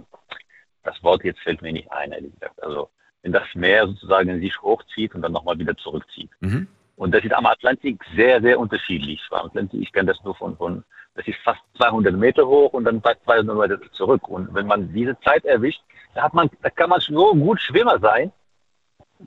das 0.88 1.04
Wort 1.04 1.24
jetzt 1.24 1.40
fällt 1.42 1.62
mir 1.62 1.74
nicht 1.74 1.92
ein, 1.92 2.12
ehrlich 2.12 2.34
gesagt. 2.34 2.62
Also 2.64 2.90
wenn 3.22 3.32
das 3.32 3.44
Meer 3.54 3.88
sozusagen 3.88 4.40
sich 4.40 4.62
hochzieht 4.62 5.14
und 5.14 5.22
dann 5.22 5.34
nochmal 5.34 5.60
wieder 5.60 5.76
zurückzieht. 5.78 6.32
mhm. 6.40 6.68
Und 6.96 7.14
das 7.14 7.24
ist 7.24 7.34
am 7.34 7.46
Atlantik 7.46 8.04
sehr, 8.16 8.42
sehr 8.42 8.60
unterschiedlich. 8.60 9.22
Am 9.30 9.46
Atlantik, 9.46 9.82
ich 9.84 9.94
kenne 9.94 10.12
das 10.12 10.24
nur 10.24 10.34
von, 10.34 10.58
von, 10.58 10.84
das 11.14 11.28
ist 11.28 11.38
fast 11.44 11.62
200 11.78 12.16
Meter 12.16 12.48
hoch 12.48 12.74
und 12.74 12.86
dann 12.86 13.04
fast 13.04 13.24
200 13.26 13.56
Meter 13.56 13.92
zurück. 13.92 14.28
Und 14.28 14.52
wenn 14.56 14.66
man 14.66 14.92
diese 14.92 15.16
Zeit 15.20 15.46
erwischt, 15.46 15.80
da 16.16 16.24
hat 16.24 16.34
man, 16.34 16.50
da 16.64 16.72
kann 16.72 16.90
man 16.90 17.00
so 17.00 17.36
gut 17.36 17.62
Schwimmer 17.62 18.00
sein, 18.00 18.32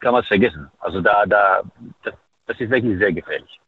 kann 0.00 0.12
man 0.12 0.22
es 0.22 0.28
vergessen. 0.28 0.68
Also 0.80 1.00
da, 1.00 1.24
da, 1.26 1.62
das, 2.02 2.14
das 2.46 2.58
ist 2.58 2.70
wirklich 2.70 2.98
sehr 2.98 3.12
gefährlich. 3.12 3.60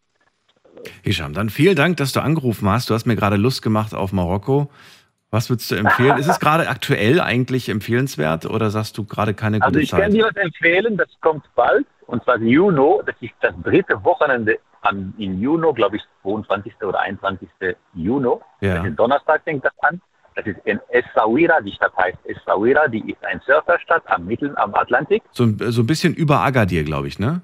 Hisham, 1.04 1.32
dann 1.32 1.48
vielen 1.48 1.76
Dank, 1.76 1.98
dass 1.98 2.12
du 2.12 2.20
angerufen 2.20 2.68
hast. 2.68 2.90
Du 2.90 2.94
hast 2.94 3.06
mir 3.06 3.14
gerade 3.14 3.36
Lust 3.36 3.62
gemacht 3.62 3.94
auf 3.94 4.12
Marokko. 4.12 4.68
Was 5.32 5.48
würdest 5.48 5.70
du 5.70 5.76
empfehlen? 5.76 6.18
Ist 6.18 6.28
es 6.28 6.38
gerade 6.38 6.68
aktuell 6.68 7.18
eigentlich 7.18 7.70
empfehlenswert 7.70 8.44
oder 8.44 8.68
sagst 8.70 8.98
du 8.98 9.04
gerade 9.06 9.32
keine 9.32 9.56
gute 9.58 9.66
Also 9.66 9.78
ich 9.80 9.90
kann 9.90 10.02
Zeit? 10.02 10.12
dir 10.12 10.24
was 10.26 10.36
empfehlen, 10.36 10.96
das 10.98 11.08
kommt 11.22 11.44
bald, 11.54 11.86
und 12.06 12.22
zwar 12.22 12.36
Juno, 12.38 13.02
das 13.06 13.14
ist 13.20 13.32
das 13.40 13.54
dritte 13.64 14.04
Wochenende 14.04 14.58
am, 14.82 15.14
in 15.16 15.40
Juno, 15.40 15.72
glaube 15.72 15.96
ich, 15.96 16.02
22. 16.22 16.74
oder 16.82 17.00
21. 17.00 17.48
Juno. 17.94 18.42
Ja. 18.60 18.76
Das 18.76 18.86
ist 18.88 18.96
Donnerstag 18.98 19.42
fängt 19.44 19.64
das 19.64 19.72
an. 19.80 20.00
Das 20.34 20.44
ist 20.46 20.58
in 20.64 20.78
Essaouira, 20.90 21.60
die 21.62 21.72
Stadt 21.72 21.96
heißt 21.96 22.18
Essaouira, 22.24 22.88
die 22.88 23.10
ist 23.10 23.24
eine 23.24 23.40
Surferstadt 23.46 24.02
am 24.06 24.26
Mittel, 24.26 24.52
am 24.56 24.74
Atlantik, 24.74 25.22
So, 25.30 25.44
ein- 25.44 25.58
so 25.58 25.82
ein 25.82 25.86
bisschen 25.86 26.12
über 26.14 26.40
Agadir, 26.40 26.84
glaube 26.84 27.08
ich, 27.08 27.18
ne? 27.18 27.40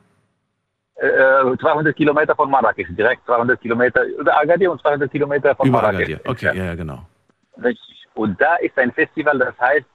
äh, 0.97 1.57
200 1.61 1.95
Kilometer 1.97 2.35
von 2.35 2.51
Marrakesch, 2.51 2.89
direkt 2.91 3.25
200 3.27 3.61
Kilometer 3.61 4.05
über 4.05 4.37
Agadir 4.39 4.73
und 4.73 4.81
200 4.83 5.11
Kilometer 5.11 5.55
von 5.55 5.69
über 5.69 5.81
Marrakesch. 5.81 6.09
Agadir. 6.09 6.21
Okay, 6.31 6.47
ja, 6.57 6.65
ja, 6.65 6.75
genau. 6.75 7.07
Richtig. 7.63 8.07
Und 8.15 8.41
da 8.41 8.57
ist 8.57 8.79
ein 8.79 8.93
Festival, 8.93 9.39
das 9.39 9.59
heißt 9.61 9.87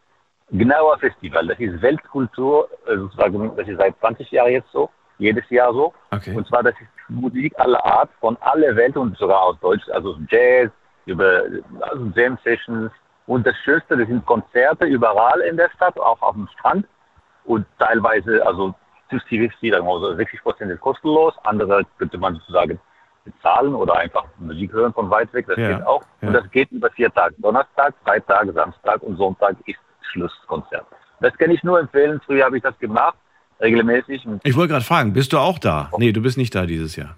Gnauer 0.51 0.97
Festival. 0.99 1.47
Das 1.47 1.59
ist 1.59 1.81
Weltkultur, 1.81 2.69
sozusagen, 2.85 3.55
das 3.55 3.67
ist 3.67 3.77
seit 3.77 3.97
20 3.99 4.31
Jahren 4.31 4.51
jetzt 4.51 4.71
so, 4.71 4.89
jedes 5.17 5.49
Jahr 5.49 5.73
so. 5.73 5.93
Okay. 6.11 6.35
Und 6.35 6.47
zwar, 6.47 6.63
das 6.63 6.73
ist 6.75 6.89
Musik 7.09 7.53
aller 7.57 7.83
Art 7.83 8.09
von 8.19 8.37
aller 8.41 8.75
Welt 8.75 8.95
und 8.97 9.17
sogar 9.17 9.41
aus 9.41 9.59
Deutsch, 9.59 9.87
also 9.89 10.17
Jazz, 10.29 10.71
über 11.05 11.43
also 11.81 12.11
Jam 12.15 12.37
Sessions. 12.43 12.91
Und 13.25 13.47
das 13.47 13.55
Schönste, 13.63 13.97
das 13.97 14.07
sind 14.07 14.25
Konzerte 14.25 14.85
überall 14.85 15.39
in 15.41 15.57
der 15.57 15.69
Stadt, 15.75 15.97
auch 15.97 16.21
auf 16.21 16.35
dem 16.35 16.47
Strand. 16.57 16.85
Und 17.45 17.65
teilweise, 17.79 18.45
also 18.45 18.73
50-50, 19.11 19.71
sagen 19.71 19.85
wir 19.85 19.93
mal 19.93 19.99
so 19.99 20.15
60 20.15 20.41
Prozent 20.43 20.71
ist 20.71 20.81
kostenlos, 20.81 21.33
andere 21.43 21.83
könnte 21.97 22.17
man 22.17 22.35
sozusagen 22.35 22.79
bezahlen 23.25 23.73
oder 23.75 23.95
einfach 23.97 24.25
Musik 24.39 24.71
hören 24.73 24.93
von 24.93 25.09
weit 25.09 25.33
weg, 25.33 25.45
das 25.47 25.57
Ja, 25.57 25.77
geht 25.77 25.85
auch. 25.87 26.01
ja. 26.21 26.27
Und 26.27 26.33
das 26.33 26.49
geht 26.51 26.71
über 26.71 26.89
vier 26.91 27.11
Tage. 27.13 27.35
Donnerstag, 27.39 27.93
Freitag, 28.03 28.47
Samstag 28.53 29.01
und 29.03 29.17
Sonntag 29.17 29.55
ist 29.65 29.79
Schlusskonzert. 30.11 30.85
Das 31.21 31.33
kann 31.37 31.51
ich 31.51 31.63
nur 31.63 31.79
empfehlen. 31.79 32.19
Früher 32.25 32.45
habe 32.45 32.57
ich 32.57 32.63
das 32.63 32.77
gemacht, 32.79 33.15
regelmäßig. 33.61 34.27
Ich 34.43 34.55
wollte 34.55 34.73
gerade 34.73 34.85
fragen, 34.85 35.13
bist 35.13 35.33
du 35.33 35.37
auch 35.37 35.57
da? 35.59 35.89
Nee, 35.97 36.11
du 36.11 36.21
bist 36.21 36.37
nicht 36.37 36.53
da 36.53 36.65
dieses 36.65 36.95
Jahr. 36.95 37.15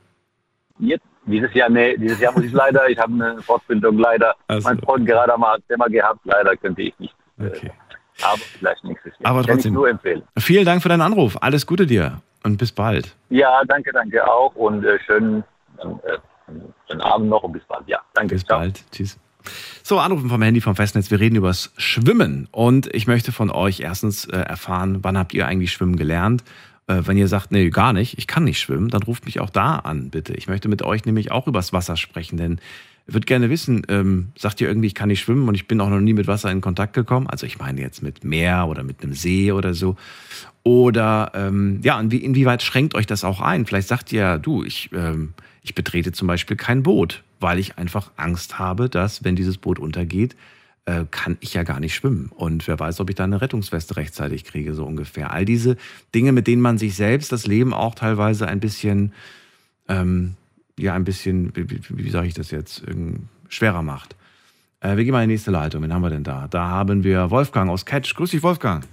jetzt, 0.79 1.03
dieses 1.25 1.53
Jahr, 1.55 1.69
nee, 1.69 1.97
dieses 1.97 2.19
Jahr 2.19 2.31
muss 2.33 2.43
ich 2.43 2.51
leider, 2.51 2.87
ich 2.89 2.99
habe 2.99 3.11
eine 3.13 3.41
Fortbildung 3.41 3.97
leider. 3.97 4.35
Also, 4.47 4.67
mein 4.69 4.79
Freund 4.79 5.05
gerade 5.07 5.35
mal 5.37 5.55
ein 5.55 5.63
Thema 5.67 5.87
gehabt, 5.87 6.19
leider 6.25 6.55
könnte 6.55 6.81
ich 6.83 6.97
nicht. 6.99 7.15
äh, 7.39 7.47
Okay. 7.47 7.71
Aber 8.23 8.37
vielleicht 8.37 8.83
nächstes 8.85 9.11
Jahr. 9.19 9.31
Aber 9.31 9.39
Kann 9.41 9.55
trotzdem. 9.55 9.71
ich 9.71 9.75
nur 9.75 9.89
empfehlen. 9.89 10.23
Vielen 10.37 10.63
Dank 10.65 10.81
für 10.81 10.87
deinen 10.89 11.01
Anruf. 11.01 11.35
Alles 11.41 11.65
Gute 11.67 11.85
dir 11.85 12.21
und 12.43 12.57
bis 12.57 12.71
bald. 12.71 13.13
Ja, 13.29 13.61
danke, 13.67 13.91
danke 13.91 14.25
auch 14.25 14.55
und 14.55 14.85
äh, 14.85 14.97
schönen, 15.05 15.43
äh, 15.79 16.17
schönen 16.87 17.01
Abend 17.01 17.29
noch 17.29 17.43
und 17.43 17.53
bis 17.53 17.63
bald. 17.63 17.87
Ja, 17.87 17.99
danke. 18.13 18.35
Bis 18.35 18.43
ciao. 18.43 18.59
bald. 18.59 18.83
Tschüss. 18.91 19.17
So, 19.83 19.99
Anrufen 19.99 20.29
vom 20.29 20.41
Handy 20.41 20.61
vom 20.61 20.75
Festnetz. 20.75 21.11
Wir 21.11 21.19
reden 21.19 21.35
übers 21.35 21.71
Schwimmen. 21.77 22.47
Und 22.51 22.93
ich 22.93 23.07
möchte 23.07 23.31
von 23.31 23.51
euch 23.51 23.81
erstens 23.81 24.25
äh, 24.25 24.37
erfahren, 24.37 24.99
wann 25.03 25.17
habt 25.17 25.33
ihr 25.33 25.45
eigentlich 25.47 25.71
Schwimmen 25.71 25.95
gelernt? 25.97 26.43
Äh, 26.87 27.01
wenn 27.05 27.17
ihr 27.17 27.27
sagt, 27.27 27.51
nee, 27.51 27.69
gar 27.69 27.93
nicht, 27.93 28.17
ich 28.17 28.27
kann 28.27 28.43
nicht 28.43 28.59
schwimmen, 28.59 28.89
dann 28.89 29.03
ruft 29.03 29.25
mich 29.25 29.39
auch 29.39 29.49
da 29.49 29.77
an, 29.77 30.09
bitte. 30.09 30.33
Ich 30.33 30.47
möchte 30.47 30.67
mit 30.67 30.81
euch 30.81 31.05
nämlich 31.05 31.31
auch 31.31 31.47
übers 31.47 31.73
Wasser 31.73 31.97
sprechen, 31.97 32.37
denn 32.37 32.59
ich 33.07 33.13
würde 33.13 33.25
gerne 33.25 33.51
wissen, 33.51 33.83
ähm, 33.87 34.31
sagt 34.35 34.61
ihr 34.61 34.67
irgendwie, 34.67 34.87
ich 34.87 34.95
kann 34.95 35.09
nicht 35.09 35.21
schwimmen 35.21 35.47
und 35.47 35.53
ich 35.53 35.67
bin 35.67 35.79
auch 35.79 35.89
noch 35.89 35.99
nie 35.99 36.13
mit 36.13 36.25
Wasser 36.25 36.51
in 36.51 36.61
Kontakt 36.61 36.93
gekommen? 36.93 37.27
Also 37.27 37.45
ich 37.45 37.59
meine 37.59 37.81
jetzt 37.81 38.01
mit 38.01 38.23
Meer 38.23 38.67
oder 38.67 38.83
mit 38.83 39.03
einem 39.03 39.13
See 39.13 39.51
oder 39.51 39.75
so. 39.75 39.95
Oder 40.63 41.31
ähm, 41.35 41.81
ja, 41.83 41.99
inwie, 41.99 42.17
inwieweit 42.17 42.63
schränkt 42.63 42.95
euch 42.95 43.05
das 43.05 43.23
auch 43.23 43.41
ein? 43.41 43.67
Vielleicht 43.67 43.87
sagt 43.87 44.11
ihr, 44.11 44.39
du, 44.39 44.63
ich, 44.63 44.89
ähm, 44.93 45.35
ich 45.65 45.75
betrete 45.75 46.13
zum 46.13 46.27
Beispiel 46.27 46.55
kein 46.55 46.83
Boot, 46.83 47.23
weil 47.41 47.59
ich 47.59 47.77
einfach 47.77 48.11
Angst 48.15 48.57
habe, 48.57 48.89
dass, 48.89 49.25
wenn 49.25 49.35
dieses 49.35 49.57
Boot 49.57 49.79
untergeht, 49.79 50.37
äh, 50.85 51.03
kann 51.11 51.37
ich 51.41 51.53
ja 51.53 51.63
gar 51.63 51.79
nicht 51.79 51.95
schwimmen. 51.95 52.31
Und 52.33 52.67
wer 52.67 52.79
weiß, 52.79 52.99
ob 53.01 53.09
ich 53.09 53.15
da 53.15 53.25
eine 53.25 53.41
Rettungsweste 53.41 53.97
rechtzeitig 53.97 54.45
kriege, 54.45 54.73
so 54.73 54.85
ungefähr. 54.85 55.31
All 55.31 55.43
diese 55.43 55.75
Dinge, 56.13 56.31
mit 56.31 56.47
denen 56.47 56.61
man 56.61 56.77
sich 56.77 56.95
selbst 56.95 57.31
das 57.31 57.47
Leben 57.47 57.73
auch 57.73 57.95
teilweise 57.95 58.47
ein 58.47 58.59
bisschen 58.59 59.11
ähm, 59.89 60.35
ja 60.77 60.93
ein 60.93 61.03
bisschen, 61.03 61.55
wie, 61.55 61.69
wie, 61.69 61.81
wie 61.89 62.09
sage 62.09 62.27
ich 62.27 62.33
das 62.33 62.51
jetzt, 62.51 62.83
schwerer 63.49 63.81
macht. 63.81 64.15
Äh, 64.81 64.97
wir 64.97 65.03
gehen 65.03 65.13
mal 65.13 65.23
in 65.23 65.29
die 65.29 65.33
nächste 65.33 65.51
Leitung. 65.51 65.83
Wen 65.83 65.93
haben 65.93 66.01
wir 66.01 66.09
denn 66.09 66.23
da? 66.23 66.47
Da 66.49 66.67
haben 66.67 67.03
wir 67.03 67.31
Wolfgang 67.31 67.69
aus 67.69 67.85
Catch. 67.85 68.15
Grüß 68.15 68.31
dich, 68.31 68.43
Wolfgang. 68.43 68.83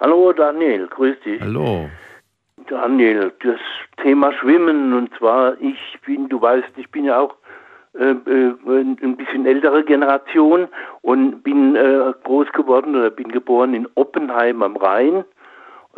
Hallo 0.00 0.32
Daniel, 0.32 0.86
grüß 0.88 1.16
dich. 1.24 1.40
Hallo. 1.40 1.88
Daniel, 2.68 3.32
das 3.42 3.60
Thema 4.02 4.32
Schwimmen 4.32 4.92
und 4.92 5.12
zwar 5.16 5.60
ich 5.60 5.98
bin, 6.06 6.28
du 6.28 6.40
weißt, 6.40 6.70
ich 6.76 6.90
bin 6.90 7.04
ja 7.04 7.18
auch 7.20 7.34
äh, 7.94 8.10
äh, 8.10 8.54
ein 8.66 9.16
bisschen 9.16 9.46
ältere 9.46 9.84
Generation 9.84 10.68
und 11.02 11.42
bin 11.42 11.76
äh, 11.76 12.12
groß 12.24 12.52
geworden 12.52 12.94
oder 12.94 13.10
bin 13.10 13.28
geboren 13.28 13.74
in 13.74 13.88
Oppenheim 13.94 14.62
am 14.62 14.76
Rhein 14.76 15.24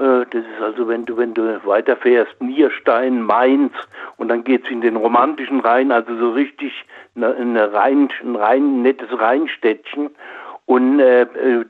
äh, 0.00 0.24
das 0.30 0.44
ist 0.44 0.62
also, 0.62 0.88
wenn 0.88 1.04
du, 1.04 1.16
wenn 1.16 1.34
du 1.34 1.60
weiterfährst, 1.64 2.40
Nierstein, 2.40 3.22
Mainz 3.22 3.72
und 4.16 4.28
dann 4.28 4.44
geht 4.44 4.64
es 4.64 4.70
in 4.70 4.80
den 4.80 4.96
romantischen 4.96 5.60
Rhein, 5.60 5.92
also 5.92 6.16
so 6.16 6.30
richtig 6.30 6.72
eine, 7.14 7.34
eine 7.34 7.72
Rhein, 7.72 8.08
ein 8.22 8.36
rein 8.36 8.82
nettes 8.82 9.08
Rheinstädtchen. 9.12 10.10
Und 10.66 11.00
äh, 11.00 11.22
äh 11.22 11.64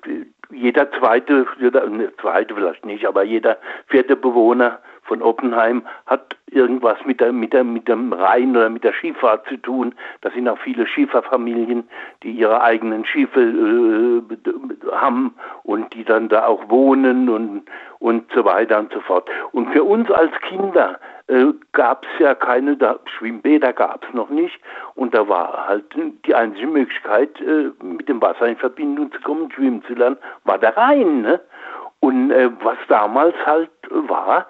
jeder 0.53 0.90
zweite, 0.92 1.46
ne, 1.61 2.12
zweite 2.20 2.55
vielleicht 2.55 2.84
nicht, 2.84 3.07
aber 3.07 3.22
jeder 3.22 3.57
vierte 3.86 4.16
Bewohner 4.16 4.80
von 5.11 5.22
Oppenheim 5.22 5.82
hat 6.06 6.36
irgendwas 6.52 6.96
mit, 7.04 7.20
der, 7.20 7.32
mit, 7.32 7.52
der, 7.52 7.64
mit 7.64 7.88
dem 7.88 8.12
Rhein 8.12 8.56
oder 8.56 8.70
mit 8.70 8.84
der 8.84 8.92
Schifffahrt 8.92 9.44
zu 9.48 9.56
tun. 9.56 9.92
Das 10.20 10.32
sind 10.34 10.48
auch 10.48 10.58
viele 10.58 10.86
Schifferfamilien, 10.86 11.82
die 12.22 12.30
ihre 12.30 12.62
eigenen 12.62 13.04
Schiffe 13.04 13.40
äh, 13.40 14.92
haben 14.92 15.34
und 15.64 15.92
die 15.94 16.04
dann 16.04 16.28
da 16.28 16.46
auch 16.46 16.62
wohnen 16.68 17.28
und, 17.28 17.62
und 17.98 18.30
so 18.32 18.44
weiter 18.44 18.78
und 18.78 18.92
so 18.92 19.00
fort. 19.00 19.28
Und 19.50 19.72
für 19.72 19.82
uns 19.82 20.08
als 20.12 20.30
Kinder 20.42 21.00
äh, 21.26 21.46
gab 21.72 22.04
es 22.04 22.20
ja 22.20 22.36
keine, 22.36 22.76
da, 22.76 23.00
Schwimmbäder 23.06 23.72
gab 23.72 24.04
es 24.06 24.14
noch 24.14 24.30
nicht 24.30 24.61
und 24.94 25.12
da 25.12 25.28
war 25.28 25.66
halt 25.66 25.86
die 26.24 26.34
einzige 26.36 26.68
Möglichkeit, 26.68 27.40
äh, 27.40 27.72
mit 27.84 28.08
dem 28.08 28.22
Wasser 28.22 28.46
in 28.46 28.56
Verbindung 28.56 29.11
zu 29.11 29.20
kommen, 29.22 29.50
schwimmen 29.50 29.82
zu 29.88 29.94
lernen, 29.94 30.18
war 30.44 30.58
der 30.58 30.76
Rhein. 30.76 31.22
Ne? 31.22 31.40
Und 31.98 32.30
äh, 32.30 32.48
was 32.62 32.78
damals 32.88 33.34
halt 33.44 33.70
war, 33.90 34.46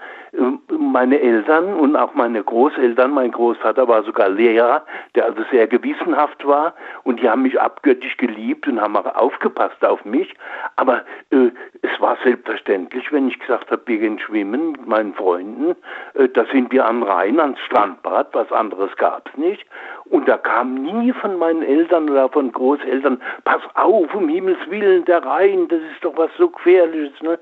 meine 0.69 1.21
Eltern 1.21 1.75
und 1.75 1.97
auch 1.97 2.15
meine 2.15 2.43
Großeltern, 2.43 3.11
mein 3.11 3.33
Großvater 3.33 3.89
war 3.89 4.03
sogar 4.05 4.29
Lehrer, 4.29 4.85
der 5.15 5.25
also 5.25 5.43
sehr 5.51 5.67
gewissenhaft 5.67 6.47
war 6.47 6.75
und 7.05 7.21
die 7.21 7.29
haben 7.29 7.43
mich 7.43 7.61
abgöttisch 7.61 8.17
geliebt 8.17 8.67
und 8.69 8.81
haben 8.81 8.97
auch 8.97 9.15
aufgepasst 9.17 9.85
auf 9.85 10.05
mich. 10.05 10.33
Aber 10.77 11.03
äh, 11.31 11.51
es 11.83 12.01
war 12.01 12.17
selbstverständlich, 12.23 13.11
wenn 13.13 13.29
ich 13.29 13.39
gesagt 13.39 13.71
habe, 13.71 13.83
wir 13.87 13.99
gehen 13.99 14.19
schwimmen 14.19 14.73
mit 14.73 14.87
meinen 14.87 15.15
Freunden, 15.15 15.77
äh, 16.15 16.29
da 16.29 16.45
sind 16.53 16.71
wir 16.71 16.87
am 16.87 17.03
Rhein, 17.03 17.41
ans 17.41 17.59
Strandbad, 17.61 18.29
was 18.33 18.51
anderes 18.53 18.95
gab 18.97 19.29
es 19.29 19.37
nicht. 19.37 19.67
Und 20.07 20.29
da 20.29 20.37
kam 20.37 20.75
nie 20.75 21.13
von 21.13 21.39
meinen 21.39 21.63
Eltern 21.63 22.09
oder 22.09 22.29
von 22.29 22.53
Großeltern, 22.53 23.21
pass 23.45 23.63
auf, 23.75 24.15
um 24.15 24.29
Himmels 24.29 24.59
Willen, 24.69 25.05
der 25.05 25.25
Rhein, 25.25 25.69
das 25.69 25.81
ist 25.81 26.05
doch 26.05 26.17
was 26.17 26.31
so 26.37 26.49
Gefährliches. 26.49 27.21
Ne? 27.23 27.39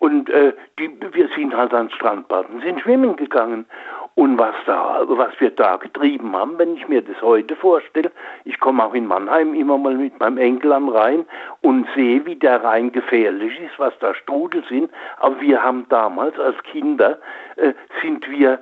Und 0.00 0.30
äh, 0.30 0.54
die, 0.78 0.90
wir 1.12 1.28
sind 1.36 1.54
halt 1.54 1.74
ans 1.74 1.92
Strandbad 1.92 2.48
und 2.48 2.62
sind 2.62 2.80
schwimmen 2.80 3.16
gegangen. 3.16 3.66
Und 4.14 4.38
was, 4.38 4.54
da, 4.66 5.02
was 5.06 5.38
wir 5.38 5.50
da 5.50 5.76
getrieben 5.76 6.34
haben, 6.34 6.58
wenn 6.58 6.74
ich 6.74 6.88
mir 6.88 7.02
das 7.02 7.20
heute 7.22 7.54
vorstelle, 7.54 8.10
ich 8.44 8.58
komme 8.60 8.84
auch 8.84 8.94
in 8.94 9.06
Mannheim 9.06 9.54
immer 9.54 9.78
mal 9.78 9.94
mit 9.94 10.18
meinem 10.18 10.38
Enkel 10.38 10.72
am 10.72 10.88
Rhein 10.88 11.26
und 11.60 11.86
sehe, 11.94 12.24
wie 12.24 12.34
der 12.34 12.64
Rhein 12.64 12.90
gefährlich 12.90 13.52
ist, 13.60 13.78
was 13.78 13.92
da 14.00 14.14
Strudel 14.14 14.64
sind. 14.68 14.90
Aber 15.18 15.38
wir 15.40 15.62
haben 15.62 15.86
damals 15.90 16.38
als 16.38 16.56
Kinder, 16.64 17.18
äh, 17.56 17.74
sind 18.02 18.28
wir 18.30 18.58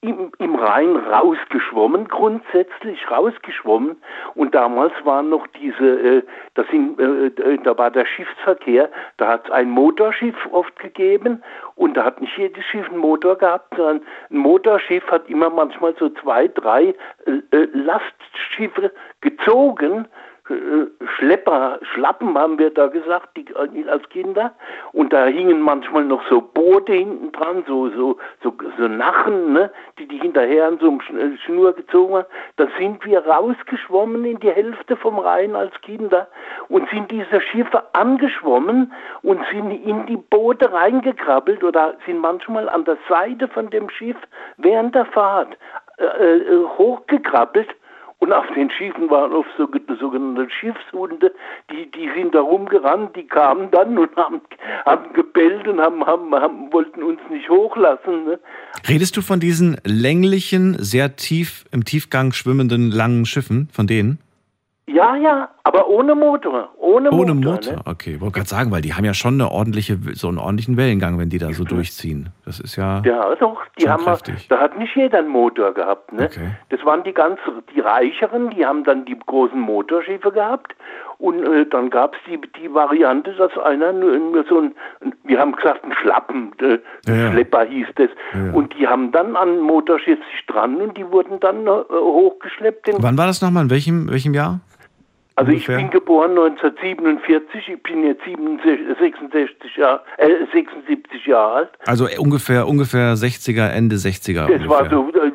im, 0.00 0.30
im 0.38 0.54
Rhein 0.54 0.96
rausgeschwommen, 0.96 2.06
grundsätzlich 2.06 3.10
rausgeschwommen. 3.10 3.96
Und 4.34 4.54
damals 4.54 4.92
waren 5.04 5.28
noch 5.30 5.46
diese, 5.48 6.18
äh, 6.18 6.22
das 6.54 6.66
sind, 6.68 7.00
äh, 7.00 7.26
äh, 7.26 7.58
da 7.64 7.76
war 7.76 7.90
der 7.90 8.06
Schiffsverkehr, 8.06 8.90
da 9.16 9.28
hat 9.28 9.46
es 9.46 9.50
ein 9.50 9.70
Motorschiff 9.70 10.36
oft 10.52 10.78
gegeben 10.78 11.42
und 11.74 11.96
da 11.96 12.04
hat 12.04 12.20
nicht 12.20 12.36
jedes 12.38 12.64
Schiff 12.66 12.88
einen 12.88 12.98
Motor 12.98 13.36
gehabt, 13.36 13.74
sondern 13.76 14.02
ein 14.30 14.38
Motorschiff 14.38 15.04
hat 15.10 15.28
immer 15.28 15.50
manchmal 15.50 15.94
so 15.98 16.08
zwei, 16.10 16.46
drei 16.46 16.94
äh, 17.26 17.56
äh 17.56 17.68
Lastschiffe 17.72 18.92
gezogen 19.20 20.06
Schlepper, 21.16 21.78
Schlappen 21.92 22.36
haben 22.36 22.58
wir 22.58 22.70
da 22.70 22.86
gesagt, 22.86 23.36
die, 23.36 23.46
äh, 23.48 23.88
als 23.88 24.08
Kinder. 24.08 24.52
Und 24.92 25.12
da 25.12 25.26
hingen 25.26 25.60
manchmal 25.60 26.04
noch 26.04 26.26
so 26.28 26.40
Boote 26.40 26.92
hinten 26.92 27.32
dran, 27.32 27.64
so, 27.66 27.90
so, 27.90 28.16
so, 28.42 28.54
so 28.78 28.88
Nachen, 28.88 29.52
ne, 29.52 29.70
die 29.98 30.06
die 30.06 30.18
hinterher 30.18 30.66
an 30.66 30.78
so 30.78 30.88
einem 30.88 31.34
äh, 31.34 31.36
Schnur 31.38 31.74
gezogen 31.74 32.16
haben. 32.16 32.26
Da 32.56 32.66
sind 32.78 33.04
wir 33.04 33.26
rausgeschwommen 33.26 34.24
in 34.24 34.40
die 34.40 34.50
Hälfte 34.50 34.96
vom 34.96 35.18
Rhein 35.18 35.54
als 35.54 35.78
Kinder 35.82 36.28
und 36.68 36.88
sind 36.90 37.10
diese 37.10 37.40
Schiffe 37.40 37.82
angeschwommen 37.92 38.92
und 39.22 39.40
sind 39.52 39.70
in 39.70 40.06
die 40.06 40.16
Boote 40.16 40.72
reingekrabbelt 40.72 41.62
oder 41.62 41.94
sind 42.06 42.20
manchmal 42.20 42.68
an 42.68 42.84
der 42.84 42.96
Seite 43.08 43.48
von 43.48 43.70
dem 43.70 43.90
Schiff 43.90 44.16
während 44.56 44.94
der 44.94 45.04
Fahrt 45.06 45.56
äh, 45.98 46.40
hochgekrabbelt 46.78 47.68
und 48.20 48.32
auf 48.32 48.46
den 48.54 48.70
Schiffen 48.70 49.08
waren 49.10 49.32
oft 49.32 49.48
so, 49.56 49.68
sogenannte 50.00 50.50
Schiffshunde, 50.50 51.32
die, 51.70 51.88
die 51.90 52.10
sind 52.16 52.34
da 52.34 52.40
rumgerannt, 52.40 53.14
die 53.14 53.26
kamen 53.26 53.70
dann 53.70 53.96
und 53.96 54.14
haben, 54.16 54.40
haben 54.84 55.12
gebellt 55.12 55.68
und 55.68 55.80
haben, 55.80 56.04
haben, 56.04 56.34
haben, 56.34 56.72
wollten 56.72 57.02
uns 57.02 57.20
nicht 57.30 57.48
hochlassen. 57.48 58.24
Ne? 58.24 58.40
Redest 58.88 59.16
du 59.16 59.22
von 59.22 59.38
diesen 59.38 59.76
länglichen, 59.84 60.76
sehr 60.82 61.14
tief 61.14 61.64
im 61.70 61.84
Tiefgang 61.84 62.32
schwimmenden 62.32 62.90
langen 62.90 63.24
Schiffen, 63.24 63.68
von 63.72 63.86
denen? 63.86 64.18
Ja, 64.86 65.14
ja, 65.16 65.48
aber 65.68 65.86
ohne 65.86 66.14
Motor. 66.14 66.70
Ohne, 66.78 67.10
ohne 67.10 67.34
Motor. 67.34 67.52
Motor, 67.52 67.72
ne? 67.74 67.82
okay. 67.84 68.14
Ich 68.14 68.20
wollte 68.22 68.36
gerade 68.36 68.48
sagen, 68.48 68.70
weil 68.70 68.80
die 68.80 68.94
haben 68.94 69.04
ja 69.04 69.12
schon 69.12 69.34
eine 69.34 69.50
ordentliche, 69.50 69.98
so 70.14 70.28
einen 70.28 70.38
ordentlichen 70.38 70.78
Wellengang, 70.78 71.18
wenn 71.18 71.28
die 71.28 71.36
da 71.36 71.52
so 71.52 71.64
durchziehen. 71.64 72.30
Das 72.46 72.58
ist 72.58 72.76
ja. 72.76 73.02
Ja, 73.04 73.34
doch, 73.34 73.60
die 73.78 73.86
haben 73.86 74.04
kräftig. 74.04 74.48
da 74.48 74.60
hat 74.60 74.78
nicht 74.78 74.96
jeder 74.96 75.18
einen 75.18 75.28
Motor 75.28 75.74
gehabt, 75.74 76.10
ne? 76.10 76.24
Okay. 76.24 76.52
Das 76.70 76.82
waren 76.86 77.04
die 77.04 77.12
ganz, 77.12 77.38
die 77.74 77.80
Reicheren, 77.80 78.48
die 78.48 78.64
haben 78.64 78.82
dann 78.84 79.04
die 79.04 79.18
großen 79.26 79.60
Motorschiffe 79.60 80.32
gehabt. 80.32 80.74
Und 81.18 81.44
äh, 81.44 81.66
dann 81.66 81.90
gab 81.90 82.14
es 82.14 82.20
die, 82.26 82.40
die 82.58 82.72
Variante, 82.72 83.34
dass 83.34 83.52
einer 83.58 83.92
nur, 83.92 84.44
so 84.48 84.60
ein, 84.60 84.74
wir 85.24 85.38
haben 85.38 85.52
gesagt, 85.52 85.84
ein 85.84 85.92
Schlappen, 86.00 86.52
äh, 86.62 86.78
Ja, 87.06 87.14
ja. 87.14 87.32
Schlepper 87.32 87.64
hieß 87.64 87.88
das. 87.96 88.08
Ja. 88.32 88.52
Und 88.52 88.72
die 88.78 88.86
haben 88.86 89.12
dann 89.12 89.36
an 89.36 89.60
Motorschiff 89.60 90.18
sich 90.32 90.46
dran 90.46 90.76
und 90.76 90.96
die 90.96 91.06
wurden 91.10 91.40
dann 91.40 91.66
äh, 91.66 91.70
hochgeschleppt. 91.90 92.88
In 92.88 93.02
Wann 93.02 93.18
war 93.18 93.26
das 93.26 93.42
nochmal? 93.42 93.64
In 93.64 93.70
welchem, 93.70 94.08
welchem 94.08 94.32
Jahr? 94.32 94.60
Also 95.38 95.52
Ungefähr? 95.52 95.76
ich 95.76 95.82
bin 95.84 95.90
geboren 95.92 96.30
1947, 96.30 97.68
ich 97.68 97.82
bin 97.84 98.02
jetzt 98.04 98.24
67, 98.24 98.98
66 98.98 99.76
Jahr, 99.76 100.02
äh, 100.16 100.30
76 100.52 101.26
Jahre 101.26 101.52
alt. 101.54 101.70
Also 101.86 102.08
ungefähr, 102.18 102.66
ungefähr 102.66 103.14
60er, 103.14 103.68
Ende 103.68 103.94
60er. 103.94 104.48
Das 104.48 104.50
ungefähr. 104.50 104.68
war 104.68 104.90
so, 104.90 105.08
äh, 105.14 105.30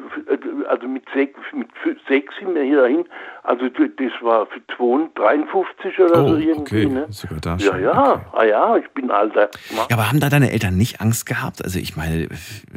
also 0.68 0.90
mit 0.90 1.04
sechs, 1.14 1.40
mit 1.56 1.70
sechs 2.10 2.36
sind 2.38 2.54
wir 2.54 2.64
hier 2.64 2.82
dahin. 2.82 3.06
Also 3.46 3.68
das 3.68 4.12
war 4.22 4.46
für 4.46 4.62
52 4.78 6.00
oder 6.00 6.24
Oh, 6.24 6.28
so 6.30 6.38
irgendwie. 6.38 6.86
okay. 6.86 6.86
Ne? 6.86 7.06
Sogar 7.10 7.40
da 7.42 7.56
Ja, 7.58 7.60
schon, 7.60 7.84
ja, 7.84 8.22
ah, 8.32 8.44
ja, 8.46 8.78
ich 8.78 8.88
bin 8.92 9.12
alter. 9.12 9.50
Ja, 9.72 9.84
aber 9.92 10.10
haben 10.10 10.20
da 10.22 10.30
deine 10.30 10.52
Eltern 10.52 10.78
nicht 10.78 11.02
Angst 11.02 11.26
gehabt? 11.26 11.64
Also 11.64 11.78
ich 11.80 11.98
meine, 11.98 12.30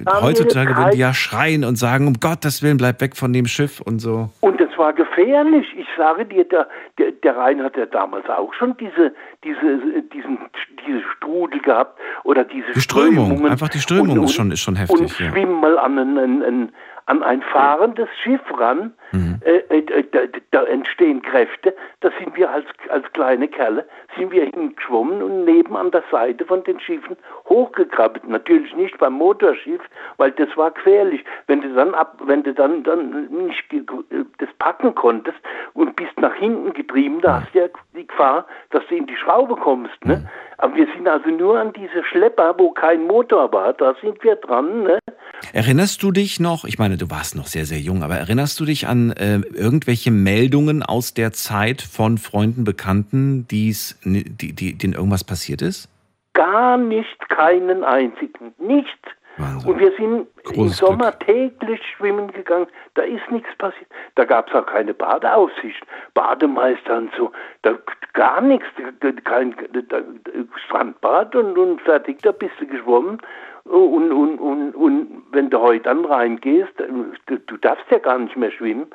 Haben 0.07 0.23
heutzutage 0.25 0.77
würden 0.77 0.91
die 0.93 0.99
ja 0.99 1.15
schreien 1.15 1.65
und 1.65 1.77
sagen, 1.77 2.09
um 2.09 2.15
Gottes 2.15 2.63
Willen, 2.63 2.79
bleib 2.79 3.01
weg 3.01 3.17
von 3.17 3.33
dem 3.33 3.47
Schiff 3.47 3.81
und 3.81 4.01
so. 4.01 4.31
Und 4.41 4.61
das 4.61 4.69
war 4.77 4.93
gefährlich. 4.93 5.67
Ich 5.79 5.87
sage 5.97 6.27
dir, 6.27 6.45
der, 6.45 6.67
der, 6.99 7.13
der 7.13 7.37
Rhein 7.37 7.63
hat 7.63 7.77
ja 7.77 7.87
damals 7.87 8.29
auch 8.29 8.53
schon 8.55 8.77
diese, 8.79 9.15
diese, 9.45 10.03
diesen, 10.13 10.39
diese 10.87 11.01
Strudel 11.17 11.61
gehabt 11.61 11.99
oder 12.25 12.45
diese 12.45 12.73
Die 12.75 12.81
Strömung, 12.81 13.27
Strömungen. 13.27 13.47
einfach 13.53 13.69
die 13.69 13.79
Strömung 13.81 14.19
und, 14.19 14.25
ist 14.25 14.35
schon, 14.35 14.51
ist 14.51 14.61
schon 14.61 14.75
Und 14.75 14.81
heftig. 14.81 15.21
Ja. 15.21 15.31
schwimm 15.31 15.61
mal 15.61 15.79
an 15.79 15.97
ein, 15.99 16.19
ein, 16.19 16.43
ein, 16.43 16.73
an 17.07 17.23
ein 17.23 17.43
fahrendes 17.43 18.09
Schiff 18.23 18.41
ran. 18.59 18.93
Mhm. 19.13 19.41
äh, 19.45 19.59
äh, 19.79 20.05
da, 20.11 20.21
da 20.51 20.65
entstehen 20.65 21.23
Kräfte, 21.23 21.75
da 22.01 22.11
sind 22.19 22.37
wir 22.37 22.51
als, 22.51 22.67
als 22.91 23.11
kleine 23.13 23.47
Kerle, 23.47 23.87
sind 24.17 24.33
wir 24.33 24.45
hingeschwommen 24.45 25.23
und 25.23 25.45
neben 25.45 25.77
an 25.77 25.93
der 25.93 26.03
Seite 26.11 26.45
von 26.45 26.65
den 26.65 26.81
Schiffen 26.81 27.17
hochgekrabbelt. 27.49 28.29
Natürlich 28.29 28.75
nicht 28.75 28.99
beim 28.99 29.15
Motorschiff, 29.15 29.81
weil 30.17 30.33
das 30.33 30.49
war 30.57 30.73
gefährlich. 30.73 31.25
Wenn 31.47 31.61
du 31.61 31.73
dann 31.75 31.95
ab, 31.95 32.21
wenn 32.25 32.43
du 32.43 32.53
dann, 32.53 32.83
dann 32.83 33.29
nicht 33.29 33.73
äh, 33.73 34.25
das 34.39 34.49
packen 34.59 34.95
konntest 34.95 35.39
und 35.75 35.95
bist 35.95 36.19
nach 36.21 36.35
hinten 36.35 36.73
getrieben, 36.73 37.21
da 37.21 37.41
hast 37.41 37.55
du 37.55 37.61
ja 37.61 37.69
die 37.95 38.07
Gefahr, 38.07 38.47
dass 38.71 38.85
du 38.89 38.97
in 38.97 39.07
die 39.07 39.17
Schraube 39.17 39.55
kommst. 39.55 40.05
Ne? 40.05 40.29
Aber 40.59 40.75
wir 40.75 40.87
sind 40.95 41.07
also 41.07 41.29
nur 41.31 41.59
an 41.59 41.73
diese 41.73 42.03
Schlepper, 42.05 42.55
wo 42.59 42.71
kein 42.73 43.07
Motor 43.07 43.53
war, 43.53 43.73
da 43.75 43.95
sind 44.01 44.23
wir 44.25 44.37
dran. 44.37 44.83
Ne? 44.83 44.99
Erinnerst 45.53 46.03
du 46.03 46.11
dich 46.11 46.41
noch, 46.41 46.65
ich 46.65 46.79
meine, 46.79 46.97
du 46.97 47.11
warst 47.11 47.37
noch 47.37 47.47
sehr, 47.47 47.65
sehr 47.65 47.79
jung, 47.79 48.03
aber 48.03 48.17
erinnerst 48.17 48.59
du 48.61 48.65
dich 48.65 48.87
an 48.87 49.13
äh, 49.13 49.41
irgendwelche 49.55 50.11
Meldungen 50.11 50.83
aus 50.83 51.15
der 51.15 51.33
Zeit 51.33 51.83
von 51.83 52.19
Freunden, 52.19 52.65
Bekannten, 52.65 53.47
die's, 53.49 53.99
die, 54.05 54.25
die, 54.53 54.77
denen 54.77 54.95
irgendwas 54.95 55.25
passiert 55.25 55.63
ist? 55.63 55.89
Gar 56.35 56.77
nicht, 56.77 57.29
keinen 57.29 57.85
einzigen. 57.85 58.55
Nicht. 58.59 58.99
Und 59.67 59.79
wir 59.79 59.93
sind 59.93 60.05
im 60.05 60.27
Großes 60.45 60.79
Sommer 60.79 61.19
täglich 61.19 61.81
schwimmen 61.95 62.33
gegangen. 62.33 62.69
Da 62.95 63.03
ist 63.03 63.31
nichts 63.31 63.55
passiert. 63.59 63.91
Da 64.15 64.25
gab 64.25 64.49
es 64.49 64.55
auch 64.55 64.65
keine 64.65 64.95
Badeaufsicht, 64.95 65.83
Bademeister 66.15 66.97
und 66.97 67.11
so. 67.19 67.33
Da 67.61 67.77
gar 68.15 68.41
nichts. 68.41 68.67
Kein 69.25 69.55
da, 69.89 69.99
Strandbad 70.67 71.37
und, 71.37 71.59
und 71.59 71.83
fertig, 71.83 72.23
da 72.23 72.33
bist 72.33 72.55
du 72.59 72.67
geschwommen. 72.67 73.21
Und, 73.69 74.13
und, 74.13 74.39
und, 74.39 74.75
und 74.75 75.23
wenn 75.33 75.51
du 75.51 75.59
heute 75.61 75.85
dann 75.85 76.05
reingehst, 76.05 76.73
du, 76.79 77.39
du 77.39 77.57
darfst 77.57 77.85
ja 77.91 77.99
gar 77.99 78.19
nicht 78.19 78.37
mehr 78.37 78.51
schwimmen. 78.51 78.87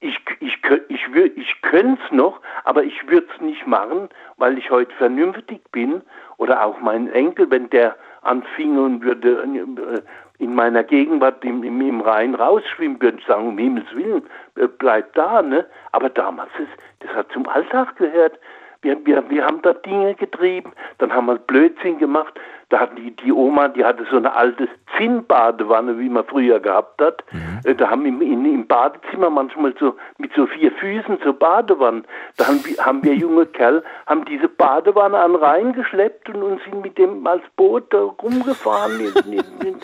Ich, 0.00 0.18
ich, 0.40 0.56
ich, 0.88 1.04
wür- 1.06 1.32
ich 1.34 1.60
könnte 1.62 2.00
es 2.04 2.12
noch, 2.12 2.40
aber 2.64 2.84
ich 2.84 3.08
würde 3.08 3.26
es 3.34 3.40
nicht 3.40 3.66
machen, 3.66 4.08
weil 4.36 4.56
ich 4.58 4.70
heute 4.70 4.94
vernünftig 4.94 5.60
bin. 5.72 6.02
Oder 6.36 6.64
auch 6.64 6.78
mein 6.80 7.10
Enkel, 7.10 7.50
wenn 7.50 7.68
der 7.70 7.96
anfing 8.22 8.78
und 8.78 9.02
würde 9.02 9.42
äh, 9.42 10.02
in 10.42 10.54
meiner 10.54 10.84
Gegenwart 10.84 11.44
im, 11.44 11.64
im, 11.64 11.80
im 11.80 12.00
Rhein 12.00 12.34
rausschwimmen, 12.36 13.00
würde 13.02 13.18
ich 13.18 13.26
sagen, 13.26 13.48
um 13.48 13.58
Himmels 13.58 13.92
Willen, 13.94 14.22
äh, 14.56 14.68
bleib 14.78 15.12
da. 15.14 15.42
Ne? 15.42 15.66
Aber 15.92 16.10
damals, 16.10 16.50
ist, 16.58 16.70
das 17.00 17.10
hat 17.16 17.32
zum 17.32 17.48
Alltag 17.48 17.96
gehört. 17.96 18.38
Wir, 18.82 18.96
wir, 19.04 19.28
wir 19.28 19.44
haben 19.44 19.60
da 19.62 19.72
Dinge 19.72 20.14
getrieben, 20.14 20.72
dann 20.98 21.12
haben 21.12 21.26
wir 21.26 21.36
Blödsinn 21.36 21.98
gemacht. 21.98 22.32
Da 22.68 22.80
hat 22.80 22.96
die, 22.98 23.10
die 23.10 23.32
Oma, 23.32 23.68
die 23.68 23.84
hatte 23.84 24.06
so 24.10 24.18
eine 24.18 24.32
alte 24.34 24.68
Zinnbadewanne, 24.96 25.98
wie 25.98 26.08
man 26.08 26.24
früher 26.26 26.60
gehabt 26.60 27.00
hat. 27.00 27.24
Äh, 27.64 27.74
Da 27.74 27.90
haben 27.90 28.04
im, 28.06 28.20
in, 28.20 28.44
im 28.44 28.66
Badezimmer 28.66 29.30
manchmal 29.30 29.74
so 29.80 29.96
mit 30.18 30.32
so 30.34 30.46
vier 30.46 30.70
Füßen 30.72 31.18
so 31.24 31.32
Badewannen. 31.32 32.04
Da 32.36 32.46
haben 32.46 32.64
wir, 32.64 32.76
haben 32.84 33.02
wir 33.02 33.14
junge 33.14 33.46
Kerl, 33.46 33.82
haben 34.06 34.24
diese 34.26 34.48
Badewanne 34.48 35.18
an 35.18 35.32
den 35.32 35.42
Rhein 35.42 35.72
geschleppt 35.72 36.28
und, 36.28 36.42
und 36.42 36.62
sind 36.62 36.82
mit 36.82 36.98
dem 36.98 37.26
als 37.26 37.42
Boot 37.56 37.92
da 37.92 38.02
rumgefahren. 38.02 39.00
In, 39.00 39.32
in, 39.32 39.66
in, 39.66 39.76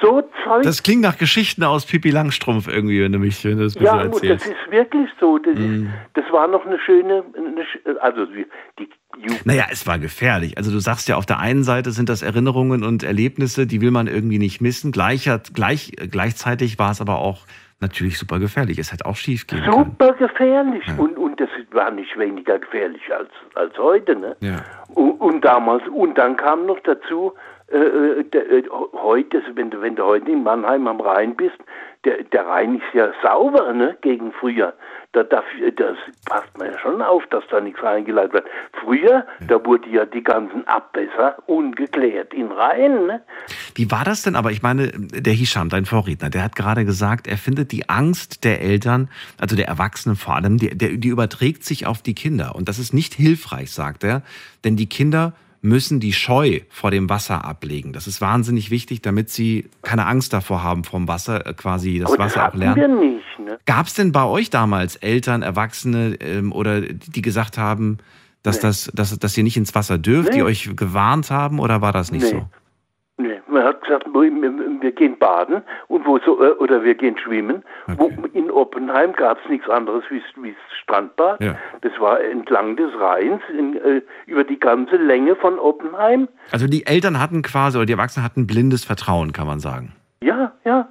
so 0.00 0.22
Zeug. 0.44 0.62
Das 0.62 0.82
klingt 0.82 1.02
nach 1.02 1.18
Geschichten 1.18 1.64
aus 1.64 1.86
Pippi 1.86 2.10
Langstrumpf 2.10 2.68
irgendwie, 2.68 3.02
wenn 3.02 3.12
du 3.12 3.18
mich 3.18 3.44
wenn 3.44 3.58
du 3.58 3.64
das 3.64 3.74
Ja, 3.74 4.02
und 4.02 4.14
das 4.14 4.46
ist 4.46 4.54
wirklich 4.70 5.08
so. 5.20 5.38
Das, 5.38 5.54
Mhm. 5.58 5.86
ist, 5.86 5.92
das 6.24 6.32
war 6.32 6.46
noch 6.48 6.64
eine 6.66 6.78
schöne, 6.78 7.24
eine, 7.36 8.00
also 8.00 8.26
die, 8.26 8.46
die 8.78 8.88
Jugend. 9.20 9.46
Naja, 9.46 9.64
es 9.70 9.86
war 9.86 9.98
gefährlich. 9.98 10.56
Also 10.56 10.70
du 10.70 10.78
sagst 10.78 11.08
ja, 11.08 11.16
auf 11.16 11.26
der 11.26 11.38
einen 11.40 11.64
Seite 11.64 11.90
sind 11.90 12.08
das 12.08 12.22
Erinnerungen 12.22 12.84
und 12.84 13.02
Erlebnisse, 13.02 13.66
die 13.66 13.80
will 13.80 13.90
man 13.90 14.06
irgendwie 14.06 14.38
nicht 14.38 14.60
missen. 14.60 14.92
Gleicher, 14.92 15.40
gleich, 15.52 15.92
gleichzeitig 16.10 16.78
war 16.78 16.90
es 16.92 17.00
aber 17.00 17.18
auch 17.18 17.46
natürlich 17.80 18.18
super 18.18 18.38
gefährlich. 18.38 18.78
Es 18.78 18.92
hätte 18.92 19.06
auch 19.06 19.16
schief 19.16 19.46
gehen 19.46 19.60
können. 19.62 19.72
Super 19.72 20.12
gefährlich. 20.14 20.82
Und, 20.98 21.16
und 21.16 21.40
das 21.40 21.48
war 21.72 21.90
nicht 21.90 22.16
weniger 22.18 22.58
gefährlich 22.58 23.02
als, 23.16 23.30
als 23.54 23.76
heute. 23.78 24.14
Ne? 24.16 24.36
Ja. 24.40 24.56
Und, 24.94 25.12
und 25.20 25.44
damals, 25.44 25.82
und 25.88 26.16
dann 26.18 26.36
kam 26.36 26.66
noch 26.66 26.78
dazu, 26.84 27.32
äh, 27.70 27.76
äh, 27.76 28.58
äh, 28.58 28.62
heute, 28.94 29.38
also 29.38 29.56
wenn 29.56 29.70
du, 29.70 29.80
wenn 29.82 29.94
du 29.94 30.04
heute 30.04 30.30
in 30.30 30.42
Mannheim 30.42 30.86
am 30.86 31.00
Rhein 31.00 31.36
bist, 31.36 31.58
der, 32.04 32.22
der 32.24 32.46
Rhein 32.46 32.76
ist 32.76 32.94
ja 32.94 33.12
sauber, 33.22 33.74
ne, 33.74 33.96
gegen 34.00 34.32
früher. 34.32 34.72
Da 35.12 35.22
darf, 35.22 35.44
das 35.76 35.96
passt 36.26 36.56
man 36.56 36.70
ja 36.72 36.78
schon 36.78 37.02
auf, 37.02 37.24
dass 37.26 37.44
da 37.50 37.60
nichts 37.60 37.82
reingeleitet 37.82 38.32
wird. 38.32 38.46
Früher, 38.80 39.26
da 39.48 39.64
wurde 39.66 39.88
ja 39.90 40.06
die 40.06 40.22
ganzen 40.22 40.66
Abwässer 40.66 41.36
ungeklärt 41.46 42.32
in 42.32 42.52
Rhein, 42.52 43.06
ne? 43.06 43.22
Wie 43.74 43.90
war 43.90 44.04
das 44.04 44.22
denn? 44.22 44.36
Aber 44.36 44.50
ich 44.50 44.62
meine, 44.62 44.88
der 44.88 45.32
Hisham, 45.34 45.68
dein 45.68 45.84
Vorredner, 45.84 46.30
der 46.30 46.44
hat 46.44 46.56
gerade 46.56 46.84
gesagt, 46.86 47.26
er 47.26 47.36
findet 47.36 47.72
die 47.72 47.88
Angst 47.88 48.44
der 48.44 48.62
Eltern, 48.62 49.10
also 49.38 49.56
der 49.56 49.68
Erwachsenen 49.68 50.16
vor 50.16 50.36
allem, 50.36 50.56
die, 50.56 50.76
die 50.76 51.08
überträgt 51.08 51.64
sich 51.64 51.86
auf 51.86 52.00
die 52.00 52.14
Kinder. 52.14 52.54
Und 52.54 52.68
das 52.68 52.78
ist 52.78 52.94
nicht 52.94 53.12
hilfreich, 53.12 53.72
sagt 53.72 54.04
er, 54.04 54.22
denn 54.64 54.76
die 54.76 54.88
Kinder 54.88 55.34
müssen 55.60 55.98
die 56.00 56.12
Scheu 56.12 56.60
vor 56.68 56.90
dem 56.90 57.08
Wasser 57.10 57.44
ablegen. 57.44 57.92
Das 57.92 58.06
ist 58.06 58.20
wahnsinnig 58.20 58.70
wichtig, 58.70 59.02
damit 59.02 59.28
sie 59.30 59.68
keine 59.82 60.06
Angst 60.06 60.32
davor 60.32 60.62
haben 60.62 60.84
vom 60.84 61.08
Wasser, 61.08 61.46
äh, 61.46 61.54
quasi 61.54 61.98
das 61.98 62.10
das 62.10 62.18
Wasser 62.18 62.40
auch 62.40 62.46
hatten 62.46 62.58
lernen. 62.58 62.76
wir 62.76 62.88
nicht, 62.88 63.38
ne? 63.40 63.58
Gab 63.66 63.86
es 63.86 63.94
denn 63.94 64.12
bei 64.12 64.24
euch 64.24 64.50
damals 64.50 64.96
Eltern, 64.96 65.42
Erwachsene 65.42 66.14
ähm, 66.20 66.52
oder 66.52 66.80
die 66.82 67.22
gesagt 67.22 67.58
haben, 67.58 67.98
dass, 68.44 68.60
das, 68.60 68.90
dass, 68.94 69.18
dass 69.18 69.36
ihr 69.36 69.42
nicht 69.42 69.56
ins 69.56 69.74
Wasser 69.74 69.98
dürft, 69.98 70.32
die 70.32 70.38
Nee. 70.38 70.42
euch 70.44 70.70
gewarnt 70.76 71.30
haben 71.30 71.58
oder 71.58 71.80
war 71.80 71.92
das 71.92 72.12
nicht 72.12 72.22
Nee. 72.22 72.30
so? 72.30 72.48
Nee, 73.20 73.40
man 73.48 73.64
hat 73.64 73.82
gesagt, 73.82 74.06
wir, 74.06 74.92
gehen 74.92 75.18
baden 75.18 75.62
und 75.88 76.06
wo 76.06 76.18
so, 76.20 76.40
äh, 76.40 76.52
oder 76.52 76.84
wir 76.84 76.94
gehen 76.94 77.18
schwimmen. 77.18 77.64
Wo, 77.88 78.12
in 78.32 78.48
Oppenheim 78.48 79.12
gab 79.12 79.42
es 79.42 79.50
nichts 79.50 79.68
anderes 79.68 80.04
wie 80.08 80.22
wie 80.40 80.52
das 80.52 80.78
Strandbad. 80.78 81.42
Ja. 81.42 81.56
Das 81.80 81.92
war 81.98 82.20
entlang 82.20 82.76
des 82.76 82.92
Rheins 83.00 83.42
in, 83.50 83.76
äh, 83.76 84.02
über 84.26 84.44
die 84.44 84.60
ganze 84.60 84.96
Länge 84.96 85.34
von 85.34 85.58
Oppenheim. 85.58 86.28
Also 86.52 86.68
die 86.68 86.86
Eltern 86.86 87.18
hatten 87.18 87.42
quasi, 87.42 87.76
oder 87.76 87.86
die 87.86 87.92
Erwachsenen 87.92 88.24
hatten 88.24 88.46
blindes 88.46 88.84
Vertrauen, 88.84 89.32
kann 89.32 89.48
man 89.48 89.58
sagen. 89.58 89.96
Ja, 90.22 90.52
ja. 90.64 90.88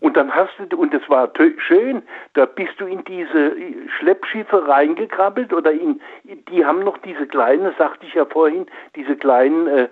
Und 0.00 0.16
dann 0.16 0.34
hast 0.34 0.50
du, 0.70 0.76
und 0.76 0.94
das 0.94 1.02
war 1.08 1.30
schön, 1.58 2.02
da 2.34 2.46
bist 2.46 2.72
du 2.78 2.86
in 2.86 3.04
diese 3.04 3.54
Schleppschiffe 3.98 4.66
reingekrabbelt 4.66 5.52
oder 5.52 5.70
in, 5.70 6.00
die 6.24 6.64
haben 6.64 6.82
noch 6.82 6.98
diese 6.98 7.26
kleinen, 7.26 7.72
sagte 7.78 8.06
ich 8.06 8.14
ja 8.14 8.24
vorhin, 8.24 8.66
diese 8.96 9.16
kleinen 9.16 9.66
äh, 9.66 9.88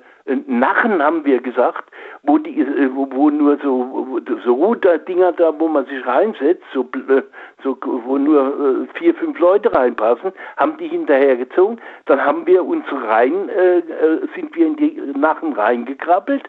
Nachen 0.46 1.02
haben 1.02 1.24
wir 1.24 1.40
gesagt, 1.40 1.90
wo 2.22 2.38
die, 2.38 2.60
äh, 2.60 2.90
wo, 2.94 3.30
nur 3.30 3.58
so, 3.62 4.20
so 4.44 4.54
Ruderdinger 4.54 5.32
da, 5.32 5.52
wo 5.58 5.68
man 5.68 5.86
sich 5.86 6.06
reinsetzt, 6.06 6.64
so, 6.72 6.82
äh, 7.08 7.22
so 7.62 7.76
wo 7.82 8.18
nur 8.18 8.86
äh, 8.92 8.98
vier, 8.98 9.14
fünf 9.14 9.38
Leute 9.38 9.72
reinpassen, 9.72 10.32
haben 10.56 10.76
die 10.78 10.88
hinterhergezogen. 10.88 11.80
Dann 12.06 12.24
haben 12.24 12.46
wir 12.46 12.64
uns 12.64 12.84
rein, 12.90 13.48
äh, 13.48 13.82
sind 14.34 14.54
wir 14.54 14.66
in 14.66 14.76
die 14.76 15.00
Nachen 15.16 15.52
reingekrabbelt 15.54 16.44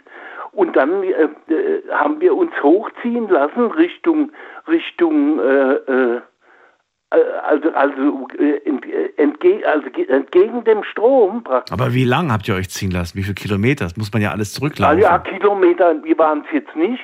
und 0.51 0.75
dann 0.75 1.03
äh, 1.03 1.27
haben 1.91 2.19
wir 2.19 2.35
uns 2.35 2.51
hochziehen 2.61 3.29
lassen 3.29 3.67
Richtung 3.71 4.31
Richtung 4.67 5.39
äh, 5.39 5.73
äh, 5.73 6.21
also 7.11 7.71
also 7.73 8.27
äh, 8.37 8.57
äh, 8.57 9.13
entge 9.17 9.61
also 9.67 9.89
ge- 9.89 10.07
entgegen 10.07 10.63
dem 10.63 10.83
Strom 10.83 11.43
praktisch. 11.43 11.73
Aber 11.73 11.93
wie 11.93 12.03
lang 12.05 12.31
habt 12.31 12.47
ihr 12.47 12.55
euch 12.55 12.69
ziehen 12.69 12.91
lassen? 12.91 13.17
Wie 13.17 13.23
viele 13.23 13.35
Kilometer? 13.35 13.85
Das 13.85 13.97
muss 13.97 14.13
man 14.13 14.21
ja 14.21 14.31
alles 14.31 14.53
zurücklaufen. 14.53 14.99
ja, 14.99 15.17
Kilometer, 15.19 16.03
wir 16.03 16.17
waren 16.19 16.43
es 16.45 16.51
jetzt 16.53 16.75
nicht, 16.75 17.03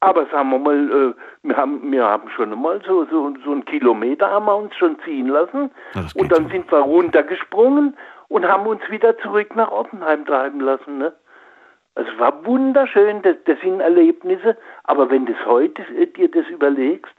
aber 0.00 0.26
sagen 0.26 0.50
wir 0.50 0.58
mal, 0.60 0.90
äh, 1.10 1.14
wir 1.48 1.56
haben 1.56 1.90
wir 1.90 2.04
haben 2.04 2.28
schon 2.30 2.50
mal 2.62 2.80
so 2.86 3.04
so 3.06 3.34
so 3.44 3.50
einen 3.52 3.64
Kilometer 3.64 4.30
haben 4.30 4.46
wir 4.46 4.56
uns 4.56 4.74
schon 4.76 4.96
ziehen 5.04 5.26
lassen 5.28 5.70
Na, 5.94 6.02
das 6.02 6.12
und 6.14 6.30
dann 6.30 6.48
sind 6.48 6.70
wir 6.70 6.78
runtergesprungen 6.78 7.96
und 8.28 8.46
haben 8.46 8.66
uns 8.66 8.82
wieder 8.88 9.18
zurück 9.18 9.56
nach 9.56 9.72
Oppenheim 9.72 10.24
treiben 10.26 10.60
lassen, 10.60 10.98
ne? 10.98 11.12
Es 11.96 12.06
war 12.18 12.46
wunderschön, 12.46 13.20
das, 13.22 13.34
das 13.46 13.58
sind 13.60 13.80
Erlebnisse, 13.80 14.56
aber 14.84 15.10
wenn 15.10 15.26
du 15.26 15.32
es 15.32 15.44
heute 15.44 15.82
äh, 15.98 16.06
dir 16.06 16.30
das 16.30 16.46
überlegst, 16.48 17.12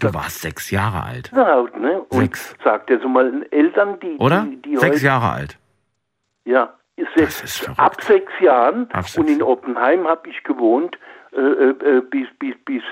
Du 0.00 0.14
warst 0.14 0.40
sechs 0.42 0.70
Jahre 0.70 1.02
alt. 1.04 1.30
na, 1.34 1.62
ne? 1.78 2.00
Und 2.08 2.12
Sechs. 2.20 2.54
sagt 2.64 2.90
ja 2.90 2.98
so 2.98 3.08
mal 3.08 3.46
Eltern, 3.50 3.98
die, 4.00 4.16
Oder? 4.18 4.46
die, 4.48 4.56
die 4.62 4.76
Sechs 4.76 5.02
Jahre 5.02 5.30
alt. 5.32 5.58
Ja, 6.44 6.72
ist 6.96 7.70
ab 7.78 8.02
sechs 8.02 8.32
Jahren 8.40 8.88
und 9.16 9.28
in 9.30 9.42
Oppenheim 9.42 10.06
habe 10.06 10.28
ich 10.28 10.42
gewohnt 10.42 10.98
äh, 11.32 11.40
äh, 11.40 12.00
bis, 12.02 12.26
bis, 12.38 12.54
bis, 12.64 12.82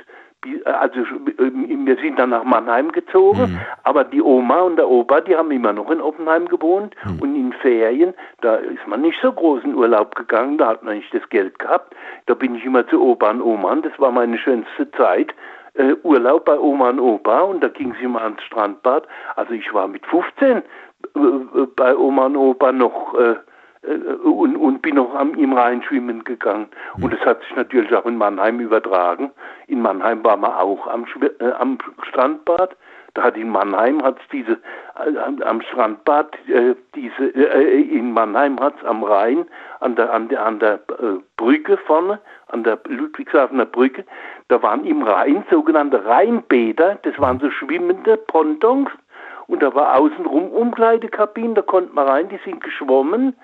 bis 0.41 0.65
also 0.67 1.01
äh, 1.01 1.51
wir 1.53 1.97
sind 1.97 2.19
dann 2.19 2.31
nach 2.31 2.45
Mannheim 2.45 2.93
gezogen, 2.93 3.53
Mhm. 3.53 3.61
aber 3.83 4.05
die 4.05 4.23
Oma 4.23 4.61
und 4.61 4.77
der 4.77 4.89
Opa, 4.89 5.21
die 5.21 5.35
haben 5.37 5.51
immer 5.51 5.73
noch 5.73 5.91
in 5.91 6.01
Oppenheim 6.01 6.47
gewohnt 6.49 6.95
Mhm. 7.05 7.19
und 7.21 7.35
in 7.37 7.53
Ferien, 7.55 8.15
da 8.41 8.55
ist 8.57 8.87
man 8.87 9.01
nicht 9.03 9.19
so 9.21 9.33
groß 9.33 9.65
in 9.65 9.75
Urlaub 9.75 10.15
gegangen, 10.15 10.57
da 10.59 10.69
hat 10.69 10.83
man 10.85 10.97
nicht 10.99 11.13
das 11.13 11.29
Geld 11.31 11.59
gehabt, 11.59 11.95
da 12.27 12.35
bin 12.35 12.55
ich 12.55 12.65
immer 12.65 12.87
zu 12.89 13.03
Opa 13.03 13.31
und 13.31 13.43
Oma 13.43 13.75
das 13.77 13.99
war 13.99 14.13
meine 14.13 14.39
schönste 14.39 14.91
Zeit. 14.93 15.35
Äh, 15.79 15.95
Urlaub 16.03 16.45
bei 16.45 16.59
Oma 16.59 16.91
und 16.91 16.99
Opa 16.99 17.43
und 17.43 17.63
da 17.63 17.69
ging 17.69 17.95
sie 17.95 18.05
immer 18.05 18.23
ans 18.23 18.43
Strandbad. 18.43 19.07
Also 19.37 19.53
ich 19.53 19.73
war 19.73 19.87
mit 19.87 20.05
15 20.07 20.57
äh, 20.57 20.61
äh, 21.21 21.67
bei 21.77 21.97
Oma 21.97 22.27
und 22.27 22.37
Opa 22.37 22.73
noch 22.73 23.15
äh, 23.15 23.37
äh, 23.83 24.15
und, 24.25 24.57
und 24.57 24.83
bin 24.83 24.97
noch 24.97 25.15
am, 25.15 25.35
im 25.35 25.53
Rhein 25.53 25.81
schwimmen 25.83 26.25
gegangen. 26.25 26.67
Mhm. 26.97 27.05
Und 27.05 27.13
das 27.15 27.21
hat 27.21 27.41
sich 27.43 27.55
natürlich 27.55 27.95
auch 27.95 28.07
in 28.07 28.17
Mannheim 28.17 28.59
übertragen. 28.59 29.31
In 29.69 29.81
Mannheim 29.81 30.25
waren 30.25 30.41
wir 30.41 30.61
auch 30.61 30.89
am, 30.89 31.07
am 31.61 31.79
Strandbad. 32.09 32.77
Da 33.15 33.23
hat 33.23 33.37
in 33.37 33.49
Mannheim 33.49 34.03
hat's 34.03 34.23
diese 34.33 34.59
am, 34.95 35.63
Strandbad 35.63 36.37
äh, 36.49 36.75
diese 36.95 37.35
äh, 37.35 37.83
in 37.83 38.13
Mannheim 38.13 38.59
hat's 38.61 38.85
am 38.85 39.03
Rhein 39.03 39.47
an 39.81 39.97
der 39.97 40.13
an 40.13 40.29
der 40.29 40.45
an 40.45 40.59
der 40.59 40.81
Brücke 41.37 41.79
vorne 41.79 42.21
an 42.49 42.65
der 42.65 42.79
Ludwigshafener 42.87 43.65
Brücke 43.65 44.05
da 44.49 44.63
waren 44.63 44.85
im 44.85 45.03
Rhein 45.03 45.45
sogenannte 45.51 46.05
Rheinbäder 46.05 46.99
das 47.03 47.19
waren 47.19 47.39
so 47.41 47.51
schwimmende 47.51 48.17
Pontons 48.17 48.89
und 49.47 49.63
da 49.63 49.75
war 49.75 49.99
außenrum 49.99 50.49
Umkleidekabinen 50.51 51.55
da 51.55 51.63
konnte 51.63 51.95
man 51.95 52.07
rein 52.07 52.29
die 52.29 52.41
sind 52.45 52.63
geschwommen 52.63 53.35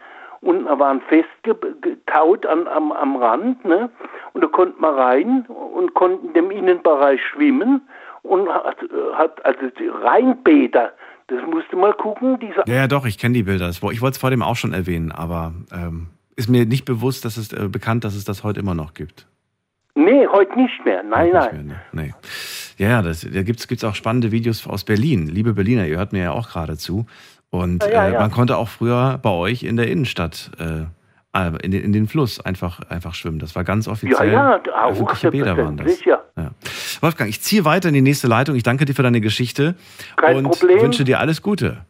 und 0.44 0.66
waren 0.66 1.00
festgetaut 1.08 2.46
an, 2.46 2.68
am, 2.68 2.92
am 2.92 3.16
Rand, 3.16 3.64
ne? 3.64 3.90
Und 4.34 4.44
da 4.44 4.48
konnte 4.48 4.80
man 4.80 4.94
rein 4.94 5.46
und 5.46 5.94
konnten 5.94 6.28
in 6.28 6.34
dem 6.34 6.50
Innenbereich 6.50 7.20
schwimmen 7.32 7.80
und 8.22 8.48
hat, 8.48 8.76
hat 9.14 9.44
also 9.44 9.60
Rheinbäder, 10.02 10.92
das 11.28 11.40
musste 11.46 11.76
mal 11.76 11.94
gucken, 11.94 12.38
diese 12.40 12.62
Ja, 12.66 12.74
ja, 12.74 12.86
doch, 12.86 13.06
ich 13.06 13.18
kenne 13.18 13.34
die 13.34 13.42
Bilder. 13.42 13.70
Ich 13.70 13.80
wollte 13.82 14.06
es 14.06 14.18
vor 14.18 14.30
dem 14.30 14.42
auch 14.42 14.56
schon 14.56 14.74
erwähnen, 14.74 15.12
aber 15.12 15.54
ähm, 15.72 16.08
ist 16.36 16.50
mir 16.50 16.66
nicht 16.66 16.84
bewusst, 16.84 17.24
dass 17.24 17.38
es 17.38 17.52
äh, 17.52 17.68
bekannt, 17.68 18.04
dass 18.04 18.14
es 18.14 18.24
das 18.24 18.44
heute 18.44 18.60
immer 18.60 18.74
noch 18.74 18.92
gibt. 18.92 19.26
Nee, 19.94 20.26
heute 20.26 20.56
nicht 20.56 20.84
mehr. 20.84 21.02
Nein, 21.04 21.30
nein. 21.32 21.74
Nee. 21.92 22.14
Ja, 22.78 22.88
ja, 22.88 23.02
das, 23.02 23.20
da 23.20 23.42
gibt 23.42 23.60
es 23.70 23.84
auch 23.84 23.94
spannende 23.94 24.32
Videos 24.32 24.66
aus 24.66 24.84
Berlin. 24.84 25.28
Liebe 25.28 25.54
Berliner, 25.54 25.86
ihr 25.86 25.98
hört 25.98 26.12
mir 26.12 26.22
ja 26.24 26.32
auch 26.32 26.48
gerade 26.48 26.76
zu. 26.76 27.06
Und 27.50 27.84
Ja, 27.84 27.90
ja, 27.90 28.08
äh, 28.08 28.12
ja. 28.14 28.20
man 28.20 28.32
konnte 28.32 28.56
auch 28.56 28.68
früher 28.68 29.18
bei 29.22 29.30
euch 29.30 29.62
in 29.62 29.76
der 29.76 29.86
Innenstadt 29.88 30.50
äh, 30.58 30.86
äh, 31.38 31.52
in, 31.62 31.70
den, 31.70 31.82
in 31.84 31.92
den 31.92 32.08
Fluss 32.08 32.40
einfach, 32.40 32.80
einfach 32.90 33.14
schwimmen. 33.14 33.38
Das 33.38 33.54
war 33.54 33.62
ganz 33.62 33.86
offiziell. 33.86 34.32
ja, 34.32 34.60
auch, 34.82 34.90
öffentliche 34.90 35.30
Bäder 35.30 35.56
waren 35.56 35.76
das. 35.76 36.04
ja. 36.04 36.20
Ja. 36.36 36.50
Wolfgang, 37.00 37.30
ich 37.30 37.40
ziehe 37.40 37.64
weiter 37.64 37.88
in 37.88 37.94
die 37.94 38.02
nächste 38.02 38.26
Leitung. 38.26 38.56
Ich 38.56 38.64
danke 38.64 38.84
dir 38.86 38.94
für 38.94 39.02
deine 39.04 39.20
Geschichte 39.20 39.76
Kein 40.16 40.38
und 40.38 40.44
Problem. 40.50 40.80
wünsche 40.80 41.04
dir 41.04 41.20
alles 41.20 41.42
Gute. 41.42 41.84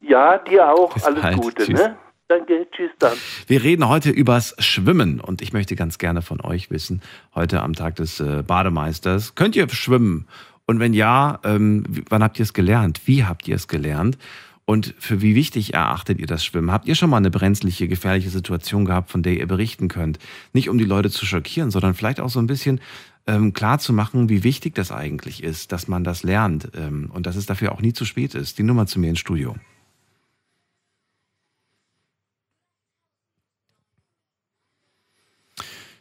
Ja, 0.00 0.38
dir 0.38 0.70
auch. 0.72 0.94
Alles 1.04 1.20
bald. 1.22 1.36
Gute, 1.38 1.64
Tschüss. 1.64 1.80
ne? 1.80 1.96
Danke, 2.28 2.66
tschüss 2.70 2.90
dann. 2.98 3.16
Wir 3.46 3.62
reden 3.62 3.88
heute 3.88 4.10
übers 4.10 4.54
Schwimmen 4.58 5.18
und 5.18 5.40
ich 5.40 5.54
möchte 5.54 5.76
ganz 5.76 5.96
gerne 5.96 6.20
von 6.20 6.42
euch 6.42 6.70
wissen, 6.70 7.00
heute 7.34 7.62
am 7.62 7.72
Tag 7.72 7.96
des 7.96 8.20
äh, 8.20 8.42
Bademeisters, 8.46 9.34
könnt 9.34 9.56
ihr 9.56 9.66
schwimmen? 9.70 10.26
Und 10.66 10.78
wenn 10.78 10.92
ja, 10.92 11.40
ähm, 11.42 11.84
wann 12.10 12.22
habt 12.22 12.38
ihr 12.38 12.42
es 12.42 12.52
gelernt? 12.52 13.00
Wie 13.06 13.24
habt 13.24 13.48
ihr 13.48 13.56
es 13.56 13.66
gelernt? 13.66 14.18
Und 14.66 14.94
für 14.98 15.22
wie 15.22 15.34
wichtig 15.34 15.72
erachtet 15.72 16.18
ihr 16.18 16.26
das 16.26 16.44
Schwimmen? 16.44 16.70
Habt 16.70 16.86
ihr 16.86 16.94
schon 16.94 17.08
mal 17.08 17.16
eine 17.16 17.30
brenzliche, 17.30 17.88
gefährliche 17.88 18.28
Situation 18.28 18.84
gehabt, 18.84 19.10
von 19.10 19.22
der 19.22 19.32
ihr 19.32 19.46
berichten 19.46 19.88
könnt? 19.88 20.18
Nicht 20.52 20.68
um 20.68 20.76
die 20.76 20.84
Leute 20.84 21.08
zu 21.08 21.24
schockieren, 21.24 21.70
sondern 21.70 21.94
vielleicht 21.94 22.20
auch 22.20 22.28
so 22.28 22.38
ein 22.38 22.46
bisschen 22.46 22.82
ähm, 23.26 23.54
klar 23.54 23.78
zu 23.78 23.94
machen, 23.94 24.28
wie 24.28 24.44
wichtig 24.44 24.74
das 24.74 24.92
eigentlich 24.92 25.42
ist, 25.42 25.72
dass 25.72 25.88
man 25.88 26.04
das 26.04 26.22
lernt 26.22 26.68
ähm, 26.76 27.10
und 27.10 27.24
dass 27.24 27.36
es 27.36 27.46
dafür 27.46 27.72
auch 27.72 27.80
nie 27.80 27.94
zu 27.94 28.04
spät 28.04 28.34
ist. 28.34 28.58
Die 28.58 28.62
Nummer 28.62 28.86
zu 28.86 29.00
mir 29.00 29.08
ins 29.08 29.20
Studio. 29.20 29.54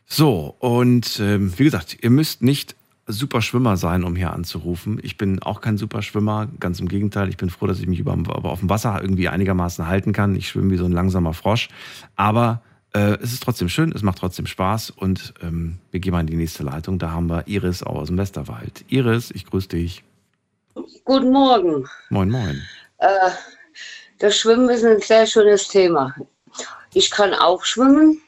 So, 0.10 0.56
und 0.60 1.20
ähm, 1.20 1.54
wie 1.60 1.66
gesagt, 1.66 1.98
ihr 2.02 2.10
müsst 2.10 2.42
nicht 2.42 2.78
super 3.08 3.42
Schwimmer 3.42 3.76
sein, 3.76 4.06
um 4.06 4.16
hier 4.16 4.32
anzurufen. 4.32 5.00
Ich 5.04 5.18
bin 5.18 5.42
auch 5.44 5.60
kein 5.60 5.78
super 5.78 6.02
Schwimmer, 6.02 6.48
ganz 6.60 6.80
im 6.80 6.88
Gegenteil. 6.88 7.28
Ich 7.28 7.36
bin 7.36 7.50
froh, 7.50 7.68
dass 7.68 7.80
ich 7.80 7.88
mich 7.88 8.00
über, 8.00 8.18
auf 8.44 8.60
dem 8.60 8.70
Wasser 8.70 8.98
irgendwie 9.02 9.28
einigermaßen 9.28 9.86
halten 9.86 10.14
kann. 10.14 10.36
Ich 10.36 10.48
schwimme 10.48 10.72
wie 10.72 10.78
so 10.78 10.86
ein 10.86 10.94
langsamer 10.94 11.34
Frosch. 11.34 11.68
Aber 12.16 12.62
äh, 12.94 13.18
es 13.22 13.34
ist 13.34 13.44
trotzdem 13.44 13.68
schön, 13.68 13.92
es 13.92 14.02
macht 14.02 14.20
trotzdem 14.20 14.46
Spaß 14.46 14.92
und 14.92 15.34
ähm, 15.42 15.80
wir 15.92 16.00
gehen 16.00 16.14
mal 16.14 16.22
in 16.22 16.28
die 16.28 16.38
nächste 16.38 16.64
Leitung. 16.64 17.00
Da 17.00 17.12
haben 17.12 17.28
wir 17.28 17.46
Iris 17.48 17.84
aus 17.84 18.08
dem 18.08 18.18
Westerwald. 18.18 18.86
Iris, 18.88 19.32
ich 19.32 19.46
grüße 19.46 19.68
dich. 19.68 20.04
Guten 21.04 21.32
Morgen. 21.32 21.86
Moin, 22.10 22.30
moin. 22.30 22.62
Äh, 23.00 23.08
das 24.20 24.38
Schwimmen 24.38 24.70
ist 24.70 24.86
ein 24.86 25.02
sehr 25.02 25.28
schönes 25.28 25.68
Thema. 25.68 26.16
Ich 26.94 27.12
kann 27.12 27.34
auch 27.34 27.66
schwimmen 27.66 28.22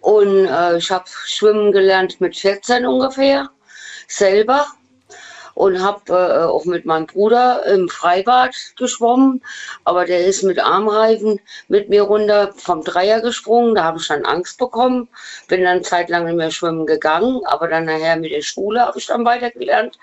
und 0.00 0.46
äh, 0.46 0.78
ich 0.78 0.90
habe 0.90 1.04
Schwimmen 1.24 1.72
gelernt 1.72 2.20
mit 2.20 2.36
14 2.36 2.86
ungefähr 2.86 3.50
selber 4.08 4.66
und 5.54 5.82
habe 5.82 6.12
äh, 6.12 6.44
auch 6.44 6.64
mit 6.64 6.86
meinem 6.86 7.06
Bruder 7.06 7.66
im 7.66 7.88
Freibad 7.88 8.54
geschwommen, 8.76 9.42
aber 9.84 10.06
der 10.06 10.24
ist 10.24 10.42
mit 10.42 10.58
Armreifen 10.58 11.40
mit 11.68 11.88
mir 11.90 12.02
runter 12.02 12.52
vom 12.56 12.82
Dreier 12.82 13.20
gesprungen, 13.20 13.74
da 13.74 13.84
habe 13.84 13.98
ich 13.98 14.08
dann 14.08 14.24
Angst 14.24 14.58
bekommen, 14.58 15.08
bin 15.48 15.64
dann 15.64 15.84
zeitlang 15.84 16.24
nicht 16.24 16.36
mehr 16.36 16.50
schwimmen 16.50 16.86
gegangen, 16.86 17.40
aber 17.44 17.68
dann 17.68 17.84
nachher 17.84 18.16
mit 18.16 18.32
der 18.32 18.42
Schule 18.42 18.80
habe 18.80 18.98
ich 18.98 19.06
dann 19.06 19.24
weitergelernt 19.24 19.98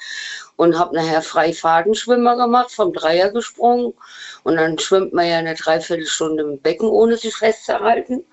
und 0.57 0.77
habe 0.77 0.95
nachher 0.95 1.21
Freifadenschwimmer 1.21 2.35
gemacht, 2.35 2.71
vom 2.71 2.91
Dreier 2.91 3.29
gesprungen. 3.29 3.93
Und 4.43 4.57
dann 4.57 4.77
schwimmt 4.77 5.13
man 5.13 5.27
ja 5.27 5.37
eine 5.37 5.55
Dreiviertelstunde 5.55 6.43
im 6.43 6.59
Becken, 6.59 6.89
ohne 6.89 7.15
sich 7.15 7.35
festzuhalten. 7.35 8.25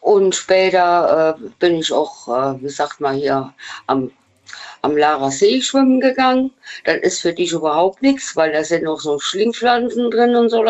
Und 0.00 0.34
später 0.34 1.36
äh, 1.38 1.48
bin 1.58 1.76
ich 1.76 1.92
auch, 1.92 2.28
äh, 2.28 2.62
wie 2.62 2.68
sagt 2.68 3.00
man 3.00 3.16
hier, 3.16 3.52
am, 3.86 4.10
am 4.82 4.96
Lara 4.96 5.30
See 5.30 5.60
schwimmen 5.60 6.00
gegangen. 6.00 6.52
Das 6.84 6.98
ist 6.98 7.20
für 7.20 7.32
dich 7.32 7.52
überhaupt 7.52 8.02
nichts, 8.02 8.36
weil 8.36 8.52
da 8.52 8.64
sind 8.64 8.84
noch 8.84 9.00
so 9.00 9.18
Schlingpflanzen 9.18 10.10
drin 10.10 10.36
und 10.36 10.50
so, 10.50 10.64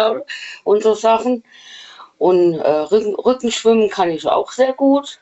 und 0.64 0.82
so 0.82 0.94
Sachen. 0.94 1.44
Und 2.18 2.54
äh, 2.58 2.68
Rücken, 2.68 3.14
Rückenschwimmen 3.14 3.90
kann 3.90 4.10
ich 4.10 4.26
auch 4.26 4.50
sehr 4.50 4.72
gut. 4.72 5.20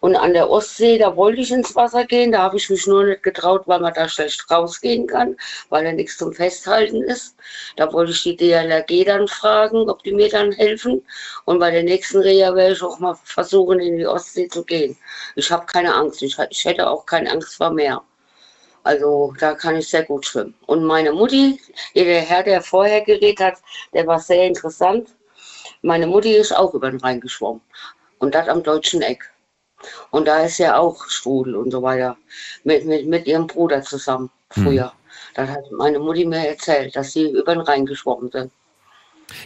Und 0.00 0.16
an 0.16 0.32
der 0.32 0.48
Ostsee, 0.48 0.96
da 0.96 1.14
wollte 1.14 1.42
ich 1.42 1.50
ins 1.50 1.76
Wasser 1.76 2.04
gehen, 2.06 2.32
da 2.32 2.42
habe 2.42 2.56
ich 2.56 2.70
mich 2.70 2.86
nur 2.86 3.04
nicht 3.04 3.22
getraut, 3.22 3.64
weil 3.66 3.80
man 3.80 3.92
da 3.92 4.08
schlecht 4.08 4.50
rausgehen 4.50 5.06
kann, 5.06 5.36
weil 5.68 5.84
da 5.84 5.92
nichts 5.92 6.16
zum 6.16 6.32
Festhalten 6.32 7.02
ist. 7.02 7.36
Da 7.76 7.92
wollte 7.92 8.12
ich 8.12 8.22
die 8.22 8.36
DLRG 8.36 9.04
dann 9.04 9.28
fragen, 9.28 9.90
ob 9.90 10.02
die 10.02 10.12
mir 10.12 10.30
dann 10.30 10.52
helfen. 10.52 11.04
Und 11.44 11.58
bei 11.58 11.70
der 11.70 11.82
nächsten 11.82 12.18
Reha 12.18 12.54
werde 12.54 12.72
ich 12.72 12.82
auch 12.82 12.98
mal 12.98 13.14
versuchen, 13.24 13.78
in 13.78 13.98
die 13.98 14.06
Ostsee 14.06 14.48
zu 14.48 14.64
gehen. 14.64 14.96
Ich 15.36 15.50
habe 15.50 15.66
keine 15.66 15.94
Angst, 15.94 16.22
ich, 16.22 16.36
ich 16.48 16.64
hätte 16.64 16.88
auch 16.88 17.04
keine 17.04 17.30
Angst 17.30 17.56
vor 17.56 17.70
Meer. 17.70 18.02
Also 18.82 19.34
da 19.38 19.54
kann 19.54 19.76
ich 19.76 19.88
sehr 19.88 20.04
gut 20.04 20.24
schwimmen. 20.24 20.54
Und 20.66 20.84
meine 20.84 21.12
Mutti, 21.12 21.60
der 21.94 22.22
Herr, 22.22 22.42
der 22.42 22.62
vorher 22.62 23.02
geredet 23.02 23.40
hat, 23.40 23.58
der 23.92 24.06
war 24.06 24.18
sehr 24.18 24.46
interessant. 24.46 25.10
Meine 25.82 26.06
Mutti 26.06 26.34
ist 26.34 26.56
auch 26.56 26.72
über 26.72 26.90
den 26.90 27.00
Rhein 27.00 27.20
geschwommen. 27.20 27.60
Und 28.18 28.34
das 28.34 28.48
am 28.48 28.62
deutschen 28.62 29.02
Eck. 29.02 29.30
Und 30.10 30.28
da 30.28 30.40
ist 30.44 30.58
ja 30.58 30.76
auch 30.78 31.08
Strudel 31.08 31.56
und 31.56 31.70
so 31.70 31.82
weiter. 31.82 32.16
Mit, 32.64 32.86
mit, 32.86 33.06
mit 33.06 33.26
ihrem 33.26 33.46
Bruder 33.46 33.82
zusammen 33.82 34.30
früher. 34.50 34.92
Das 35.34 35.48
hat 35.48 35.70
meine 35.76 35.98
Mutti 35.98 36.24
mir 36.24 36.48
erzählt, 36.48 36.96
dass 36.96 37.12
sie 37.12 37.30
über 37.30 37.54
den 37.54 37.62
Rhein 37.62 37.86
geschwommen 37.86 38.30
sind. 38.30 38.50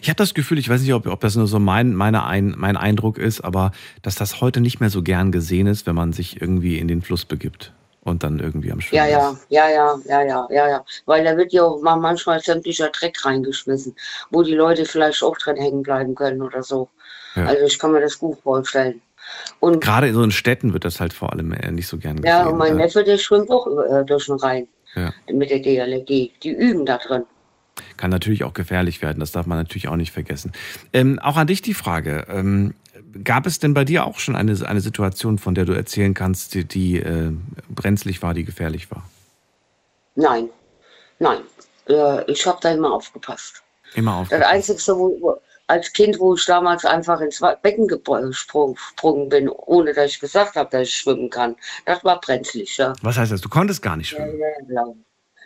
Ich 0.01 0.09
habe 0.09 0.16
das 0.16 0.32
Gefühl, 0.32 0.59
ich 0.59 0.68
weiß 0.68 0.80
nicht, 0.80 0.95
ob, 0.95 1.07
ob 1.07 1.20
das 1.20 1.37
nur 1.37 1.47
so 1.47 1.59
mein, 1.59 1.95
meine 1.95 2.24
ein, 2.24 2.55
mein 2.57 2.76
Eindruck 2.76 3.18
ist, 3.18 3.43
aber 3.43 3.72
dass 4.03 4.14
das 4.14 4.41
heute 4.41 4.61
nicht 4.61 4.80
mehr 4.80 4.89
so 4.89 5.03
gern 5.03 5.30
gesehen 5.30 5.66
ist, 5.66 5.87
wenn 5.87 5.95
man 5.95 6.12
sich 6.12 6.41
irgendwie 6.41 6.78
in 6.78 6.89
den 6.89 7.03
Fluss 7.03 7.26
begibt 7.26 7.72
und 8.01 8.22
dann 8.22 8.39
irgendwie 8.39 8.72
am 8.72 8.80
Schwimmen 8.80 9.09
Ja, 9.11 9.30
ist. 9.30 9.47
ja, 9.51 9.68
ja, 9.68 9.89
ja, 9.89 9.99
ja, 10.07 10.22
ja, 10.22 10.49
ja, 10.51 10.68
ja. 10.68 10.85
Weil 11.07 11.24
da 11.24 11.37
wird 11.37 11.53
ja 11.53 11.64
auch 11.64 11.82
mal 11.82 11.97
manchmal 11.97 12.41
sämtlicher 12.41 12.89
Dreck 12.89 13.24
reingeschmissen, 13.24 13.95
wo 14.30 14.43
die 14.43 14.55
Leute 14.55 14.85
vielleicht 14.87 15.22
auch 15.22 15.37
drin 15.37 15.57
hängen 15.57 15.82
bleiben 15.82 16.14
können 16.14 16.43
oder 16.43 16.62
so. 16.62 16.89
Ja. 17.35 17.47
Also 17.47 17.64
ich 17.64 17.78
kann 17.78 17.93
mir 17.93 18.01
das 18.01 18.18
gut 18.18 18.39
vorstellen. 18.43 19.01
Und 19.61 19.80
Gerade 19.80 20.09
in 20.09 20.14
so 20.14 20.28
Städten 20.30 20.72
wird 20.72 20.85
das 20.85 21.01
halt 21.01 21.12
vor 21.12 21.32
allem 21.32 21.53
äh, 21.53 21.70
nicht 21.70 21.87
so 21.87 21.99
gern 21.99 22.16
gesehen. 22.16 22.28
ja, 22.28 22.47
und 22.47 22.59
mein 22.59 22.76
Neffe, 22.76 23.05
der 23.05 23.18
schwimmt 23.18 23.51
auch 23.51 23.66
über, 23.66 23.89
äh, 23.89 24.05
durch 24.05 24.26
den 24.26 24.37
Rhein 24.37 24.68
ja. 24.95 25.12
mit 25.32 25.51
der 25.51 25.61
DLRG. 25.61 26.30
Die 26.43 26.51
üben 26.51 26.87
da 26.87 26.99
drin. 26.99 27.24
Kann 27.97 28.11
natürlich 28.11 28.45
auch 28.45 28.55
gefährlich 28.55 29.03
werden, 29.03 29.20
das 29.20 29.32
darf 29.32 29.47
man 29.47 29.59
natürlich 29.59 29.89
auch 29.89 29.97
nicht 29.97 30.12
vergessen. 30.12 30.53
Ähm, 30.93 31.18
auch 31.18 31.37
an 31.37 31.47
dich 31.47 31.62
die 31.62 31.74
Frage, 31.74 32.26
ähm, 32.28 32.74
gab 33.24 33.47
es 33.47 33.59
denn 33.59 33.74
bei 33.74 33.85
dir 33.85 34.07
auch 34.07 34.18
schon 34.18 34.37
eine, 34.37 34.57
eine 34.66 34.80
Situation, 34.80 35.39
von 35.39 35.55
der 35.55 35.64
du 35.64 35.72
erzählen 35.72 36.14
kannst, 36.14 36.55
die, 36.55 36.64
die 36.64 36.99
äh, 36.99 37.32
brenzlig 37.68 38.22
war, 38.22 38.35
die 38.35 38.45
gefährlich 38.45 38.91
war? 38.91 39.09
Nein, 40.14 40.49
nein. 41.18 41.39
Äh, 41.89 42.30
ich 42.30 42.47
habe 42.47 42.59
da 42.61 42.70
immer 42.70 42.93
aufgepasst. 42.93 43.62
Immer 43.95 44.16
auf. 44.16 44.28
Das 44.28 44.43
Einzige, 44.43 44.80
wo, 44.97 45.39
als 45.67 45.93
Kind, 45.93 46.19
wo 46.19 46.35
ich 46.35 46.45
damals 46.45 46.85
einfach 46.85 47.21
ins 47.21 47.41
Becken 47.62 47.89
gesprungen 47.89 49.29
bin, 49.29 49.49
ohne 49.49 49.93
dass 49.95 50.11
ich 50.11 50.21
gesagt 50.21 50.57
habe, 50.57 50.71
dass 50.71 50.89
ich 50.89 50.95
schwimmen 50.95 51.31
kann, 51.31 51.57
das 51.87 52.05
war 52.05 52.21
brenzlig, 52.21 52.77
ja. 52.77 52.93
Was 53.03 53.17
heißt 53.17 53.33
das? 53.33 53.41
Du 53.41 53.49
konntest 53.49 53.83
gar 53.83 53.97
nicht 53.97 54.09
schwimmen 54.09 54.39
Ja, 54.39 54.49
ja, 54.69 54.75
ja. 54.85 54.95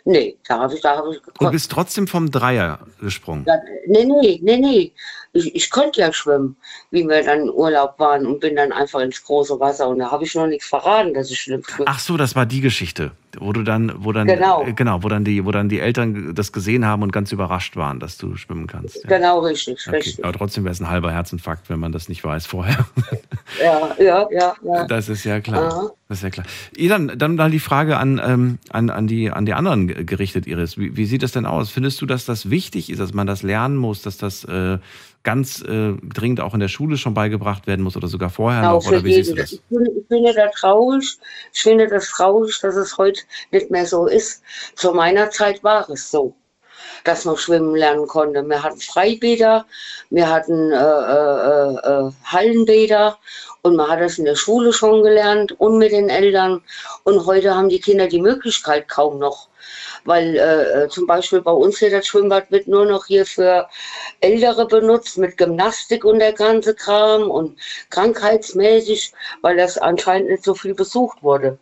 Nee, 0.05 0.37
da 0.47 0.59
habe 0.59 0.73
ich, 0.73 0.81
da 0.81 0.97
habe 0.97 1.13
ich 1.13 1.21
und 1.39 1.51
bist 1.51 1.71
trotzdem 1.71 2.07
vom 2.07 2.31
Dreier 2.31 2.79
gesprungen. 3.01 3.45
Ja, 3.45 3.55
nee, 3.87 4.05
nee, 4.05 4.39
nee, 4.41 4.57
nee. 4.57 4.93
ich, 5.33 5.55
ich 5.55 5.69
konnte 5.69 5.99
ja 6.01 6.13
schwimmen, 6.13 6.55
wie 6.89 7.03
wir 7.07 7.23
dann 7.23 7.41
in 7.41 7.49
Urlaub 7.49 7.99
waren 7.99 8.25
und 8.25 8.39
bin 8.39 8.55
dann 8.55 8.71
einfach 8.71 9.01
ins 9.01 9.23
große 9.23 9.59
Wasser 9.59 9.89
und 9.89 9.99
da 9.99 10.09
habe 10.09 10.23
ich 10.23 10.33
noch 10.35 10.47
nichts 10.47 10.67
verraten, 10.67 11.13
dass 11.13 11.29
ich 11.29 11.39
schlimm 11.39 11.63
schwimme. 11.63 11.87
Ach 11.87 11.99
so, 11.99 12.17
das 12.17 12.35
war 12.35 12.45
die 12.45 12.61
Geschichte, 12.61 13.11
wo 13.39 13.53
du 13.53 13.63
dann, 13.63 13.91
wo 13.97 14.11
dann, 14.11 14.27
Genau. 14.27 14.63
äh, 14.65 14.73
genau, 14.73 15.03
wo 15.03 15.09
dann 15.09 15.23
die, 15.23 15.45
wo 15.45 15.51
dann 15.51 15.69
die 15.69 15.79
Eltern 15.79 16.33
das 16.35 16.51
gesehen 16.51 16.85
haben 16.85 17.01
und 17.03 17.11
ganz 17.11 17.31
überrascht 17.31 17.75
waren, 17.75 17.99
dass 17.99 18.17
du 18.17 18.35
schwimmen 18.35 18.67
kannst. 18.67 19.03
Ja. 19.03 19.17
Genau, 19.17 19.39
richtig, 19.39 19.77
Okay. 19.87 19.97
richtig. 19.97 20.23
Aber 20.23 20.33
trotzdem 20.33 20.63
wäre 20.65 20.71
es 20.73 20.79
ein 20.79 20.89
halber 20.89 21.11
Herzinfarkt, 21.11 21.69
wenn 21.69 21.79
man 21.79 21.91
das 21.91 22.09
nicht 22.09 22.23
weiß 22.23 22.45
vorher. 22.45 22.85
Ja, 23.59 23.89
ja, 23.99 24.27
ja, 24.31 24.53
ja. 24.63 24.85
Das 24.85 25.09
ist 25.09 25.23
ja 25.23 25.41
klar. 25.41 25.71
Aha. 25.73 25.89
Das 26.07 26.19
ist 26.19 26.23
ja 26.23 26.29
klar. 26.29 26.45
Dann, 26.77 27.11
dann 27.17 27.35
mal 27.35 27.49
die 27.49 27.59
Frage 27.59 27.97
an, 27.97 28.21
ähm, 28.23 28.59
an, 28.69 28.91
an, 28.91 29.07
die, 29.07 29.31
an 29.31 29.47
die 29.47 29.53
anderen 29.55 29.87
ge- 29.87 30.03
gerichtet, 30.03 30.45
Iris. 30.45 30.77
Wie, 30.77 30.95
wie 30.95 31.05
sieht 31.05 31.23
das 31.23 31.31
denn 31.31 31.47
aus? 31.47 31.71
Findest 31.71 31.99
du, 32.01 32.05
dass 32.05 32.25
das 32.25 32.51
wichtig 32.51 32.91
ist, 32.91 32.99
dass 32.99 33.11
man 33.13 33.25
das 33.25 33.41
lernen 33.41 33.75
muss, 33.75 34.03
dass 34.03 34.17
das 34.17 34.43
äh, 34.43 34.77
ganz 35.23 35.61
äh, 35.61 35.93
dringend 36.01 36.41
auch 36.41 36.53
in 36.53 36.59
der 36.59 36.67
Schule 36.67 36.97
schon 36.97 37.13
beigebracht 37.13 37.67
werden 37.67 37.81
muss 37.81 37.97
oder 37.97 38.07
sogar 38.07 38.29
vorher 38.29 38.61
Genau, 38.61 38.75
noch? 38.75 38.87
Oder 38.87 39.03
wie 39.03 39.13
siehst 39.13 39.31
du 39.31 39.35
das? 39.35 39.51
Ich 39.51 39.61
finde, 39.67 39.91
ich 39.91 40.07
finde 40.07 40.33
das 40.33 40.55
traurig. 40.55 41.17
Ich 41.53 41.61
finde 41.61 41.87
das 41.87 42.07
traurig, 42.09 42.59
dass 42.61 42.75
es 42.75 42.97
heute 42.97 43.21
nicht 43.51 43.69
mehr 43.69 43.85
so 43.85 44.07
ist. 44.07 44.43
Zu 44.75 44.93
meiner 44.93 45.29
Zeit 45.29 45.63
war 45.63 45.89
es 45.89 46.09
so, 46.09 46.33
dass 47.03 47.25
man 47.25 47.37
schwimmen 47.37 47.75
lernen 47.75 48.07
konnte. 48.07 48.43
Wir 48.43 48.63
hatten 48.63 48.79
Freibäder, 48.79 49.65
wir 50.09 50.29
hatten 50.29 50.71
äh, 50.71 50.75
äh, 50.75 52.07
äh, 52.07 52.11
Hallenbäder 52.23 53.17
und 53.61 53.75
man 53.75 53.89
hat 53.89 53.99
das 53.99 54.17
in 54.17 54.25
der 54.25 54.35
Schule 54.35 54.71
schon 54.71 55.03
gelernt 55.03 55.51
und 55.59 55.77
mit 55.77 55.91
den 55.91 56.09
Eltern. 56.09 56.61
Und 57.03 57.25
heute 57.25 57.55
haben 57.55 57.69
die 57.69 57.79
Kinder 57.79 58.07
die 58.07 58.21
Möglichkeit 58.21 58.87
kaum 58.87 59.19
noch. 59.19 59.49
Weil 60.05 60.35
äh, 60.35 60.83
äh, 60.83 60.89
zum 60.89 61.07
Beispiel 61.07 61.41
bei 61.41 61.51
uns 61.51 61.79
hier 61.79 61.91
das 61.91 62.07
Schwimmbad 62.07 62.51
wird 62.51 62.67
nur 62.67 62.85
noch 62.85 63.05
hier 63.05 63.25
für 63.25 63.67
Ältere 64.21 64.67
benutzt 64.67 65.17
mit 65.17 65.37
Gymnastik 65.37 66.05
und 66.05 66.19
der 66.19 66.33
ganze 66.33 66.75
Kram 66.75 67.29
und 67.29 67.57
krankheitsmäßig, 67.89 69.13
weil 69.41 69.57
das 69.57 69.77
anscheinend 69.77 70.29
nicht 70.29 70.43
so 70.43 70.53
viel 70.53 70.73
besucht 70.73 71.23
wurde. 71.23 71.57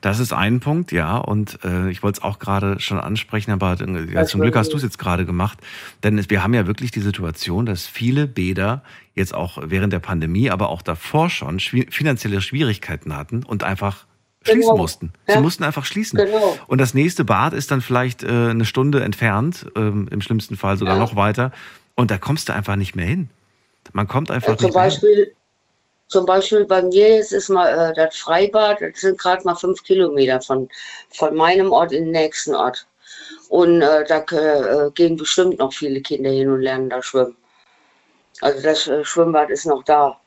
Das 0.00 0.18
ist 0.18 0.32
ein 0.32 0.60
Punkt, 0.60 0.92
ja. 0.92 1.16
Und 1.18 1.58
äh, 1.64 1.90
ich 1.90 2.02
wollte 2.02 2.18
es 2.18 2.22
auch 2.22 2.38
gerade 2.38 2.80
schon 2.80 3.00
ansprechen, 3.00 3.52
aber 3.52 3.76
äh, 3.80 4.12
ja, 4.12 4.24
zum 4.24 4.40
Glück 4.40 4.56
hast 4.56 4.72
du 4.72 4.76
es 4.76 4.82
jetzt 4.82 4.98
gerade 4.98 5.24
gemacht. 5.24 5.58
Denn 6.02 6.18
es, 6.18 6.30
wir 6.30 6.42
haben 6.42 6.54
ja 6.54 6.66
wirklich 6.66 6.90
die 6.90 7.00
Situation, 7.00 7.66
dass 7.66 7.86
viele 7.86 8.26
Bäder 8.26 8.82
jetzt 9.14 9.34
auch 9.34 9.58
während 9.62 9.92
der 9.92 10.00
Pandemie, 10.00 10.50
aber 10.50 10.68
auch 10.68 10.82
davor 10.82 11.30
schon 11.30 11.60
schwi 11.60 11.86
finanzielle 11.90 12.40
Schwierigkeiten 12.40 13.16
hatten 13.16 13.42
und 13.42 13.64
einfach 13.64 14.06
schließen 14.44 14.60
Genau. 14.62 14.76
mussten. 14.76 15.12
Sie 15.26 15.34
Ja. 15.34 15.40
mussten 15.40 15.64
einfach 15.64 15.84
schließen. 15.84 16.18
Genau. 16.18 16.56
Und 16.66 16.80
das 16.80 16.94
nächste 16.94 17.24
Bad 17.24 17.52
ist 17.52 17.70
dann 17.70 17.80
vielleicht 17.80 18.22
äh, 18.22 18.28
eine 18.28 18.64
Stunde 18.64 19.02
entfernt, 19.02 19.66
ähm, 19.76 20.08
im 20.10 20.20
schlimmsten 20.20 20.56
Fall 20.56 20.76
sogar 20.76 20.94
Ja. 20.94 21.00
noch 21.00 21.16
weiter. 21.16 21.52
Und 21.94 22.10
da 22.10 22.18
kommst 22.18 22.48
du 22.48 22.54
einfach 22.54 22.76
nicht 22.76 22.96
mehr 22.96 23.06
hin. 23.06 23.28
Man 23.92 24.08
kommt 24.08 24.30
einfach 24.30 24.54
Äh, 24.54 24.56
zum 24.56 24.66
nicht 24.66 24.74
mehr 24.74 24.82
hin. 24.84 24.90
Beispiel, 24.92 25.34
zum 26.08 26.26
Beispiel 26.26 26.64
bei 26.64 26.82
mir 26.82 27.16
jetzt 27.16 27.32
ist 27.32 27.48
mal 27.48 27.68
äh, 27.68 27.94
das 27.94 28.16
Freibad, 28.16 28.80
das 28.80 29.00
sind 29.00 29.18
gerade 29.18 29.44
mal 29.44 29.54
fünf 29.54 29.82
Kilometer 29.82 30.40
von, 30.40 30.68
von 31.10 31.34
meinem 31.34 31.70
Ort 31.72 31.92
in 31.92 32.04
den 32.04 32.12
nächsten 32.12 32.54
Ort. 32.54 32.86
Und 33.48 33.82
äh, 33.82 34.04
da 34.06 34.18
äh, 34.18 34.90
gehen 34.92 35.16
bestimmt 35.16 35.58
noch 35.58 35.72
viele 35.72 36.00
Kinder 36.00 36.30
hin 36.30 36.48
und 36.50 36.60
lernen 36.62 36.88
da 36.90 37.02
schwimmen. 37.02 37.36
Also 38.40 38.62
das 38.62 38.86
äh, 38.88 39.04
Schwimmbad 39.04 39.50
ist 39.50 39.66
noch 39.66 39.82
da. 39.84 40.18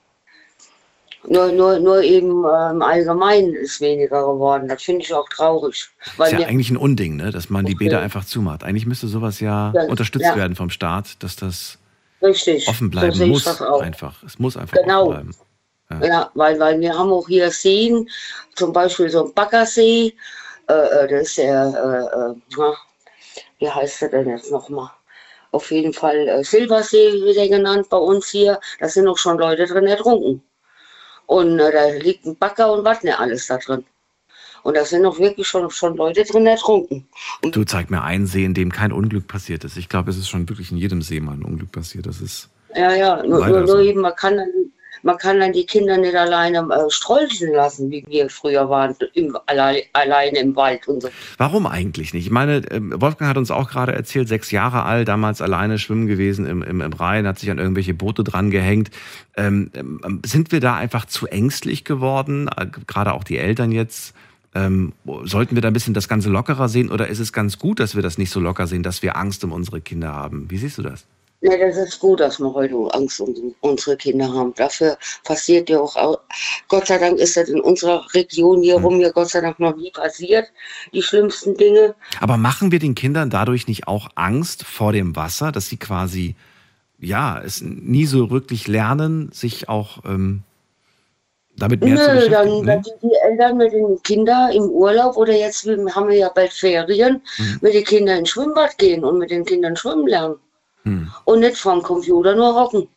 Nur, 1.27 1.51
nur, 1.51 1.79
nur 1.79 2.01
eben 2.01 2.29
im 2.29 2.81
Allgemeinen 2.81 3.53
ist 3.55 3.81
weniger 3.81 4.21
geworden. 4.21 4.67
Das 4.67 4.83
finde 4.83 5.01
ich 5.01 5.13
auch 5.13 5.27
traurig. 5.29 5.89
Weil 6.17 6.33
ist 6.33 6.39
ja 6.39 6.47
eigentlich 6.47 6.69
ein 6.69 6.77
Unding, 6.77 7.15
ne? 7.15 7.31
dass 7.31 7.49
man 7.49 7.65
die. 7.65 7.75
Bäder 7.75 7.99
einfach 8.01 8.25
zumacht. 8.25 8.63
Eigentlich 8.63 8.85
müsste 8.85 9.07
sowas 9.07 9.39
ja, 9.39 9.71
Ja, 9.75 9.83
unterstützt 9.83 10.25
ja. 10.25 10.35
werden 10.35 10.55
vom 10.55 10.69
Staat, 10.69 11.21
dass 11.23 11.35
das 11.35 11.77
Richtig. 12.21 12.67
offen 12.67 12.87
so 12.87 12.91
bleiben 12.91 13.21
ich 13.21 13.27
muss. 13.27 13.61
Einfach. 13.61 14.21
Es 14.23 14.39
muss 14.39 14.55
einfach 14.55 14.77
Genau. 14.77 15.07
offen 15.07 15.33
bleiben. 15.89 16.03
Ja, 16.03 16.31
weil, 16.33 16.59
weil 16.59 16.79
wir 16.79 16.97
haben 16.97 17.11
auch 17.11 17.27
hier 17.27 17.51
Seen, 17.51 18.09
zum 18.55 18.73
Beispiel 18.73 19.09
so 19.09 19.25
ein 19.25 19.33
Baggersee, 19.33 20.13
äh, 20.67 20.73
äh, 20.73 21.07
das 21.07 21.27
ist 21.27 21.37
der, 21.37 22.39
äh, 22.57 22.61
äh, 22.61 22.73
wie 23.59 23.69
heißt 23.69 24.01
der 24.01 24.09
denn 24.09 24.29
jetzt 24.29 24.51
nochmal? 24.51 24.89
Auf 25.51 25.71
jeden 25.71 25.93
Fall 25.93 26.27
äh, 26.27 26.43
Silbersee 26.43 27.13
wird 27.21 27.37
er 27.37 27.47
genannt 27.47 27.87
bei 27.89 27.97
uns 27.97 28.29
hier. 28.29 28.59
Da 28.79 28.89
sind 28.89 29.07
auch 29.07 29.17
schon 29.17 29.37
Leute 29.37 29.65
drin 29.65 29.85
ertrunken. 29.85 30.41
Und 31.27 31.59
äh, 31.59 31.71
da 31.71 31.89
liegt 32.03 32.25
ein 32.25 32.35
Bagger 32.35 32.71
und 32.71 32.85
was 32.85 33.03
nicht 33.03 33.19
alles 33.19 33.47
da 33.47 33.57
drin. 33.57 33.83
Und 34.63 34.75
da 34.75 34.83
sind 34.83 35.05
auch 35.05 35.19
wirklich 35.19 35.47
schon, 35.47 35.69
schon 35.69 35.95
Leute 35.95 36.23
drin 36.23 36.47
ertrunken. 36.47 37.07
Du 37.43 37.63
zeig 37.65 37.91
mir 37.91 38.01
einen 38.01 38.25
See, 38.25 38.43
in 38.43 38.55
dem 38.55 38.71
kein 38.71 38.91
Unglück 38.91 39.27
passiert 39.27 39.63
ist. 39.63 39.77
Ich 39.77 39.89
glaube, 39.89 40.09
es 40.09 40.17
ist 40.17 40.27
schon 40.27 40.49
wirklich 40.49 40.71
in 40.71 40.77
jedem 40.77 41.03
See 41.03 41.19
mal 41.19 41.33
ein 41.33 41.43
Unglück 41.43 41.71
passiert. 41.71 42.07
Das 42.07 42.19
ist 42.19 42.49
Ja, 42.75 42.93
ja, 42.95 43.23
nur, 43.23 43.47
nur 43.47 43.67
so. 43.67 43.79
eben, 43.79 44.01
man 44.01 44.15
kann, 44.15 44.37
dann, 44.37 44.49
man 45.05 45.17
kann 45.19 45.39
dann 45.39 45.53
die 45.53 45.65
Kinder 45.65 45.97
nicht 45.97 46.15
alleine 46.15 46.57
äh, 46.57 46.89
strolchen 46.89 47.53
lassen, 47.53 47.91
wie 47.91 48.03
wir 48.07 48.27
früher 48.29 48.69
waren, 48.69 48.95
im, 49.13 49.37
allein, 49.45 49.83
alleine 49.93 50.39
im 50.39 50.55
Wald 50.55 50.87
und 50.87 51.03
so. 51.03 51.09
Warum 51.37 51.67
eigentlich 51.67 52.13
nicht? 52.13 52.25
Ich 52.25 52.31
meine, 52.31 52.63
ähm, 52.71 52.91
Wolfgang 52.99 53.29
hat 53.29 53.37
uns 53.37 53.51
auch 53.51 53.69
gerade 53.69 53.93
erzählt, 53.93 54.27
sechs 54.27 54.49
Jahre 54.49 54.83
alt, 54.83 55.07
damals 55.07 55.43
alleine 55.43 55.77
schwimmen 55.77 56.07
gewesen 56.07 56.47
im, 56.47 56.63
im, 56.63 56.81
im 56.81 56.93
Rhein, 56.93 57.27
hat 57.27 57.37
sich 57.37 57.51
an 57.51 57.59
irgendwelche 57.59 57.93
Boote 57.93 58.23
dran 58.23 58.49
gehängt. 58.49 58.89
Ähm, 59.37 59.69
ähm, 59.75 60.21
sind 60.25 60.51
wir 60.51 60.59
da 60.59 60.75
einfach 60.75 61.05
zu 61.05 61.27
ängstlich 61.27 61.83
geworden? 61.83 62.49
Äh, 62.57 62.65
Gerade 62.87 63.13
auch 63.13 63.23
die 63.23 63.37
Eltern 63.37 63.71
jetzt. 63.71 64.15
Ähm, 64.55 64.93
sollten 65.23 65.53
wir 65.55 65.61
da 65.61 65.67
ein 65.67 65.73
bisschen 65.73 65.93
das 65.93 66.07
Ganze 66.07 66.29
lockerer 66.29 66.67
sehen 66.67 66.89
oder 66.89 67.09
ist 67.09 67.19
es 67.19 67.31
ganz 67.31 67.59
gut, 67.59 67.79
dass 67.79 67.95
wir 67.95 68.01
das 68.01 68.17
nicht 68.17 68.31
so 68.31 68.39
locker 68.39 68.65
sehen, 68.65 68.81
dass 68.81 69.03
wir 69.03 69.17
Angst 69.17 69.43
um 69.43 69.51
unsere 69.51 69.81
Kinder 69.81 70.13
haben? 70.13 70.49
Wie 70.49 70.57
siehst 70.57 70.77
du 70.79 70.81
das? 70.81 71.05
Ne, 71.41 71.59
das 71.59 71.77
ist 71.77 71.99
gut, 71.99 72.21
dass 72.21 72.39
wir 72.39 72.51
heute 72.53 72.73
Angst 72.93 73.19
um 73.19 73.53
unsere 73.61 73.97
Kinder 73.97 74.31
haben. 74.33 74.53
Dafür 74.55 74.97
passiert 75.23 75.69
ja 75.69 75.79
auch, 75.79 75.95
au- 75.95 76.17
Gott 76.69 76.87
sei 76.87 76.97
Dank 76.97 77.19
ist 77.19 77.37
das 77.37 77.49
in 77.49 77.59
unserer 77.61 78.05
Region 78.13 78.63
hier 78.63 78.75
rum 78.77 78.99
ja 78.99 79.11
Gott 79.11 79.29
sei 79.29 79.41
Dank 79.41 79.59
noch 79.59 79.75
nie 79.75 79.91
passiert, 79.91 80.47
die 80.93 81.01
schlimmsten 81.03 81.55
Dinge. 81.55 81.93
Aber 82.19 82.37
machen 82.37 82.71
wir 82.71 82.79
den 82.79 82.95
Kindern 82.95 83.29
dadurch 83.29 83.67
nicht 83.67 83.87
auch 83.87 84.09
Angst 84.15 84.63
vor 84.63 84.91
dem 84.91 85.15
Wasser, 85.15 85.51
dass 85.51 85.67
sie 85.67 85.77
quasi, 85.77 86.35
ja, 86.99 87.39
es 87.45 87.61
nie 87.61 88.05
so 88.05 88.31
wirklich 88.31 88.67
lernen, 88.67 89.29
sich 89.31 89.69
auch 89.69 89.99
ähm, 90.05 90.41
damit 91.57 91.81
mehr 91.81 91.95
zu 91.97 92.09
Nö, 92.11 92.13
beschäftigen? 92.15 92.31
dann, 92.31 92.59
ne? 92.59 92.65
dann 92.65 92.83
sind 92.83 93.03
die 93.03 93.15
Eltern 93.23 93.57
mit 93.57 93.71
den 93.73 94.01
Kindern 94.03 94.51
im 94.51 94.63
Urlaub 94.63 95.15
oder 95.17 95.33
jetzt 95.33 95.65
haben 95.67 96.07
wir 96.09 96.17
ja 96.17 96.29
bald 96.29 96.53
Ferien, 96.53 97.21
Mhm. 97.37 97.59
mit 97.61 97.73
den 97.73 97.83
Kindern 97.83 98.19
ins 98.19 98.29
Schwimmbad 98.29 98.77
gehen 98.77 99.03
und 99.03 99.19
mit 99.19 99.29
den 99.29 99.45
Kindern 99.45 99.75
schwimmen 99.75 100.07
lernen. 100.07 100.35
Hm. 100.85 101.11
Und 101.25 101.39
nicht 101.39 101.57
vorm 101.57 101.81
Computer 101.81 102.35
nur 102.35 102.55
hocken. 102.55 102.87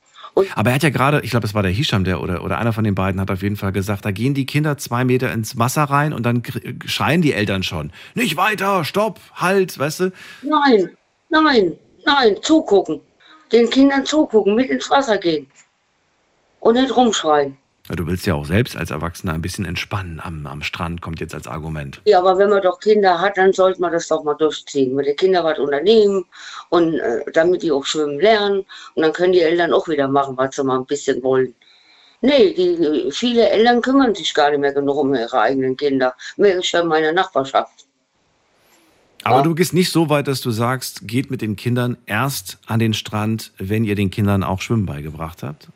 Aber 0.55 0.71
er 0.71 0.77
hat 0.77 0.83
ja 0.83 0.91
gerade, 0.91 1.21
ich 1.23 1.31
glaube, 1.31 1.47
es 1.47 1.55
war 1.55 1.63
der 1.63 1.73
Hisham, 1.73 2.05
der 2.05 2.23
oder, 2.23 2.45
oder 2.45 2.59
einer 2.59 2.73
von 2.73 2.85
den 2.85 2.95
beiden 2.95 3.21
hat 3.21 3.31
auf 3.31 3.43
jeden 3.43 3.57
Fall 3.57 3.73
gesagt, 3.73 4.05
da 4.05 4.11
gehen 4.11 4.35
die 4.35 4.47
Kinder 4.47 4.79
zwei 4.79 5.05
Meter 5.05 5.33
ins 5.33 5.59
Wasser 5.59 5.85
rein 5.85 6.13
und 6.13 6.25
dann 6.25 6.43
schreien 6.85 7.23
die 7.23 7.33
Eltern 7.33 7.63
schon. 7.63 7.91
Nicht 8.15 8.37
weiter, 8.37 8.85
stopp, 8.85 9.19
halt, 9.35 9.79
weißt 9.79 10.01
du? 10.01 10.13
Nein, 10.43 10.91
nein, 11.29 11.73
nein, 12.05 12.37
zugucken. 12.43 13.01
Den 13.51 13.69
Kindern 13.71 14.05
zugucken, 14.05 14.55
mit 14.55 14.71
ins 14.71 14.89
Wasser 14.91 15.19
gehen. 15.19 15.47
Und 16.61 16.75
nicht 16.75 16.95
rumschreien. 16.95 17.57
Ja, 17.89 17.97
du 17.97 18.07
willst 18.07 18.27
ja 18.27 18.35
auch 18.35 18.45
selbst 18.45 18.77
als 18.77 18.91
Erwachsener 18.91 19.33
ein 19.33 19.41
bisschen 19.41 19.65
entspannen 19.65 20.21
am, 20.23 20.47
am 20.47 20.63
Strand, 20.63 21.01
kommt 21.01 21.21
jetzt 21.21 21.35
als 21.35 21.47
Argument. 21.47 22.01
Ja, 22.05 22.19
aber 22.19 22.37
wenn 22.37 22.51
man 22.51 22.63
doch 22.63 22.81
Kinder 22.81 23.21
hat, 23.21 23.39
dann 23.39 23.53
sollte 23.53 23.81
man 23.81 23.93
das 23.93 24.09
doch 24.09 24.25
mal 24.25 24.35
durchziehen. 24.35 24.95
Mit 24.95 25.07
den 25.07 25.17
Kindern 25.17 25.45
was 25.45 25.59
unternehmen 25.59 26.27
und 26.69 26.99
äh, 26.99 27.25
damit 27.33 27.63
die 27.63 27.73
auch 27.73 27.87
schwimmen 27.87 28.21
lernen. 28.21 28.67
Und 28.95 29.03
dann 29.03 29.13
können 29.13 29.33
die 29.33 29.41
Eltern 29.41 29.73
auch 29.73 29.89
wieder 29.89 30.07
machen, 30.07 30.37
was 30.37 30.57
sie 30.57 30.65
mal 30.65 30.79
ein 30.79 30.87
bisschen 30.87 31.23
wollen. 31.23 31.55
Nee, 32.21 32.53
die, 32.53 33.11
viele 33.13 33.49
Eltern 33.49 33.81
kümmern 33.81 34.15
sich 34.15 34.35
gar 34.35 34.51
nicht 34.51 34.61
mehr 34.61 34.73
genug 34.73 34.97
um 34.97 35.15
ihre 35.15 35.41
eigenen 35.41 35.77
Kinder. 35.77 36.15
Mehr 36.37 36.57
ist 36.57 36.71
ja 36.73 36.81
in 36.81 36.89
meiner 36.89 37.13
Nachbarschaft. 37.13 37.87
Aber 39.25 39.43
du 39.43 39.55
gehst 39.55 39.75
nicht 39.75 39.91
so 39.91 40.09
weit, 40.09 40.27
dass 40.27 40.41
du 40.41 40.51
sagst, 40.51 41.07
geht 41.07 41.31
mit 41.31 41.43
den 41.43 41.57
Kindern 41.57 41.99
erst 42.07 42.59
an 42.67 42.79
den 42.79 42.95
Strand, 42.95 43.53
wenn 43.59 43.85
ihr 43.85 43.95
den 43.95 44.11
Kindern 44.11 44.43
auch 44.43 44.61
Schwimmen 44.61 44.87
beigebracht 44.87 45.43
habt. 45.43 45.69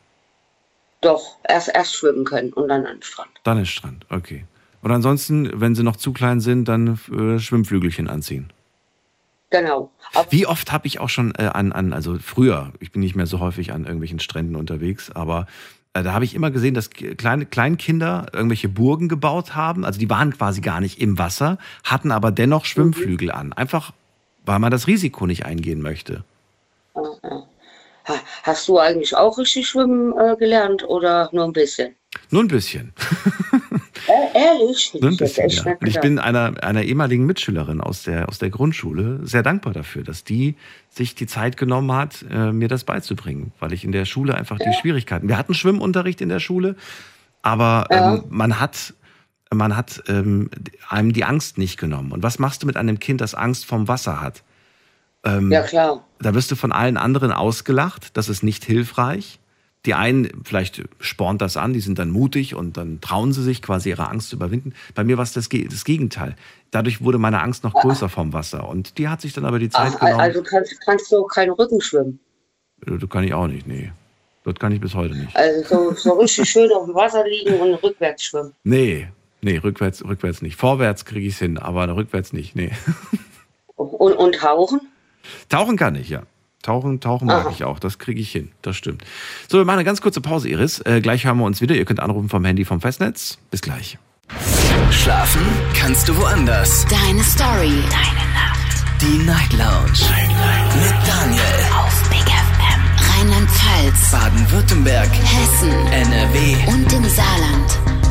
Doch, 1.03 1.37
erst, 1.47 1.69
erst 1.73 1.95
schwimmen 1.95 2.23
können 2.25 2.53
und 2.53 2.69
dann 2.69 2.85
an 2.85 2.97
den 2.97 3.03
Strand. 3.03 3.29
Dann 3.43 3.59
ist 3.59 3.69
Strand, 3.69 4.05
okay. 4.09 4.45
Und 4.81 4.91
ansonsten, 4.91 5.49
wenn 5.53 5.75
sie 5.75 5.83
noch 5.83 5.95
zu 5.95 6.11
klein 6.11 6.39
sind, 6.39 6.67
dann 6.67 6.99
äh, 7.11 7.39
Schwimmflügelchen 7.39 8.09
anziehen. 8.09 8.51
Genau. 9.49 9.91
Wie 10.31 10.47
oft 10.47 10.71
habe 10.71 10.87
ich 10.87 10.99
auch 10.99 11.09
schon 11.09 11.33
äh, 11.35 11.43
an, 11.43 11.71
an, 11.71 11.93
also 11.93 12.17
früher, 12.17 12.73
ich 12.79 12.91
bin 12.91 13.01
nicht 13.01 13.15
mehr 13.15 13.27
so 13.27 13.39
häufig 13.39 13.71
an 13.71 13.83
irgendwelchen 13.83 14.19
Stränden 14.19 14.55
unterwegs, 14.55 15.11
aber 15.11 15.45
äh, 15.93 16.01
da 16.01 16.13
habe 16.13 16.25
ich 16.25 16.33
immer 16.33 16.51
gesehen, 16.51 16.73
dass 16.73 16.89
kleine 16.89 17.45
Kleinkinder 17.45 18.25
irgendwelche 18.33 18.67
Burgen 18.67 19.07
gebaut 19.07 19.55
haben. 19.55 19.85
Also 19.85 19.99
die 19.99 20.09
waren 20.09 20.33
quasi 20.33 20.61
gar 20.61 20.81
nicht 20.81 20.99
im 20.99 21.19
Wasser, 21.19 21.59
hatten 21.83 22.11
aber 22.11 22.31
dennoch 22.31 22.65
Schwimmflügel 22.65 23.31
an. 23.31 23.53
Einfach, 23.53 23.93
weil 24.45 24.59
man 24.59 24.71
das 24.71 24.87
Risiko 24.87 25.27
nicht 25.27 25.45
eingehen 25.45 25.81
möchte. 25.81 26.23
Ha- 28.07 28.21
Hast 28.43 28.67
du 28.67 28.79
eigentlich 28.79 29.15
auch 29.15 29.37
richtig 29.37 29.67
schwimmen 29.67 30.13
äh, 30.17 30.35
gelernt 30.37 30.83
oder 30.87 31.29
nur 31.31 31.45
ein 31.45 31.53
bisschen? 31.53 31.95
Nur 32.29 32.43
ein 32.43 32.47
bisschen. 32.47 32.93
Äh, 34.05 34.37
ehrlich? 34.37 34.91
So 34.99 35.07
ein 35.07 35.15
bisschen, 35.15 35.47
ja. 35.49 35.63
Und 35.79 35.87
ich 35.87 35.97
bin 36.01 36.19
einer, 36.19 36.61
einer 36.61 36.81
ehemaligen 36.83 37.25
Mitschülerin 37.25 37.79
aus 37.79 38.03
der, 38.03 38.27
aus 38.27 38.37
der 38.37 38.49
Grundschule 38.49 39.21
sehr 39.23 39.43
dankbar 39.43 39.71
dafür, 39.71 40.03
dass 40.03 40.25
die 40.25 40.55
sich 40.89 41.15
die 41.15 41.25
Zeit 41.25 41.55
genommen 41.55 41.89
hat, 41.93 42.25
äh, 42.29 42.51
mir 42.51 42.67
das 42.67 42.83
beizubringen, 42.83 43.53
weil 43.61 43.71
ich 43.71 43.85
in 43.85 43.93
der 43.93 44.03
Schule 44.03 44.35
einfach 44.35 44.59
die 44.59 44.73
Schwierigkeiten. 44.73 45.29
Wir 45.29 45.37
hatten 45.37 45.53
Schwimmunterricht 45.53 46.19
in 46.19 46.27
der 46.27 46.39
Schule, 46.41 46.75
aber 47.43 47.87
Ja. 47.91 48.15
ähm, 48.15 48.23
man 48.27 48.59
hat, 48.59 48.93
man 49.53 49.77
hat 49.77 50.03
ähm, 50.09 50.49
einem 50.89 51.13
die 51.13 51.23
Angst 51.23 51.57
nicht 51.57 51.79
genommen. 51.79 52.11
Und 52.11 52.23
was 52.23 52.39
machst 52.39 52.61
du 52.63 52.67
mit 52.67 52.75
einem 52.75 52.99
Kind, 52.99 53.21
das 53.21 53.33
Angst 53.35 53.65
vom 53.65 53.87
Wasser 53.87 54.19
hat? 54.19 54.43
Ähm, 55.23 55.51
Ja, 55.51 55.61
klar. 55.63 56.05
Da 56.19 56.33
wirst 56.33 56.51
du 56.51 56.55
von 56.55 56.71
allen 56.71 56.97
anderen 56.97 57.31
ausgelacht. 57.31 58.15
Das 58.17 58.29
ist 58.29 58.43
nicht 58.43 58.63
hilfreich. 58.65 59.39
Die 59.85 59.93
einen, 59.93 60.29
vielleicht 60.45 60.81
spornt 61.01 61.41
das 61.41 61.57
an, 61.57 61.73
die 61.73 61.81
sind 61.81 61.99
dann 61.99 62.09
mutig 62.09 62.55
und 62.55 62.77
dann 62.77 63.01
trauen 63.01 63.33
sie 63.33 63.43
sich 63.43 63.61
quasi 63.61 63.89
ihre 63.89 64.07
Angst 64.07 64.29
zu 64.29 64.37
überwinden. 64.37 64.73
Bei 64.95 65.03
mir 65.03 65.17
war 65.17 65.23
es 65.25 65.33
das, 65.33 65.49
das 65.49 65.83
Gegenteil. 65.83 66.37
Dadurch 66.71 67.03
wurde 67.03 67.17
meine 67.17 67.41
Angst 67.41 67.65
noch 67.65 67.73
größer 67.73 68.07
vom 68.07 68.31
Wasser. 68.31 68.69
Und 68.69 68.97
die 68.97 69.09
hat 69.09 69.19
sich 69.19 69.33
dann 69.33 69.43
aber 69.43 69.59
die 69.59 69.69
Zeit 69.69 69.91
Ach, 69.95 69.99
genommen. 69.99 70.21
also 70.21 70.41
kannst, 70.41 70.79
kannst 70.85 71.11
du 71.11 71.23
keinen 71.25 71.51
Rücken 71.51 71.81
schwimmen. 71.81 72.19
Äh, 72.87 72.97
Das 72.97 73.09
kann 73.09 73.25
ich 73.25 73.33
auch 73.33 73.47
nicht, 73.47 73.67
nee. 73.67 73.91
Das 74.45 74.55
kann 74.55 74.71
ich 74.71 74.79
bis 74.79 74.93
heute 74.93 75.15
nicht. 75.15 75.35
Also 75.35 75.91
so, 75.91 75.93
so 75.95 76.11
richtig 76.13 76.49
schön 76.49 76.71
auf 76.71 76.85
dem 76.85 76.95
Wasser 76.95 77.25
liegen 77.27 77.55
und 77.59 77.73
rückwärts 77.75 78.23
schwimmen. 78.23 78.53
Nee, 78.63 79.09
nee, 79.41 79.57
rückwärts, 79.57 80.03
rückwärts 80.05 80.41
nicht. 80.41 80.55
Vorwärts 80.57 81.03
kriege 81.03 81.27
ich 81.27 81.33
es 81.33 81.39
hin, 81.39 81.57
aber 81.57 81.93
rückwärts 81.95 82.31
nicht, 82.31 82.55
nee. 82.55 82.71
Und, 83.75 84.13
und 84.13 84.35
tauchen? 84.35 84.81
Tauchen 85.49 85.77
kann 85.77 85.95
ich, 85.95 86.09
ja. 86.09 86.23
Tauchen, 86.61 87.01
tauchen 87.01 87.27
mag 87.27 87.45
Aha. 87.45 87.51
ich 87.53 87.63
auch. 87.65 87.77
Das 87.77 87.99
kriege 87.99 88.21
ich 88.21 88.31
hin. 88.31 88.51
Das 88.61 88.77
stimmt. 88.77 89.03
So, 89.49 89.57
wir 89.57 89.65
machen 89.65 89.79
eine 89.79 89.83
ganz 89.83 90.01
kurze 90.01 90.21
Pause, 90.21 90.47
Iris. 90.49 90.79
Äh, 90.79 91.01
gleich 91.01 91.25
hören 91.25 91.37
wir 91.37 91.43
uns 91.45 91.59
wieder. 91.61 91.75
Ihr 91.75 91.83
könnt 91.85 91.99
anrufen 91.99 92.29
vom 92.29 92.45
Handy 92.45 92.63
vom 92.63 92.79
Festnetz. 92.79 93.37
Bis 93.51 93.61
gleich. 93.61 93.97
Schlafen 94.91 95.41
kannst 95.77 96.07
du 96.07 96.15
woanders. 96.17 96.85
Deine 96.85 97.21
Story. 97.23 97.73
Deine 97.89 98.33
Nacht. 98.33 99.01
Die 99.01 99.17
Night 99.25 99.51
Lounge. 99.51 99.99
Mit 100.81 101.07
Daniel. 101.07 101.41
Auf 101.77 102.09
Big 102.09 102.19
FM. 102.21 103.19
Rheinland-Pfalz. 103.19 104.11
Baden-Württemberg. 104.11 105.09
Hessen. 105.11 105.87
NRW. 105.91 106.55
Und 106.67 106.93
im 106.93 107.03
Saarland. 107.09 108.02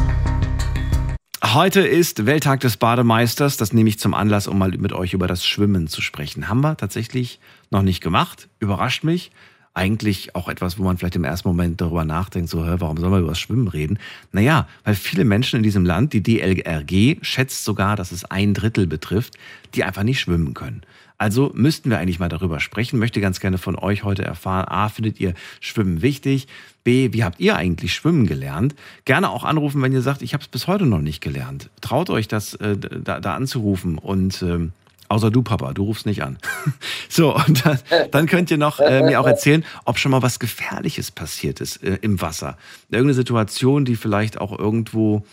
Heute 1.55 1.81
ist 1.81 2.25
Welttag 2.25 2.61
des 2.61 2.79
Bademeisters. 2.79 3.59
Das 3.59 3.75
nehme 3.75 3.91
ich 3.91 3.99
zum 3.99 4.15
Anlass, 4.15 4.47
um 4.47 4.57
mal 4.57 4.71
mit 4.71 4.95
euch 4.95 5.13
über 5.13 5.27
das 5.27 5.45
Schwimmen 5.45 5.87
zu 5.87 6.01
sprechen. 6.01 6.49
Haben 6.49 6.63
wir 6.63 6.79
tatsächlich 6.79 7.41
noch 7.71 7.83
nicht 7.83 8.01
gemacht. 8.01 8.49
Überrascht 8.59 9.05
mich. 9.05 9.33
Eigentlich 9.75 10.35
auch 10.35 10.49
etwas, 10.49 10.79
wo 10.79 10.83
man 10.83 10.97
vielleicht 10.97 11.17
im 11.17 11.25
ersten 11.25 11.47
Moment 11.49 11.79
darüber 11.83 12.07
nachdenkt, 12.07 12.49
so, 12.49 12.65
hä, 12.65 12.77
warum 12.79 12.97
soll 12.97 13.11
man 13.11 13.21
über 13.21 13.29
das 13.29 13.39
Schwimmen 13.39 13.69
reden? 13.69 13.99
Naja, 14.31 14.67
weil 14.85 14.95
viele 14.95 15.27
Menschen 15.27 15.59
in 15.59 15.63
diesem 15.63 15.85
Land, 15.85 16.15
die 16.15 16.23
DLRG, 16.23 17.19
schätzt 17.21 17.65
sogar, 17.65 17.97
dass 17.97 18.13
es 18.13 18.25
ein 18.25 18.55
Drittel 18.55 18.87
betrifft, 18.87 19.35
die 19.75 19.85
einfach 19.85 20.05
nicht 20.05 20.21
schwimmen 20.21 20.55
können. 20.55 20.81
Also 21.23 21.53
müssten 21.55 21.89
wir 21.89 22.01
eigentlich 22.01 22.19
mal 22.19 22.29
darüber 22.29 22.59
sprechen. 22.59 22.99
Möchte 22.99 23.21
ganz 23.21 23.39
gerne 23.39 23.57
von 23.57 23.79
euch 23.79 24.03
heute 24.03 24.25
erfahren. 24.25 24.67
A, 24.67 24.89
findet 24.89 25.21
ihr 25.21 25.35
Schwimmen 25.61 26.03
wichtig? 26.03 26.49
B, 26.83 27.13
wie 27.13 27.23
habt 27.23 27.39
ihr 27.39 27.55
eigentlich 27.55 27.95
Schwimmen 27.95 28.27
gelernt? 28.27 28.75
Gerne 29.05 29.31
auch 29.31 29.45
anrufen, 29.45 29.81
wenn 29.83 29.93
ihr 29.93 30.03
sagt, 30.03 30.23
ich 30.23 30.35
habe 30.35 30.43
es 30.43 30.49
bis 30.49 30.67
heute 30.67 30.85
noch 30.85 30.99
nicht 30.99 31.21
gelernt. 31.21 31.71
Traut 31.81 32.11
euch 32.11 32.27
das 32.27 32.55
äh, 32.55 32.77
da, 32.77 33.21
da 33.21 33.35
anzurufen 33.37 33.99
und 33.99 34.43
ähm, 34.43 34.73
außer 35.07 35.31
du, 35.31 35.43
Papa, 35.43 35.73
du 35.75 35.85
rufst 35.85 36.07
nicht 36.07 36.25
an. 36.25 36.39
so, 37.09 37.37
und 37.37 37.65
dann, 37.65 37.79
dann 38.11 38.27
könnt 38.27 38.51
ihr 38.51 38.59
noch 38.59 38.81
äh, 38.81 39.05
mir 39.05 39.21
auch 39.21 39.27
erzählen, 39.29 39.65
ob 39.85 40.01
schon 40.01 40.11
mal 40.11 40.23
was 40.23 40.41
Gefährliches 40.41 41.13
passiert 41.13 41.61
ist 41.61 41.85
äh, 41.85 41.99
im 42.03 42.21
Wasser. 42.21 42.59
Irgendeine 42.91 43.15
Situation, 43.15 43.85
die 43.85 43.95
vielleicht 43.95 44.41
auch 44.41 44.59
irgendwo 44.59 45.25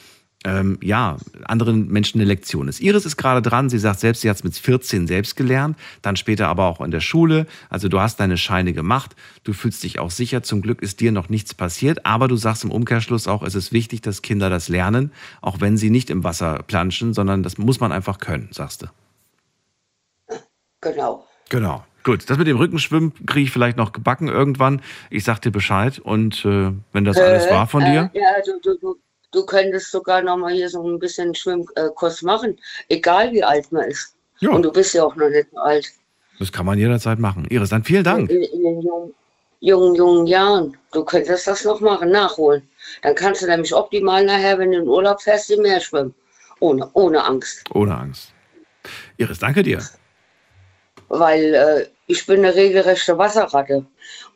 ähm, 0.45 0.77
ja, 0.81 1.17
anderen 1.43 1.89
Menschen 1.89 2.21
eine 2.21 2.27
Lektion 2.27 2.69
ist. 2.69 2.79
Iris 2.79 3.05
ist 3.05 3.17
gerade 3.17 3.41
dran, 3.41 3.69
sie 3.69 3.77
sagt 3.79 3.99
selbst, 3.99 4.21
sie 4.21 4.29
hat 4.29 4.37
es 4.37 4.43
mit 4.43 4.55
14 4.55 5.05
selbst 5.05 5.35
gelernt, 5.35 5.77
dann 6.01 6.15
später 6.15 6.47
aber 6.47 6.65
auch 6.65 6.79
in 6.79 6.91
der 6.91 7.01
Schule. 7.01 7.45
Also 7.69 7.89
du 7.89 7.99
hast 7.99 8.19
deine 8.19 8.37
Scheine 8.37 8.71
gemacht, 8.73 9.15
du 9.43 9.51
fühlst 9.51 9.83
dich 9.83 9.99
auch 9.99 10.11
sicher, 10.11 10.41
zum 10.41 10.61
Glück 10.61 10.81
ist 10.81 11.01
dir 11.01 11.11
noch 11.11 11.27
nichts 11.27 11.53
passiert, 11.53 12.05
aber 12.05 12.27
du 12.27 12.37
sagst 12.37 12.63
im 12.63 12.71
Umkehrschluss 12.71 13.27
auch, 13.27 13.43
es 13.43 13.55
ist 13.55 13.73
wichtig, 13.73 14.01
dass 14.01 14.21
Kinder 14.21 14.49
das 14.49 14.69
lernen, 14.69 15.11
auch 15.41 15.59
wenn 15.59 15.77
sie 15.77 15.89
nicht 15.89 16.09
im 16.09 16.23
Wasser 16.23 16.63
planschen, 16.65 17.13
sondern 17.13 17.43
das 17.43 17.57
muss 17.57 17.81
man 17.81 17.91
einfach 17.91 18.19
können, 18.19 18.47
sagst 18.51 18.83
du. 18.83 18.87
Genau. 20.81 21.25
Genau. 21.49 21.83
Gut, 22.03 22.29
das 22.29 22.37
mit 22.37 22.47
dem 22.47 22.55
Rückenschwimmen 22.55 23.13
kriege 23.25 23.45
ich 23.45 23.51
vielleicht 23.51 23.75
noch 23.75 23.91
gebacken 23.91 24.29
irgendwann. 24.29 24.81
Ich 25.09 25.25
sag 25.25 25.41
dir 25.41 25.51
Bescheid 25.51 25.99
und 25.99 26.45
äh, 26.45 26.71
wenn 26.93 27.03
das 27.03 27.17
alles 27.17 27.45
Äh, 27.45 27.51
war 27.51 27.67
von 27.67 27.81
äh, 27.81 27.91
dir. 27.91 28.11
Ja, 28.13 28.21
du, 28.45 28.59
du, 28.63 28.77
du, 28.79 28.95
du 29.31 29.45
könntest 29.45 29.91
sogar 29.91 30.21
noch 30.21 30.37
mal 30.37 30.53
hier 30.53 30.69
so 30.69 30.83
ein 30.83 30.99
bisschen 30.99 31.33
Schwimmkurs 31.35 32.21
machen, 32.21 32.59
egal 32.89 33.31
wie 33.31 33.43
alt 33.43 33.71
man 33.71 33.85
ist. 33.85 34.15
Ja. 34.39 34.51
Und 34.51 34.63
du 34.63 34.71
bist 34.71 34.93
ja 34.93 35.03
auch 35.03 35.15
noch 35.15 35.29
nicht 35.29 35.49
so 35.51 35.59
alt. 35.59 35.85
Das 36.39 36.51
kann 36.51 36.65
man 36.65 36.79
jederzeit 36.79 37.19
machen. 37.19 37.45
Iris, 37.49 37.69
dann 37.69 37.83
vielen 37.83 38.03
Dank. 38.03 38.29
In, 38.29 38.41
in 38.41 38.63
den 38.63 38.81
jungen, 38.81 39.13
jungen, 39.59 39.95
jungen 39.95 40.27
Jahren. 40.27 40.77
Du 40.93 41.03
könntest 41.03 41.47
das 41.47 41.65
noch 41.65 41.81
machen, 41.81 42.09
nachholen. 42.11 42.67
Dann 43.01 43.15
kannst 43.15 43.41
du 43.41 43.47
nämlich 43.47 43.73
optimal 43.75 44.25
nachher, 44.25 44.57
wenn 44.57 44.71
du 44.71 44.79
in 44.79 44.87
Urlaub 44.87 45.21
fährst, 45.21 45.51
im 45.51 45.61
Meer 45.61 45.81
schwimmen. 45.81 46.15
Ohne, 46.61 46.89
ohne 46.93 47.23
Angst. 47.23 47.63
Ohne 47.73 47.97
Angst. 47.97 48.33
Iris, 49.17 49.39
danke 49.39 49.63
dir. 49.63 49.83
Weil 51.09 51.53
äh, 51.53 51.87
ich 52.07 52.25
bin 52.25 52.39
eine 52.39 52.55
regelrechte 52.55 53.17
Wasserratte. 53.17 53.85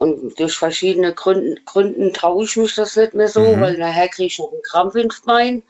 Und 0.04 0.38
durch 0.38 0.58
verschiedene 0.58 1.14
Gründen, 1.14 1.64
Gründen 1.64 2.12
traue 2.12 2.44
ich 2.44 2.58
mich 2.58 2.76
das 2.76 2.98
nicht 2.98 3.14
mehr 3.14 3.30
so, 3.30 3.56
Mhm. 3.56 3.62
weil 3.62 3.78
nachher 3.78 4.10
kriege 4.10 4.28
ich 4.28 4.38
noch 4.38 4.52
einen 4.52 4.62
Krampf 4.64 4.96
ins 4.96 5.22
Bein. 5.22 5.64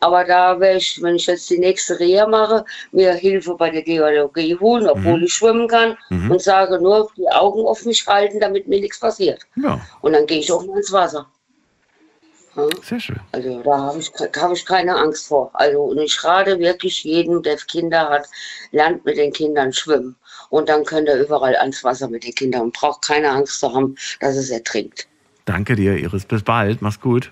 Aber 0.00 0.24
da 0.24 0.60
werde 0.60 0.76
ich, 0.76 1.00
wenn 1.02 1.16
ich 1.16 1.26
jetzt 1.26 1.48
die 1.48 1.58
nächste 1.58 1.98
Reha 1.98 2.26
mache, 2.26 2.66
mir 2.92 3.14
Hilfe 3.14 3.54
bei 3.54 3.70
der 3.70 3.80
Geologie 3.82 4.58
holen, 4.60 4.86
obwohl 4.88 5.20
Mhm. 5.20 5.24
ich 5.24 5.32
schwimmen 5.32 5.68
kann 5.68 5.96
Mhm. 6.10 6.30
und 6.32 6.42
sage 6.42 6.78
nur, 6.78 7.10
die 7.16 7.28
Augen 7.30 7.64
auf 7.66 7.86
mich 7.86 8.06
halten, 8.06 8.40
damit 8.40 8.68
mir 8.68 8.78
nichts 8.80 9.00
passiert. 9.00 9.40
Ja, 9.56 9.80
Und 10.02 10.12
dann 10.12 10.26
gehe 10.26 10.40
ich 10.40 10.52
auch 10.52 10.66
mal 10.66 10.76
ins 10.76 10.92
Wasser. 10.92 11.26
Ja? 12.56 12.66
sehr 12.82 13.00
schön. 13.00 13.20
Also 13.32 13.62
da 13.62 13.78
habe 13.78 13.98
ich, 14.00 14.10
hab 14.42 14.52
ich 14.52 14.66
keine 14.66 14.96
Angst 14.96 15.28
vor. 15.28 15.50
Also 15.54 15.80
und 15.82 15.98
ich 15.98 16.22
rate 16.24 16.58
wirklich 16.58 17.04
jedem, 17.04 17.42
der 17.42 17.56
Kinder 17.56 18.10
hat, 18.10 18.26
lernt 18.70 19.04
mit 19.06 19.16
den 19.16 19.32
Kindern 19.32 19.72
schwimmen. 19.72 20.14
Und 20.50 20.68
dann 20.68 20.84
könnt 20.84 21.08
ihr 21.08 21.20
überall 21.20 21.54
ans 21.56 21.84
Wasser 21.84 22.08
mit 22.08 22.24
den 22.24 22.34
Kindern 22.34 22.62
und 22.62 22.72
braucht 22.74 23.02
keine 23.02 23.30
Angst 23.30 23.60
zu 23.60 23.72
haben, 23.74 23.94
dass 24.20 24.36
es 24.36 24.50
ertrinkt. 24.50 25.06
Danke 25.44 25.76
dir, 25.76 25.96
Iris. 25.96 26.24
Bis 26.24 26.42
bald. 26.42 26.80
Mach's 26.82 27.00
gut. 27.00 27.30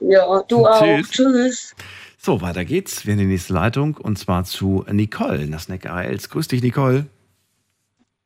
Ja, 0.00 0.42
du 0.48 0.66
auch. 0.66 0.80
Tschüss. 0.82 1.10
Tschüss. 1.10 1.74
So, 2.18 2.40
weiter 2.42 2.64
geht's. 2.64 3.06
Wir 3.06 3.14
in 3.14 3.18
die 3.20 3.24
nächste 3.26 3.54
Leitung 3.54 3.96
und 3.96 4.18
zwar 4.18 4.44
zu 4.44 4.84
Nicole, 4.90 5.46
Nasneck 5.46 5.86
ARLs. 5.86 6.28
Grüß 6.28 6.48
dich, 6.48 6.62
Nicole. 6.62 7.06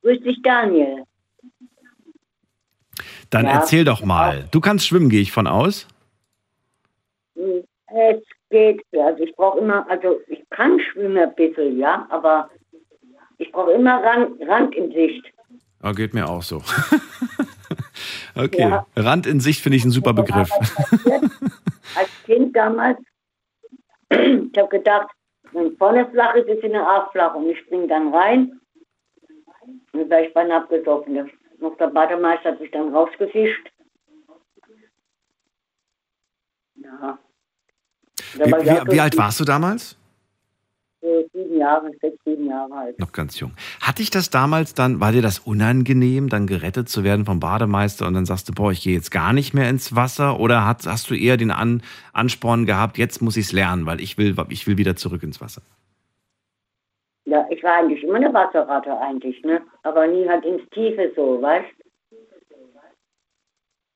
Grüß 0.03 0.21
dich, 0.23 0.41
Daniel. 0.43 1.05
Dann 3.31 3.47
Ja. 3.47 3.53
erzähl 3.53 3.85
doch 3.85 4.05
mal. 4.05 4.47
Du 4.51 4.61
kannst 4.61 4.87
schwimmen, 4.87 5.09
gehe 5.09 5.21
ich 5.23 5.33
von 5.33 5.47
aus. 5.47 5.87
Hm, 7.37 7.65
Es 7.97 8.23
geht, 8.51 8.83
also 8.93 9.23
ich 9.23 9.35
brauche 9.37 9.59
immer, 9.61 9.89
also 9.89 10.21
ich 10.27 10.43
kann 10.51 10.79
schwimmen 10.81 11.17
ein 11.17 11.35
bisschen, 11.37 11.79
ja, 11.79 12.07
aber 12.11 12.51
ich 13.39 13.51
brauche 13.53 13.73
immer 13.73 14.03
Rand, 14.03 14.41
Rand 14.47 14.75
in 14.75 14.91
Sicht. 14.93 15.25
Oh, 15.83 15.93
geht 15.93 16.15
mir 16.15 16.29
auch 16.29 16.43
so. 16.43 16.63
okay. 18.35 18.61
Ja. 18.71 18.87
Rand 18.97 19.27
in 19.27 19.41
Sicht 19.41 19.61
finde 19.63 19.77
ich 19.77 19.85
ein 19.85 19.91
super 19.91 20.13
Begriff. 20.15 20.49
Als 21.97 22.09
Kind 22.25 22.57
damals, 22.57 22.99
ich 24.11 24.59
habe 24.59 24.69
gedacht, 24.69 25.09
wenn 25.53 25.77
vorne 25.77 26.09
flach 26.11 26.35
ist, 26.35 26.49
ist 26.49 26.63
sie 26.63 26.77
auch 26.77 27.13
flach 27.13 27.35
und 27.35 27.49
ich 27.49 27.59
springe 27.61 27.87
dann 27.87 28.13
rein 28.15 28.61
und 29.93 30.01
dann 30.01 30.11
wäre 30.11 30.27
ich 30.27 30.35
beinahe 30.35 30.63
abgesoffen. 30.63 31.15
Der- 31.15 31.29
Noch 31.61 31.77
der 31.77 31.89
Bademeister 31.89 32.51
hat 32.53 32.59
sich 32.59 32.71
dann 32.71 32.95
rausgefischt. 32.95 33.71
Ja. 36.77 37.19
Wie, 38.35 38.41
wie, 38.41 38.93
wie 38.93 39.01
alt 39.01 39.17
warst 39.17 39.41
du 39.41 39.45
damals? 39.45 39.97
Sieben 41.35 41.59
Jahre, 41.59 41.91
sechs, 42.01 42.17
sieben 42.25 42.47
Jahre 42.49 42.73
alt. 42.73 42.99
Noch 42.99 43.13
ganz 43.13 43.39
jung. 43.39 43.53
Hatte 43.83 44.01
ich 44.01 44.09
das 44.09 44.31
damals 44.31 44.73
dann, 44.73 45.01
war 45.01 45.13
dir 45.13 45.21
das 45.21 45.39
unangenehm, 45.39 46.31
dann 46.31 46.47
gerettet 46.47 46.89
zu 46.89 47.05
werden 47.05 47.27
vom 47.27 47.41
Bademeister 47.41 48.07
und 48.07 48.15
dann 48.15 48.25
sagst 48.25 48.49
du, 48.49 48.55
boah, 48.55 48.73
ich 48.73 48.83
gehe 48.83 48.95
jetzt 48.95 49.11
gar 49.11 49.35
nicht 49.35 49.53
mehr 49.53 49.69
ins 49.69 49.95
Wasser? 49.95 50.41
Oder 50.41 50.67
hat, 50.67 50.87
hast 50.87 51.11
du 51.11 51.15
eher 51.15 51.37
den 51.37 51.51
An, 51.51 51.83
Ansporn 52.15 52.65
gehabt, 52.65 52.97
jetzt 52.97 53.21
muss 53.21 53.37
ich 53.37 53.47
es 53.47 53.53
lernen, 53.53 53.85
weil 53.85 54.01
ich 54.01 54.17
will, 54.17 54.35
ich 54.49 54.67
will 54.67 54.79
wieder 54.79 54.97
zurück 54.97 55.23
ins 55.23 55.43
Wasser? 55.43 55.61
Ja, 57.27 57.47
ich 57.51 57.63
war 57.63 57.75
eigentlich 57.75 58.03
immer 58.03 58.17
eine 58.17 58.33
Wasserratte 58.33 58.99
eigentlich, 58.99 59.43
ne? 59.45 59.61
Aber 59.83 60.07
nie 60.07 60.27
halt 60.27 60.45
ins 60.47 60.63
Tiefe 60.71 61.13
so, 61.15 61.41
weißt? 61.43 61.69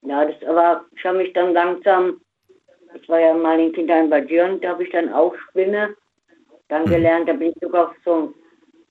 Ja, 0.03 0.27
das 0.27 0.37
aber 0.47 0.85
ich 0.95 1.05
habe 1.05 1.19
mich 1.19 1.33
dann 1.33 1.55
langsam, 1.55 2.21
das 2.93 3.09
war 3.09 3.21
ja 3.21 3.33
mal 3.33 3.59
in 3.59 3.73
Kindern 3.73 4.11
bei 4.11 4.21
Dürren, 4.21 4.61
da 4.61 4.71
habe 4.71 4.85
ich 4.85 4.91
dann 4.91 5.11
auch 5.11 5.35
Schwimmen 5.51 5.95
dann 6.69 6.85
gelernt, 6.87 7.29
da 7.29 7.33
bin 7.33 7.51
ich 7.51 7.57
sogar 7.61 7.89
auf 7.89 7.97
so 8.05 8.35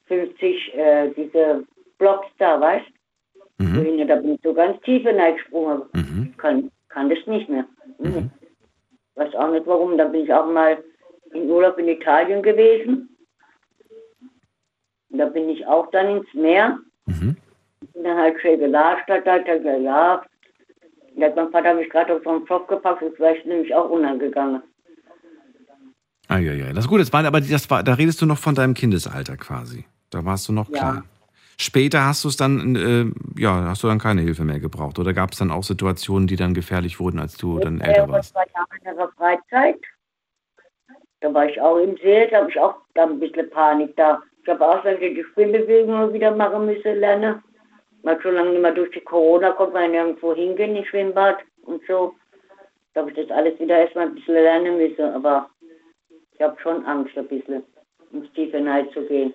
50, 0.07 0.73
äh, 0.75 1.09
diese 1.15 1.65
Blocks 1.97 2.27
da, 2.37 2.59
weißt 2.59 2.87
mhm. 3.59 4.07
Da 4.07 4.15
bin 4.15 4.35
ich 4.35 4.41
so 4.43 4.53
ganz 4.53 4.79
tief 4.81 5.03
hineingesprungen. 5.03 5.83
Mhm. 5.93 6.33
Kann, 6.37 6.71
kann 6.89 7.09
das 7.09 7.25
nicht 7.27 7.49
mehr. 7.49 7.65
Mhm. 7.99 8.31
Weiß 9.15 9.33
auch 9.35 9.51
nicht 9.51 9.65
warum, 9.65 9.97
da 9.97 10.05
bin 10.05 10.23
ich 10.23 10.33
auch 10.33 10.45
mal 10.45 10.83
in 11.33 11.49
Urlaub 11.49 11.77
in 11.77 11.87
Italien 11.87 12.41
gewesen. 12.41 13.09
Und 15.09 15.17
da 15.17 15.25
bin 15.25 15.49
ich 15.49 15.65
auch 15.65 15.89
dann 15.91 16.17
ins 16.17 16.33
Meer. 16.33 16.79
Mhm. 17.05 17.37
Und 17.93 18.03
dann 18.03 18.17
halt 18.17 18.39
schön 18.41 18.59
gelatscht, 18.59 19.07
hat 19.07 19.25
halt 19.25 19.45
gelacht. 19.45 20.29
Und 21.13 21.21
da 21.21 21.27
hat 21.27 21.35
mein 21.35 21.51
Vater 21.51 21.73
mich 21.73 21.89
gerade 21.89 22.15
auf 22.15 22.23
so 22.23 22.29
einen 22.29 22.45
Topf 22.45 22.67
gepackt 22.67 23.01
und 23.01 23.15
vielleicht 23.15 23.45
nämlich 23.45 23.73
auch 23.73 23.89
untergegangen. 23.89 24.61
Ah, 26.27 26.39
ja, 26.39 26.53
ja. 26.53 26.73
Das 26.73 26.85
ist 26.85 26.89
gut, 26.89 26.99
das 26.99 27.13
war, 27.13 27.23
aber 27.25 27.39
das 27.41 27.69
war, 27.69 27.83
da 27.83 27.93
redest 27.93 28.21
du 28.21 28.25
noch 28.25 28.37
von 28.37 28.53
deinem 28.55 28.73
Kindesalter 28.73 29.37
quasi. 29.37 29.85
Da 30.09 30.25
warst 30.25 30.47
du 30.49 30.53
noch 30.53 30.69
Ja. 30.69 30.77
klein. 30.77 31.03
Später 31.59 32.05
hast 32.05 32.23
du 32.23 32.27
es 32.27 32.37
dann, 32.37 32.75
äh, 32.75 33.41
ja, 33.41 33.63
hast 33.65 33.81
du 33.81 33.87
dann 33.87 33.97
keine 33.97 34.21
Hilfe 34.21 34.43
mehr 34.43 34.59
gebraucht. 34.59 34.99
Oder 34.99 35.13
gab 35.13 35.31
es 35.31 35.39
dann 35.39 35.49
auch 35.49 35.63
Situationen, 35.63 36.27
die 36.27 36.35
dann 36.35 36.53
gefährlich 36.53 36.99
wurden, 36.99 37.19
als 37.19 37.35
du 37.35 37.57
dann 37.59 37.81
Äh, 37.81 37.87
älter 37.87 38.09
warst? 38.09 38.31
zwei 38.33 38.45
Jahren 38.53 38.67
in 38.91 38.95
der 38.97 39.09
Freizeit. 39.17 39.79
Da 41.21 41.33
war 41.33 41.49
ich 41.49 41.59
auch 41.59 41.77
im 41.79 41.97
See, 41.97 42.27
da 42.29 42.41
habe 42.41 42.51
ich 42.51 42.59
auch 42.59 42.75
da 42.93 43.03
ein 43.05 43.19
bisschen 43.19 43.49
Panik 43.49 43.95
da. 43.95 44.21
Ich 44.43 44.49
habe 44.49 44.67
auch 44.67 44.83
schon 44.83 44.99
die 44.99 45.25
Schwimmbewegungen 45.33 46.13
wieder 46.13 46.35
machen 46.35 46.67
müssen 46.67 46.99
lernen. 46.99 47.41
Weil 48.03 48.19
so 48.21 48.29
lange 48.29 48.51
nicht 48.51 48.61
mehr 48.61 48.71
durch 48.73 48.91
die 48.91 49.01
Corona 49.01 49.51
konnte 49.51 49.73
man 49.73 49.89
nirgendwo 49.91 50.35
hingehen, 50.35 50.75
ins 50.75 50.87
Schwimmbad 50.87 51.37
und 51.63 51.81
so. 51.87 52.13
Da 52.93 53.01
habe 53.01 53.09
ich 53.11 53.17
das 53.17 53.35
alles 53.35 53.59
wieder 53.59 53.79
erstmal 53.79 54.05
ein 54.05 54.13
bisschen 54.15 54.35
lernen 54.35 54.77
müssen. 54.77 55.03
Aber 55.15 55.49
ich 56.37 56.43
habe 56.43 56.55
schon 56.61 56.85
Angst 56.85 57.17
ein 57.17 57.27
bisschen, 57.27 57.63
ins 58.11 58.31
tiefe 58.33 58.59
Neid 58.61 58.91
zu 58.93 59.01
gehen. 59.07 59.33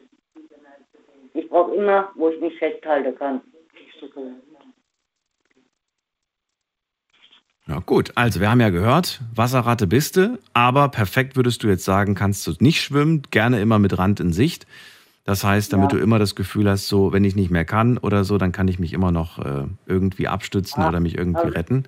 Ich 1.35 1.49
brauche 1.49 1.75
immer, 1.75 2.11
wo 2.15 2.29
ich 2.29 2.41
mich 2.41 2.57
festhalten 2.59 3.15
kann. 3.17 3.41
Ja, 7.67 7.79
gut. 7.79 8.11
Also, 8.17 8.41
wir 8.41 8.51
haben 8.51 8.61
ja 8.61 8.71
gehört, 8.71 9.21
Wasserratte 9.35 9.87
bist 9.87 10.17
du, 10.17 10.39
aber 10.53 10.89
perfekt 10.89 11.37
würdest 11.37 11.63
du 11.63 11.69
jetzt 11.69 11.85
sagen, 11.85 12.15
kannst 12.15 12.47
du 12.47 12.53
nicht 12.59 12.81
schwimmen, 12.83 13.23
gerne 13.31 13.61
immer 13.61 13.79
mit 13.79 13.97
Rand 13.99 14.19
in 14.21 14.33
Sicht. 14.33 14.67
Das 15.25 15.45
heißt, 15.45 15.73
damit 15.73 15.93
Ja. 15.93 15.99
du 15.99 16.03
immer 16.03 16.19
das 16.19 16.35
Gefühl 16.35 16.69
hast, 16.69 16.89
so, 16.89 17.13
wenn 17.13 17.23
ich 17.25 17.37
nicht 17.37 17.51
mehr 17.53 17.65
kann 17.65 17.99
oder 17.99 18.25
so, 18.25 18.37
dann 18.39 18.51
kann 18.51 18.67
ich 18.67 18.81
mich 18.81 18.93
immer 18.93 19.13
noch 19.13 19.39
äh, 19.39 19.67
irgendwie 19.87 20.27
abstützen 20.27 20.83
Ja. 20.83 20.89
oder 20.89 20.99
mich 20.99 21.17
irgendwie 21.17 21.39
Also- 21.41 21.55
retten. 21.55 21.85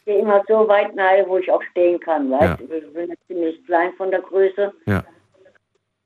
Ich 0.00 0.06
gehe 0.06 0.18
immer 0.20 0.42
so 0.48 0.66
weit 0.66 0.94
nahe, 0.96 1.24
wo 1.28 1.38
ich 1.38 1.50
auch 1.50 1.62
stehen 1.70 2.00
kann, 2.00 2.30
weißt 2.30 2.60
Ja. 2.60 2.76
Ich 2.78 2.92
bin 2.92 3.14
ziemlich 3.26 3.64
klein 3.66 3.92
von 3.96 4.10
der 4.10 4.20
Größe 4.22 4.72
Ja. 4.86 5.04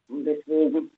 und 0.09 0.25
deswegen. 0.25 0.91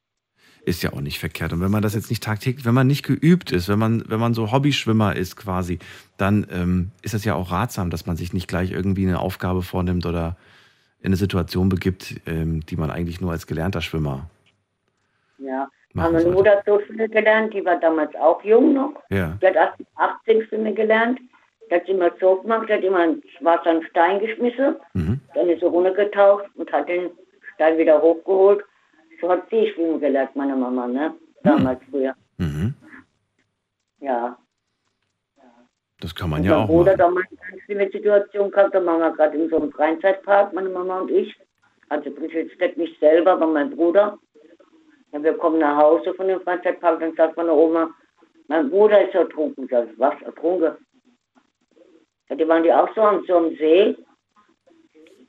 Ist 0.65 0.83
ja 0.83 0.93
auch 0.93 1.01
nicht 1.01 1.21
verkehrt. 1.21 1.53
Und 1.53 1.61
wenn 1.61 1.71
man 1.71 1.83
das 1.83 1.95
jetzt 1.95 2.11
nicht 2.11 2.25
tagtäglich, 2.25 2.65
wenn 2.65 2.75
man 2.75 2.87
nicht 2.89 3.05
geübt 3.05 3.53
ist, 3.53 3.69
wenn 3.69 3.79
man, 3.79 4.03
wenn 4.09 4.19
man 4.19 4.35
so 4.35 4.51
Hobbyschwimmer 4.51 5.15
ist 5.15 5.37
quasi, 5.37 5.79
dann 6.17 6.47
ähm, 6.51 6.91
ist 7.03 7.15
es 7.15 7.25
ja 7.25 7.35
auch 7.35 7.53
ratsam, 7.53 7.91
dass 7.91 8.07
man 8.07 8.17
sich 8.17 8.33
nicht 8.33 8.49
gleich 8.49 8.73
irgendwie 8.73 9.07
eine 9.07 9.21
Aufgabe 9.21 9.63
vornimmt 9.63 10.07
oder 10.07 10.37
in 11.01 11.07
eine 11.07 11.17
Situation 11.17 11.69
begibt, 11.69 12.17
ähm, 12.27 12.67
die 12.67 12.77
man 12.77 12.91
eigentlich 12.91 13.21
nur 13.21 13.31
als 13.31 13.47
gelernter 13.47 13.81
Schwimmer. 13.81 14.29
Ja, 15.39 15.69
meine. 15.93 16.25
Mutter 16.25 16.51
hat 16.53 16.65
so 16.67 16.81
Schwimmen 16.81 17.11
gelernt, 17.11 17.55
die 17.55 17.65
war 17.65 17.79
damals 17.79 18.15
auch 18.17 18.43
jung 18.43 18.75
noch. 18.75 18.95
Ja. 19.11 19.39
Die 19.41 19.47
hat 19.47 19.57
18 19.57 19.87
18 19.95 20.47
Schwimmen 20.49 20.75
gelernt. 20.75 21.21
Die 21.71 21.75
hat 21.75 21.87
sie 21.87 21.93
immer 21.93 22.11
so 22.21 22.37
gemacht, 22.37 22.69
die 22.69 22.75
hat 22.75 22.85
immer 22.85 23.05
ins 23.05 23.25
Wasser 23.41 23.71
einen 23.71 23.83
Stein 23.87 24.21
geschmissen, 24.21 24.77
Mhm. 24.95 25.21
dann 25.35 25.49
ist 25.49 25.61
sie 25.61 25.67
runtergetaucht 25.67 26.45
und 26.55 26.71
hat 26.73 26.89
den 26.89 27.11
Stein 27.55 27.77
wieder 27.79 28.01
hochgeholt. 28.01 28.65
So 29.21 29.29
hat 29.29 29.49
sie 29.51 29.69
schwimmen 29.73 29.99
gelernt, 30.01 30.37
meine 30.37 30.55
Mama, 30.57 30.87
ne? 30.87 31.15
Damals 31.43 31.81
früher. 31.91 32.15
Mhm. 32.39 32.75
Ja. 34.01 34.37
Das 36.01 36.15
kann 36.15 36.29
man 36.31 36.41
Und 36.41 36.47
ja 36.47 36.53
mein 36.57 36.65
auch 36.65 36.67
Bruder 36.69 36.91
machen. 36.93 36.99
damals 36.99 37.27
eine 37.31 37.51
ganz 37.51 37.63
schlimme 37.63 37.91
Situation 37.91 38.51
gehabt, 38.51 38.75
da 38.75 38.85
waren 38.85 39.01
wir 39.01 39.11
gerade 39.13 39.37
in 39.39 39.49
so 39.49 39.57
einem 39.57 39.73
Freizeitpark, 39.73 40.53
meine 40.53 40.69
Mama 40.69 41.01
und 41.01 41.11
ich. 41.11 41.35
Also 41.89 42.11
ich 42.11 42.33
jetzt 42.61 42.77
nicht 42.77 42.99
selber, 43.01 43.33
aber 43.33 43.47
mein 43.47 43.71
Bruder. 43.75 44.19
Ja, 45.13 45.23
wir 45.23 45.33
kommen 45.39 45.59
nach 45.59 45.77
Hause 45.77 46.13
von 46.15 46.29
dem 46.29 46.41
Freizeitpark, 46.43 47.01
dann 47.01 47.15
sagt 47.15 47.37
meine 47.37 47.53
Oma, 47.53 47.91
mein 48.49 48.69
Bruder 48.71 49.07
ist 49.09 49.15
ertrunken. 49.15 49.65
Ich 49.65 49.71
sag, 49.71 49.89
was, 49.97 50.21
ertrunken? 50.23 50.73
Ja, 52.29 52.37
die 52.37 52.49
waren 52.49 52.63
die 52.63 52.73
auch 52.73 52.93
so 52.95 53.01
am 53.03 53.25
so 53.27 53.37
am 53.37 53.51
See. 53.57 53.97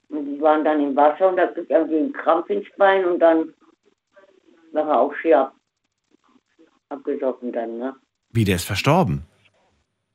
Und 0.09 0.25
die 0.25 0.41
waren 0.41 0.63
dann 0.63 0.81
im 0.81 0.95
Wasser 0.95 1.29
und 1.29 1.37
da 1.37 1.47
kriegt 1.47 1.69
irgendwie 1.69 1.97
ein 1.97 2.13
Krampf 2.13 2.49
ins 2.49 2.67
Bein 2.77 3.05
und 3.05 3.19
dann 3.19 3.53
war 4.71 4.87
er 4.87 4.99
auch 5.01 5.13
schier 5.15 5.39
ab, 5.39 5.55
abgesoffen 6.89 7.51
dann, 7.51 7.77
ne? 7.77 7.95
Wie, 8.31 8.43
der 8.45 8.55
ist 8.55 8.65
verstorben? 8.65 9.25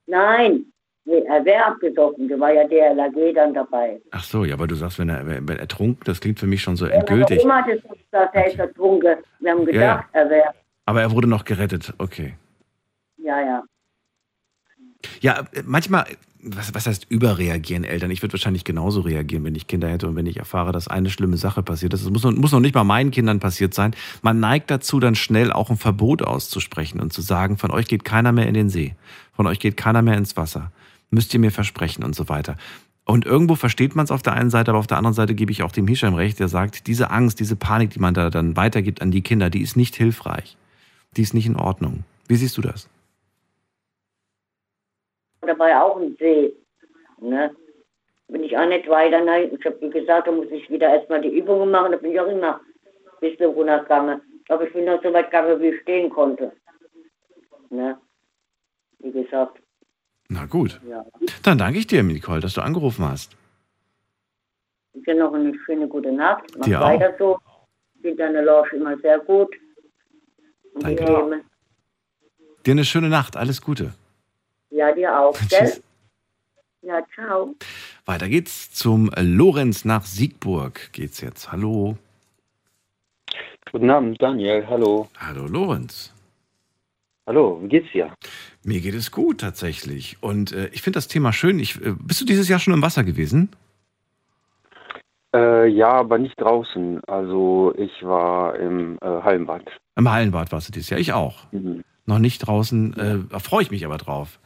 Nein, 0.06 0.72
er 1.04 1.44
wäre 1.44 1.64
abgesoffen, 1.66 2.28
da 2.28 2.38
war 2.38 2.52
ja 2.52 2.66
der 2.66 2.94
LAG 2.94 3.34
dann 3.34 3.54
dabei. 3.54 4.00
Ach 4.12 4.22
so, 4.24 4.44
ja, 4.44 4.54
aber 4.54 4.66
du 4.66 4.74
sagst, 4.74 4.98
wenn 4.98 5.08
er, 5.08 5.26
wenn 5.26 5.48
er 5.48 5.66
das 6.04 6.20
klingt 6.20 6.38
für 6.38 6.46
mich 6.46 6.62
schon 6.62 6.76
so 6.76 6.86
Ja, 6.86 6.90
meine 6.90 7.00
endgültig. 7.00 7.44
Oma 7.44 7.62
hat 7.62 7.68
es 7.68 7.82
gesagt, 7.82 8.34
er 8.34 8.46
ist 8.46 8.58
ertrunken. 8.58 9.16
Wir 9.40 9.50
haben 9.50 9.66
Ja, 9.66 9.72
gedacht, 9.72 10.06
er 10.12 10.30
wäre, 10.30 10.54
Aber 10.86 11.02
er 11.02 11.10
wurde 11.10 11.28
noch 11.28 11.44
gerettet, 11.44 11.92
okay. 11.98 12.34
ja, 13.18 13.40
ja. 13.40 13.64
Ja, 15.20 15.44
manchmal, 15.64 16.06
was, 16.42 16.74
was 16.74 16.86
heißt 16.86 17.06
überreagieren 17.08 17.84
Eltern? 17.84 18.10
Ich 18.10 18.22
würde 18.22 18.32
wahrscheinlich 18.34 18.64
genauso 18.64 19.00
reagieren, 19.00 19.44
wenn 19.44 19.54
ich 19.54 19.66
Kinder 19.66 19.88
hätte 19.88 20.08
und 20.08 20.16
wenn 20.16 20.26
ich 20.26 20.38
erfahre, 20.38 20.72
dass 20.72 20.88
eine 20.88 21.10
schlimme 21.10 21.36
Sache 21.36 21.62
passiert 21.62 21.94
ist. 21.94 22.04
Das 22.04 22.10
muss 22.10 22.24
muss 22.24 22.52
noch 22.52 22.60
nicht 22.60 22.74
mal 22.74 22.84
meinen 22.84 23.10
Kindern 23.10 23.40
passiert 23.40 23.74
sein. 23.74 23.94
Man 24.22 24.40
neigt 24.40 24.70
dazu, 24.70 25.00
dann 25.00 25.14
schnell 25.14 25.52
auch 25.52 25.70
ein 25.70 25.76
Verbot 25.76 26.22
auszusprechen 26.22 27.00
und 27.00 27.12
zu 27.12 27.22
sagen, 27.22 27.58
von 27.58 27.70
euch 27.70 27.86
geht 27.86 28.04
keiner 28.04 28.32
mehr 28.32 28.46
in 28.46 28.54
den 28.54 28.68
See, 28.68 28.94
von 29.32 29.46
euch 29.46 29.60
geht 29.60 29.76
keiner 29.76 30.02
mehr 30.02 30.16
ins 30.16 30.36
Wasser. 30.36 30.72
Müsst 31.10 31.32
ihr 31.34 31.40
mir 31.40 31.50
versprechen 31.52 32.04
und 32.04 32.14
so 32.14 32.28
weiter. 32.28 32.56
Und 33.04 33.26
irgendwo 33.26 33.56
versteht 33.56 33.96
man 33.96 34.04
es 34.04 34.10
auf 34.10 34.22
der 34.22 34.34
einen 34.34 34.50
Seite, 34.50 34.70
aber 34.70 34.78
auf 34.78 34.86
der 34.86 34.96
anderen 34.96 35.14
Seite 35.14 35.34
gebe 35.34 35.50
ich 35.50 35.62
auch 35.62 35.72
dem 35.72 35.88
Hisham 35.88 36.14
recht, 36.14 36.38
der 36.38 36.48
sagt, 36.48 36.86
diese 36.86 37.10
Angst, 37.10 37.40
diese 37.40 37.56
Panik, 37.56 37.90
die 37.90 37.98
man 37.98 38.14
da 38.14 38.30
dann 38.30 38.56
weitergibt 38.56 39.02
an 39.02 39.10
die 39.10 39.22
Kinder, 39.22 39.50
die 39.50 39.60
ist 39.60 39.76
nicht 39.76 39.96
hilfreich. 39.96 40.56
Die 41.16 41.22
ist 41.22 41.34
nicht 41.34 41.46
in 41.46 41.56
Ordnung. 41.56 42.04
Wie 42.28 42.36
siehst 42.36 42.56
du 42.56 42.62
das? 42.62 42.88
Da 45.42 45.58
war 45.58 45.68
ja 45.68 45.82
auch 45.82 45.96
ein 46.00 46.16
See. 46.18 46.54
Ne? 47.20 47.54
Bin 48.28 48.44
ich 48.44 48.56
auch 48.56 48.66
nicht 48.66 48.88
weiter. 48.88 49.22
Nein. 49.24 49.50
Ich 49.58 49.64
habe 49.64 49.88
gesagt, 49.90 50.26
da 50.28 50.32
muss 50.32 50.46
ich 50.50 50.68
wieder 50.70 50.88
erstmal 50.88 51.20
die 51.20 51.36
Übungen 51.36 51.70
machen. 51.70 51.92
Da 51.92 51.98
bin 51.98 52.12
ich 52.12 52.20
auch 52.20 52.28
immer 52.28 52.54
ein 52.60 52.60
bisschen 53.20 53.50
runtergegangen. 53.50 54.20
Aber 54.48 54.66
ich 54.66 54.72
bin 54.72 54.84
noch 54.84 55.02
so 55.02 55.12
weit 55.12 55.26
gegangen, 55.26 55.60
wie 55.60 55.68
ich 55.68 55.80
stehen 55.82 56.10
konnte. 56.10 56.52
Ne? 57.70 57.98
Wie 59.00 59.10
gesagt, 59.12 59.58
Na 60.28 60.46
gut. 60.46 60.80
ja. 60.88 61.04
Dann 61.42 61.58
danke 61.58 61.78
ich 61.78 61.86
dir, 61.86 62.02
Nicole, 62.02 62.40
dass 62.40 62.54
du 62.54 62.60
angerufen 62.60 63.04
hast. 63.08 63.36
Ich 64.94 65.02
dir 65.04 65.14
noch 65.14 65.32
eine 65.32 65.54
schöne 65.64 65.88
gute 65.88 66.12
Nacht. 66.12 66.44
Mach 66.58 66.66
Dir 66.66 66.80
auch. 66.80 66.84
weiter 66.84 67.14
so. 67.18 67.38
Ich 67.96 68.02
finde 68.02 68.16
deine 68.24 68.42
Lounge 68.42 68.68
immer 68.74 68.96
sehr 68.98 69.18
gut. 69.20 69.54
Und 70.74 70.84
Danke. 70.84 71.42
Dir 72.66 72.70
eine 72.72 72.84
schöne 72.84 73.08
Nacht. 73.08 73.36
Alles 73.36 73.60
Gute. 73.62 73.94
Ja, 74.72 74.90
dir 74.92 75.18
auch, 75.18 75.38
gell? 75.50 75.60
Tschüss. 75.60 75.82
Ja, 76.80 77.00
ciao. 77.14 77.54
Weiter 78.06 78.28
geht's 78.28 78.72
zum 78.72 79.10
Lorenz 79.16 79.84
nach 79.84 80.04
Siegburg. 80.04 80.92
Geht's 80.92 81.20
jetzt. 81.20 81.52
Hallo. 81.52 81.96
Guten 83.70 83.90
Abend, 83.90 84.20
Daniel. 84.20 84.66
Hallo. 84.66 85.08
Hallo, 85.18 85.46
Lorenz. 85.46 86.12
Hallo, 87.26 87.60
wie 87.62 87.68
geht's 87.68 87.92
dir? 87.92 88.12
Mir 88.64 88.80
geht 88.80 88.94
es 88.94 89.12
gut 89.12 89.42
tatsächlich. 89.42 90.16
Und 90.22 90.52
äh, 90.52 90.68
ich 90.72 90.82
finde 90.82 90.96
das 90.96 91.06
Thema 91.06 91.32
schön. 91.32 91.60
Ich, 91.60 91.76
äh, 91.76 91.94
bist 91.98 92.20
du 92.20 92.24
dieses 92.24 92.48
Jahr 92.48 92.58
schon 92.58 92.74
im 92.74 92.82
Wasser 92.82 93.04
gewesen? 93.04 93.50
Äh, 95.34 95.68
ja, 95.68 95.92
aber 95.92 96.18
nicht 96.18 96.40
draußen. 96.40 97.00
Also 97.04 97.74
ich 97.76 98.02
war 98.02 98.56
im 98.56 98.98
äh, 99.02 99.06
Hallenbad. 99.06 99.62
Im 99.96 100.10
Hallenbad 100.10 100.50
warst 100.50 100.68
du 100.68 100.72
dieses 100.72 100.90
Jahr. 100.90 100.98
Ich 100.98 101.12
auch. 101.12 101.44
Mhm. 101.52 101.84
Noch 102.06 102.18
nicht 102.18 102.38
draußen. 102.40 102.94
Äh, 102.98 103.18
da 103.30 103.38
freue 103.38 103.62
ich 103.62 103.70
mich 103.70 103.84
aber 103.86 103.98
drauf. 103.98 104.40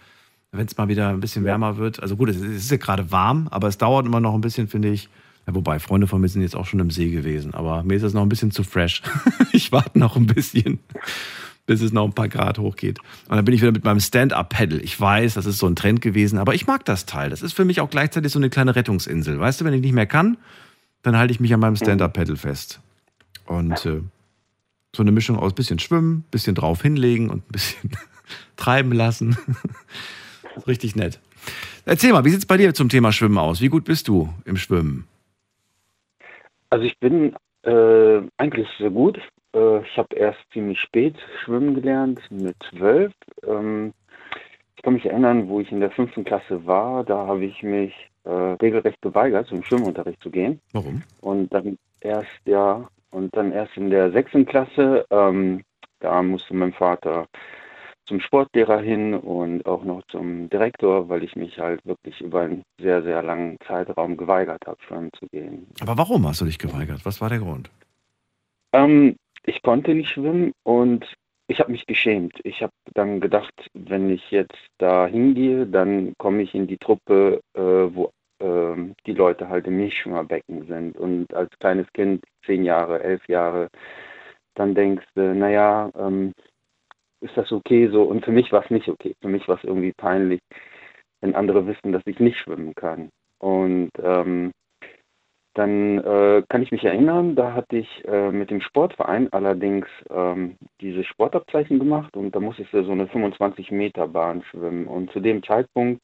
Wenn 0.56 0.66
es 0.66 0.76
mal 0.76 0.88
wieder 0.88 1.08
ein 1.08 1.20
bisschen 1.20 1.44
wärmer 1.44 1.76
wird. 1.76 2.00
Also 2.00 2.16
gut, 2.16 2.28
es 2.28 2.36
ist 2.36 2.70
ja 2.70 2.76
gerade 2.76 3.10
warm, 3.10 3.48
aber 3.50 3.68
es 3.68 3.78
dauert 3.78 4.06
immer 4.06 4.20
noch 4.20 4.34
ein 4.34 4.40
bisschen, 4.40 4.68
finde 4.68 4.88
ich. 4.88 5.08
Ja, 5.46 5.54
wobei, 5.54 5.78
Freunde 5.78 6.06
von 6.06 6.20
mir 6.20 6.28
sind 6.28 6.42
jetzt 6.42 6.56
auch 6.56 6.66
schon 6.66 6.80
im 6.80 6.90
See 6.90 7.10
gewesen. 7.10 7.54
Aber 7.54 7.82
mir 7.84 7.94
ist 7.94 8.02
es 8.02 8.14
noch 8.14 8.22
ein 8.22 8.28
bisschen 8.28 8.50
zu 8.50 8.64
fresh. 8.64 9.02
ich 9.52 9.70
warte 9.70 9.98
noch 9.98 10.16
ein 10.16 10.26
bisschen, 10.26 10.80
bis 11.66 11.80
es 11.80 11.92
noch 11.92 12.04
ein 12.04 12.14
paar 12.14 12.28
Grad 12.28 12.58
hochgeht. 12.58 12.98
Und 13.28 13.36
dann 13.36 13.44
bin 13.44 13.54
ich 13.54 13.62
wieder 13.62 13.72
mit 13.72 13.84
meinem 13.84 14.00
Stand-Up-Pedal. 14.00 14.80
Ich 14.82 15.00
weiß, 15.00 15.34
das 15.34 15.46
ist 15.46 15.58
so 15.58 15.66
ein 15.66 15.76
Trend 15.76 16.00
gewesen, 16.00 16.38
aber 16.38 16.54
ich 16.54 16.66
mag 16.66 16.84
das 16.84 17.06
Teil. 17.06 17.30
Das 17.30 17.42
ist 17.42 17.52
für 17.52 17.64
mich 17.64 17.80
auch 17.80 17.90
gleichzeitig 17.90 18.32
so 18.32 18.38
eine 18.38 18.50
kleine 18.50 18.74
Rettungsinsel. 18.74 19.38
Weißt 19.38 19.60
du, 19.60 19.64
wenn 19.64 19.74
ich 19.74 19.82
nicht 19.82 19.94
mehr 19.94 20.06
kann, 20.06 20.36
dann 21.02 21.16
halte 21.16 21.32
ich 21.32 21.38
mich 21.38 21.54
an 21.54 21.60
meinem 21.60 21.76
Stand-Up-Pedal 21.76 22.36
fest. 22.36 22.80
Und 23.46 23.86
äh, 23.86 24.00
so 24.96 25.02
eine 25.02 25.12
Mischung 25.12 25.38
aus 25.38 25.54
bisschen 25.54 25.78
schwimmen, 25.78 26.24
bisschen 26.30 26.54
drauf 26.56 26.82
hinlegen 26.82 27.30
und 27.30 27.48
ein 27.48 27.52
bisschen 27.52 27.90
treiben 28.56 28.92
lassen. 28.92 29.36
Richtig 30.66 30.96
nett. 30.96 31.20
Erzähl 31.84 32.12
mal, 32.12 32.24
wie 32.24 32.30
sieht 32.30 32.40
es 32.40 32.46
bei 32.46 32.56
dir 32.56 32.74
zum 32.74 32.88
Thema 32.88 33.12
Schwimmen 33.12 33.38
aus? 33.38 33.60
Wie 33.60 33.68
gut 33.68 33.84
bist 33.84 34.08
du 34.08 34.28
im 34.44 34.56
Schwimmen? 34.56 35.06
Also 36.70 36.84
ich 36.84 36.98
bin 36.98 37.34
äh, 37.62 38.20
eigentlich 38.36 38.68
sehr 38.78 38.90
gut. 38.90 39.18
Äh, 39.54 39.82
ich 39.82 39.96
habe 39.96 40.14
erst 40.16 40.40
ziemlich 40.52 40.80
spät 40.80 41.16
schwimmen 41.44 41.74
gelernt, 41.74 42.20
mit 42.30 42.56
zwölf. 42.70 43.12
Ähm, 43.46 43.92
ich 44.76 44.82
kann 44.82 44.94
mich 44.94 45.06
erinnern, 45.06 45.48
wo 45.48 45.60
ich 45.60 45.70
in 45.72 45.80
der 45.80 45.90
fünften 45.90 46.24
Klasse 46.24 46.64
war, 46.66 47.04
da 47.04 47.26
habe 47.26 47.44
ich 47.44 47.62
mich 47.62 47.92
äh, 48.24 48.30
regelrecht 48.30 49.00
geweigert, 49.02 49.48
zum 49.48 49.62
Schwimmunterricht 49.62 50.22
zu 50.22 50.30
gehen. 50.30 50.60
Warum? 50.72 51.02
Und 51.20 51.52
dann, 51.52 51.78
erst, 52.00 52.28
ja, 52.44 52.88
und 53.10 53.34
dann 53.36 53.52
erst 53.52 53.76
in 53.76 53.90
der 53.90 54.10
sechsten 54.12 54.44
Klasse, 54.44 55.06
ähm, 55.10 55.62
da 56.00 56.22
musste 56.22 56.54
mein 56.54 56.72
Vater 56.72 57.26
zum 58.06 58.20
Sportlehrer 58.20 58.80
hin 58.80 59.14
und 59.14 59.66
auch 59.66 59.84
noch 59.84 60.02
zum 60.08 60.48
Direktor, 60.48 61.08
weil 61.08 61.24
ich 61.24 61.36
mich 61.36 61.58
halt 61.58 61.84
wirklich 61.84 62.20
über 62.20 62.42
einen 62.42 62.62
sehr, 62.80 63.02
sehr 63.02 63.22
langen 63.22 63.58
Zeitraum 63.66 64.16
geweigert 64.16 64.66
habe, 64.66 64.78
schwimmen 64.86 65.10
zu 65.18 65.26
gehen. 65.26 65.66
Aber 65.80 65.98
warum 65.98 66.26
hast 66.26 66.40
du 66.40 66.44
dich 66.44 66.58
geweigert? 66.58 67.04
Was 67.04 67.20
war 67.20 67.28
der 67.28 67.40
Grund? 67.40 67.70
Ähm, 68.72 69.16
ich 69.44 69.62
konnte 69.62 69.94
nicht 69.94 70.10
schwimmen 70.10 70.52
und 70.62 71.06
ich 71.48 71.60
habe 71.60 71.72
mich 71.72 71.86
geschämt. 71.86 72.34
Ich 72.44 72.62
habe 72.62 72.72
dann 72.94 73.20
gedacht, 73.20 73.52
wenn 73.74 74.10
ich 74.10 74.30
jetzt 74.30 74.58
da 74.78 75.06
hingehe, 75.06 75.66
dann 75.66 76.14
komme 76.18 76.42
ich 76.42 76.54
in 76.54 76.66
die 76.66 76.78
Truppe, 76.78 77.40
äh, 77.54 77.60
wo 77.60 78.10
äh, 78.40 78.94
die 79.06 79.12
Leute 79.12 79.48
halt 79.48 79.66
im 79.66 79.76
Milchschwimmerbecken 79.76 80.66
sind. 80.66 80.96
Und 80.96 81.32
als 81.34 81.50
kleines 81.58 81.86
Kind, 81.92 82.24
zehn 82.44 82.64
Jahre, 82.64 83.02
elf 83.02 83.26
Jahre, 83.28 83.68
dann 84.54 84.74
denkst 84.74 85.06
du, 85.14 85.34
naja, 85.34 85.90
ähm, 85.96 86.32
ist 87.20 87.36
das 87.36 87.50
okay 87.52 87.88
so? 87.88 88.02
Und 88.02 88.24
für 88.24 88.32
mich 88.32 88.52
war 88.52 88.64
es 88.64 88.70
nicht 88.70 88.88
okay. 88.88 89.14
Für 89.20 89.28
mich 89.28 89.46
war 89.48 89.56
es 89.56 89.64
irgendwie 89.64 89.92
peinlich, 89.96 90.40
wenn 91.20 91.34
andere 91.34 91.66
wissen, 91.66 91.92
dass 91.92 92.02
ich 92.06 92.20
nicht 92.20 92.38
schwimmen 92.38 92.74
kann. 92.74 93.10
Und 93.38 93.90
ähm, 94.02 94.52
dann 95.56 95.98
äh, 95.98 96.42
kann 96.50 96.62
ich 96.62 96.70
mich 96.70 96.84
erinnern, 96.84 97.34
da 97.34 97.54
hatte 97.54 97.78
ich 97.78 98.04
äh, 98.06 98.30
mit 98.30 98.50
dem 98.50 98.60
Sportverein 98.60 99.32
allerdings 99.32 99.86
ähm, 100.10 100.56
diese 100.82 101.02
Sportabzeichen 101.02 101.78
gemacht 101.78 102.14
und 102.14 102.36
da 102.36 102.40
musste 102.40 102.62
ich 102.62 102.68
so 102.70 102.92
eine 102.92 103.06
25 103.06 103.70
Meter 103.70 104.06
Bahn 104.06 104.42
schwimmen. 104.50 104.86
Und 104.86 105.10
zu 105.12 105.20
dem 105.20 105.42
Zeitpunkt 105.42 106.02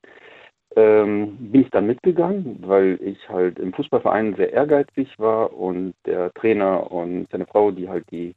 ähm, 0.75 1.37
bin 1.53 1.63
ich 1.63 1.71
dann 1.71 1.87
mitgegangen, 1.87 2.61
weil 2.63 2.99
ich 3.03 3.29
halt 3.29 3.59
im 3.59 3.75
Fußballverein 3.75 4.37
sehr 4.37 4.55
ehrgeizig 4.55 5.19
war 5.19 5.53
und 5.53 5.93
der 6.07 6.33
Trainer 6.33 6.91
und 6.91 7.29
seine 7.31 7.47
Frau, 7.47 7.71
die 7.73 7.91
halt 7.91 8.11
die 8.11 8.35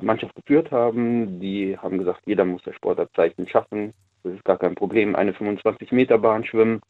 Mannschaft 0.00 0.34
geführt 0.34 0.70
haben, 0.70 1.40
die 1.40 1.76
haben 1.78 1.98
gesagt, 1.98 2.22
jeder 2.26 2.44
muss 2.44 2.62
das 2.64 2.74
Sportabzeichen 2.74 3.48
schaffen. 3.48 3.92
Das 4.22 4.34
ist 4.34 4.44
gar 4.44 4.58
kein 4.58 4.74
Problem, 4.74 5.14
eine 5.14 5.34
25 5.34 5.92
Meter 5.92 6.18
Bahn 6.18 6.44
schwimmen. 6.44 6.80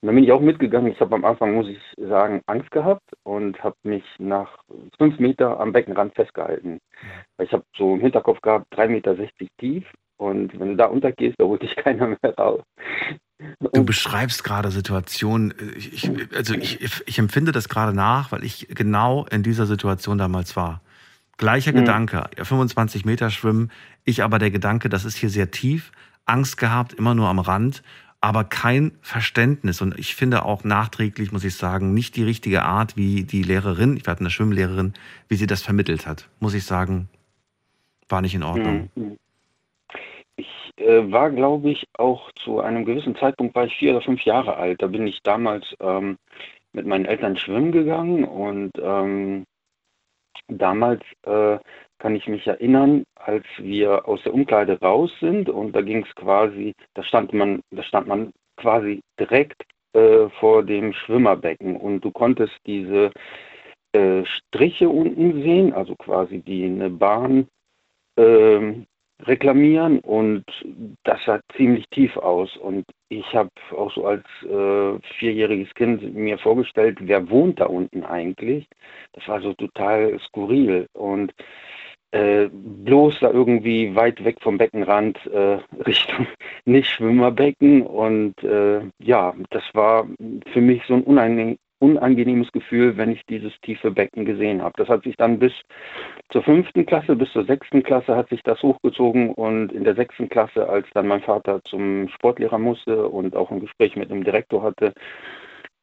Und 0.00 0.08
dann 0.08 0.14
bin 0.14 0.24
ich 0.24 0.32
auch 0.32 0.40
mitgegangen. 0.40 0.92
Ich 0.92 1.00
habe 1.00 1.14
am 1.14 1.24
Anfang, 1.24 1.54
muss 1.54 1.68
ich 1.68 1.78
sagen, 1.96 2.42
Angst 2.46 2.70
gehabt 2.70 3.08
und 3.22 3.62
habe 3.62 3.76
mich 3.82 4.04
nach 4.18 4.58
fünf 4.98 5.18
Meter 5.18 5.58
am 5.58 5.72
Beckenrand 5.72 6.14
festgehalten. 6.14 6.78
Weil 7.36 7.46
ich 7.46 7.52
habe 7.52 7.64
so 7.76 7.94
im 7.94 8.00
Hinterkopf 8.00 8.40
gehabt, 8.40 8.66
3,60 8.74 8.88
Meter 8.88 9.16
tief. 9.58 9.84
Und 10.16 10.58
wenn 10.58 10.68
du 10.68 10.76
da 10.76 10.86
untergehst, 10.86 11.36
da 11.38 11.44
holt 11.44 11.62
dich 11.62 11.74
keiner 11.76 12.08
mehr 12.08 12.34
raus. 12.38 12.62
Du 13.72 13.84
beschreibst 13.84 14.44
gerade 14.44 14.70
Situationen, 14.70 15.54
ich, 15.76 16.10
also 16.34 16.54
ich, 16.54 16.80
ich 17.06 17.18
empfinde 17.18 17.52
das 17.52 17.68
gerade 17.68 17.94
nach, 17.94 18.30
weil 18.30 18.44
ich 18.44 18.68
genau 18.68 19.26
in 19.30 19.42
dieser 19.42 19.66
Situation 19.66 20.18
damals 20.18 20.56
war. 20.56 20.80
Gleicher 21.36 21.72
mhm. 21.72 21.76
Gedanke, 21.76 22.24
25 22.36 23.04
Meter 23.04 23.30
schwimmen, 23.30 23.70
ich 24.04 24.22
aber 24.22 24.38
der 24.38 24.50
Gedanke, 24.50 24.88
das 24.88 25.04
ist 25.04 25.16
hier 25.16 25.30
sehr 25.30 25.50
tief, 25.50 25.92
Angst 26.26 26.56
gehabt, 26.56 26.92
immer 26.94 27.14
nur 27.14 27.28
am 27.28 27.38
Rand, 27.38 27.82
aber 28.20 28.44
kein 28.44 28.92
Verständnis. 29.02 29.82
Und 29.82 29.98
ich 29.98 30.14
finde 30.14 30.44
auch 30.44 30.64
nachträglich, 30.64 31.32
muss 31.32 31.44
ich 31.44 31.56
sagen, 31.56 31.92
nicht 31.92 32.16
die 32.16 32.24
richtige 32.24 32.62
Art, 32.62 32.96
wie 32.96 33.24
die 33.24 33.42
Lehrerin, 33.42 33.96
ich 33.96 34.06
war 34.06 34.18
eine 34.18 34.30
Schwimmlehrerin, 34.30 34.94
wie 35.28 35.34
sie 35.34 35.46
das 35.46 35.62
vermittelt 35.62 36.06
hat. 36.06 36.28
Muss 36.40 36.54
ich 36.54 36.64
sagen, 36.64 37.08
war 38.08 38.22
nicht 38.22 38.34
in 38.34 38.42
Ordnung. 38.42 38.88
Mhm. 38.94 39.16
Ich 40.36 40.72
äh, 40.76 41.12
war, 41.12 41.30
glaube 41.30 41.70
ich, 41.70 41.84
auch 41.98 42.30
zu 42.32 42.60
einem 42.60 42.84
gewissen 42.84 43.14
Zeitpunkt, 43.16 43.54
war 43.54 43.66
ich 43.66 43.76
vier 43.76 43.92
oder 43.92 44.02
fünf 44.02 44.22
Jahre 44.22 44.56
alt. 44.56 44.82
Da 44.82 44.86
bin 44.86 45.06
ich 45.06 45.20
damals 45.22 45.64
ähm, 45.80 46.16
mit 46.72 46.86
meinen 46.86 47.04
Eltern 47.04 47.36
schwimmen 47.36 47.72
gegangen 47.72 48.24
und 48.24 48.72
ähm, 48.82 49.44
damals 50.48 51.02
äh, 51.22 51.58
kann 51.98 52.16
ich 52.16 52.26
mich 52.26 52.46
erinnern, 52.46 53.04
als 53.14 53.44
wir 53.58 54.06
aus 54.06 54.22
der 54.22 54.34
Umkleide 54.34 54.78
raus 54.80 55.10
sind 55.20 55.48
und 55.48 55.72
da 55.72 55.80
ging 55.80 56.04
es 56.04 56.14
quasi, 56.14 56.74
da 56.94 57.02
stand 57.02 57.32
man, 57.32 57.60
da 57.70 57.82
stand 57.82 58.08
man 58.08 58.32
quasi 58.56 59.00
direkt 59.18 59.62
äh, 59.94 60.28
vor 60.40 60.62
dem 60.62 60.92
Schwimmerbecken 60.92 61.76
und 61.76 62.00
du 62.04 62.10
konntest 62.10 62.54
diese 62.66 63.10
äh, 63.92 64.24
Striche 64.24 64.88
unten 64.88 65.42
sehen, 65.42 65.72
also 65.72 65.94
quasi 65.96 66.40
die 66.40 66.64
eine 66.64 66.90
Bahn 66.90 67.46
ähm, 68.16 68.86
reklamieren 69.22 70.00
und 70.00 70.44
das 71.04 71.24
sah 71.24 71.40
ziemlich 71.56 71.88
tief 71.90 72.16
aus. 72.16 72.56
Und 72.56 72.84
ich 73.08 73.34
habe 73.34 73.50
auch 73.76 73.92
so 73.94 74.06
als 74.06 74.24
äh, 74.42 74.98
vierjähriges 75.18 75.72
Kind 75.74 76.14
mir 76.14 76.38
vorgestellt, 76.38 76.98
wer 77.00 77.28
wohnt 77.30 77.60
da 77.60 77.66
unten 77.66 78.04
eigentlich? 78.04 78.66
Das 79.12 79.26
war 79.28 79.40
so 79.40 79.54
total 79.54 80.18
skurril 80.20 80.86
und 80.94 81.32
äh, 82.12 82.48
bloß 82.52 83.20
da 83.20 83.30
irgendwie 83.30 83.94
weit 83.96 84.24
weg 84.24 84.36
vom 84.40 84.58
Beckenrand 84.58 85.18
äh, 85.26 85.58
Richtung 85.86 86.26
Nicht-Schwimmerbecken 86.64 87.82
und 87.82 88.42
äh, 88.42 88.80
ja, 88.98 89.34
das 89.50 89.64
war 89.72 90.06
für 90.52 90.60
mich 90.60 90.82
so 90.86 90.94
ein 90.94 91.02
unangenehmes 91.84 92.50
Gefühl, 92.52 92.96
wenn 92.96 93.12
ich 93.12 93.24
dieses 93.26 93.52
tiefe 93.60 93.90
Becken 93.90 94.24
gesehen 94.24 94.62
habe. 94.62 94.72
Das 94.76 94.88
hat 94.88 95.04
sich 95.04 95.16
dann 95.16 95.38
bis 95.38 95.52
zur 96.30 96.42
fünften 96.42 96.86
Klasse, 96.86 97.14
bis 97.14 97.30
zur 97.32 97.44
sechsten 97.44 97.82
Klasse 97.82 98.16
hat 98.16 98.28
sich 98.30 98.42
das 98.42 98.62
hochgezogen 98.62 99.34
und 99.34 99.72
in 99.72 99.84
der 99.84 99.94
sechsten 99.94 100.28
Klasse, 100.28 100.68
als 100.68 100.86
dann 100.94 101.06
mein 101.06 101.20
Vater 101.20 101.60
zum 101.64 102.08
Sportlehrer 102.08 102.58
musste 102.58 103.08
und 103.08 103.36
auch 103.36 103.50
ein 103.50 103.60
Gespräch 103.60 103.96
mit 103.96 104.10
dem 104.10 104.24
Direktor 104.24 104.62
hatte, 104.62 104.94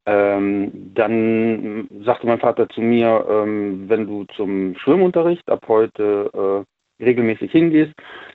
ähm, 0.07 0.71
dann 0.95 1.87
sagte 2.03 2.25
mein 2.25 2.39
Vater 2.39 2.67
zu 2.69 2.81
mir, 2.81 3.23
ähm, 3.29 3.87
wenn 3.87 4.07
du 4.07 4.25
zum 4.35 4.75
Schwimmunterricht 4.75 5.47
ab 5.49 5.65
heute 5.67 6.65
äh, 6.99 7.03
regelmäßig 7.03 7.51
hingehst, 7.51 7.93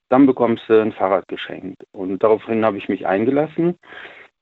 dann 0.09 0.27
bekommst 0.27 0.63
du 0.69 0.81
ein 0.81 0.93
Fahrrad 0.93 1.27
geschenkt. 1.29 1.83
Und 1.93 2.23
daraufhin 2.23 2.65
habe 2.65 2.79
ich 2.79 2.89
mich 2.89 3.07
eingelassen. 3.07 3.77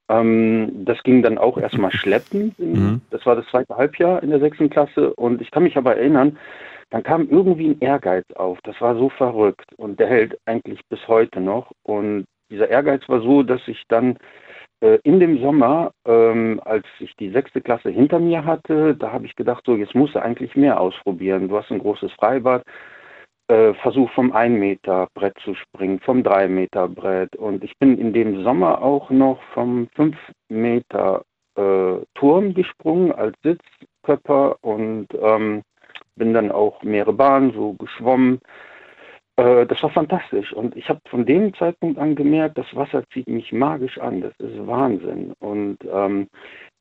Ähm, 0.08 0.84
das 0.84 1.02
ging 1.02 1.22
dann 1.22 1.38
auch 1.38 1.58
erstmal 1.58 1.90
schleppend. 1.92 2.58
Mhm. 2.58 3.00
Das 3.10 3.24
war 3.26 3.36
das 3.36 3.46
zweite 3.46 3.76
Halbjahr 3.76 4.22
in 4.22 4.30
der 4.30 4.40
sechsten 4.40 4.70
Klasse. 4.70 5.14
Und 5.14 5.40
ich 5.40 5.50
kann 5.50 5.62
mich 5.62 5.76
aber 5.76 5.96
erinnern, 5.96 6.38
dann 6.90 7.02
kam 7.02 7.28
irgendwie 7.28 7.70
ein 7.70 7.80
Ehrgeiz 7.80 8.24
auf. 8.34 8.58
Das 8.62 8.80
war 8.80 8.96
so 8.96 9.08
verrückt. 9.08 9.66
Und 9.76 9.98
der 9.98 10.08
hält 10.08 10.38
eigentlich 10.46 10.80
bis 10.88 11.06
heute 11.08 11.40
noch. 11.40 11.70
Und 11.82 12.26
dieser 12.50 12.68
Ehrgeiz 12.68 13.08
war 13.08 13.20
so, 13.20 13.42
dass 13.42 13.66
ich 13.66 13.82
dann 13.88 14.16
äh, 14.80 14.98
in 15.02 15.18
dem 15.18 15.40
Sommer, 15.40 15.92
ähm, 16.06 16.60
als 16.64 16.84
ich 17.00 17.16
die 17.16 17.30
sechste 17.30 17.60
Klasse 17.60 17.90
hinter 17.90 18.18
mir 18.18 18.44
hatte, 18.44 18.94
da 18.94 19.12
habe 19.12 19.26
ich 19.26 19.34
gedacht, 19.34 19.64
so 19.66 19.76
jetzt 19.76 19.94
musst 19.94 20.14
du 20.14 20.22
eigentlich 20.22 20.54
mehr 20.56 20.78
ausprobieren. 20.80 21.48
Du 21.48 21.56
hast 21.56 21.70
ein 21.72 21.78
großes 21.78 22.12
Freibad, 22.12 22.62
äh, 23.48 23.74
Versuch 23.74 24.10
vom 24.12 24.32
1 24.32 24.58
Meter 24.58 25.08
Brett 25.14 25.36
zu 25.44 25.54
springen, 25.54 26.00
vom 26.00 26.22
3 26.22 26.48
Meter 26.48 26.88
Brett. 26.88 27.36
Und 27.36 27.64
ich 27.64 27.78
bin 27.78 27.98
in 27.98 28.12
dem 28.12 28.42
Sommer 28.42 28.82
auch 28.82 29.10
noch 29.10 29.40
vom 29.52 29.88
5 29.94 30.16
Meter 30.48 31.24
äh, 31.56 31.96
Turm 32.14 32.54
gesprungen 32.54 33.12
als 33.12 33.36
Sitzkörper 33.42 34.56
und 34.62 35.08
ähm, 35.20 35.62
bin 36.16 36.32
dann 36.32 36.50
auch 36.50 36.82
mehrere 36.82 37.12
Bahnen 37.12 37.52
so 37.52 37.74
geschwommen. 37.74 38.40
Äh, 39.36 39.66
das 39.66 39.82
war 39.82 39.90
fantastisch. 39.90 40.52
Und 40.52 40.76
ich 40.76 40.88
habe 40.88 41.00
von 41.08 41.26
dem 41.26 41.54
Zeitpunkt 41.54 41.98
an 41.98 42.14
gemerkt, 42.14 42.58
das 42.58 42.74
Wasser 42.74 43.02
zieht 43.12 43.28
mich 43.28 43.52
magisch 43.52 43.98
an. 43.98 44.20
Das 44.20 44.32
ist 44.38 44.66
Wahnsinn. 44.66 45.32
Und 45.40 45.78
ähm, 45.90 46.28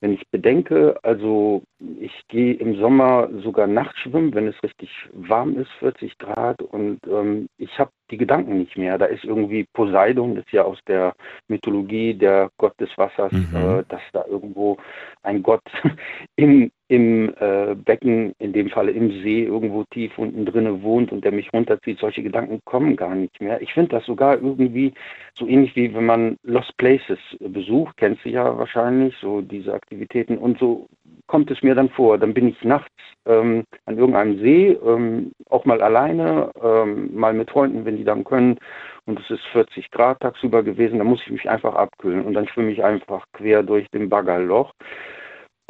wenn 0.02 0.14
ich 0.14 0.30
bedenke, 0.32 0.98
also 1.02 1.64
ich 2.00 2.12
gehe 2.28 2.56
im 2.56 2.76
Sommer 2.78 3.30
sogar 3.42 3.68
nachts 3.68 3.98
schwimmen, 4.00 4.36
wenn 4.36 4.48
es 4.48 4.62
richtig 4.62 4.90
warm 5.14 5.58
ist, 5.58 5.72
40 5.80 6.18
Grad, 6.18 6.62
und 6.62 7.00
ähm, 7.08 7.48
ich 7.58 7.80
habe 7.80 7.90
die 8.12 8.18
Gedanken 8.18 8.58
nicht 8.60 8.78
mehr. 8.78 8.98
Da 8.98 9.06
ist 9.06 9.24
irgendwie 9.24 9.66
Poseidon, 9.74 10.36
das 10.36 10.46
ist 10.46 10.52
ja 10.52 10.64
aus 10.64 10.78
der 10.88 11.14
Mythologie 11.48 12.14
der 12.14 12.50
Gott 12.58 12.78
des 12.82 12.90
Wassers, 12.98 13.32
mhm. 13.32 13.56
äh, 13.56 13.84
dass 13.88 14.02
da 14.12 14.26
irgendwo 14.28 14.78
ein 15.24 15.42
Gott 15.42 15.64
im, 16.36 16.70
im 16.94 17.34
äh, 17.40 17.74
Becken, 17.74 18.36
in 18.38 18.54
dem 18.54 18.70
Falle 18.70 18.92
im 18.92 19.10
See, 19.24 19.46
irgendwo 19.46 19.84
tief 19.86 20.16
unten 20.16 20.46
drinne 20.46 20.84
wohnt 20.84 21.12
und 21.12 21.26
der 21.26 21.32
mich 21.32 21.52
runterzieht. 21.52 21.98
Solche 21.98 22.22
Gedanken 22.22 22.62
kommen 22.66 22.96
gar 22.96 23.16
nicht 23.16 23.42
mehr. 23.42 23.60
Ich 23.64 23.74
finde 23.74 23.96
das 23.96 24.06
sogar 24.06 24.36
irgendwie 24.36 24.94
so 25.34 25.48
ähnlich 25.48 25.76
wie 25.76 25.92
wenn 25.96 26.06
man 26.06 26.38
Lost 26.44 26.78
Places 26.78 27.18
besucht, 27.40 27.98
kennst 27.98 28.24
du 28.26 28.30
ja 28.30 28.56
wahrscheinlich, 28.60 29.16
so 29.20 29.42
diese 29.42 29.74
Aktivitäten. 29.74 30.38
Und 30.38 30.60
so 30.60 30.88
kommt 31.26 31.50
es 31.50 31.64
mir 31.64 31.74
dann 31.74 31.90
vor. 31.90 32.20
Dann 32.20 32.36
bin 32.36 32.50
ich 32.50 32.64
nachts 32.64 32.94
ähm, 33.26 33.64
an 33.88 33.98
irgendeinem 33.98 34.38
See, 34.38 34.78
ähm, 34.86 35.32
auch 35.50 35.66
mal 35.66 35.82
alleine, 35.82 36.52
ähm, 36.62 37.10
mal 37.16 37.34
mit 37.34 37.50
Freunden, 37.50 37.86
wenn 37.86 37.98
die 37.98 38.04
dann 38.04 38.24
können. 38.24 38.60
Und 39.08 39.20
es 39.20 39.32
ist 39.32 39.44
40 39.52 39.90
Grad 39.90 40.20
tagsüber 40.20 40.62
gewesen, 40.62 41.00
da 41.00 41.04
muss 41.04 41.22
ich 41.26 41.32
mich 41.32 41.50
einfach 41.50 41.74
abkühlen. 41.74 42.24
Und 42.24 42.36
dann 42.36 42.48
schwimme 42.48 42.70
ich 42.70 42.84
einfach 42.84 43.26
quer 43.34 43.64
durch 43.64 43.90
den 43.90 44.10
Baggerloch. 44.10 44.74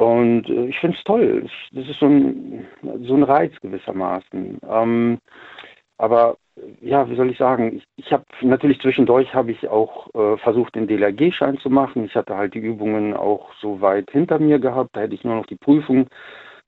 Und 0.04 0.48
äh, 0.48 0.66
ich 0.66 0.78
finde 0.78 0.96
es 0.98 1.04
toll. 1.04 1.46
Das 1.72 1.88
ist 1.88 1.98
so 1.98 2.06
ein, 2.06 2.66
so 3.02 3.14
ein 3.14 3.22
Reiz 3.22 3.52
gewissermaßen. 3.60 4.58
Ähm, 4.68 5.18
aber 5.96 6.36
ja, 6.80 7.08
wie 7.08 7.16
soll 7.16 7.30
ich 7.30 7.38
sagen, 7.38 7.76
ich, 7.76 7.84
ich 7.96 8.12
habe 8.12 8.24
natürlich 8.42 8.80
zwischendurch 8.80 9.32
habe 9.34 9.52
ich 9.52 9.68
auch 9.68 10.08
äh, 10.14 10.36
versucht, 10.38 10.74
den 10.74 10.86
DLRG-Schein 10.86 11.58
zu 11.58 11.70
machen. 11.70 12.04
Ich 12.04 12.14
hatte 12.14 12.36
halt 12.36 12.54
die 12.54 12.58
Übungen 12.58 13.14
auch 13.14 13.50
so 13.60 13.80
weit 13.80 14.10
hinter 14.10 14.38
mir 14.38 14.58
gehabt. 14.58 14.90
Da 14.92 15.00
hätte 15.00 15.14
ich 15.14 15.24
nur 15.24 15.36
noch 15.36 15.46
die 15.46 15.56
Prüfung 15.56 16.08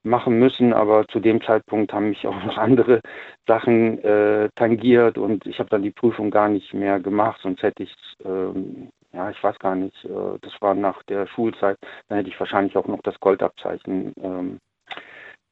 machen 0.03 0.39
müssen, 0.39 0.73
aber 0.73 1.07
zu 1.09 1.21
dem 1.21 1.43
Zeitpunkt 1.43 1.93
haben 1.93 2.09
mich 2.09 2.27
auch 2.27 2.45
noch 2.45 2.57
andere 2.57 3.01
Sachen 3.47 4.03
äh, 4.03 4.49
tangiert 4.55 5.19
und 5.19 5.45
ich 5.47 5.59
habe 5.59 5.69
dann 5.69 5.83
die 5.83 5.91
Prüfung 5.91 6.31
gar 6.31 6.49
nicht 6.49 6.73
mehr 6.73 7.01
gemacht, 7.01 7.41
sonst 7.43 7.63
hätte 7.63 7.83
ich, 7.83 7.95
ähm, 8.25 8.89
ja, 9.17 9.31
ich 9.31 9.43
weiß 9.43 9.59
gar 9.59 9.75
nicht, 9.75 10.05
äh, 10.05 10.39
das 10.43 10.53
war 10.61 10.75
nach 10.75 11.03
der 11.05 11.27
Schulzeit, 11.27 11.79
dann 12.09 12.19
hätte 12.19 12.29
ich 12.29 12.39
wahrscheinlich 12.39 12.77
auch 12.77 12.87
noch 12.87 13.01
das 13.03 13.19
Goldabzeichen 13.21 14.13
ähm, 14.23 14.59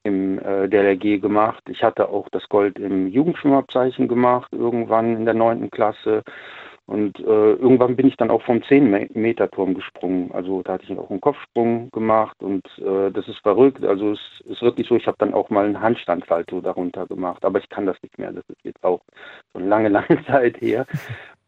im 0.03 0.37
äh, 0.39 0.69
DLRG 0.69 1.19
gemacht. 1.19 1.63
Ich 1.67 1.83
hatte 1.83 2.09
auch 2.09 2.29
das 2.29 2.47
Gold 2.47 2.77
im 2.77 3.07
Jugendschwimmabzeichen 3.07 4.07
gemacht, 4.07 4.53
irgendwann 4.53 5.17
in 5.17 5.25
der 5.25 5.33
neunten 5.33 5.71
Klasse. 5.71 6.23
Und 6.87 7.19
äh, 7.19 7.53
irgendwann 7.53 7.95
bin 7.95 8.07
ich 8.07 8.15
dann 8.15 8.29
auch 8.29 8.43
vom 8.43 8.57
10-Meter-Turm 8.57 9.73
gesprungen. 9.73 10.31
Also 10.31 10.61
da 10.61 10.73
hatte 10.73 10.83
ich 10.83 10.95
auch 10.95 11.09
einen 11.09 11.21
Kopfsprung 11.21 11.89
gemacht 11.89 12.37
und 12.43 12.63
äh, 12.77 13.09
das 13.11 13.27
ist 13.27 13.39
verrückt. 13.39 13.83
Also 13.83 14.11
es 14.11 14.19
ist 14.45 14.61
wirklich 14.61 14.87
so, 14.87 14.95
ich 14.95 15.07
habe 15.07 15.17
dann 15.17 15.33
auch 15.33 15.49
mal 15.49 15.65
einen 15.65 15.81
Handstandsalto 15.81 16.61
darunter 16.61 17.07
gemacht, 17.07 17.43
aber 17.43 17.57
ich 17.57 17.67
kann 17.69 17.87
das 17.87 17.99
nicht 18.03 18.19
mehr. 18.19 18.31
Das 18.31 18.43
ist 18.47 18.63
jetzt 18.63 18.83
auch 18.83 19.01
schon 19.51 19.67
lange, 19.67 19.89
lange 19.89 20.23
Zeit 20.27 20.61
her. 20.61 20.85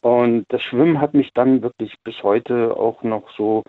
Und 0.01 0.45
das 0.49 0.61
Schwimmen 0.61 1.01
hat 1.01 1.13
mich 1.13 1.31
dann 1.33 1.61
wirklich 1.61 1.95
bis 2.03 2.21
heute 2.23 2.77
auch 2.77 3.03
noch 3.03 3.29
so 3.35 3.63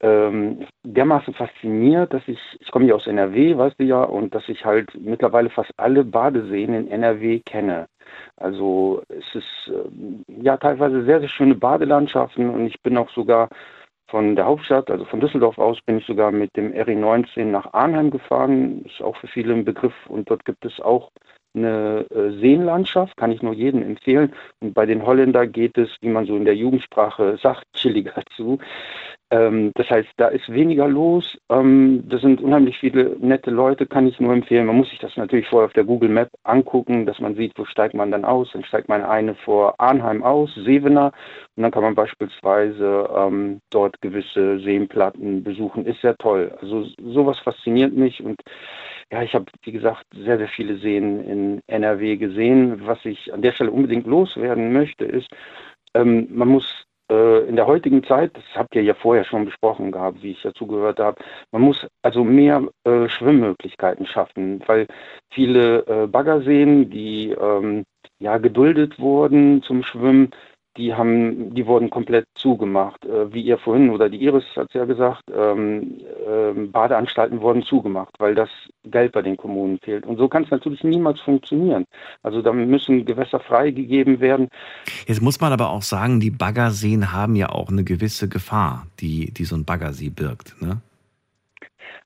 ähm, 0.00 0.66
dermaßen 0.82 1.34
fasziniert, 1.34 2.12
dass 2.12 2.22
ich, 2.26 2.38
ich 2.60 2.70
komme 2.70 2.86
ja 2.86 2.94
aus 2.94 3.06
NRW, 3.06 3.56
weißt 3.56 3.80
du 3.80 3.84
ja, 3.84 4.02
und 4.02 4.34
dass 4.34 4.48
ich 4.48 4.64
halt 4.64 4.90
mittlerweile 4.94 5.50
fast 5.50 5.72
alle 5.78 6.04
Badeseen 6.04 6.74
in 6.74 6.90
NRW 6.90 7.40
kenne. 7.40 7.86
Also 8.36 9.02
es 9.08 9.24
ist 9.34 9.72
äh, 9.72 10.42
ja 10.42 10.56
teilweise 10.58 11.04
sehr, 11.04 11.20
sehr 11.20 11.28
schöne 11.28 11.54
Badelandschaften 11.54 12.50
und 12.50 12.66
ich 12.66 12.80
bin 12.82 12.98
auch 12.98 13.10
sogar 13.10 13.48
von 14.08 14.36
der 14.36 14.44
Hauptstadt, 14.44 14.90
also 14.90 15.06
von 15.06 15.20
Düsseldorf 15.20 15.58
aus, 15.58 15.80
bin 15.86 15.98
ich 15.98 16.06
sogar 16.06 16.30
mit 16.30 16.54
dem 16.56 16.72
RE19 16.72 17.46
nach 17.46 17.72
Arnheim 17.72 18.10
gefahren. 18.10 18.84
Ist 18.84 19.02
auch 19.02 19.16
für 19.16 19.28
viele 19.28 19.54
ein 19.54 19.64
Begriff 19.64 19.94
und 20.08 20.30
dort 20.30 20.44
gibt 20.44 20.64
es 20.64 20.78
auch 20.80 21.10
eine 21.54 22.06
äh, 22.10 22.30
Seenlandschaft, 22.40 23.16
kann 23.16 23.32
ich 23.32 23.42
nur 23.42 23.54
jedem 23.54 23.82
empfehlen. 23.82 24.32
Und 24.60 24.74
bei 24.74 24.86
den 24.86 25.06
Holländer 25.06 25.46
geht 25.46 25.78
es, 25.78 25.88
wie 26.00 26.08
man 26.08 26.26
so 26.26 26.36
in 26.36 26.44
der 26.44 26.56
Jugendsprache 26.56 27.38
sagt, 27.42 27.66
chilliger 27.74 28.22
zu. 28.36 28.58
Ähm, 29.30 29.72
das 29.74 29.88
heißt, 29.88 30.10
da 30.16 30.28
ist 30.28 30.52
weniger 30.52 30.86
los. 30.86 31.38
Ähm, 31.50 32.04
das 32.08 32.20
sind 32.20 32.40
unheimlich 32.40 32.78
viele 32.78 33.16
nette 33.20 33.50
Leute, 33.50 33.86
kann 33.86 34.06
ich 34.06 34.20
nur 34.20 34.32
empfehlen. 34.32 34.66
Man 34.66 34.76
muss 34.76 34.90
sich 34.90 34.98
das 34.98 35.16
natürlich 35.16 35.48
vorher 35.48 35.66
auf 35.66 35.72
der 35.72 35.84
Google 35.84 36.10
Map 36.10 36.28
angucken, 36.44 37.06
dass 37.06 37.20
man 37.20 37.34
sieht, 37.34 37.52
wo 37.56 37.64
steigt 37.64 37.94
man 37.94 38.10
dann 38.10 38.24
aus. 38.24 38.50
Dann 38.52 38.64
steigt 38.64 38.88
man 38.88 39.02
eine 39.02 39.34
vor 39.34 39.74
Arnheim 39.78 40.22
aus, 40.22 40.54
Sevener, 40.54 41.12
und 41.56 41.62
dann 41.62 41.72
kann 41.72 41.82
man 41.82 41.94
beispielsweise 41.94 43.08
ähm, 43.16 43.60
dort 43.70 44.00
gewisse 44.02 44.60
Seenplatten 44.60 45.42
besuchen. 45.42 45.86
Ist 45.86 46.02
sehr 46.02 46.16
toll. 46.16 46.56
Also 46.60 46.86
sowas 46.98 47.38
fasziniert 47.38 47.94
mich 47.94 48.22
und 48.22 48.40
ja, 49.10 49.22
ich 49.22 49.34
habe, 49.34 49.46
wie 49.62 49.72
gesagt, 49.72 50.04
sehr, 50.14 50.38
sehr 50.38 50.48
viele 50.48 50.78
Seen 50.78 51.24
in 51.24 51.60
NRW 51.66 52.16
gesehen. 52.16 52.86
Was 52.86 53.04
ich 53.04 53.32
an 53.32 53.42
der 53.42 53.52
Stelle 53.52 53.70
unbedingt 53.70 54.06
loswerden 54.06 54.72
möchte, 54.72 55.04
ist, 55.04 55.28
ähm, 55.94 56.28
man 56.30 56.48
muss 56.48 56.86
in 57.10 57.56
der 57.56 57.66
heutigen 57.66 58.02
Zeit, 58.04 58.34
das 58.34 58.44
habt 58.54 58.74
ihr 58.74 58.82
ja 58.82 58.94
vorher 58.94 59.24
schon 59.24 59.44
besprochen 59.44 59.92
gehabt, 59.92 60.22
wie 60.22 60.32
ich 60.32 60.42
dazu 60.42 60.66
gehört 60.66 60.98
habe, 61.00 61.22
man 61.52 61.62
muss 61.62 61.86
also 62.02 62.24
mehr 62.24 62.66
äh, 62.84 63.08
Schwimmmöglichkeiten 63.08 64.06
schaffen, 64.06 64.62
weil 64.66 64.86
viele 65.30 65.86
äh, 65.86 66.06
Baggerseen, 66.06 66.90
die 66.90 67.30
ähm, 67.30 67.84
ja 68.18 68.38
geduldet 68.38 68.98
wurden 68.98 69.62
zum 69.62 69.82
Schwimmen, 69.82 70.30
die 70.76 70.94
haben, 70.94 71.54
die 71.54 71.66
wurden 71.66 71.90
komplett 71.90 72.26
zugemacht. 72.34 73.04
Äh, 73.04 73.32
wie 73.32 73.42
ihr 73.42 73.58
vorhin 73.58 73.90
oder 73.90 74.08
die 74.08 74.22
Iris 74.22 74.44
hat 74.56 74.68
es 74.68 74.74
ja 74.74 74.84
gesagt, 74.84 75.22
ähm, 75.34 76.00
äh, 76.26 76.52
Badeanstalten 76.66 77.40
wurden 77.40 77.62
zugemacht, 77.62 78.14
weil 78.18 78.34
das 78.34 78.48
Geld 78.84 79.12
bei 79.12 79.22
den 79.22 79.36
Kommunen 79.36 79.78
fehlt. 79.78 80.06
Und 80.06 80.16
so 80.16 80.28
kann 80.28 80.44
es 80.44 80.50
natürlich 80.50 80.82
niemals 80.84 81.20
funktionieren. 81.20 81.84
Also 82.22 82.42
da 82.42 82.52
müssen 82.52 83.04
Gewässer 83.04 83.40
freigegeben 83.40 84.20
werden. 84.20 84.48
Jetzt 85.06 85.22
muss 85.22 85.40
man 85.40 85.52
aber 85.52 85.70
auch 85.70 85.82
sagen, 85.82 86.20
die 86.20 86.30
Baggerseen 86.30 87.12
haben 87.12 87.36
ja 87.36 87.50
auch 87.50 87.70
eine 87.70 87.84
gewisse 87.84 88.28
Gefahr, 88.28 88.86
die, 89.00 89.32
die 89.32 89.44
so 89.44 89.56
ein 89.56 89.64
Baggersee 89.64 90.10
birgt. 90.10 90.60
Ne? 90.60 90.80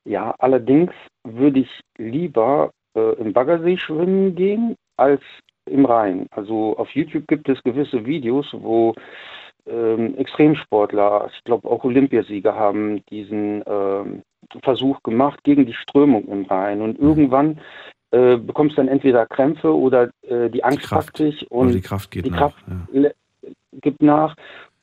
Ja, 0.05 0.35
allerdings 0.39 0.93
würde 1.25 1.61
ich 1.61 1.81
lieber 1.97 2.71
äh, 2.95 3.15
im 3.15 3.33
Baggersee 3.33 3.77
schwimmen 3.77 4.35
gehen, 4.35 4.77
als 4.97 5.23
im 5.69 5.85
Rhein. 5.85 6.27
Also 6.31 6.77
auf 6.77 6.91
YouTube 6.91 7.27
gibt 7.29 7.49
es 7.49 7.63
gewisse 7.63 8.05
Videos, 8.05 8.47
wo 8.53 8.95
ähm, 9.67 10.17
Extremsportler, 10.17 11.31
ich 11.33 11.45
glaube 11.45 11.69
auch 11.69 11.85
Olympiasieger 11.85 12.55
haben 12.55 13.05
diesen 13.07 13.63
ähm, 13.67 14.23
Versuch 14.63 15.03
gemacht 15.03 15.43
gegen 15.45 15.67
die 15.67 15.75
Strömung 15.75 16.27
im 16.29 16.45
Rhein. 16.45 16.81
Und 16.81 17.01
mhm. 17.01 17.09
irgendwann 17.09 17.61
äh, 18.11 18.37
bekommst 18.37 18.77
du 18.77 18.83
dann 18.83 18.89
entweder 18.89 19.27
Krämpfe 19.27 19.75
oder 19.75 20.11
äh, 20.23 20.49
die 20.49 20.65
Angst 20.65 20.83
die 20.83 20.87
Kraft. 20.87 21.09
praktisch 21.09 21.45
und 21.51 21.73
die 21.73 21.81
Kraft 21.81 22.11
geht 22.11 22.25
die 22.25 22.31
nach. 22.31 22.39
Kraft 22.39 22.65
ja. 22.93 23.11
gibt 23.83 24.03
nach. 24.03 24.35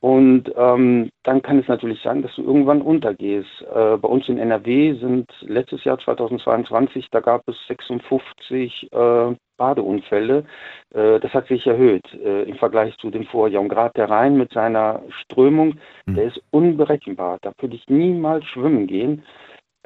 Und 0.06 0.54
ähm, 0.56 1.10
dann 1.24 1.42
kann 1.42 1.58
es 1.58 1.68
natürlich 1.68 2.00
sein, 2.04 2.22
dass 2.22 2.36
du 2.36 2.44
irgendwann 2.44 2.84
untergehst. 2.84 3.50
Äh, 3.74 3.98
bei 3.98 4.08
uns 4.08 4.30
in 4.30 4.38
NRW 4.38 4.94
sind 5.00 5.26
letztes 5.42 5.84
Jahr 5.84 5.98
2022, 5.98 7.08
da 7.10 7.22
gab 7.22 7.42
es 7.48 7.56
56 7.68 8.92
äh, 8.92 9.36
Badeunfälle. 9.58 10.46
Äh, 10.94 11.20
das 11.22 11.34
hat 11.34 11.48
sich 11.48 11.66
erhöht 11.66 12.06
äh, 12.24 12.44
im 12.44 12.56
Vergleich 12.58 12.96
zu 13.00 13.10
dem 13.10 13.26
Vorjahr. 13.26 13.64
Und 13.64 13.70
gerade 13.70 13.94
der 13.96 14.08
Rhein 14.12 14.38
mit 14.38 14.54
seiner 14.54 15.02
Strömung, 15.24 15.80
Mhm. 16.06 16.14
der 16.14 16.26
ist 16.26 16.40
unberechenbar. 16.52 17.40
Da 17.42 17.52
würde 17.58 17.76
ich 17.76 17.88
niemals 17.90 18.46
schwimmen 18.46 18.86
gehen. 18.86 19.24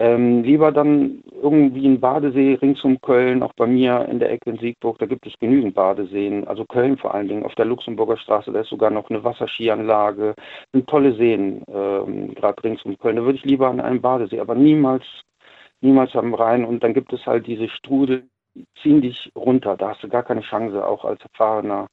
Ähm, 0.01 0.43
lieber 0.43 0.71
dann 0.71 1.21
irgendwie 1.41 1.85
ein 1.85 1.99
Badesee 1.99 2.53
rings 2.61 2.81
um 2.85 3.01
Köln, 3.01 3.43
auch 3.43 3.51
bei 3.57 3.67
mir 3.67 4.07
in 4.09 4.19
der 4.19 4.31
Ecke 4.31 4.51
in 4.51 4.57
Siegburg, 4.57 4.97
da 4.97 5.05
gibt 5.05 5.27
es 5.27 5.33
genügend 5.39 5.75
Badeseen, 5.75 6.47
also 6.47 6.63
Köln 6.63 6.97
vor 6.97 7.13
allen 7.13 7.27
Dingen, 7.27 7.43
auf 7.43 7.53
der 7.55 7.65
Luxemburger 7.65 8.15
Straße, 8.15 8.49
da 8.53 8.61
ist 8.61 8.69
sogar 8.69 8.91
noch 8.91 9.09
eine 9.09 9.25
Wasserskianlage, 9.25 10.35
sind 10.71 10.87
tolle 10.87 11.13
Seen, 11.15 11.65
ähm, 11.67 12.33
gerade 12.33 12.63
rings 12.63 12.83
um 12.85 12.97
Köln. 12.97 13.17
Da 13.17 13.23
würde 13.23 13.39
ich 13.39 13.43
lieber 13.43 13.67
an 13.67 13.81
einem 13.81 13.99
Badesee, 13.99 14.39
aber 14.39 14.55
niemals, 14.55 15.03
niemals 15.81 16.15
am 16.15 16.33
Rhein. 16.33 16.63
Und 16.63 16.81
dann 16.81 16.93
gibt 16.93 17.11
es 17.11 17.25
halt 17.25 17.45
diese 17.45 17.67
Strudel, 17.67 18.23
die 18.55 18.65
ziehen 18.81 19.01
dich 19.01 19.29
runter, 19.35 19.75
da 19.75 19.89
hast 19.89 20.03
du 20.03 20.07
gar 20.07 20.23
keine 20.23 20.41
Chance, 20.41 20.85
auch 20.85 21.03
als 21.03 21.21
erfahrener 21.21 21.87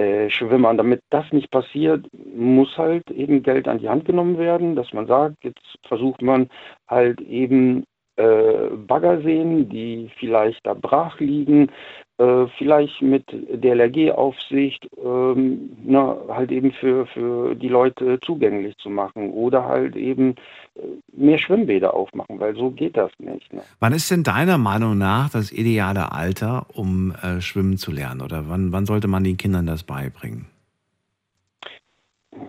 äh, 0.00 0.30
Schwimmer. 0.30 0.70
Und 0.70 0.78
damit 0.78 1.02
das 1.10 1.30
nicht 1.30 1.50
passiert, 1.50 2.06
muss 2.34 2.76
halt 2.78 3.10
eben 3.10 3.42
Geld 3.42 3.68
an 3.68 3.78
die 3.78 3.88
Hand 3.88 4.06
genommen 4.06 4.38
werden, 4.38 4.74
dass 4.74 4.92
man 4.94 5.06
sagt, 5.06 5.44
jetzt 5.44 5.60
versucht 5.86 6.22
man 6.22 6.48
halt 6.88 7.20
eben 7.20 7.84
äh, 8.20 8.76
Baggerseen, 8.76 9.68
die 9.68 10.10
vielleicht 10.18 10.66
da 10.66 10.74
brach 10.74 11.18
liegen, 11.20 11.70
äh, 12.18 12.46
vielleicht 12.58 13.00
mit 13.00 13.24
DLRG-Aufsicht 13.30 14.86
ähm, 15.02 15.70
na, 15.82 16.18
halt 16.28 16.52
eben 16.52 16.70
für, 16.72 17.06
für 17.06 17.54
die 17.54 17.68
Leute 17.68 18.20
zugänglich 18.20 18.76
zu 18.76 18.90
machen 18.90 19.30
oder 19.30 19.64
halt 19.64 19.96
eben 19.96 20.34
äh, 20.74 20.80
mehr 21.16 21.38
Schwimmbäder 21.38 21.94
aufmachen, 21.94 22.38
weil 22.38 22.54
so 22.56 22.70
geht 22.70 22.98
das 22.98 23.10
nicht. 23.18 23.50
Ne? 23.54 23.62
Wann 23.78 23.94
ist 23.94 24.10
denn 24.10 24.22
deiner 24.22 24.58
Meinung 24.58 24.98
nach 24.98 25.30
das 25.30 25.50
ideale 25.50 26.12
Alter, 26.12 26.66
um 26.74 27.14
äh, 27.22 27.40
schwimmen 27.40 27.78
zu 27.78 27.90
lernen? 27.90 28.20
Oder 28.20 28.48
wann, 28.48 28.70
wann 28.70 28.84
sollte 28.84 29.08
man 29.08 29.24
den 29.24 29.38
Kindern 29.38 29.64
das 29.64 29.82
beibringen? 29.82 30.46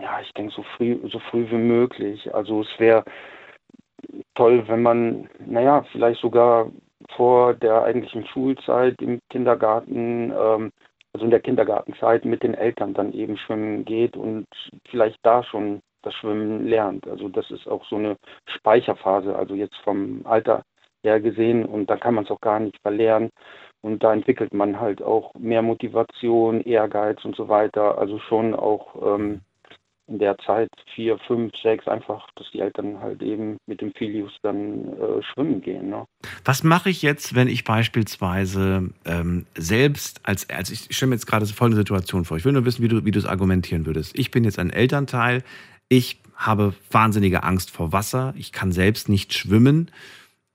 Ja, 0.01 0.19
ich 0.21 0.33
denke 0.33 0.53
so 0.53 0.63
früh, 0.75 0.97
so 1.09 1.19
früh 1.29 1.49
wie 1.49 1.55
möglich. 1.55 2.33
Also 2.35 2.61
es 2.61 2.79
wäre 2.79 3.05
toll, 4.35 4.63
wenn 4.67 4.81
man, 4.81 5.29
naja, 5.45 5.83
vielleicht 5.91 6.21
sogar 6.21 6.71
vor 7.15 7.53
der 7.53 7.83
eigentlichen 7.83 8.25
Schulzeit 8.27 9.01
im 9.01 9.19
Kindergarten, 9.29 10.31
ähm, 10.31 10.71
also 11.13 11.25
in 11.25 11.31
der 11.31 11.41
Kindergartenzeit 11.41 12.25
mit 12.25 12.43
den 12.43 12.53
Eltern 12.53 12.93
dann 12.93 13.13
eben 13.13 13.37
schwimmen 13.37 13.85
geht 13.85 14.15
und 14.15 14.47
vielleicht 14.89 15.19
da 15.23 15.43
schon 15.43 15.81
das 16.03 16.13
Schwimmen 16.15 16.67
lernt. 16.67 17.07
Also 17.07 17.29
das 17.29 17.49
ist 17.51 17.67
auch 17.67 17.85
so 17.85 17.97
eine 17.97 18.17
Speicherphase, 18.45 19.35
also 19.35 19.55
jetzt 19.55 19.75
vom 19.83 20.21
Alter 20.25 20.63
her 21.03 21.19
gesehen 21.19 21.65
und 21.65 21.89
da 21.89 21.97
kann 21.97 22.13
man 22.13 22.25
es 22.25 22.31
auch 22.31 22.41
gar 22.41 22.59
nicht 22.59 22.79
verlernen. 22.81 23.29
Und 23.81 24.03
da 24.03 24.13
entwickelt 24.13 24.53
man 24.53 24.79
halt 24.79 25.01
auch 25.01 25.33
mehr 25.33 25.63
Motivation, 25.63 26.61
Ehrgeiz 26.61 27.25
und 27.25 27.35
so 27.35 27.49
weiter. 27.49 27.97
Also 27.97 28.19
schon 28.19 28.53
auch 28.53 29.15
ähm, 29.15 29.41
in 30.11 30.19
der 30.19 30.37
Zeit 30.39 30.69
vier, 30.93 31.17
fünf, 31.19 31.53
sechs, 31.61 31.87
einfach, 31.87 32.27
dass 32.35 32.49
die 32.51 32.59
Eltern 32.59 32.99
halt 32.99 33.21
eben 33.21 33.57
mit 33.65 33.81
dem 33.81 33.93
Filius 33.93 34.31
dann 34.41 34.93
äh, 34.93 35.23
schwimmen 35.23 35.61
gehen. 35.61 35.89
Ne? 35.89 36.05
Was 36.43 36.63
mache 36.63 36.89
ich 36.89 37.01
jetzt, 37.01 37.33
wenn 37.33 37.47
ich 37.47 37.63
beispielsweise 37.63 38.89
ähm, 39.05 39.45
selbst 39.55 40.19
als, 40.23 40.49
also 40.49 40.73
ich 40.73 40.95
stelle 40.95 41.11
mir 41.11 41.15
jetzt 41.15 41.27
gerade 41.27 41.45
folgende 41.45 41.81
Situation 41.81 42.25
vor. 42.25 42.37
Ich 42.37 42.45
will 42.45 42.53
nur 42.53 42.65
wissen, 42.65 42.83
wie 42.83 42.87
du, 42.87 43.05
wie 43.05 43.17
es 43.17 43.25
argumentieren 43.25 43.85
würdest. 43.85 44.17
Ich 44.17 44.31
bin 44.31 44.43
jetzt 44.43 44.59
ein 44.59 44.69
Elternteil. 44.69 45.43
Ich 45.89 46.21
habe 46.35 46.73
wahnsinnige 46.89 47.43
Angst 47.43 47.71
vor 47.71 47.93
Wasser. 47.93 48.33
Ich 48.37 48.51
kann 48.51 48.71
selbst 48.71 49.09
nicht 49.09 49.33
schwimmen. 49.33 49.91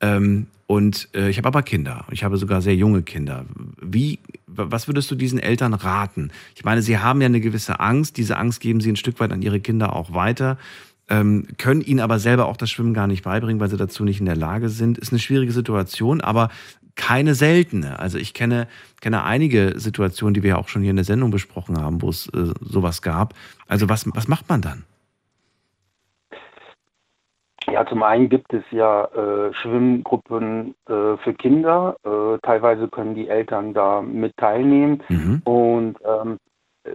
Ähm, 0.01 0.49
und 0.66 1.09
äh, 1.15 1.28
ich 1.31 1.39
habe 1.39 1.49
aber 1.49 1.62
Kinder. 1.62 2.05
Ich 2.11 2.24
habe 2.24 2.37
sogar 2.37 2.61
sehr 2.61 2.74
junge 2.74 3.03
Kinder. 3.03 3.47
Wie, 3.81 4.19
was 4.57 4.89
würdest 4.89 5.11
du 5.11 5.15
diesen 5.15 5.39
Eltern 5.39 5.74
raten? 5.74 6.31
Ich 6.55 6.65
meine, 6.65 6.83
sie 6.83 6.99
haben 6.99 7.20
ja 7.20 7.27
eine 7.27 7.41
gewisse 7.41 7.81
Angst. 7.81 8.16
Diese 8.16 8.37
Angst 8.37 8.61
geben 8.61 8.81
sie 8.81 8.91
ein 8.91 8.97
Stück 8.97 9.20
weit 9.20 9.33
an 9.33 9.43
ihre 9.43 9.61
Kinder 9.61 9.95
auch 9.95 10.12
weiter. 10.12 10.59
ähm, 11.09 11.47
können 11.57 11.83
ihnen 11.83 12.01
aber 12.01 12.19
selber 12.19 12.47
auch 12.47 12.57
das 12.57 12.70
Schwimmen 12.70 12.93
gar 12.93 13.07
nicht 13.07 13.23
beibringen, 13.23 13.61
weil 13.61 13.70
sie 13.70 13.77
dazu 13.77 14.03
nicht 14.03 14.19
in 14.19 14.27
der 14.27 14.37
Lage 14.37 14.69
sind. 14.69 14.99
Ist 14.99 15.12
eine 15.12 15.20
schwierige 15.20 15.53
Situation, 15.53 16.20
aber 16.20 16.49
keine 16.97 17.35
seltene. 17.35 17.99
Also 18.01 18.19
ich 18.19 18.35
kenne, 18.35 18.66
kenne 19.01 19.23
einige 19.23 19.74
Situationen, 19.77 20.35
die 20.35 20.43
wir 20.43 20.51
ja 20.51 20.57
auch 20.57 20.69
schon 20.69 20.83
hier 20.83 20.91
in 20.91 20.97
der 20.97 21.05
Sendung 21.05 21.31
besprochen 21.31 21.78
haben, 21.78 22.03
wo 22.03 22.09
es 22.09 22.28
äh, 22.28 22.53
sowas 22.61 23.03
gab. 23.03 23.35
Also 23.69 23.89
was, 23.89 24.07
was 24.15 24.27
macht 24.27 24.49
man 24.49 24.62
dann? 24.62 24.85
Ja, 27.77 27.85
zum 27.85 28.03
einen 28.03 28.31
gibt 28.31 28.55
es 28.55 28.65
ja 28.70 29.05
äh, 29.05 29.53
Schwimmgruppen 29.53 30.74
äh, 30.89 31.19
für 31.19 31.35
Kinder. 31.35 31.94
Äh, 32.05 32.39
teilweise 32.40 32.89
können 32.89 33.15
die 33.15 33.28
Eltern 33.28 33.74
da 33.74 34.01
mit 34.01 34.35
teilnehmen. 34.39 35.03
Mhm. 35.11 35.43
Und 35.44 35.97
ähm, 36.03 36.39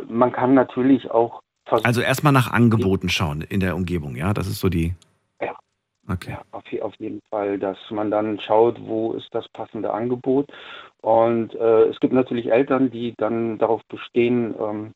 man 0.10 0.32
kann 0.32 0.56
natürlich 0.56 1.12
auch. 1.12 1.44
Also 1.84 2.02
erstmal 2.02 2.34
nach 2.34 2.52
Angeboten 2.52 3.10
schauen 3.10 3.42
in 3.42 3.60
der 3.60 3.76
Umgebung, 3.76 4.16
ja? 4.16 4.34
Das 4.34 4.48
ist 4.48 4.60
so 4.60 4.70
die. 4.70 4.96
Ja. 5.40 5.56
Okay. 6.12 6.32
Ja, 6.32 6.42
auf, 6.50 6.64
auf 6.82 6.96
jeden 6.98 7.22
Fall, 7.30 7.60
dass 7.60 7.78
man 7.92 8.10
dann 8.10 8.40
schaut, 8.40 8.82
wo 8.82 9.14
ist 9.14 9.30
das 9.36 9.48
passende 9.50 9.94
Angebot. 9.94 10.48
Und 11.02 11.54
äh, 11.54 11.84
es 11.90 12.00
gibt 12.00 12.14
natürlich 12.14 12.52
Eltern, 12.52 12.90
die 12.90 13.14
dann 13.18 13.60
darauf 13.60 13.84
bestehen, 13.86 14.56
ähm, 14.60 14.94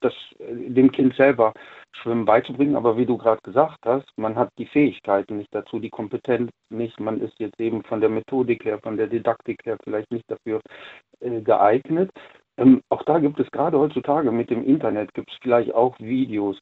das 0.00 0.14
äh, 0.40 0.68
dem 0.68 0.90
Kind 0.90 1.14
selber 1.14 1.54
Schwimmen 1.92 2.24
beizubringen. 2.24 2.76
Aber 2.76 2.96
wie 2.96 3.06
du 3.06 3.16
gerade 3.16 3.40
gesagt 3.42 3.78
hast, 3.84 4.06
man 4.16 4.36
hat 4.36 4.50
die 4.58 4.66
Fähigkeiten 4.66 5.36
nicht 5.38 5.54
dazu, 5.54 5.78
die 5.78 5.90
Kompetenz 5.90 6.50
nicht. 6.70 6.98
Man 7.00 7.20
ist 7.20 7.38
jetzt 7.38 7.60
eben 7.60 7.82
von 7.84 8.00
der 8.00 8.10
Methodik 8.10 8.64
her, 8.64 8.78
von 8.82 8.96
der 8.96 9.06
Didaktik 9.06 9.64
her 9.64 9.76
vielleicht 9.82 10.10
nicht 10.10 10.24
dafür 10.28 10.60
äh, 11.20 11.40
geeignet. 11.40 12.10
Ähm, 12.58 12.82
auch 12.88 13.02
da 13.04 13.18
gibt 13.18 13.38
es 13.40 13.50
gerade 13.50 13.78
heutzutage 13.78 14.32
mit 14.32 14.50
dem 14.50 14.64
Internet, 14.64 15.14
gibt 15.14 15.30
es 15.30 15.38
vielleicht 15.40 15.72
auch 15.74 15.98
Videos, 16.00 16.58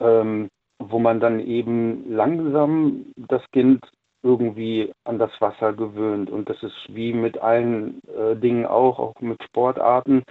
ähm, 0.00 0.48
wo 0.78 0.98
man 0.98 1.20
dann 1.20 1.40
eben 1.40 2.10
langsam 2.10 3.06
das 3.16 3.42
Kind 3.52 3.84
irgendwie 4.22 4.92
an 5.04 5.18
das 5.18 5.30
Wasser 5.40 5.72
gewöhnt. 5.72 6.30
Und 6.30 6.48
das 6.48 6.62
ist 6.62 6.76
wie 6.88 7.12
mit 7.12 7.38
allen 7.38 8.00
äh, 8.08 8.36
Dingen 8.36 8.66
auch, 8.66 8.98
auch 8.98 9.20
mit 9.20 9.42
Sportarten, 9.42 10.22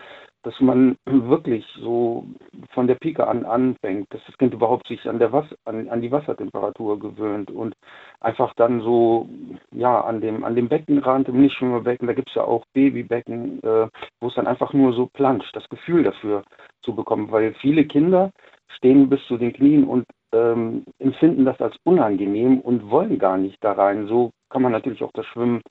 dass 0.44 0.60
man 0.60 0.96
wirklich 1.06 1.66
so 1.82 2.26
von 2.72 2.88
der 2.88 2.96
Pike 2.96 3.28
an 3.28 3.46
anfängt, 3.46 4.14
dass 4.14 4.22
das 4.26 4.38
Kind 4.38 4.54
überhaupt 4.54 4.88
sich 4.88 5.08
an, 5.08 5.20
der 5.20 5.32
Was 5.32 5.46
an, 5.66 5.90
an 5.90 6.02
die 6.02 6.12
Wassertemperatur 6.12 7.00
gewöhnt 7.00 7.52
und 7.52 7.76
einfach 8.22 8.54
dann 8.56 8.82
so, 8.82 9.30
ja, 9.72 10.02
an 10.02 10.22
dem, 10.22 10.44
an 10.44 10.56
dem 10.56 10.70
Beckenrand, 10.70 11.28
im 11.28 11.42
Nichtschwimmerbecken, 11.42 12.08
da 12.08 12.14
gibt 12.14 12.30
es 12.30 12.36
ja 12.36 12.44
auch 12.44 12.66
Babybecken, 12.74 13.62
äh, 13.64 13.88
wo 14.20 14.28
es 14.28 14.36
dann 14.36 14.48
einfach 14.48 14.74
nur 14.74 14.94
so 14.94 15.08
planscht, 15.08 15.56
das 15.56 15.68
Gefühl 15.70 16.04
dafür 16.04 16.44
zu 16.82 16.96
bekommen, 16.96 17.32
weil 17.32 17.54
viele 17.56 17.86
Kinder 17.86 18.32
stehen 18.76 19.10
bis 19.10 19.24
zu 19.28 19.38
den 19.38 19.54
Knien 19.54 19.84
und 19.84 20.06
ähm, 20.32 20.84
empfinden 21.00 21.46
das 21.46 21.60
als 21.60 21.76
unangenehm 21.84 22.60
und 22.60 22.90
wollen 22.90 23.18
gar 23.18 23.38
nicht 23.38 23.58
da 23.64 23.74
rein. 23.74 24.08
So 24.08 24.32
kann 24.50 24.62
man 24.62 24.72
natürlich 24.72 25.04
auch 25.04 25.12
das 25.14 25.26
Schwimmen 25.26 25.62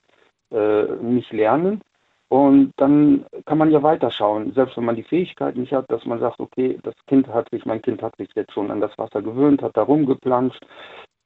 äh, 0.50 0.84
nicht 1.02 1.32
lernen. 1.32 1.80
Und 2.30 2.72
dann 2.76 3.24
kann 3.46 3.56
man 3.56 3.70
ja 3.70 3.82
weiterschauen, 3.82 4.52
selbst 4.52 4.76
wenn 4.76 4.84
man 4.84 4.96
die 4.96 5.02
Fähigkeit 5.02 5.56
nicht 5.56 5.72
hat, 5.72 5.90
dass 5.90 6.04
man 6.04 6.20
sagt, 6.20 6.40
okay, 6.40 6.78
das 6.82 6.94
Kind 7.06 7.26
hat 7.28 7.48
sich, 7.50 7.64
mein 7.64 7.80
Kind 7.80 8.02
hat 8.02 8.16
sich 8.16 8.28
jetzt 8.34 8.52
schon 8.52 8.70
an 8.70 8.82
das 8.82 8.96
Wasser 8.98 9.22
gewöhnt, 9.22 9.62
hat 9.62 9.76
da 9.76 9.82
rumgeplanscht, 9.82 10.62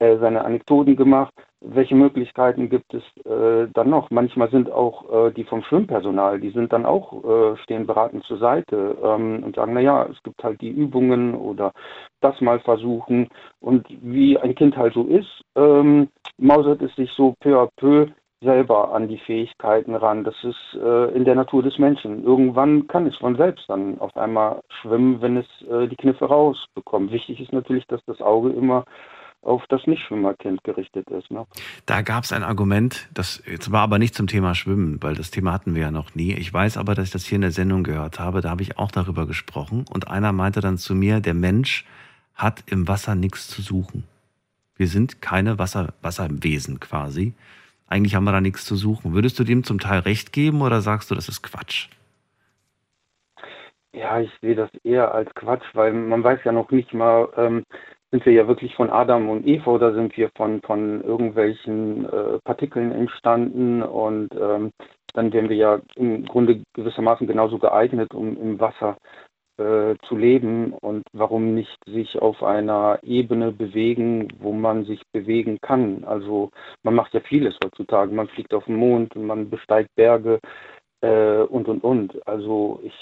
äh, 0.03 0.19
seine 0.19 0.45
Anekdoten 0.45 0.97
gemacht. 0.97 1.33
Welche 1.61 1.95
Möglichkeiten 1.95 2.69
gibt 2.69 2.93
es 2.93 3.03
äh, 3.25 3.69
dann 3.73 3.91
noch? 3.91 4.11
Manchmal 4.11 4.51
sind 4.51 4.71
auch 4.71 5.29
äh, 5.29 5.31
die 5.33 5.45
vom 5.45 5.63
Schwimmpersonal, 5.63 6.41
die 6.41 6.51
sind 6.51 6.73
dann 6.73 6.87
auch, 6.87 7.23
äh, 7.25 7.57
stehen 7.59 7.87
beratend 7.87 8.25
zur 8.25 8.39
Seite 8.39 8.97
ähm, 9.03 9.45
und 9.45 9.55
sagen, 9.55 9.75
naja, 9.75 10.09
es 10.11 10.21
gibt 10.25 10.43
halt 10.43 10.61
die 10.61 10.71
Übungen 10.71 11.35
oder 11.37 11.73
das 12.21 12.41
mal 12.41 12.59
versuchen. 12.59 13.29
Und 13.61 13.87
wie 14.03 14.39
ein 14.39 14.57
Kind 14.57 14.77
halt 14.77 14.95
so 14.95 15.05
ist, 15.05 15.45
ähm, 15.55 16.09
mausert 16.37 16.83
es 16.83 16.95
sich 16.97 17.11
so 17.13 17.35
peu 17.41 17.61
à 17.61 17.69
peu 17.77 18.07
selber 18.43 18.93
an 18.93 19.09
die 19.09 19.19
Fähigkeiten 19.19 19.95
ran. 19.95 20.25
Das 20.25 20.35
ist 20.43 20.79
äh, 20.81 21.15
in 21.15 21.25
der 21.25 21.35
Natur 21.35 21.63
des 21.63 21.79
Menschen. 21.79 22.25
Irgendwann 22.25 22.87
kann 22.89 23.07
es 23.07 23.17
von 23.17 23.37
selbst 23.37 23.65
dann 23.69 23.99
auf 24.01 24.17
einmal 24.17 24.61
schwimmen, 24.81 25.21
wenn 25.21 25.37
es 25.37 25.47
äh, 25.71 25.89
die 25.89 25.97
Kniffe 25.97 26.27
rausbekommt. 26.27 27.13
Wichtig 27.13 27.41
ist 27.41 27.53
natürlich, 27.53 27.87
dass 27.87 28.05
das 28.07 28.21
Auge 28.21 28.51
immer 28.51 28.85
auf 29.43 29.65
das 29.69 29.87
Nichtschwimmerkind 29.87 30.63
gerichtet 30.63 31.09
ist. 31.11 31.31
Ne? 31.31 31.47
Da 31.87 32.03
gab 32.03 32.25
es 32.25 32.33
ein 32.33 32.45
Argument, 32.45 33.09
das 33.13 33.43
war 33.71 33.83
aber 33.83 33.99
nicht 33.99 34.15
zum 34.15 34.29
Thema 34.29 34.55
Schwimmen, 34.55 35.03
weil 35.03 35.15
das 35.15 35.31
Thema 35.31 35.53
hatten 35.53 35.75
wir 35.75 35.83
ja 35.83 35.91
noch 35.91 36.15
nie. 36.15 36.33
Ich 36.33 36.53
weiß 36.53 36.77
aber, 36.77 36.95
dass 36.95 37.07
ich 37.07 37.11
das 37.11 37.25
hier 37.25 37.37
in 37.37 37.43
der 37.43 37.51
Sendung 37.51 37.83
gehört 37.83 38.21
habe. 38.21 38.41
Da 38.41 38.51
habe 38.51 38.63
ich 38.63 38.79
auch 38.79 38.93
darüber 38.93 39.27
gesprochen. 39.27 39.85
Und 39.93 40.09
einer 40.09 40.33
meinte 40.33 40.61
dann 40.61 40.79
zu 40.79 40.95
mir, 40.95 41.21
der 41.21 41.35
Mensch 41.35 41.85
hat 42.35 42.63
im 42.67 42.87
Wasser 42.87 43.15
nichts 43.15 43.49
zu 43.49 43.63
suchen. 43.63 44.05
Wir 44.77 44.87
sind 44.87 45.21
keine 45.21 45.59
Wasser, 45.59 45.93
Wasserwesen 46.03 46.81
quasi. 46.81 47.35
Eigentlich 47.93 48.15
haben 48.15 48.25
wir 48.25 48.33
da 48.33 48.41
nichts 48.41 48.65
zu 48.65 48.75
suchen. 48.75 49.13
Würdest 49.13 49.39
du 49.39 49.45
dem 49.45 49.65
zum 49.65 49.79
Teil 49.79 49.99
recht 50.01 50.33
geben 50.33 50.63
oder 50.63 50.81
sagst 50.81 51.11
du, 51.11 51.15
das 51.15 51.29
ist 51.29 51.43
Quatsch? 51.43 51.91
Ja, 53.93 54.19
ich 54.19 54.31
sehe 54.41 54.55
das 54.55 54.71
eher 54.83 55.15
als 55.15 55.29
Quatsch, 55.35 55.67
weil 55.75 55.93
man 55.93 56.25
weiß 56.25 56.41
ja 56.45 56.53
noch 56.53 56.71
nicht 56.71 56.95
mal, 56.95 57.29
ähm, 57.37 57.65
sind 58.11 58.25
wir 58.25 58.33
ja 58.33 58.49
wirklich 58.49 58.75
von 58.77 58.89
Adam 58.89 59.29
und 59.29 59.47
Eva 59.47 59.73
oder 59.73 59.93
sind 59.93 60.17
wir 60.17 60.31
von, 60.35 60.63
von 60.63 61.03
irgendwelchen 61.03 62.07
äh, 62.07 62.39
Partikeln 62.45 62.93
entstanden 62.93 63.83
und 63.83 64.31
ähm, 64.41 64.71
dann 65.13 65.31
wären 65.35 65.51
wir 65.51 65.57
ja 65.57 65.81
im 65.95 66.25
Grunde 66.25 66.63
gewissermaßen 66.73 67.27
genauso 67.27 67.59
geeignet, 67.59 68.15
um 68.15 68.39
im 68.39 68.59
Wasser 68.59 68.97
äh, 69.59 69.97
zu 70.09 70.17
leben 70.17 70.73
und 70.73 71.03
warum 71.13 71.55
nicht 71.55 71.77
sich 71.87 72.21
auf 72.21 72.43
einer 72.43 72.99
Ebene 73.03 73.53
bewegen, 73.53 74.29
wo 74.39 74.53
man 74.53 74.85
sich 74.85 75.03
bewegen 75.13 75.59
kann. 75.61 76.05
Also 76.05 76.51
man 76.83 76.95
macht 76.95 77.15
ja 77.15 77.21
vieles 77.21 77.57
heutzutage. 77.63 78.15
Man 78.15 78.29
fliegt 78.29 78.55
auf 78.55 78.65
den 78.65 78.77
Mond, 78.77 79.15
man 79.15 79.51
besteigt 79.51 79.95
Berge 79.95 80.41
äh, 81.03 81.43
und 81.43 81.69
und 81.69 81.85
und. 81.85 82.27
Also 82.27 82.81
ich 82.85 82.93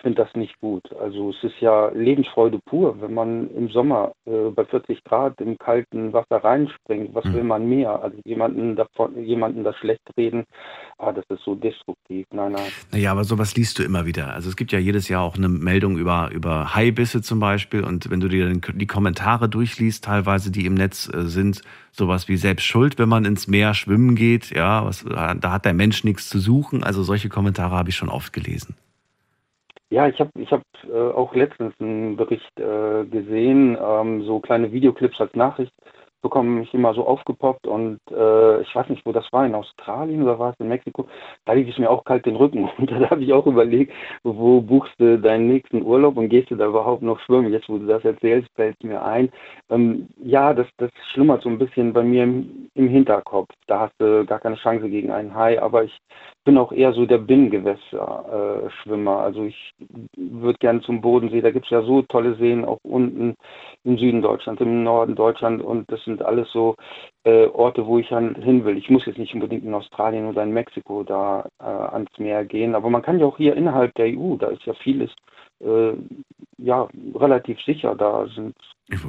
finde 0.00 0.24
das 0.24 0.34
nicht 0.34 0.58
gut. 0.60 0.82
Also 1.00 1.30
es 1.30 1.44
ist 1.44 1.60
ja 1.60 1.88
Lebensfreude 1.90 2.58
pur, 2.58 3.00
wenn 3.00 3.14
man 3.14 3.50
im 3.50 3.68
Sommer 3.68 4.12
äh, 4.26 4.50
bei 4.50 4.64
40 4.64 5.04
Grad 5.04 5.40
im 5.40 5.58
kalten 5.58 6.12
Wasser 6.12 6.42
reinspringt. 6.42 7.14
Was 7.14 7.24
Mhm. 7.26 7.34
will 7.34 7.44
man 7.44 7.68
mehr? 7.68 8.02
Also 8.02 8.16
jemanden 8.24 8.76
davon, 8.76 9.22
jemanden 9.24 9.62
das 9.62 9.76
schlecht 9.76 10.02
reden, 10.16 10.44
ah, 10.98 11.12
das 11.12 11.24
ist 11.28 11.44
so 11.44 11.54
destruktiv. 11.54 12.26
Nein, 12.32 12.52
nein. 12.52 12.70
Naja, 12.92 13.12
aber 13.12 13.24
sowas 13.24 13.54
liest 13.56 13.78
du 13.78 13.82
immer 13.82 14.06
wieder. 14.06 14.32
Also 14.34 14.48
es 14.48 14.56
gibt 14.56 14.72
ja 14.72 14.78
jedes 14.78 15.08
Jahr 15.08 15.22
auch 15.22 15.36
eine 15.36 15.48
Meldung 15.48 15.98
über, 15.98 16.30
über 16.32 16.74
Haibisse 16.74 17.20
zum 17.22 17.40
Beispiel. 17.40 17.84
Und 17.84 18.10
wenn 18.10 18.20
du 18.20 18.28
dir 18.28 18.48
dann 18.48 18.62
die 18.78 18.86
Kommentare 18.86 19.48
durchliest, 19.48 20.04
teilweise, 20.04 20.50
die 20.50 20.64
im 20.64 20.74
Netz 20.74 21.10
äh, 21.12 21.22
sind, 21.22 21.62
sowas 21.92 22.26
wie 22.28 22.36
selbst 22.36 22.64
schuld, 22.64 22.98
wenn 22.98 23.08
man 23.08 23.24
ins 23.24 23.46
Meer 23.46 23.72
schwimmen 23.74 24.16
geht, 24.16 24.50
ja, 24.50 24.84
was, 24.84 25.04
da 25.04 25.52
hat 25.52 25.64
der 25.64 25.74
Mensch 25.74 26.02
nichts 26.02 26.28
zu 26.28 26.38
suchen. 26.40 26.82
Also 26.82 27.02
solche 27.04 27.28
Kommentare 27.34 27.74
habe 27.74 27.90
ich 27.90 27.96
schon 27.96 28.08
oft 28.08 28.32
gelesen. 28.32 28.76
Ja, 29.90 30.08
ich 30.08 30.18
habe 30.18 30.30
ich 30.38 30.50
hab, 30.50 30.62
äh, 30.84 31.12
auch 31.12 31.34
letztens 31.34 31.74
einen 31.80 32.16
Bericht 32.16 32.58
äh, 32.58 33.04
gesehen, 33.04 33.76
ähm, 33.80 34.22
so 34.22 34.40
kleine 34.40 34.72
Videoclips 34.72 35.20
als 35.20 35.34
Nachricht 35.34 35.72
bekommen 36.24 36.60
mich 36.60 36.72
immer 36.72 36.94
so 36.94 37.06
aufgepoppt 37.06 37.66
und 37.66 38.00
äh, 38.10 38.62
ich 38.62 38.74
weiß 38.74 38.88
nicht, 38.88 39.04
wo 39.04 39.12
das 39.12 39.30
war, 39.30 39.44
in 39.44 39.54
Australien 39.54 40.22
oder 40.22 40.38
war 40.38 40.52
es 40.52 40.58
in 40.58 40.68
Mexiko, 40.68 41.06
da 41.44 41.52
lief 41.52 41.68
es 41.68 41.78
mir 41.78 41.90
auch 41.90 42.02
kalt 42.02 42.24
den 42.24 42.36
Rücken 42.36 42.64
und 42.78 42.90
da 42.90 43.10
habe 43.10 43.22
ich 43.22 43.32
auch 43.32 43.46
überlegt, 43.46 43.92
wo 44.24 44.62
buchst 44.62 44.94
du 44.98 45.18
deinen 45.18 45.48
nächsten 45.48 45.82
Urlaub 45.82 46.16
und 46.16 46.30
gehst 46.30 46.50
du 46.50 46.56
da 46.56 46.66
überhaupt 46.66 47.02
noch 47.02 47.20
schwimmen? 47.20 47.52
Jetzt, 47.52 47.68
wo 47.68 47.76
du 47.76 47.86
das 47.86 48.04
erzählst, 48.04 48.48
fällt 48.56 48.82
mir 48.82 49.04
ein. 49.04 49.30
Ähm, 49.68 50.08
ja, 50.16 50.54
das, 50.54 50.66
das 50.78 50.90
schlummert 51.12 51.42
so 51.42 51.50
ein 51.50 51.58
bisschen 51.58 51.92
bei 51.92 52.02
mir 52.02 52.24
im, 52.24 52.70
im 52.74 52.88
Hinterkopf. 52.88 53.50
Da 53.66 53.80
hast 53.80 53.94
du 53.98 54.24
gar 54.24 54.40
keine 54.40 54.56
Chance 54.56 54.88
gegen 54.88 55.10
einen 55.10 55.34
Hai, 55.34 55.60
aber 55.60 55.84
ich 55.84 55.96
bin 56.44 56.58
auch 56.58 56.72
eher 56.72 56.92
so 56.92 57.06
der 57.06 57.18
Binnengewässer-Schwimmer. 57.18 59.18
also 59.18 59.44
ich 59.44 59.72
würde 60.16 60.58
gerne 60.58 60.80
zum 60.82 61.00
Bodensee. 61.00 61.40
Da 61.40 61.50
gibt 61.50 61.66
es 61.66 61.70
ja 61.70 61.82
so 61.82 62.02
tolle 62.02 62.34
Seen, 62.36 62.64
auch 62.64 62.78
unten 62.82 63.34
im 63.84 63.98
Süden 63.98 64.22
Deutschlands, 64.22 64.60
im 64.60 64.82
Norden 64.82 65.14
Deutschland. 65.14 65.62
Und 65.62 65.90
das 65.90 66.02
sind 66.04 66.22
alles 66.22 66.50
so 66.52 66.76
äh, 67.24 67.46
Orte, 67.46 67.86
wo 67.86 67.98
ich 67.98 68.08
hin 68.08 68.64
will. 68.64 68.76
Ich 68.76 68.90
muss 68.90 69.06
jetzt 69.06 69.18
nicht 69.18 69.34
unbedingt 69.34 69.64
in 69.64 69.74
Australien 69.74 70.26
oder 70.26 70.42
in 70.42 70.52
Mexiko 70.52 71.02
da 71.02 71.48
äh, 71.60 71.64
ans 71.64 72.10
Meer 72.18 72.44
gehen. 72.44 72.74
Aber 72.74 72.90
man 72.90 73.02
kann 73.02 73.18
ja 73.18 73.26
auch 73.26 73.38
hier 73.38 73.56
innerhalb 73.56 73.94
der 73.94 74.06
EU, 74.06 74.36
da 74.36 74.48
ist 74.48 74.64
ja 74.66 74.74
vieles 74.74 75.10
äh, 75.60 75.92
ja, 76.58 76.88
relativ 77.14 77.60
sicher. 77.62 77.94
Da 77.94 78.26
sind 78.34 78.54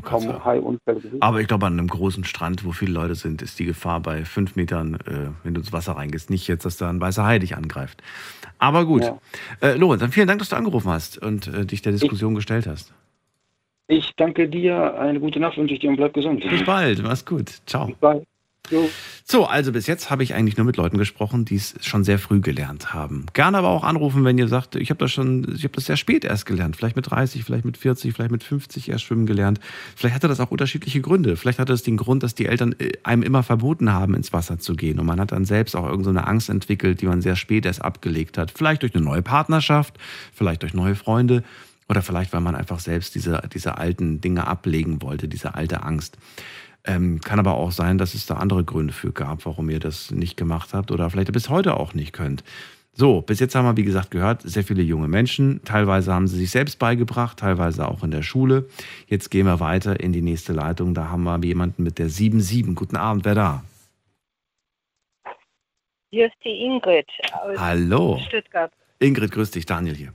kaum 0.03 0.43
Hai-Unfälle. 0.43 1.01
Aber 1.19 1.41
ich 1.41 1.47
glaube, 1.47 1.65
an 1.65 1.73
einem 1.73 1.87
großen 1.87 2.23
Strand, 2.23 2.65
wo 2.65 2.71
viele 2.71 2.93
Leute 2.93 3.15
sind, 3.15 3.41
ist 3.41 3.59
die 3.59 3.65
Gefahr 3.65 3.99
bei 3.99 4.25
fünf 4.25 4.55
Metern, 4.55 4.95
äh, 5.05 5.29
wenn 5.43 5.53
du 5.53 5.61
ins 5.61 5.73
Wasser 5.73 5.93
reingehst, 5.93 6.29
nicht 6.29 6.47
jetzt, 6.47 6.65
dass 6.65 6.77
da 6.77 6.89
ein 6.89 6.99
weißer 6.99 7.25
Hai 7.25 7.39
dich 7.39 7.55
angreift. 7.55 8.01
Aber 8.57 8.85
gut. 8.85 9.03
Ja. 9.03 9.19
Äh, 9.61 9.75
Lorenz, 9.75 10.01
dann 10.01 10.11
vielen 10.11 10.27
Dank, 10.27 10.39
dass 10.39 10.49
du 10.49 10.55
angerufen 10.55 10.89
hast 10.89 11.17
und 11.17 11.47
äh, 11.47 11.65
dich 11.65 11.81
der 11.81 11.91
Diskussion 11.91 12.35
gestellt 12.35 12.67
hast. 12.67 12.93
Ich 13.87 14.13
danke 14.15 14.49
dir, 14.49 14.99
eine 14.99 15.19
gute 15.19 15.39
Nacht 15.39 15.57
wünsche 15.57 15.75
ich 15.75 15.79
dir 15.79 15.89
und 15.89 15.97
bleib 15.97 16.13
gesund. 16.13 16.43
Bis 16.49 16.63
bald, 16.63 17.03
mach's 17.03 17.25
gut. 17.25 17.49
Ciao. 17.67 17.91
Bye. 18.69 18.89
So, 19.27 19.45
also 19.45 19.71
bis 19.71 19.87
jetzt 19.87 20.11
habe 20.11 20.21
ich 20.21 20.35
eigentlich 20.35 20.55
nur 20.55 20.67
mit 20.67 20.77
Leuten 20.77 20.99
gesprochen, 20.99 21.45
die 21.45 21.55
es 21.55 21.73
schon 21.81 22.03
sehr 22.03 22.19
früh 22.19 22.41
gelernt 22.41 22.93
haben. 22.93 23.25
Gerne 23.33 23.57
aber 23.57 23.69
auch 23.69 23.83
anrufen, 23.83 24.23
wenn 24.23 24.37
ihr 24.37 24.47
sagt, 24.47 24.75
ich 24.75 24.91
habe 24.91 24.99
das 24.99 25.11
schon, 25.11 25.51
ich 25.55 25.63
habe 25.63 25.73
das 25.73 25.85
sehr 25.85 25.97
spät 25.97 26.23
erst 26.23 26.45
gelernt. 26.45 26.75
Vielleicht 26.75 26.95
mit 26.95 27.09
30, 27.09 27.43
vielleicht 27.43 27.65
mit 27.65 27.75
40, 27.75 28.13
vielleicht 28.13 28.29
mit 28.29 28.43
50 28.43 28.87
erst 28.89 29.03
schwimmen 29.03 29.25
gelernt. 29.25 29.59
Vielleicht 29.95 30.13
hatte 30.13 30.27
das 30.27 30.39
auch 30.39 30.51
unterschiedliche 30.51 31.01
Gründe. 31.01 31.37
Vielleicht 31.37 31.57
hatte 31.57 31.73
es 31.73 31.81
den 31.81 31.97
Grund, 31.97 32.21
dass 32.21 32.35
die 32.35 32.45
Eltern 32.45 32.75
äh, 32.77 32.91
einem 33.01 33.23
immer 33.23 33.41
verboten 33.41 33.91
haben, 33.91 34.13
ins 34.13 34.31
Wasser 34.31 34.59
zu 34.59 34.75
gehen. 34.75 34.99
Und 34.99 35.07
man 35.07 35.19
hat 35.19 35.31
dann 35.31 35.45
selbst 35.45 35.75
auch 35.75 35.87
irgendeine 35.89 36.19
so 36.19 36.25
Angst 36.25 36.49
entwickelt, 36.49 37.01
die 37.01 37.07
man 37.07 37.23
sehr 37.23 37.35
spät 37.35 37.65
erst 37.65 37.81
abgelegt 37.81 38.37
hat. 38.37 38.51
Vielleicht 38.51 38.83
durch 38.83 38.93
eine 38.93 39.03
neue 39.03 39.23
Partnerschaft, 39.23 39.97
vielleicht 40.35 40.61
durch 40.61 40.75
neue 40.75 40.93
Freunde. 40.93 41.41
Oder 41.89 42.03
vielleicht, 42.03 42.31
weil 42.31 42.41
man 42.41 42.55
einfach 42.55 42.79
selbst 42.79 43.15
diese, 43.15 43.41
diese 43.51 43.79
alten 43.79 44.21
Dinge 44.21 44.45
ablegen 44.45 45.01
wollte, 45.01 45.27
diese 45.27 45.55
alte 45.55 45.81
Angst. 45.81 46.17
Ähm, 46.85 47.19
kann 47.19 47.39
aber 47.39 47.55
auch 47.55 47.71
sein, 47.71 47.97
dass 47.97 48.13
es 48.13 48.25
da 48.27 48.35
andere 48.35 48.63
Gründe 48.63 48.93
für 48.93 49.11
gab, 49.11 49.45
warum 49.45 49.69
ihr 49.69 49.79
das 49.79 50.11
nicht 50.11 50.37
gemacht 50.37 50.73
habt 50.73 50.91
oder 50.91 51.09
vielleicht 51.09 51.31
bis 51.31 51.49
heute 51.49 51.77
auch 51.77 51.93
nicht 51.93 52.13
könnt. 52.13 52.43
So, 52.97 53.21
bis 53.21 53.41
jetzt 53.41 53.55
haben 53.55 53.65
wir, 53.65 53.75
wie 53.75 53.83
gesagt, 53.83 54.11
gehört, 54.11 54.41
sehr 54.43 54.63
viele 54.63 54.81
junge 54.81 55.09
Menschen. 55.09 55.61
Teilweise 55.65 56.13
haben 56.13 56.27
sie 56.27 56.37
sich 56.37 56.51
selbst 56.51 56.79
beigebracht, 56.79 57.39
teilweise 57.39 57.89
auch 57.89 58.03
in 58.03 58.11
der 58.11 58.21
Schule. 58.21 58.69
Jetzt 59.07 59.31
gehen 59.31 59.47
wir 59.47 59.59
weiter 59.59 59.99
in 59.99 60.13
die 60.13 60.21
nächste 60.21 60.53
Leitung. 60.53 60.93
Da 60.93 61.09
haben 61.09 61.23
wir 61.23 61.37
jemanden 61.43 61.83
mit 61.83 61.99
der 61.99 62.07
77. 62.07 62.73
Guten 62.73 62.95
Abend, 62.95 63.25
wer 63.25 63.35
da? 63.35 63.63
Hier 66.11 66.27
ist 66.27 66.37
die 66.45 66.63
Ingrid 66.63 67.09
aus 67.33 67.57
Hallo. 67.59 68.17
Stuttgart. 68.27 68.71
Ingrid, 68.99 69.31
grüß 69.31 69.51
dich, 69.51 69.65
Daniel 69.65 69.95
hier. 69.95 70.13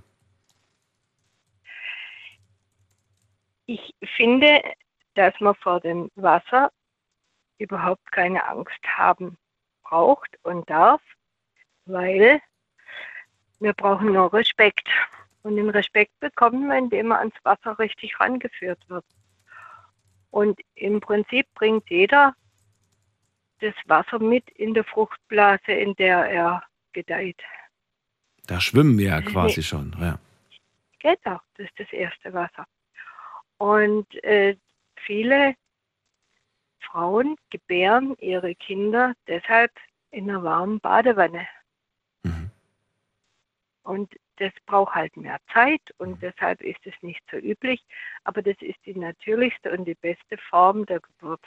Ich 3.67 3.95
finde, 4.17 4.63
dass 5.21 5.39
man 5.39 5.55
vor 5.57 5.81
dem 5.81 6.11
Wasser 6.15 6.73
überhaupt 7.59 8.11
keine 8.11 8.43
Angst 8.49 8.83
haben 8.87 9.37
braucht 9.83 10.39
und 10.45 10.69
darf, 10.71 11.03
weil 11.85 12.41
wir 13.59 13.75
brauchen 13.75 14.15
nur 14.15 14.33
Respekt. 14.33 14.89
Und 15.43 15.57
den 15.57 15.69
Respekt 15.69 16.19
bekommen 16.21 16.69
wir, 16.69 16.79
indem 16.79 17.09
man 17.09 17.19
ans 17.19 17.35
Wasser 17.43 17.79
richtig 17.79 18.19
rangeführt 18.19 18.83
wird. 18.89 19.05
Und 20.31 20.59
im 20.75 21.01
Prinzip 21.01 21.47
bringt 21.55 21.91
jeder 21.91 22.35
das 23.61 23.75
Wasser 23.85 24.19
mit 24.21 24.49
in 24.53 24.73
der 24.73 24.85
Fruchtblase, 24.85 25.73
in 25.73 25.95
der 25.97 26.31
er 26.31 26.63
gedeiht. 26.95 27.43
Da 28.47 28.59
schwimmen 28.59 28.97
wir 28.97 29.09
ja 29.09 29.21
quasi 29.21 29.63
schon. 29.63 29.95
Ja. 30.01 30.19
Genau, 30.99 31.41
das 31.57 31.67
ist 31.67 31.79
das 31.79 31.93
erste 31.93 32.33
Wasser. 32.33 32.65
Und 33.59 34.07
äh, 34.25 34.57
viele 35.05 35.55
Frauen 36.81 37.37
gebären 37.51 38.17
ihre 38.19 38.55
Kinder 38.55 39.15
deshalb 39.27 39.73
in 40.11 40.29
einer 40.29 40.43
warmen 40.43 40.81
Badewanne. 40.81 41.47
Und 43.83 44.15
das 44.37 44.53
braucht 44.67 44.95
halt 44.95 45.17
mehr 45.17 45.39
Zeit 45.53 45.83
und 45.99 46.23
deshalb 46.23 46.63
ist 46.63 46.81
es 46.85 46.95
nicht 47.03 47.23
so 47.31 47.37
üblich. 47.37 47.85
Aber 48.25 48.43
das 48.43 48.57
ist 48.61 48.79
die 48.87 48.97
natürlichste 48.97 49.71
und 49.73 49.85
die 49.85 49.95
beste 49.95 50.39
Form 50.39 50.87
der 50.87 51.01
Geburt. 51.01 51.45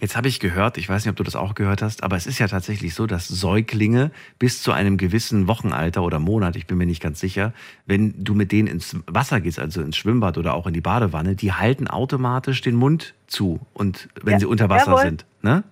Jetzt 0.00 0.16
habe 0.16 0.28
ich 0.28 0.38
gehört, 0.38 0.78
ich 0.78 0.88
weiß 0.88 1.04
nicht, 1.04 1.10
ob 1.10 1.16
du 1.16 1.24
das 1.24 1.34
auch 1.34 1.54
gehört 1.54 1.82
hast, 1.82 2.02
aber 2.04 2.16
es 2.16 2.26
ist 2.26 2.38
ja 2.38 2.46
tatsächlich 2.46 2.94
so, 2.94 3.06
dass 3.06 3.26
Säuglinge 3.26 4.12
bis 4.38 4.62
zu 4.62 4.72
einem 4.72 4.96
gewissen 4.96 5.48
Wochenalter 5.48 6.02
oder 6.02 6.18
Monat, 6.20 6.56
ich 6.56 6.66
bin 6.66 6.78
mir 6.78 6.86
nicht 6.86 7.02
ganz 7.02 7.18
sicher, 7.20 7.52
wenn 7.86 8.22
du 8.22 8.34
mit 8.34 8.52
denen 8.52 8.68
ins 8.68 8.96
Wasser 9.06 9.40
gehst, 9.40 9.58
also 9.58 9.80
ins 9.82 9.96
Schwimmbad 9.96 10.38
oder 10.38 10.54
auch 10.54 10.66
in 10.66 10.74
die 10.74 10.80
Badewanne, 10.80 11.34
die 11.34 11.52
halten 11.52 11.88
automatisch 11.88 12.60
den 12.60 12.76
Mund 12.76 13.14
zu 13.26 13.60
und 13.72 14.08
wenn 14.22 14.34
Ja, 14.34 14.38
sie 14.40 14.46
unter 14.46 14.68
Wasser 14.68 14.92
jawohl. 14.92 15.02
sind, 15.02 15.26
ne? 15.42 15.64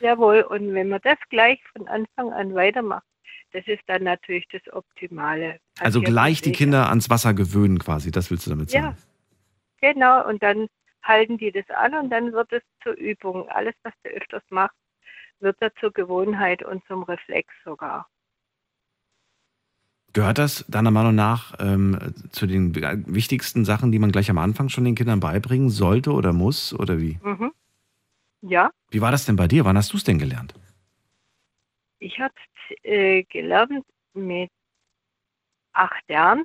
Jawohl, 0.00 0.42
und 0.42 0.74
wenn 0.74 0.88
man 0.88 1.00
das 1.02 1.18
gleich 1.28 1.58
von 1.76 1.88
Anfang 1.88 2.32
an 2.32 2.54
weitermacht, 2.54 3.02
das 3.52 3.66
ist 3.66 3.82
dann 3.86 4.04
natürlich 4.04 4.46
das 4.52 4.62
Optimale. 4.72 5.58
Also 5.80 6.00
gleich 6.00 6.42
die. 6.42 6.52
Kinder 6.52 6.88
ans 6.88 7.10
Wasser 7.10 7.34
gewöhnen 7.34 7.78
quasi, 7.78 8.10
das 8.12 8.30
willst 8.30 8.46
du 8.46 8.50
damit 8.50 8.70
sagen? 8.70 8.96
Ja, 9.82 9.92
genau. 9.92 10.28
Und 10.28 10.42
dann 10.42 10.68
halten 11.02 11.38
die 11.38 11.52
das 11.52 11.68
an 11.70 11.94
und 11.94 12.10
dann 12.10 12.32
wird 12.32 12.52
es 12.52 12.62
zur 12.82 12.92
Übung. 12.94 13.48
Alles, 13.48 13.74
was 13.82 13.94
du 14.04 14.10
öfters 14.10 14.42
machst, 14.50 14.76
wird 15.40 15.56
da 15.60 15.74
zur 15.80 15.92
Gewohnheit 15.92 16.62
und 16.64 16.84
zum 16.86 17.02
Reflex 17.04 17.52
sogar. 17.64 18.08
Gehört 20.14 20.38
das 20.38 20.64
deiner 20.68 20.90
Meinung 20.90 21.14
nach 21.14 21.54
ähm, 21.60 21.98
zu 22.32 22.46
den 22.46 22.74
wichtigsten 22.74 23.64
Sachen, 23.64 23.92
die 23.92 23.98
man 23.98 24.10
gleich 24.10 24.30
am 24.30 24.38
Anfang 24.38 24.68
schon 24.68 24.84
den 24.84 24.94
Kindern 24.94 25.20
beibringen 25.20 25.68
sollte 25.70 26.12
oder 26.12 26.32
muss 26.32 26.72
oder 26.74 26.98
wie? 26.98 27.18
Mhm. 27.22 27.52
Ja, 28.42 28.70
Wie 28.90 29.00
war 29.00 29.10
das 29.10 29.26
denn 29.26 29.36
bei 29.36 29.48
dir? 29.48 29.64
Wann 29.64 29.76
hast 29.76 29.92
du 29.92 29.96
es 29.96 30.04
denn 30.04 30.18
gelernt? 30.18 30.54
ich 32.00 32.18
habe 32.20 32.34
äh, 32.82 33.24
gelernt 33.24 33.84
mit 34.14 34.50
acht 35.72 36.08
Jahren. 36.08 36.44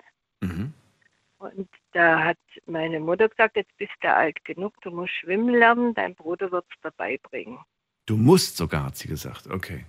Mhm. 1.43 1.59
Und 1.59 1.69
da 1.91 2.23
hat 2.23 2.37
meine 2.65 2.99
Mutter 2.99 3.29
gesagt, 3.29 3.55
jetzt 3.55 3.75
bist 3.77 3.93
du 4.01 4.13
alt 4.13 4.43
genug, 4.45 4.73
du 4.81 4.91
musst 4.91 5.13
schwimmen 5.13 5.53
lernen, 5.53 5.93
dein 5.93 6.15
Bruder 6.15 6.51
wird 6.51 6.65
es 6.69 6.81
dabei 6.81 7.17
bringen. 7.21 7.59
Du 8.05 8.17
musst 8.17 8.57
sogar, 8.57 8.85
hat 8.85 8.97
sie 8.97 9.07
gesagt. 9.07 9.47
Okay. 9.47 9.85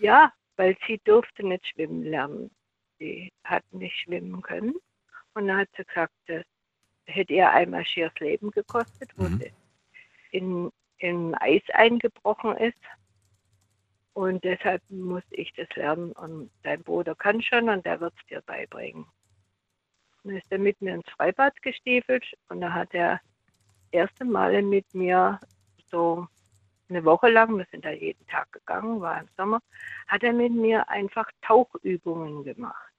Ja, 0.00 0.32
weil 0.56 0.76
sie 0.86 1.00
durfte 1.04 1.46
nicht 1.46 1.66
schwimmen 1.66 2.02
lernen. 2.04 2.50
Sie 2.98 3.32
hat 3.44 3.64
nicht 3.72 3.96
schwimmen 3.96 4.42
können. 4.42 4.74
Und 5.34 5.48
dann 5.48 5.58
hat 5.58 5.68
sie 5.76 5.84
gesagt, 5.84 6.12
das 6.26 6.44
hätte 7.06 7.32
ihr 7.32 7.50
einmal 7.50 7.84
schieres 7.84 8.14
Leben 8.18 8.50
gekostet, 8.50 9.10
wo 9.16 9.26
sie 9.26 9.52
in, 10.30 10.70
in 10.98 11.34
Eis 11.36 11.62
eingebrochen 11.72 12.56
ist. 12.56 12.78
Und 14.12 14.42
deshalb 14.44 14.82
muss 14.90 15.22
ich 15.30 15.52
das 15.54 15.68
lernen. 15.74 16.12
Und 16.12 16.50
dein 16.64 16.82
Bruder 16.82 17.14
kann 17.14 17.40
schon 17.40 17.68
und 17.68 17.86
der 17.86 18.00
wird 18.00 18.14
es 18.18 18.26
dir 18.26 18.42
beibringen. 18.42 19.06
Dann 20.28 20.36
ist 20.36 20.52
er 20.52 20.58
mit 20.58 20.78
mir 20.82 20.94
ins 20.94 21.08
Freibad 21.16 21.60
gestiefelt 21.62 22.22
und 22.50 22.60
da 22.60 22.70
hat 22.74 22.92
er 22.92 23.18
erste 23.92 24.26
Male 24.26 24.60
mit 24.60 24.84
mir 24.92 25.40
so 25.90 26.28
eine 26.90 27.02
Woche 27.02 27.30
lang, 27.30 27.56
wir 27.56 27.66
sind 27.70 27.86
da 27.86 27.90
jeden 27.90 28.26
Tag 28.26 28.52
gegangen, 28.52 29.00
war 29.00 29.20
im 29.20 29.28
Sommer, 29.38 29.60
hat 30.06 30.22
er 30.22 30.34
mit 30.34 30.52
mir 30.52 30.86
einfach 30.90 31.30
Tauchübungen 31.40 32.44
gemacht. 32.44 32.92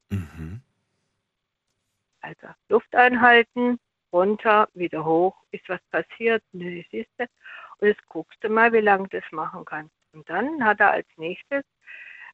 Also 2.21 2.47
Luft 2.67 2.95
einhalten, 2.95 3.79
runter, 4.11 4.67
wieder 4.73 5.05
hoch, 5.05 5.35
ist 5.51 5.69
was 5.69 5.81
passiert, 5.91 6.43
nö, 6.51 6.81
siehst 6.89 7.11
du. 7.19 7.25
Und 7.77 7.89
jetzt 7.89 8.05
guckst 8.07 8.43
du 8.43 8.49
mal, 8.49 8.73
wie 8.73 8.79
lange 8.79 9.07
du 9.07 9.19
das 9.19 9.31
machen 9.31 9.65
kannst. 9.65 9.93
Und 10.13 10.27
dann 10.27 10.65
hat 10.65 10.79
er 10.79 10.91
als 10.91 11.07
nächstes, 11.17 11.63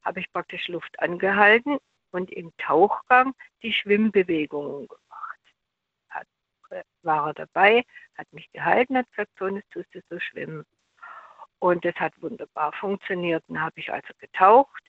habe 0.06 0.22
ich 0.22 0.32
praktisch 0.32 0.70
Luft 0.70 0.98
angehalten 1.02 1.80
und 2.16 2.32
im 2.32 2.56
Tauchgang 2.58 3.36
die 3.62 3.74
Schwimmbewegungen 3.74 4.88
gemacht. 4.88 5.40
Hat, 6.10 6.28
äh, 6.70 6.84
war 7.04 7.28
er 7.28 7.34
dabei, 7.34 7.84
hat 8.18 8.32
mich 8.32 8.50
gehalten, 8.54 8.98
hat 8.98 9.10
gesagt, 9.12 9.32
so, 9.38 9.48
jetzt 9.48 9.70
tust 9.72 9.94
du 9.94 10.00
so 10.10 10.20
schwimmen. 10.20 10.66
Und 11.60 11.84
das 11.84 11.96
hat 11.96 12.14
wunderbar 12.22 12.72
funktioniert. 12.74 13.44
Dann 13.50 13.62
habe 13.62 13.80
ich 13.80 13.92
also 13.92 14.14
getaucht, 14.20 14.82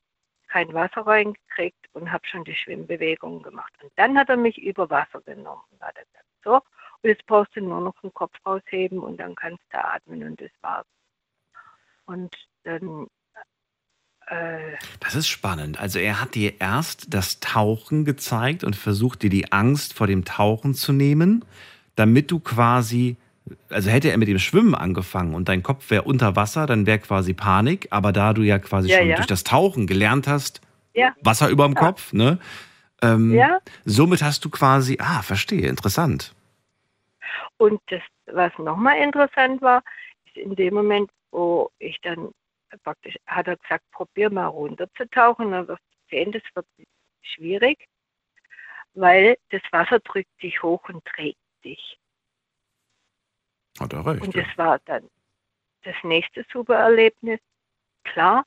kein 0.47 0.73
Wasser 0.73 1.05
reingekriegt 1.05 1.89
und 1.94 2.12
habe 2.12 2.24
schon 2.28 2.44
die 2.44 2.55
Schwimmbewegungen 2.55 3.43
gemacht. 3.43 3.73
Und 3.82 3.90
dann 3.97 4.16
hat 4.16 4.28
er 4.28 4.36
mich 4.36 4.59
über 4.59 4.89
Wasser 4.89 5.20
genommen. 5.23 5.62
Und 5.70 5.82
hat 5.82 5.97
gesagt, 5.97 6.27
so, 6.44 6.55
und 6.55 7.11
jetzt 7.11 7.27
brauchst 7.27 7.57
du 7.57 7.61
nur 7.61 7.81
noch 7.81 8.01
den 8.03 8.15
Kopf 8.15 8.35
rausheben 8.47 9.01
und 9.01 9.16
dann 9.16 9.35
kannst 9.35 9.65
du 9.70 9.85
atmen 9.85 10.23
und 10.23 10.40
das 10.40 10.51
war's. 10.61 10.86
Und 12.05 12.36
dann 12.62 13.09
Das 15.01 15.15
ist 15.15 15.28
spannend. 15.28 15.78
Also 15.78 15.98
er 16.01 16.20
hat 16.20 16.35
dir 16.35 16.61
erst 16.61 17.15
das 17.15 17.39
Tauchen 17.39 18.05
gezeigt 18.05 18.65
und 18.65 18.74
versucht 18.74 19.23
dir 19.23 19.31
die 19.31 19.53
Angst 19.53 19.94
vor 19.94 20.09
dem 20.09 20.24
Tauchen 20.24 20.74
zu 20.74 20.93
nehmen, 20.93 21.44
damit 21.94 22.31
du 22.32 22.40
quasi, 22.40 23.16
also 23.70 23.89
hätte 23.89 24.11
er 24.11 24.19
mit 24.19 24.27
dem 24.27 24.40
Schwimmen 24.40 24.74
angefangen 24.74 25.35
und 25.35 25.48
dein 25.48 25.62
Kopf 25.62 25.90
wäre 25.90 26.03
unter 26.03 26.35
Wasser, 26.35 26.66
dann 26.66 26.86
wäre 26.86 26.98
quasi 26.98 27.35
Panik. 27.35 27.86
Aber 27.90 28.12
da 28.12 28.32
du 28.32 28.43
ja 28.43 28.59
quasi 28.59 28.89
Ja, 28.89 28.98
schon 28.98 29.09
ja. 29.09 29.16
durch 29.16 29.28
das 29.28 29.44
Tauchen 29.44 29.86
gelernt 29.86 30.27
hast, 30.27 30.61
ja, 30.94 31.15
Wasser 31.23 31.48
über 31.48 31.65
dem 31.66 31.74
Kopf, 31.74 32.12
ne? 32.12 32.39
Ähm, 33.03 33.32
Ja. 33.32 33.59
Somit 33.85 34.23
hast 34.23 34.44
du 34.44 34.51
quasi, 34.51 34.97
ah, 35.01 35.23
verstehe, 35.23 35.69
interessant. 35.69 36.35
Und 37.59 37.81
das, 37.89 38.01
was 38.27 38.53
nochmal 38.59 38.97
interessant 38.98 39.62
war, 39.62 39.82
ist 40.27 40.36
in 40.36 40.57
dem 40.57 40.74
Moment, 40.74 41.11
wo 41.31 41.70
ich 41.78 41.98
dann 42.03 42.31
praktisch, 42.82 43.16
hat 43.26 43.48
er 43.48 43.56
gesagt, 43.56 43.84
probier 43.90 44.30
mal 44.30 44.47
runterzutauchen, 44.47 45.51
dann 45.51 45.68
wirst 45.68 45.82
du 45.82 46.16
sehen, 46.16 46.32
das 46.32 46.43
wird 46.55 46.66
schwierig, 47.22 47.88
weil 48.94 49.36
das 49.51 49.62
Wasser 49.70 50.01
drückt 50.01 50.43
dich 50.43 50.62
hoch 50.62 50.88
und 50.88 51.05
trägt 51.05 51.38
dich. 51.64 51.98
Hat 53.78 53.93
er 53.93 54.06
recht. 54.06 54.22
Und 54.22 54.34
ja. 54.34 54.43
das 54.43 54.59
war 54.59 54.78
dann 54.86 55.09
das 55.82 55.97
nächste 56.02 56.44
super 56.52 56.76
Erlebnis. 56.76 57.40
Klar, 58.05 58.44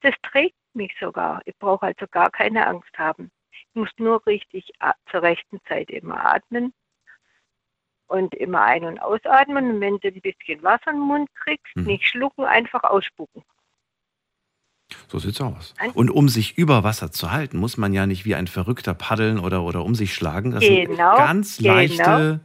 das 0.00 0.14
trägt 0.22 0.56
mich 0.74 0.94
sogar. 0.98 1.40
Ich 1.44 1.56
brauche 1.58 1.86
also 1.86 2.06
gar 2.08 2.30
keine 2.30 2.66
Angst 2.66 2.96
haben. 2.98 3.30
Ich 3.52 3.66
muss 3.74 3.90
nur 3.98 4.24
richtig 4.26 4.70
zur 5.10 5.22
rechten 5.22 5.60
Zeit 5.66 5.90
immer 5.90 6.24
atmen 6.24 6.72
und 8.10 8.34
immer 8.34 8.62
ein- 8.62 8.84
und 8.84 8.98
ausatmen. 9.00 9.70
Und 9.74 9.80
wenn 9.80 9.98
du 9.98 10.08
ein 10.08 10.20
bisschen 10.20 10.62
Wasser 10.62 10.90
im 10.90 11.00
Mund 11.00 11.28
kriegst, 11.44 11.74
Mhm. 11.76 11.84
nicht 11.84 12.06
schlucken, 12.06 12.44
einfach 12.44 12.82
ausspucken. 12.84 13.42
So 15.08 15.18
sieht's 15.20 15.40
aus. 15.40 15.74
Und 15.94 16.10
um 16.10 16.28
sich 16.28 16.58
über 16.58 16.82
Wasser 16.82 17.12
zu 17.12 17.30
halten, 17.30 17.58
muss 17.58 17.76
man 17.76 17.92
ja 17.92 18.06
nicht 18.06 18.24
wie 18.24 18.34
ein 18.34 18.48
Verrückter 18.48 18.92
paddeln 18.94 19.38
oder, 19.38 19.62
oder 19.62 19.84
um 19.84 19.94
sich 19.94 20.12
schlagen. 20.14 20.50
Das 20.50 20.64
Genau, 20.64 21.16
ganz 21.16 21.58
genau. 21.58 21.74
leichte, 21.74 22.40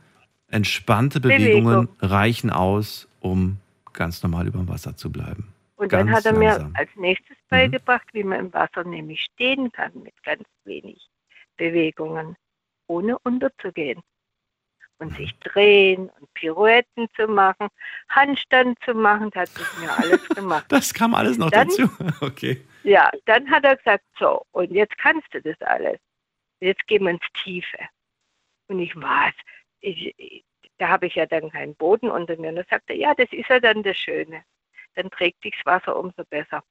entspannte 0.50 1.20
Bewegungen 1.20 1.88
Bewegung. 1.88 1.98
reichen 2.02 2.50
aus, 2.52 3.08
um 3.20 3.58
ganz 3.94 4.22
normal 4.22 4.48
über 4.48 4.60
dem 4.60 4.70
Wasser 4.70 4.96
zu 4.96 5.12
bleiben. 5.12 5.54
Und 5.78 5.90
ganz 5.90 6.08
dann 6.08 6.16
hat 6.16 6.26
er 6.26 6.34
mir 6.34 6.50
langsam. 6.50 6.70
Mhm. 6.70 6.76
als 6.76 6.90
nächstes 6.96 7.38
beigebracht, 7.50 8.08
wie 8.14 8.24
man 8.24 8.40
im 8.40 8.54
Wasser 8.54 8.84
nämlich 8.84 9.22
stehen 9.34 9.72
kann 9.72 9.92
mit 10.04 10.14
ganz 10.24 10.44
wenig 10.66 11.10
Bewegungen, 11.58 12.36
ohne 12.88 13.18
unterzugehen. 13.20 14.02
Und 14.98 15.16
sich 15.18 15.38
drehen 15.40 16.10
und 16.10 16.34
Pirouetten 16.36 17.08
zu 17.18 17.28
machen, 17.28 17.68
Handstand 18.10 18.78
zu 18.86 18.94
machen, 18.94 19.30
das 19.32 19.54
hat 19.54 19.62
er 19.76 19.80
mir 19.82 19.92
alles 19.98 20.30
gemacht. 20.36 20.66
Das 20.70 20.94
kam 20.94 21.14
alles 21.14 21.38
noch 21.38 21.52
Dann- 21.52 21.68
dazu. 21.68 21.90
Okay. 22.22 22.66
Ja, 22.84 23.10
dann 23.26 23.50
hat 23.52 23.66
er 23.66 23.76
gesagt, 23.76 24.06
so, 24.18 24.44
und 24.52 24.72
jetzt 24.72 24.98
kannst 24.98 25.28
du 25.34 25.42
das 25.42 25.60
alles. 25.62 26.00
Jetzt 26.62 26.86
gehen 26.88 27.04
wir 27.04 27.12
ins 27.12 27.26
Tiefe. 27.44 27.80
Und 28.68 28.80
ich, 28.80 28.96
was? 28.96 29.34
Ich, 29.82 30.14
ich, 30.18 30.46
da 30.78 30.88
habe 30.90 31.08
ich 31.08 31.16
ja 31.16 31.26
dann 31.26 31.50
keinen 31.52 31.76
Boden 31.76 32.10
unter 32.10 32.38
mir. 32.38 32.50
Und 32.50 32.56
dann 32.56 32.66
sagte 32.70 32.94
er, 32.94 33.00
ja, 33.00 33.14
das 33.16 33.28
ist 33.32 33.50
ja 33.50 33.60
dann 33.60 33.84
das 33.84 33.98
Schöne. 33.98 34.44
Dann 34.96 35.10
trägt 35.10 35.44
dich 35.44 35.56
das 35.58 35.66
Wasser 35.66 35.98
umso 35.98 36.24
besser. 36.30 36.64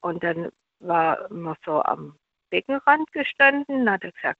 Und 0.00 0.22
dann 0.22 0.50
war 0.80 1.32
man 1.32 1.56
so 1.64 1.82
am 1.82 2.18
Beckenrand 2.50 3.10
gestanden 3.12 3.82
und 3.82 3.90
hat 3.90 4.04
er 4.04 4.12
gesagt, 4.12 4.38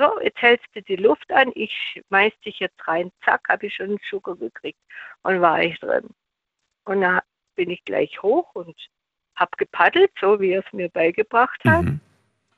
so, 0.00 0.20
jetzt 0.20 0.40
hältst 0.40 0.66
du 0.74 0.82
die 0.82 0.96
Luft 0.96 1.30
an, 1.30 1.52
ich 1.54 1.72
schmeiß 2.08 2.32
dich 2.44 2.58
jetzt 2.58 2.88
rein, 2.88 3.12
zack, 3.24 3.46
habe 3.48 3.66
ich 3.66 3.74
schon 3.74 3.90
einen 3.90 4.02
Schucker 4.02 4.34
gekriegt 4.34 4.80
und 5.22 5.40
war 5.40 5.62
ich 5.62 5.78
drin. 5.78 6.08
Und 6.84 7.02
dann 7.02 7.20
bin 7.54 7.70
ich 7.70 7.84
gleich 7.84 8.22
hoch 8.22 8.54
und 8.54 8.74
habe 9.36 9.50
gepaddelt, 9.58 10.12
so 10.20 10.40
wie 10.40 10.52
er 10.52 10.64
es 10.64 10.72
mir 10.72 10.88
beigebracht 10.88 11.62
hat. 11.64 11.84
Mhm. 11.84 12.00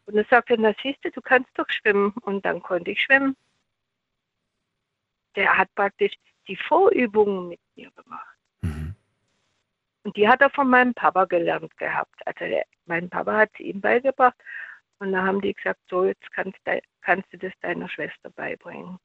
Und 0.07 0.17
dann 0.17 0.27
sagte 0.31 0.55
er, 0.55 0.61
na 0.61 0.75
siehst 0.83 1.05
du, 1.05 1.11
du 1.11 1.21
kannst 1.21 1.51
doch 1.55 1.69
schwimmen. 1.69 2.13
Und 2.23 2.45
dann 2.45 2.63
konnte 2.63 2.91
ich 2.91 3.03
schwimmen. 3.03 3.37
Der 5.37 5.57
hat 5.57 5.75
praktisch 5.75 6.15
die 6.49 6.57
Vorübungen 6.57 7.49
mit 7.49 7.61
mir 7.77 7.91
gemacht. 7.93 8.37
Mhm. 8.63 8.95
Und 10.05 10.17
die 10.17 10.29
hat 10.29 10.41
er 10.41 10.51
von 10.51 10.69
meinem 10.69 10.95
Papa 10.95 11.25
gelernt 11.25 11.77
gehabt. 11.79 12.27
Also 12.27 12.45
der, 12.45 12.65
mein 12.87 13.09
Papa 13.09 13.37
hat 13.37 13.51
sie 13.57 13.65
ihm 13.65 13.81
beigebracht. 13.81 14.37
Und 15.03 15.11
da 15.11 15.25
haben 15.25 15.41
die 15.41 15.53
gesagt, 15.53 15.81
so 15.91 16.05
jetzt 16.05 16.31
kannst, 16.31 16.57
kannst 17.01 17.27
du 17.33 17.37
das 17.37 17.53
deiner 17.61 17.89
Schwester 17.89 18.31
beibringen. 18.37 18.99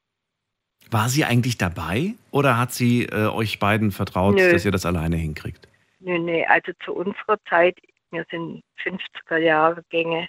War 0.91 1.09
sie 1.09 1.25
eigentlich 1.25 1.57
dabei 1.57 2.13
oder 2.29 2.55
hat 2.59 2.71
sie 2.71 3.05
äh, 3.05 3.25
euch 3.25 3.57
beiden 3.57 3.91
vertraut, 3.91 4.35
Nö. 4.35 4.51
dass 4.51 4.63
ihr 4.63 4.69
das 4.71 4.85
alleine 4.85 5.15
hinkriegt? 5.15 5.67
Nee, 5.99 6.19
nee, 6.19 6.45
also 6.45 6.71
zu 6.85 6.93
unserer 6.93 7.43
Zeit, 7.49 7.79
wir 8.11 8.23
sind 8.29 8.61
50er 8.83 9.37
Jahre 9.37 9.83
Gänge 9.89 10.27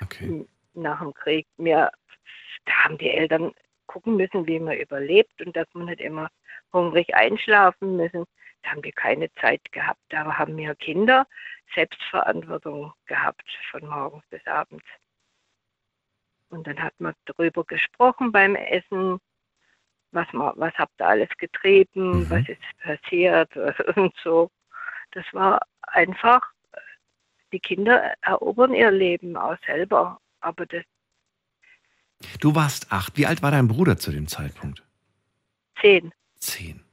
Okay. 0.00 0.46
nach 0.74 1.00
dem 1.00 1.12
Krieg. 1.12 1.48
Wir, 1.56 1.90
da 2.64 2.72
haben 2.84 2.96
die 2.98 3.10
Eltern 3.10 3.50
gucken 3.88 4.16
müssen, 4.16 4.46
wie 4.46 4.60
man 4.60 4.76
überlebt 4.78 5.44
und 5.44 5.56
dass 5.56 5.66
man 5.72 5.86
nicht 5.86 6.00
immer 6.00 6.28
hungrig 6.72 7.12
einschlafen 7.16 7.96
müssen. 7.96 8.26
Haben 8.64 8.82
wir 8.82 8.92
keine 8.92 9.32
Zeit 9.34 9.60
gehabt. 9.72 10.00
Da 10.08 10.24
haben 10.38 10.56
wir 10.56 10.74
Kinder 10.74 11.26
Selbstverantwortung 11.74 12.92
gehabt 13.06 13.44
von 13.70 13.86
morgens 13.86 14.24
bis 14.30 14.46
abends. 14.46 14.84
Und 16.50 16.66
dann 16.66 16.80
hat 16.82 16.94
man 16.98 17.14
darüber 17.24 17.64
gesprochen 17.64 18.30
beim 18.32 18.54
Essen, 18.54 19.18
was, 20.12 20.32
man, 20.32 20.52
was 20.56 20.72
habt 20.74 21.00
ihr 21.00 21.06
alles 21.08 21.28
getrieben, 21.38 22.20
Mhm. 22.20 22.30
was 22.30 22.48
ist 22.48 22.60
passiert 22.78 23.50
und 23.96 24.14
so. 24.22 24.50
Das 25.12 25.24
war 25.32 25.60
einfach, 25.82 26.52
die 27.52 27.60
Kinder 27.60 28.14
erobern 28.22 28.74
ihr 28.74 28.90
Leben 28.90 29.36
auch 29.36 29.56
selber. 29.66 30.20
Aber 30.40 30.66
das 30.66 30.84
Du 32.40 32.54
warst 32.54 32.90
acht. 32.92 33.16
Wie 33.18 33.26
alt 33.26 33.42
war 33.42 33.50
dein 33.50 33.68
Bruder 33.68 33.98
zu 33.98 34.10
dem 34.12 34.28
Zeitpunkt? 34.28 34.82
zehn. 35.80 36.12
Zehn. 36.36 36.83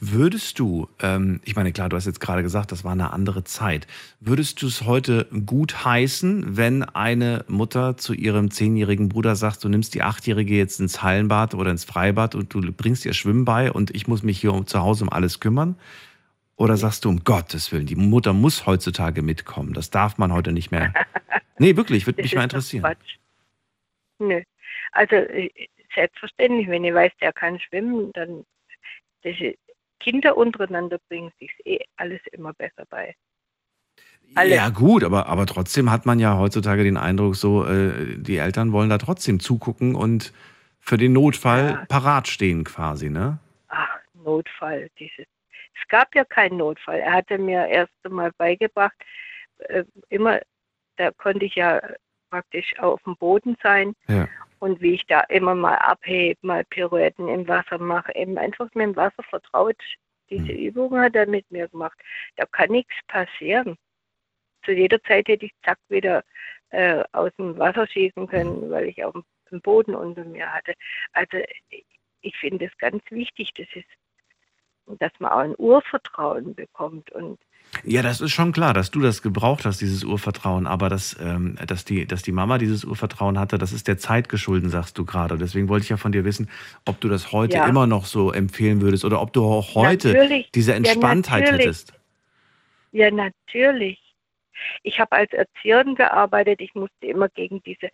Würdest 0.00 0.58
du, 0.58 0.88
ähm, 1.00 1.40
ich 1.44 1.54
meine, 1.54 1.72
klar, 1.72 1.88
du 1.88 1.96
hast 1.96 2.06
jetzt 2.06 2.20
gerade 2.20 2.42
gesagt, 2.42 2.72
das 2.72 2.82
war 2.84 2.92
eine 2.92 3.12
andere 3.12 3.44
Zeit. 3.44 3.86
Würdest 4.18 4.62
du 4.62 4.66
es 4.66 4.84
heute 4.84 5.26
gut 5.46 5.84
heißen, 5.84 6.56
wenn 6.56 6.82
eine 6.82 7.44
Mutter 7.46 7.96
zu 7.96 8.12
ihrem 8.12 8.50
zehnjährigen 8.50 9.08
Bruder 9.08 9.36
sagt, 9.36 9.62
du 9.62 9.68
nimmst 9.68 9.94
die 9.94 10.02
Achtjährige 10.02 10.54
jetzt 10.54 10.80
ins 10.80 11.02
Hallenbad 11.02 11.54
oder 11.54 11.70
ins 11.70 11.84
Freibad 11.84 12.34
und 12.34 12.52
du 12.52 12.60
bringst 12.72 13.04
ihr 13.06 13.14
Schwimmen 13.14 13.44
bei 13.44 13.70
und 13.70 13.94
ich 13.94 14.08
muss 14.08 14.22
mich 14.22 14.40
hier 14.40 14.52
um, 14.52 14.66
zu 14.66 14.80
Hause 14.80 15.04
um 15.04 15.10
alles 15.10 15.38
kümmern? 15.38 15.76
Oder 16.56 16.76
sagst 16.76 17.04
du, 17.04 17.08
um 17.08 17.24
Gottes 17.24 17.72
Willen, 17.72 17.86
die 17.86 17.96
Mutter 17.96 18.32
muss 18.32 18.66
heutzutage 18.66 19.22
mitkommen. 19.22 19.72
Das 19.72 19.90
darf 19.90 20.18
man 20.18 20.32
heute 20.32 20.52
nicht 20.52 20.70
mehr. 20.70 20.92
Nee, 21.58 21.76
wirklich, 21.76 22.06
würde 22.06 22.22
mich 22.22 22.34
mal 22.34 22.44
interessieren. 22.44 22.82
Quatsch. 22.82 23.18
Nö. 24.18 24.40
Also 24.92 25.16
äh, 25.16 25.50
selbstverständlich, 25.94 26.68
wenn 26.68 26.84
ich 26.84 26.94
weiß, 26.94 27.12
der 27.20 27.34
kann 27.34 27.60
schwimmen, 27.60 28.10
dann 28.14 28.46
diese 29.24 29.54
Kinder 29.98 30.36
untereinander 30.36 30.98
bringen 31.08 31.32
sich 31.38 31.50
eh 31.64 31.80
alles 31.96 32.20
immer 32.32 32.52
besser 32.54 32.84
bei. 32.88 33.14
Alles. 34.34 34.54
Ja, 34.54 34.68
gut, 34.68 35.02
aber, 35.02 35.26
aber 35.26 35.46
trotzdem 35.46 35.90
hat 35.90 36.06
man 36.06 36.18
ja 36.20 36.38
heutzutage 36.38 36.84
den 36.84 36.96
Eindruck, 36.96 37.34
so, 37.34 37.66
äh, 37.66 38.16
die 38.16 38.36
Eltern 38.36 38.72
wollen 38.72 38.88
da 38.88 38.98
trotzdem 38.98 39.40
zugucken 39.40 39.94
und 39.94 40.32
für 40.78 40.96
den 40.96 41.12
Notfall 41.12 41.70
Ja. 41.70 41.84
parat 41.88 42.28
stehen 42.28 42.64
quasi, 42.64 43.10
ne? 43.10 43.38
Ach, 43.68 43.98
Notfall, 44.14 44.88
dieses. 44.98 45.26
Es 45.80 45.88
gab 45.88 46.14
ja 46.14 46.24
keinen 46.24 46.58
Notfall. 46.58 47.00
Er 47.00 47.12
hatte 47.12 47.38
mir 47.38 47.66
erst 47.66 47.92
einmal 48.04 48.30
beigebracht, 48.38 48.94
äh, 49.58 49.84
immer, 50.08 50.40
da 50.96 51.10
konnte 51.12 51.44
ich 51.44 51.56
ja 51.56 51.80
praktisch 52.30 52.78
auf 52.78 53.02
dem 53.02 53.16
Boden 53.16 53.56
sein 53.62 53.94
Ja. 54.06 54.28
Und 54.60 54.80
wie 54.80 54.94
ich 54.94 55.06
da 55.06 55.20
immer 55.22 55.54
mal 55.54 55.76
abhebe, 55.76 56.38
mal 56.42 56.64
Pirouetten 56.64 57.28
im 57.28 57.48
Wasser 57.48 57.78
mache, 57.78 58.14
eben 58.14 58.38
einfach 58.38 58.68
mit 58.74 58.84
dem 58.84 58.96
Wasser 58.96 59.22
vertraut. 59.24 59.76
Diese 60.28 60.52
Übung 60.52 60.96
hat 60.98 61.16
er 61.16 61.26
mit 61.26 61.50
mir 61.50 61.66
gemacht. 61.68 61.98
Da 62.36 62.46
kann 62.46 62.70
nichts 62.70 62.94
passieren. 63.08 63.76
Zu 64.64 64.72
jeder 64.72 65.02
Zeit 65.02 65.28
hätte 65.28 65.46
ich 65.46 65.54
zack 65.64 65.78
wieder 65.88 66.22
äh, 66.68 67.02
aus 67.12 67.32
dem 67.36 67.58
Wasser 67.58 67.86
schießen 67.86 68.26
können, 68.28 68.70
weil 68.70 68.84
ich 68.86 69.02
auf 69.02 69.12
dem, 69.12 69.24
dem 69.50 69.60
Boden 69.62 69.94
unter 69.94 70.24
mir 70.24 70.52
hatte. 70.52 70.74
Also 71.12 71.38
ich 72.20 72.36
finde 72.36 72.66
es 72.66 72.78
ganz 72.78 73.02
wichtig, 73.10 73.52
das 73.54 73.66
ist, 73.74 73.88
dass 75.00 75.12
man 75.18 75.32
auch 75.32 75.38
ein 75.38 75.54
Urvertrauen 75.56 76.54
bekommt 76.54 77.10
und 77.12 77.40
Ja, 77.84 78.02
das 78.02 78.20
ist 78.20 78.32
schon 78.32 78.52
klar, 78.52 78.74
dass 78.74 78.90
du 78.90 79.00
das 79.00 79.22
gebraucht 79.22 79.64
hast, 79.64 79.80
dieses 79.80 80.02
Urvertrauen, 80.04 80.66
aber 80.66 80.88
dass, 80.88 81.16
ähm, 81.20 81.56
dass, 81.66 81.84
die, 81.84 82.04
dass 82.06 82.22
die 82.22 82.32
Mama 82.32 82.58
dieses 82.58 82.84
Urvertrauen 82.84 83.38
hatte, 83.38 83.58
das 83.58 83.72
ist 83.72 83.86
der 83.88 83.96
Zeit 83.96 84.28
geschulden, 84.28 84.70
sagst 84.70 84.98
du 84.98 85.04
gerade. 85.04 85.38
Deswegen 85.38 85.68
wollte 85.68 85.84
ich 85.84 85.88
ja 85.90 85.96
von 85.96 86.12
dir 86.12 86.24
wissen, 86.24 86.50
ob 86.84 87.00
du 87.00 87.08
das 87.08 87.32
heute 87.32 87.58
Ja. 87.58 87.66
immer 87.68 87.86
noch 87.86 88.06
so 88.06 88.32
empfehlen 88.32 88.80
würdest 88.80 89.04
oder 89.04 89.20
ob 89.22 89.32
du 89.32 89.44
auch 89.44 89.74
heute 89.76 90.12
Natürlich. 90.12 90.50
diese 90.52 90.72
Ja, 90.72 90.78
Entspanntheit 90.78 91.44
natürlich. 91.44 91.64
hättest. 91.66 91.92
Ja, 92.92 93.10
natürlich. 93.10 93.98
Ich 94.82 94.98
habe 94.98 95.12
als 95.12 95.32
Erzieherin 95.32 95.94
gearbeitet. 95.94 96.60
Ich 96.60 96.74
musste 96.74 97.06
immer 97.06 97.28
gegen 97.28 97.62
diese 97.62 97.88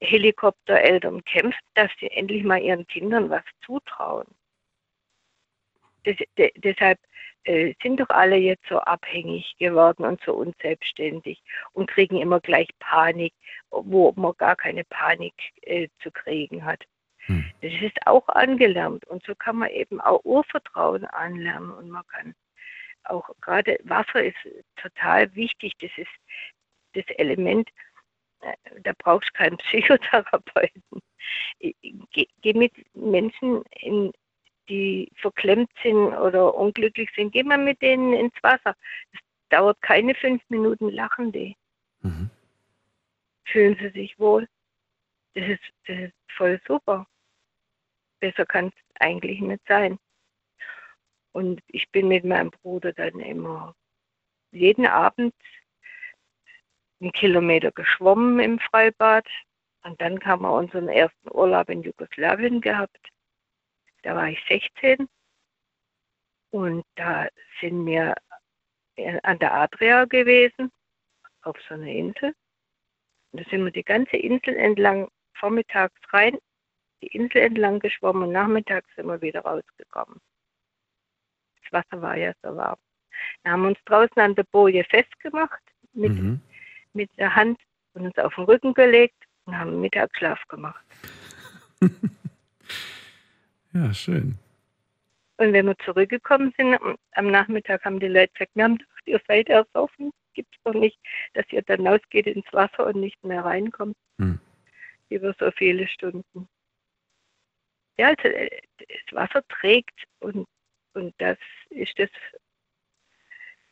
Helikoptereltern 0.00 1.24
kämpfen, 1.24 1.58
dass 1.74 1.90
sie 1.98 2.10
endlich 2.10 2.44
mal 2.44 2.60
ihren 2.60 2.86
Kindern 2.86 3.30
was 3.30 3.42
zutrauen. 3.64 4.26
Das, 6.04 6.16
de, 6.36 6.52
deshalb 6.56 6.98
äh, 7.44 7.74
sind 7.82 8.00
doch 8.00 8.10
alle 8.10 8.36
jetzt 8.36 8.66
so 8.68 8.78
abhängig 8.78 9.54
geworden 9.58 10.04
und 10.04 10.20
so 10.24 10.34
unselbstständig 10.34 11.42
und 11.72 11.90
kriegen 11.90 12.16
immer 12.18 12.40
gleich 12.40 12.68
Panik, 12.78 13.34
wo 13.70 14.12
man 14.16 14.32
gar 14.38 14.56
keine 14.56 14.84
Panik 14.84 15.34
äh, 15.62 15.88
zu 16.02 16.10
kriegen 16.10 16.64
hat. 16.64 16.84
Das 17.26 17.72
ist 17.80 18.06
auch 18.06 18.28
angelernt 18.28 19.06
und 19.06 19.24
so 19.24 19.34
kann 19.34 19.56
man 19.56 19.70
eben 19.70 20.00
auch 20.00 20.22
Urvertrauen 20.24 21.06
anlernen 21.06 21.70
und 21.70 21.88
man 21.88 22.06
kann 22.08 22.34
auch 23.04 23.30
gerade 23.40 23.78
Wasser 23.84 24.24
ist 24.24 24.36
total 24.76 25.34
wichtig. 25.34 25.72
Das 25.80 25.90
ist 25.96 26.10
das 26.94 27.04
Element, 27.16 27.68
äh, 28.40 28.54
da 28.82 28.92
brauchst 28.98 29.28
du 29.30 29.38
keinen 29.38 29.56
Psychotherapeuten. 29.58 30.82
Ich 31.58 31.74
Geh, 32.12 32.28
geh 32.42 32.52
mit 32.52 32.72
Menschen, 32.94 33.62
in, 33.80 34.12
die 34.68 35.10
verklemmt 35.16 35.70
sind 35.82 36.14
oder 36.14 36.54
unglücklich 36.54 37.10
sind, 37.14 37.32
geh 37.32 37.42
mal 37.42 37.58
mit 37.58 37.80
denen 37.82 38.12
ins 38.12 38.34
Wasser. 38.42 38.74
Es 39.12 39.20
dauert 39.50 39.80
keine 39.82 40.14
fünf 40.14 40.42
Minuten, 40.48 40.90
lachen 40.90 41.32
die. 41.32 41.56
Mhm. 42.00 42.30
Fühlen 43.44 43.76
sie 43.80 43.90
sich 43.90 44.18
wohl. 44.18 44.48
Das 45.34 45.48
ist, 45.48 45.62
das 45.86 45.98
ist 45.98 46.14
voll 46.36 46.60
super. 46.66 47.06
Besser 48.20 48.46
kann 48.46 48.68
es 48.68 49.00
eigentlich 49.00 49.40
nicht 49.40 49.62
sein. 49.68 49.98
Und 51.32 51.60
ich 51.66 51.90
bin 51.90 52.08
mit 52.08 52.24
meinem 52.24 52.50
Bruder 52.50 52.92
dann 52.92 53.18
immer 53.20 53.74
jeden 54.52 54.86
Abend 54.86 55.34
einen 57.00 57.12
Kilometer 57.12 57.72
geschwommen 57.72 58.38
im 58.38 58.58
Freibad. 58.60 59.26
Und 59.82 60.00
dann 60.00 60.24
haben 60.24 60.42
wir 60.42 60.52
unseren 60.52 60.88
ersten 60.88 61.30
Urlaub 61.30 61.68
in 61.68 61.82
Jugoslawien 61.82 62.60
gehabt. 62.60 63.10
Da 64.04 64.14
war 64.14 64.28
ich 64.28 64.38
16 64.48 65.08
und 66.50 66.84
da 66.94 67.26
sind 67.60 67.86
wir 67.86 68.14
äh, 68.96 69.18
an 69.22 69.38
der 69.38 69.52
Adria 69.54 70.04
gewesen, 70.04 70.70
auf 71.42 71.56
so 71.68 71.74
einer 71.74 71.86
Insel. 71.86 72.34
Und 73.32 73.40
da 73.40 73.50
sind 73.50 73.64
wir 73.64 73.72
die 73.72 73.82
ganze 73.82 74.16
Insel 74.16 74.56
entlang, 74.56 75.08
vormittags 75.34 75.98
rein, 76.12 76.38
die 77.02 77.08
Insel 77.08 77.38
entlang 77.42 77.80
geschwommen 77.80 78.24
und 78.24 78.32
nachmittags 78.32 78.88
sind 78.94 79.06
wir 79.06 79.20
wieder 79.20 79.40
rausgekommen. 79.40 80.20
Das 81.62 81.72
Wasser 81.72 82.02
war 82.02 82.16
ja 82.16 82.32
so 82.42 82.54
warm. 82.54 82.78
Da 83.42 83.52
haben 83.52 83.62
wir 83.62 83.68
uns 83.68 83.84
draußen 83.86 84.20
an 84.20 84.34
der 84.34 84.44
Boje 84.44 84.84
festgemacht 84.84 85.62
mit, 85.94 86.12
Mhm. 86.12 86.40
mit 86.92 87.10
der 87.16 87.34
Hand 87.34 87.58
und 87.94 88.04
uns 88.06 88.18
auf 88.18 88.34
den 88.34 88.44
Rücken 88.44 88.74
gelegt 88.74 89.16
und 89.46 89.58
haben 89.58 89.80
Mittagsschlaf 89.80 90.46
gemacht. 90.48 90.84
Ja, 93.74 93.92
schön. 93.92 94.38
Und 95.36 95.52
wenn 95.52 95.66
wir 95.66 95.76
zurückgekommen 95.84 96.52
sind, 96.56 96.78
am- 97.12 97.30
Nachmittag 97.30 97.84
haben 97.84 97.98
die 97.98 98.06
Leute 98.08 98.32
gesagt, 98.34 98.52
wir 98.54 98.64
haben 98.64 98.78
gedacht, 98.78 99.02
ihr 99.06 99.20
seid 99.26 99.48
ersoffen. 99.48 100.12
Gibt 100.34 100.54
es 100.54 100.62
doch 100.64 100.74
nicht, 100.74 100.98
dass 101.34 101.44
ihr 101.50 101.62
dann 101.62 101.86
rausgeht 101.86 102.26
ins 102.26 102.46
Wasser 102.52 102.86
und 102.86 102.96
nicht 102.96 103.22
mehr 103.24 103.44
reinkommt. 103.44 103.96
Hm. 104.18 104.38
Über 105.08 105.34
so 105.38 105.50
viele 105.56 105.86
Stunden. 105.88 106.48
Ja, 107.98 108.08
also 108.08 108.22
äh, 108.28 108.48
das 108.78 109.14
Wasser 109.14 109.42
trägt 109.48 109.94
und, 110.20 110.46
und 110.94 111.14
das 111.18 111.38
ist 111.70 111.96
das, 111.98 112.10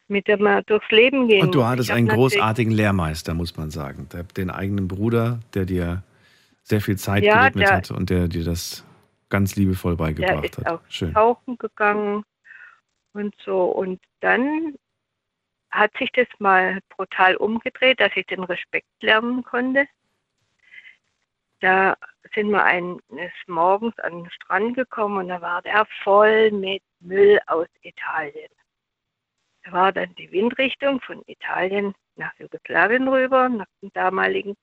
mit 0.08 0.28
dem 0.28 0.42
man 0.42 0.62
durchs 0.66 0.88
Leben 0.90 1.26
gehen 1.28 1.42
Und 1.42 1.54
du 1.54 1.64
hattest 1.64 1.90
einen 1.90 2.08
großartigen 2.08 2.72
Lehrmeister, 2.72 3.34
muss 3.34 3.56
man 3.56 3.70
sagen. 3.70 4.08
Den 4.36 4.50
eigenen 4.50 4.86
Bruder, 4.88 5.40
der 5.54 5.64
dir 5.64 6.02
sehr 6.62 6.80
viel 6.80 6.96
Zeit 6.98 7.24
Ja, 7.24 7.40
gewidmet 7.48 7.68
der- 7.68 7.76
hat 7.76 7.90
und 7.90 8.10
der 8.10 8.28
dir 8.28 8.44
das 8.44 8.84
ganz 9.32 9.56
liebevoll 9.56 9.96
Der 9.96 10.04
beigebracht 10.04 10.44
ist 10.44 10.58
hat. 10.58 10.66
auch 10.68 10.80
Schön. 10.88 11.14
tauchen 11.14 11.56
gegangen 11.58 12.22
und 13.14 13.34
so. 13.44 13.64
Und 13.64 14.00
dann 14.20 14.76
hat 15.70 15.90
sich 15.98 16.12
das 16.12 16.28
mal 16.38 16.80
brutal 16.90 17.36
umgedreht, 17.36 17.98
dass 17.98 18.12
ich 18.14 18.26
den 18.26 18.44
Respekt 18.44 18.86
lernen 19.00 19.42
konnte. 19.42 19.86
Da 21.60 21.96
sind 22.34 22.50
wir 22.50 22.62
eines 22.62 23.32
Morgens 23.46 23.98
an 24.00 24.24
den 24.24 24.30
Strand 24.30 24.76
gekommen 24.76 25.16
und 25.18 25.28
da 25.28 25.40
war 25.40 25.62
der 25.62 25.86
voll 26.02 26.50
mit 26.50 26.82
Müll 27.00 27.40
aus 27.46 27.68
Italien. 27.80 28.50
Da 29.64 29.72
war 29.72 29.92
dann 29.92 30.14
die 30.16 30.30
Windrichtung 30.30 31.00
von 31.00 31.22
Italien 31.26 31.94
nach 32.16 32.32
Jugoslawien 32.38 33.08
rüber, 33.08 33.48
nach 33.48 33.66
dem 33.80 33.90
damaligen. 33.94 34.56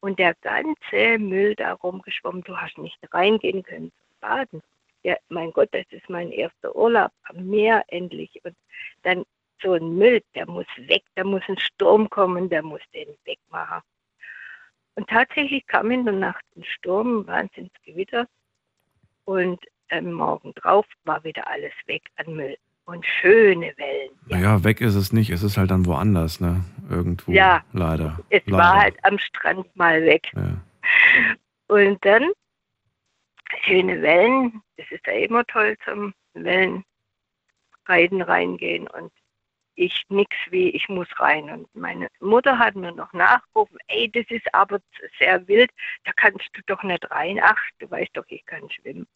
Und 0.00 0.18
der 0.18 0.34
ganze 0.36 1.18
Müll 1.18 1.54
da 1.54 1.74
rumgeschwommen, 1.74 2.42
du 2.44 2.56
hast 2.56 2.78
nicht 2.78 2.98
reingehen 3.12 3.62
können 3.62 3.90
zum 3.90 4.20
Baden. 4.20 4.62
Ja, 5.02 5.16
mein 5.28 5.52
Gott, 5.52 5.68
das 5.72 5.86
ist 5.90 6.08
mein 6.08 6.30
erster 6.32 6.74
Urlaub 6.74 7.12
am 7.24 7.46
Meer 7.46 7.84
endlich. 7.88 8.30
Und 8.44 8.56
dann 9.02 9.24
so 9.62 9.74
ein 9.74 9.96
Müll, 9.96 10.22
der 10.34 10.46
muss 10.46 10.66
weg, 10.76 11.02
da 11.14 11.24
muss 11.24 11.42
ein 11.48 11.58
Sturm 11.58 12.08
kommen, 12.08 12.48
der 12.48 12.62
muss 12.62 12.80
den 12.94 13.08
wegmachen. 13.24 13.82
Und 14.94 15.08
tatsächlich 15.08 15.66
kam 15.66 15.90
in 15.90 16.04
der 16.04 16.14
Nacht 16.14 16.44
ein 16.56 16.64
Sturm, 16.64 17.20
ein 17.20 17.26
Wahnsinnsgewitter. 17.26 18.26
Und 19.24 19.64
am 19.90 20.12
Morgen 20.12 20.54
drauf 20.54 20.86
war 21.04 21.22
wieder 21.24 21.46
alles 21.46 21.72
weg 21.86 22.02
an 22.16 22.34
Müll. 22.34 22.56
Und 22.90 23.06
schöne 23.06 23.72
Wellen. 23.76 24.10
Naja, 24.26 24.64
weg 24.64 24.80
ist 24.80 24.96
es 24.96 25.12
nicht. 25.12 25.30
Es 25.30 25.44
ist 25.44 25.56
halt 25.56 25.70
dann 25.70 25.86
woanders, 25.86 26.40
ne? 26.40 26.64
Irgendwo. 26.90 27.30
Ja. 27.30 27.62
Leider. 27.72 28.18
Es 28.30 28.42
leider. 28.46 28.58
war 28.58 28.80
halt 28.80 28.96
am 29.04 29.16
Strand 29.20 29.76
mal 29.76 30.02
weg. 30.04 30.26
Ja. 30.34 30.56
Und 31.68 32.04
dann 32.04 32.32
schöne 33.62 34.02
Wellen. 34.02 34.60
Das 34.76 34.90
ist 34.90 35.06
ja 35.06 35.12
immer 35.12 35.44
toll 35.44 35.76
zum 35.84 36.12
Wellenreiten 36.34 36.82
reingehen. 38.22 38.88
Und 38.88 39.12
ich 39.76 40.04
nix 40.08 40.34
wie, 40.50 40.70
ich 40.70 40.88
muss 40.88 41.08
rein. 41.20 41.48
Und 41.48 41.72
meine 41.76 42.08
Mutter 42.18 42.58
hat 42.58 42.74
mir 42.74 42.90
noch 42.90 43.12
nachgerufen, 43.12 43.78
ey, 43.86 44.10
das 44.10 44.26
ist 44.30 44.52
aber 44.52 44.80
sehr 45.20 45.46
wild, 45.46 45.70
da 46.02 46.10
kannst 46.16 46.50
du 46.54 46.60
doch 46.66 46.82
nicht 46.82 47.08
rein. 47.12 47.38
Ach, 47.40 47.62
du 47.78 47.88
weißt 47.88 48.10
doch, 48.14 48.24
ich 48.28 48.44
kann 48.46 48.68
schwimmen. 48.68 49.06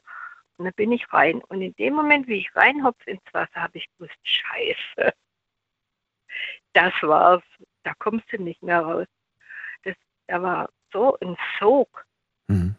Und 0.56 0.66
dann 0.66 0.74
bin 0.74 0.93
ich 0.93 1.12
rein. 1.12 1.43
Und 1.43 1.62
in 1.62 1.74
dem 1.76 1.94
Moment, 1.94 2.26
wie 2.28 2.39
ich 2.39 2.55
reinhopfe 2.55 3.10
ins 3.10 3.22
Wasser, 3.32 3.55
habe 3.62 3.78
ich 3.78 3.89
gewusst, 3.98 4.16
scheiße. 4.22 5.12
Das 6.72 6.93
war's. 7.02 7.43
Da 7.82 7.94
kommst 7.94 8.32
du 8.32 8.43
nicht 8.43 8.62
mehr 8.62 8.81
raus. 8.81 9.06
Das, 9.82 9.97
da 10.26 10.43
war 10.43 10.70
so 10.93 11.18
ein 11.20 11.36
Sog, 11.59 12.06
Mhm. 12.47 12.74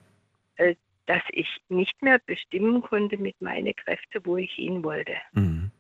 äh, 0.56 0.76
dass 1.06 1.22
ich 1.30 1.61
nicht 1.69 2.02
mehr 2.02 2.19
bestimmen 2.19 2.81
konnte 2.81 3.18
mit 3.18 3.39
meinen 3.41 3.76
Kräften, 3.76 4.26
wo 4.26 4.38
ich 4.38 4.52
hin 4.53 4.84
wollte. 4.84 5.15
Mhm. 5.34 5.72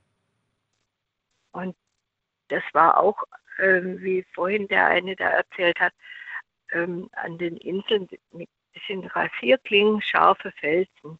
Und 1.51 1.75
das 2.49 2.63
war 2.73 2.97
auch, 2.99 3.23
ähm, 3.59 4.01
wie 4.01 4.23
vorhin 4.33 4.67
der 4.67 4.87
eine 4.87 5.15
da 5.15 5.29
erzählt 5.29 5.79
hat, 5.79 5.93
ähm, 6.71 7.09
an 7.13 7.37
den 7.37 7.57
Inseln, 7.57 8.07
mit- 8.31 8.49
das 8.73 8.83
sind 8.87 9.05
Rasierklingen, 9.15 10.01
scharfe 10.01 10.51
Felsen. 10.51 11.17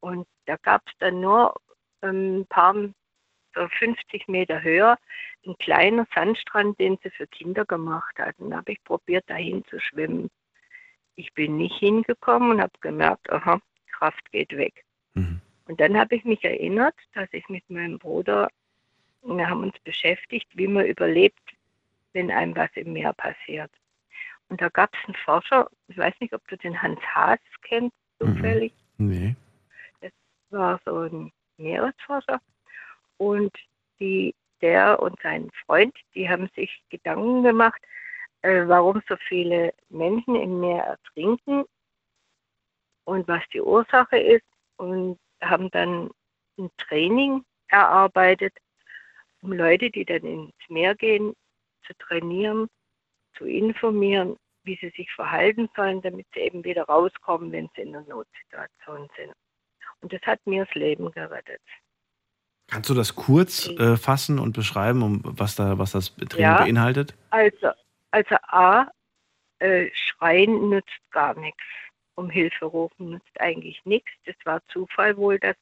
Und 0.00 0.26
da 0.46 0.56
gab 0.56 0.82
es 0.86 0.92
dann 0.98 1.20
nur 1.20 1.54
ähm, 2.02 2.40
ein 2.40 2.46
paar, 2.46 2.74
so 3.54 3.68
50 3.78 4.28
Meter 4.28 4.62
höher, 4.62 4.96
ein 5.46 5.56
kleiner 5.58 6.06
Sandstrand, 6.14 6.78
den 6.78 6.98
sie 7.02 7.10
für 7.10 7.26
Kinder 7.26 7.64
gemacht 7.64 8.18
hatten. 8.18 8.50
Da 8.50 8.58
habe 8.58 8.72
ich 8.72 8.84
probiert, 8.84 9.28
dahin 9.28 9.64
zu 9.66 9.80
schwimmen. 9.80 10.30
Ich 11.16 11.32
bin 11.34 11.56
nicht 11.56 11.76
hingekommen 11.76 12.52
und 12.52 12.60
habe 12.60 12.72
gemerkt, 12.80 13.30
aha, 13.30 13.60
Kraft 13.90 14.30
geht 14.30 14.56
weg. 14.56 14.84
Und 15.66 15.80
dann 15.80 15.96
habe 15.96 16.16
ich 16.16 16.24
mich 16.24 16.42
erinnert, 16.44 16.96
dass 17.14 17.28
ich 17.32 17.48
mit 17.48 17.68
meinem 17.70 17.98
Bruder, 17.98 18.48
wir 19.22 19.48
haben 19.48 19.62
uns 19.62 19.78
beschäftigt, 19.84 20.48
wie 20.54 20.66
man 20.66 20.86
überlebt, 20.86 21.38
wenn 22.12 22.30
einem 22.30 22.56
was 22.56 22.70
im 22.74 22.92
Meer 22.92 23.12
passiert. 23.12 23.70
Und 24.48 24.60
da 24.60 24.68
gab 24.68 24.92
es 24.94 25.00
einen 25.06 25.14
Forscher, 25.24 25.70
ich 25.86 25.96
weiß 25.96 26.14
nicht, 26.20 26.34
ob 26.34 26.46
du 26.48 26.56
den 26.56 26.80
Hans 26.82 27.00
Haas 27.14 27.38
kennst, 27.62 27.94
zufällig. 28.18 28.72
Nee. 28.98 29.36
War 30.50 30.80
so 30.84 30.98
ein 31.00 31.32
Meeresforscher. 31.56 32.40
Und 33.18 33.52
die, 33.98 34.34
der 34.60 35.00
und 35.00 35.18
sein 35.22 35.50
Freund, 35.64 35.96
die 36.14 36.28
haben 36.28 36.48
sich 36.54 36.82
Gedanken 36.90 37.42
gemacht, 37.42 37.80
äh, 38.42 38.66
warum 38.66 39.02
so 39.08 39.16
viele 39.28 39.72
Menschen 39.88 40.34
im 40.34 40.60
Meer 40.60 40.84
ertrinken 40.84 41.64
und 43.04 43.28
was 43.28 43.42
die 43.52 43.60
Ursache 43.60 44.18
ist. 44.18 44.44
Und 44.76 45.18
haben 45.42 45.70
dann 45.70 46.10
ein 46.58 46.70
Training 46.78 47.44
erarbeitet, 47.68 48.54
um 49.42 49.52
Leute, 49.52 49.90
die 49.90 50.04
dann 50.04 50.22
ins 50.22 50.52
Meer 50.68 50.94
gehen, 50.94 51.34
zu 51.86 51.94
trainieren, 51.94 52.68
zu 53.36 53.46
informieren, 53.46 54.36
wie 54.64 54.76
sie 54.76 54.90
sich 54.90 55.10
verhalten 55.12 55.68
sollen, 55.74 56.02
damit 56.02 56.26
sie 56.34 56.40
eben 56.40 56.64
wieder 56.64 56.84
rauskommen, 56.84 57.52
wenn 57.52 57.70
sie 57.74 57.82
in 57.82 57.96
einer 57.96 58.06
Notsituation 58.06 59.08
sind. 59.16 59.32
Und 60.00 60.12
das 60.12 60.22
hat 60.22 60.44
mir 60.46 60.64
das 60.64 60.74
Leben 60.74 61.10
gerettet. 61.12 61.60
Kannst 62.68 62.88
du 62.88 62.94
das 62.94 63.16
kurz 63.16 63.68
äh, 63.68 63.96
fassen 63.96 64.38
und 64.38 64.52
beschreiben, 64.52 65.02
um 65.02 65.20
was 65.24 65.56
da, 65.56 65.78
was 65.78 65.92
das 65.92 66.14
Training 66.14 66.52
Ja. 66.52 66.62
beinhaltet? 66.62 67.14
Also, 67.30 67.70
also 68.12 68.36
A, 68.42 68.86
äh, 69.58 69.90
Schreien 69.92 70.68
nützt 70.68 71.00
gar 71.10 71.34
nichts. 71.38 71.62
Um 72.14 72.30
Hilfe 72.30 72.66
rufen 72.66 73.10
nützt 73.10 73.40
eigentlich 73.40 73.84
nichts. 73.84 74.10
Das 74.24 74.36
war 74.44 74.62
Zufall 74.68 75.16
wohl, 75.16 75.38
dass 75.38 75.56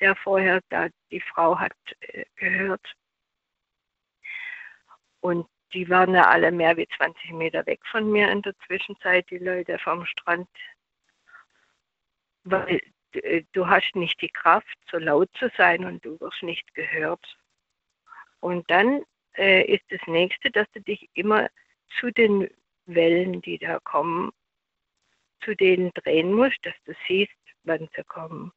der 0.00 0.16
vorher 0.16 0.60
da 0.68 0.88
die 1.10 1.20
Frau 1.20 1.58
hat 1.58 1.74
äh, 2.00 2.24
gehört. 2.36 2.94
Und 5.20 5.46
die 5.72 5.88
waren 5.88 6.14
ja 6.14 6.28
alle 6.28 6.50
mehr 6.50 6.76
wie 6.76 6.88
20 6.96 7.32
Meter 7.32 7.64
weg 7.66 7.80
von 7.90 8.10
mir 8.10 8.30
in 8.30 8.42
der 8.42 8.54
Zwischenzeit, 8.66 9.28
die 9.30 9.38
Leute 9.38 9.78
vom 9.78 10.04
Strand. 10.06 10.48
Weil 12.44 12.80
du 13.52 13.66
hast 13.66 13.94
nicht 13.94 14.20
die 14.20 14.28
Kraft, 14.28 14.76
so 14.90 14.98
laut 14.98 15.30
zu 15.38 15.50
sein 15.56 15.84
und 15.84 16.04
du 16.04 16.18
wirst 16.20 16.42
nicht 16.42 16.74
gehört. 16.74 17.24
Und 18.40 18.70
dann 18.70 19.02
äh, 19.36 19.64
ist 19.64 19.84
das 19.90 20.00
nächste, 20.06 20.50
dass 20.50 20.66
du 20.72 20.80
dich 20.80 21.08
immer 21.14 21.48
zu 21.98 22.10
den 22.10 22.48
Wellen, 22.86 23.40
die 23.42 23.58
da 23.58 23.78
kommen, 23.80 24.30
zu 25.44 25.54
denen 25.54 25.90
drehen 25.94 26.32
musst, 26.32 26.58
dass 26.62 26.74
du 26.84 26.92
siehst, 27.06 27.32
wann 27.64 27.88
sie 27.96 28.04
kommen. 28.04 28.52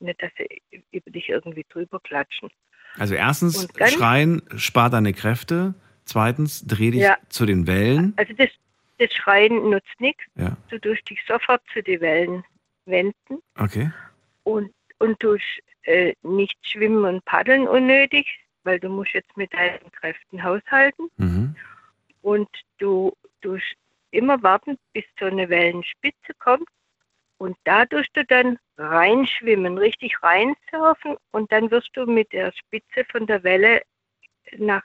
Nicht, 0.00 0.22
dass 0.22 0.30
sie 0.38 0.62
über 0.92 1.10
dich 1.10 1.28
irgendwie 1.28 1.66
drüber 1.68 2.00
klatschen. 2.00 2.50
Also 2.96 3.14
erstens, 3.14 3.66
dann- 3.68 3.88
Schreien 3.88 4.42
spart 4.56 4.92
deine 4.92 5.12
Kräfte. 5.12 5.74
Zweitens, 6.04 6.66
dreh 6.66 6.90
dich 6.90 7.02
Ja. 7.02 7.18
zu 7.28 7.44
den 7.44 7.66
Wellen. 7.66 8.14
Also 8.16 8.32
das, 8.32 8.48
das 8.98 9.12
Schreien 9.12 9.70
nutzt 9.70 10.00
nichts. 10.00 10.22
Ja. 10.36 10.56
Du 10.70 10.78
tust 10.80 11.08
dich 11.10 11.20
sofort 11.26 11.62
zu 11.72 11.82
den 11.82 12.00
Wellen 12.00 12.44
wenden 12.88 13.42
Okay. 13.58 13.90
und, 14.44 14.72
und 14.98 15.20
tust 15.20 15.44
äh, 15.82 16.14
nicht 16.22 16.58
schwimmen 16.66 17.04
und 17.04 17.24
paddeln 17.24 17.68
unnötig, 17.68 18.26
weil 18.64 18.80
du 18.80 18.88
musst 18.88 19.14
jetzt 19.14 19.36
mit 19.36 19.52
deinen 19.54 19.90
Kräften 19.92 20.42
haushalten. 20.42 21.08
Mhm. 21.16 21.56
Und 22.22 22.48
du 22.78 23.12
tust 23.40 23.76
immer 24.10 24.42
warten, 24.42 24.78
bis 24.92 25.04
so 25.18 25.26
eine 25.26 25.48
Wellenspitze 25.48 26.34
kommt 26.38 26.68
Und 27.38 27.56
da 27.64 27.86
tust 27.86 28.10
du 28.14 28.24
dann 28.24 28.58
reinschwimmen, 28.76 29.78
richtig 29.78 30.22
reinsurfen 30.22 31.16
und 31.30 31.50
dann 31.52 31.70
wirst 31.70 31.90
du 31.94 32.04
mit 32.06 32.32
der 32.32 32.52
Spitze 32.52 33.04
von 33.10 33.26
der 33.26 33.42
Welle 33.44 33.82
nach 34.56 34.82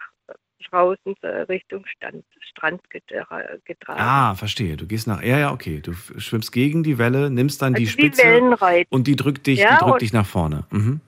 draußen 0.69 1.13
Richtung 1.49 1.85
Stand, 1.87 2.25
Strand 2.39 2.81
getra- 2.89 3.59
getragen. 3.65 3.99
Ah, 4.01 4.35
verstehe. 4.35 4.77
Du 4.77 4.85
gehst 4.87 5.07
nach. 5.07 5.21
Ja, 5.21 5.37
ja, 5.37 5.51
okay. 5.51 5.79
Du 5.81 5.93
schwimmst 5.93 6.51
gegen 6.51 6.83
die 6.83 6.97
Welle, 6.97 7.29
nimmst 7.29 7.61
dann 7.61 7.73
die 7.73 7.83
Also 7.85 7.97
wie 7.97 8.01
Spitze 8.03 8.23
Wellenreiten. 8.23 8.87
und 8.93 9.07
die 9.07 9.15
drückt 9.15 9.47
dich, 9.47 9.59
Ja, 9.59 9.77
die 9.77 9.85
drückt 9.85 10.01
dich 10.01 10.13
nach 10.13 10.25
vorne. 10.25 10.65
Mhm. 10.71 11.01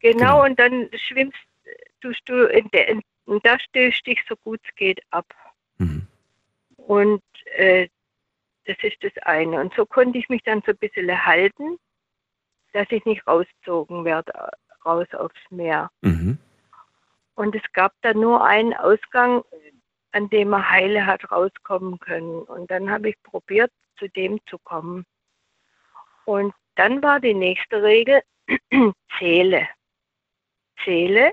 Genau, 0.00 0.18
Genau. 0.18 0.44
und 0.44 0.58
dann 0.58 0.88
schwimmst 1.08 1.36
tust 2.00 2.20
du 2.26 2.46
in 2.46 2.68
der, 2.72 2.88
in, 2.88 3.00
und 3.26 3.44
da 3.46 3.58
stößt 3.60 4.04
dich 4.06 4.18
so 4.28 4.34
gut 4.36 4.60
es 4.68 4.74
geht 4.74 5.00
ab. 5.10 5.26
Mhm. 5.78 6.06
Und 6.76 7.22
äh, 7.56 7.88
das 8.66 8.76
ist 8.82 8.96
das 9.02 9.12
eine. 9.24 9.60
Und 9.60 9.72
so 9.74 9.86
konnte 9.86 10.18
ich 10.18 10.28
mich 10.28 10.42
dann 10.42 10.62
so 10.66 10.72
ein 10.72 10.78
bisschen 10.78 11.24
halten, 11.26 11.78
dass 12.72 12.86
ich 12.90 13.04
nicht 13.04 13.24
rausgezogen 13.26 14.04
werde, 14.04 14.32
äh, 14.34 14.48
raus 14.84 15.06
aufs 15.12 15.38
Meer. 15.50 15.90
Mhm. 16.00 16.38
Und 17.34 17.54
es 17.54 17.62
gab 17.72 17.94
dann 18.02 18.20
nur 18.20 18.44
einen 18.44 18.74
Ausgang, 18.74 19.42
an 20.12 20.28
dem 20.28 20.50
man 20.50 20.68
heile 20.68 21.06
hat 21.06 21.30
rauskommen 21.30 21.98
können. 21.98 22.42
Und 22.42 22.70
dann 22.70 22.90
habe 22.90 23.10
ich 23.10 23.22
probiert, 23.22 23.72
zu 23.98 24.08
dem 24.08 24.40
zu 24.46 24.58
kommen. 24.58 25.06
Und 26.24 26.54
dann 26.74 27.02
war 27.02 27.20
die 27.20 27.34
nächste 27.34 27.82
Regel, 27.82 28.22
zähle. 29.18 29.68
Zähle, 30.84 31.32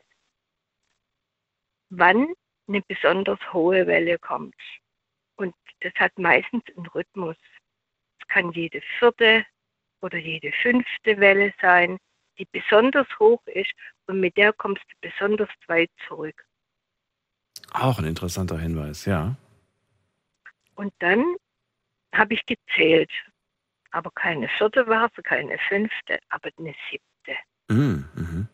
wann 1.89 2.33
eine 2.67 2.81
besonders 2.81 3.39
hohe 3.51 3.87
Welle 3.87 4.19
kommt. 4.19 4.55
Und 5.35 5.55
das 5.81 5.93
hat 5.95 6.17
meistens 6.17 6.63
einen 6.75 6.85
Rhythmus. 6.87 7.35
Es 8.19 8.27
kann 8.27 8.51
jede 8.51 8.81
vierte 8.99 9.45
oder 10.01 10.17
jede 10.17 10.51
fünfte 10.61 11.19
Welle 11.19 11.53
sein, 11.61 11.97
die 12.37 12.45
besonders 12.51 13.07
hoch 13.19 13.41
ist 13.47 13.73
und 14.09 14.19
mit 14.19 14.35
der 14.37 14.51
kommst 14.53 14.81
du 14.89 15.07
besonders 15.07 15.49
weit 15.67 15.91
zurück. 16.07 16.43
Auch 17.71 17.99
ein 17.99 18.05
interessanter 18.05 18.57
Hinweis, 18.57 19.05
ja. 19.05 19.35
Und 20.73 20.91
dann 20.97 21.23
habe 22.13 22.33
ich 22.33 22.43
gezählt. 22.45 23.11
Aber 23.91 24.09
keine 24.11 24.47
vierte 24.49 24.87
war 24.87 25.11
es, 25.15 25.23
keine 25.23 25.57
fünfte, 25.67 26.19
aber 26.29 26.49
eine 26.57 26.73
siebte. 26.89 27.37
Mhm. 27.67 28.09
Mhm. 28.15 28.47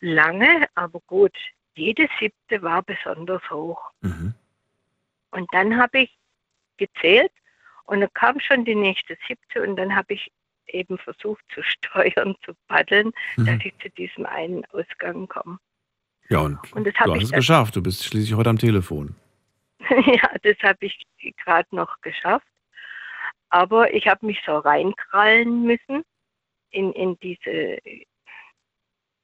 Lange, 0.00 0.68
aber 0.76 1.00
gut. 1.06 1.36
Jede 1.74 2.08
siebte 2.20 2.62
war 2.62 2.82
besonders 2.82 3.42
hoch. 3.50 3.90
Mhm. 4.00 4.34
Und 5.32 5.52
dann 5.52 5.76
habe 5.76 6.02
ich 6.02 6.16
gezählt 6.76 7.32
und 7.84 8.00
dann 8.00 8.12
kam 8.14 8.38
schon 8.38 8.64
die 8.64 8.76
nächste 8.76 9.16
siebte 9.26 9.62
und 9.62 9.74
dann 9.74 9.94
habe 9.96 10.14
ich 10.14 10.30
eben 10.68 10.98
versucht 10.98 11.44
zu 11.54 11.62
steuern, 11.62 12.36
zu 12.44 12.52
paddeln, 12.68 13.12
Mhm. 13.36 13.46
dass 13.46 13.64
ich 13.64 13.74
zu 13.80 13.90
diesem 13.90 14.26
einen 14.26 14.64
Ausgang 14.66 15.28
komme. 15.28 15.58
Ja, 16.28 16.40
und, 16.40 16.58
Und 16.72 16.86
das 16.86 16.94
du 16.94 17.00
hast 17.00 17.16
ich 17.18 17.24
es 17.24 17.32
geschafft. 17.32 17.76
Du 17.76 17.82
bist 17.82 18.04
schließlich 18.04 18.34
heute 18.34 18.50
am 18.50 18.58
Telefon. 18.58 19.14
ja, 19.90 20.30
das 20.42 20.56
habe 20.62 20.86
ich 20.86 21.06
gerade 21.44 21.68
noch 21.76 22.00
geschafft. 22.00 22.46
Aber 23.50 23.92
ich 23.92 24.08
habe 24.08 24.24
mich 24.26 24.40
so 24.44 24.56
reinkrallen 24.56 25.62
müssen 25.64 26.02
in, 26.70 26.92
in 26.92 27.18
diese 27.20 27.78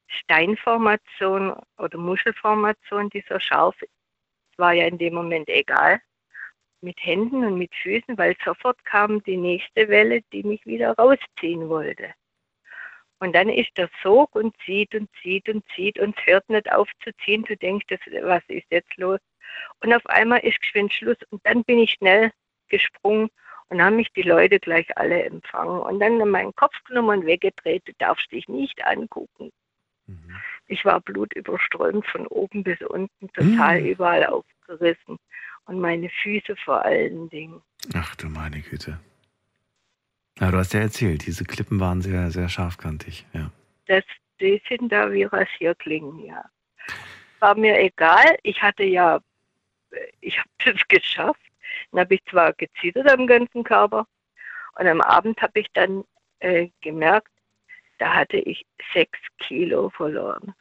Steinformation 0.08 1.54
oder 1.78 1.98
Muschelformation, 1.98 3.10
die 3.10 3.24
so 3.28 3.38
scharf 3.38 3.76
war 4.56 4.72
ja 4.72 4.86
in 4.86 4.98
dem 4.98 5.14
Moment 5.14 5.48
egal. 5.48 6.00
Mit 6.82 6.96
Händen 7.00 7.44
und 7.44 7.58
mit 7.58 7.74
Füßen, 7.74 8.16
weil 8.16 8.36
sofort 8.44 8.82
kam 8.84 9.22
die 9.24 9.36
nächste 9.36 9.88
Welle, 9.88 10.22
die 10.32 10.42
mich 10.42 10.64
wieder 10.66 10.94
rausziehen 10.94 11.68
wollte. 11.68 12.14
Und 13.18 13.34
dann 13.34 13.50
ist 13.50 13.70
der 13.76 13.90
Sog 14.02 14.34
und 14.34 14.54
zieht 14.64 14.94
und 14.94 15.10
zieht 15.22 15.48
und 15.48 15.62
zieht 15.74 15.98
und 15.98 16.18
es 16.18 16.26
hört 16.26 16.48
nicht 16.48 16.72
auf 16.72 16.88
zu 17.04 17.10
ziehen. 17.24 17.44
Du 17.44 17.56
denkst, 17.56 17.86
das, 17.88 18.00
was 18.22 18.42
ist 18.48 18.66
jetzt 18.70 18.96
los? 18.96 19.20
Und 19.82 19.92
auf 19.92 20.06
einmal 20.06 20.40
ist 20.40 20.60
geschwind 20.60 20.92
Schluss 20.92 21.18
und 21.30 21.44
dann 21.44 21.62
bin 21.64 21.80
ich 21.80 21.92
schnell 21.92 22.32
gesprungen 22.68 23.28
und 23.68 23.82
haben 23.82 23.96
mich 23.96 24.10
die 24.12 24.22
Leute 24.22 24.58
gleich 24.58 24.96
alle 24.96 25.22
empfangen 25.24 25.80
und 25.80 26.00
dann 26.00 26.20
in 26.20 26.30
meinen 26.30 26.54
Kopf 26.54 26.82
genommen 26.84 27.20
und 27.20 27.26
weggedreht, 27.26 27.82
du 27.86 27.92
darfst 27.98 28.30
dich 28.32 28.48
nicht 28.48 28.84
angucken. 28.86 29.50
Ich 30.66 30.84
war 30.84 31.00
blutüberströmt 31.00 32.06
von 32.06 32.26
oben 32.28 32.62
bis 32.62 32.80
unten, 32.80 33.32
total 33.32 33.80
Mhm. 33.80 33.86
überall 33.86 34.26
aufgerissen 34.26 35.18
und 35.70 35.78
meine 35.78 36.08
Füße 36.08 36.56
vor 36.56 36.84
allen 36.84 37.28
Dingen. 37.30 37.62
Ach 37.94 38.16
du 38.16 38.28
meine 38.28 38.60
Güte. 38.60 38.98
Ja, 40.40 40.50
du 40.50 40.58
hast 40.58 40.74
ja 40.74 40.80
erzählt, 40.80 41.26
diese 41.26 41.44
Klippen 41.44 41.78
waren 41.78 42.02
sehr, 42.02 42.32
sehr 42.32 42.48
scharfkantig. 42.48 43.24
Ja. 43.32 43.52
Das, 43.86 44.02
die 44.40 44.60
sind 44.68 44.90
da 44.90 45.12
wie 45.12 45.22
Rasierklingen, 45.22 46.18
ja. 46.24 46.44
War 47.38 47.54
mir 47.54 47.78
egal, 47.78 48.36
ich 48.42 48.60
hatte 48.60 48.82
ja, 48.82 49.20
ich 50.20 50.38
habe 50.38 50.48
das 50.64 50.88
geschafft. 50.88 51.40
Dann 51.92 52.00
habe 52.00 52.16
ich 52.16 52.24
zwar 52.24 52.52
gezittert 52.54 53.08
am 53.08 53.28
ganzen 53.28 53.62
Körper 53.62 54.08
und 54.76 54.88
am 54.88 55.00
Abend 55.00 55.40
habe 55.40 55.60
ich 55.60 55.68
dann 55.72 56.02
äh, 56.40 56.68
gemerkt, 56.80 57.30
da 57.98 58.14
hatte 58.14 58.38
ich 58.38 58.66
sechs 58.92 59.20
Kilo 59.38 59.90
verloren. 59.90 60.52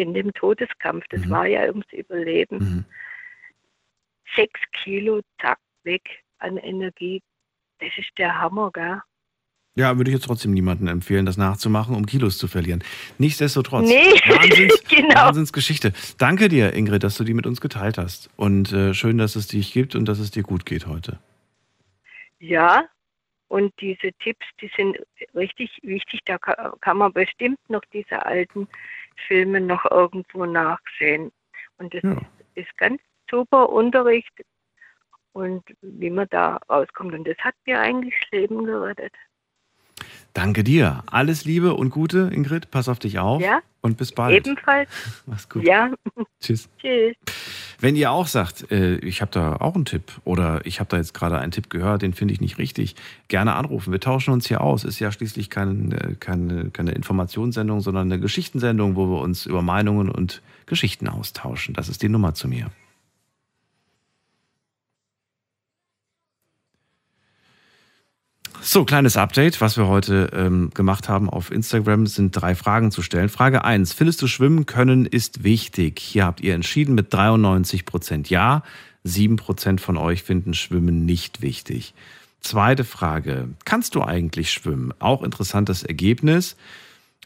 In 0.00 0.14
dem 0.14 0.32
Todeskampf, 0.32 1.04
das 1.10 1.28
war 1.28 1.46
ja 1.46 1.62
ums 1.68 1.86
Überleben. 1.92 2.86
Sechs 4.34 4.60
Kilo, 4.82 5.20
zack, 5.40 5.58
weg 5.84 6.02
an 6.38 6.56
Energie. 6.56 7.20
Das 7.80 7.90
ist 7.98 8.08
der 8.16 8.38
Hammer, 8.40 8.70
gell? 8.72 9.02
Ja, 9.74 9.96
würde 9.98 10.10
ich 10.10 10.14
jetzt 10.16 10.24
trotzdem 10.26 10.52
niemandem 10.52 10.88
empfehlen, 10.88 11.26
das 11.26 11.36
nachzumachen, 11.36 11.94
um 11.94 12.06
Kilos 12.06 12.38
zu 12.38 12.48
verlieren. 12.48 12.82
Nichtsdestotrotz. 13.18 13.88
Nee, 13.88 14.04
Wahnsinns, 14.26 14.82
genau. 14.88 15.14
Wahnsinnsgeschichte. 15.14 15.92
Danke 16.18 16.48
dir, 16.48 16.72
Ingrid, 16.74 17.02
dass 17.04 17.16
du 17.18 17.24
die 17.24 17.34
mit 17.34 17.46
uns 17.46 17.60
geteilt 17.60 17.98
hast. 17.98 18.30
Und 18.36 18.72
äh, 18.72 18.94
schön, 18.94 19.18
dass 19.18 19.36
es 19.36 19.48
dich 19.48 19.72
gibt 19.72 19.94
und 19.94 20.06
dass 20.06 20.18
es 20.18 20.30
dir 20.30 20.42
gut 20.42 20.64
geht 20.66 20.86
heute. 20.86 21.18
Ja, 22.38 22.84
und 23.48 23.72
diese 23.80 24.12
Tipps, 24.22 24.46
die 24.60 24.70
sind 24.76 24.96
richtig 25.34 25.70
wichtig. 25.82 26.20
Da 26.24 26.38
ka- 26.38 26.74
kann 26.80 26.96
man 26.96 27.12
bestimmt 27.12 27.58
noch 27.68 27.82
diese 27.92 28.24
alten 28.24 28.66
Filme 29.26 29.60
noch 29.60 29.84
irgendwo 29.90 30.46
nachsehen. 30.46 31.32
Und 31.78 31.94
das 31.94 32.02
Ja. 32.02 32.12
ist, 32.12 32.66
ist 32.66 32.78
ganz 32.78 33.00
super 33.30 33.70
Unterricht 33.70 34.32
und 35.32 35.62
wie 35.82 36.10
man 36.10 36.26
da 36.30 36.56
rauskommt. 36.68 37.14
Und 37.14 37.26
das 37.26 37.38
hat 37.38 37.54
mir 37.66 37.80
eigentlich 37.80 38.14
das 38.20 38.30
Leben 38.32 38.64
gerettet. 38.64 39.14
Danke 40.32 40.62
dir. 40.64 41.02
Alles 41.06 41.44
Liebe 41.44 41.74
und 41.74 41.90
Gute, 41.90 42.30
Ingrid. 42.32 42.70
Pass 42.70 42.88
auf 42.88 42.98
dich 43.00 43.18
auf. 43.18 43.42
Ja, 43.42 43.60
Und 43.80 43.96
bis 43.96 44.12
bald. 44.12 44.36
ebenfalls. 44.46 44.88
Mach's 45.26 45.48
gut. 45.48 45.64
Ja, 45.64 45.90
Tschüss. 46.40 46.68
tschüss. 46.78 47.14
Wenn 47.80 47.96
ihr 47.96 48.12
auch 48.12 48.26
sagt, 48.26 48.70
äh, 48.70 48.96
ich 48.98 49.22
habe 49.22 49.32
da 49.32 49.56
auch 49.56 49.74
einen 49.74 49.86
Tipp 49.86 50.20
oder 50.24 50.64
ich 50.66 50.78
habe 50.80 50.88
da 50.90 50.98
jetzt 50.98 51.14
gerade 51.14 51.38
einen 51.38 51.50
Tipp 51.50 51.68
gehört, 51.70 52.02
den 52.02 52.12
finde 52.12 52.34
ich 52.34 52.40
nicht 52.40 52.58
richtig, 52.58 52.94
gerne 53.28 53.54
anrufen. 53.54 53.90
Wir 53.92 54.00
tauschen 54.00 54.32
uns 54.32 54.46
hier 54.46 54.60
aus. 54.60 54.84
Ist 54.84 55.00
ja 55.00 55.10
schließlich 55.10 55.50
kein, 55.50 55.92
äh, 55.92 56.14
keine, 56.20 56.70
keine 56.70 56.92
Informationssendung, 56.92 57.80
sondern 57.80 58.12
eine 58.12 58.20
Geschichtensendung, 58.20 58.96
wo 58.96 59.06
wir 59.08 59.20
uns 59.20 59.46
über 59.46 59.62
Meinungen 59.62 60.10
und 60.10 60.42
Geschichten 60.66 61.08
austauschen. 61.08 61.74
Das 61.74 61.88
ist 61.88 62.02
die 62.02 62.08
Nummer 62.08 62.34
zu 62.34 62.46
mir. 62.46 62.70
So, 68.62 68.84
kleines 68.84 69.16
Update, 69.16 69.62
was 69.62 69.78
wir 69.78 69.88
heute 69.88 70.30
ähm, 70.34 70.68
gemacht 70.74 71.08
haben 71.08 71.30
auf 71.30 71.50
Instagram, 71.50 72.06
sind 72.06 72.32
drei 72.32 72.54
Fragen 72.54 72.90
zu 72.90 73.00
stellen. 73.00 73.30
Frage 73.30 73.64
1. 73.64 73.94
Findest 73.94 74.20
du 74.20 74.26
Schwimmen 74.26 74.66
können 74.66 75.06
ist 75.06 75.42
wichtig? 75.42 75.98
Hier 75.98 76.26
habt 76.26 76.42
ihr 76.42 76.54
entschieden 76.54 76.94
mit 76.94 77.12
93 77.12 77.86
Prozent 77.86 78.28
Ja. 78.28 78.62
7 79.02 79.36
Prozent 79.36 79.80
von 79.80 79.96
euch 79.96 80.22
finden 80.22 80.52
Schwimmen 80.52 81.06
nicht 81.06 81.40
wichtig. 81.40 81.94
Zweite 82.42 82.84
Frage. 82.84 83.48
Kannst 83.64 83.94
du 83.94 84.02
eigentlich 84.02 84.52
schwimmen? 84.52 84.92
Auch 84.98 85.22
interessantes 85.22 85.82
Ergebnis. 85.82 86.54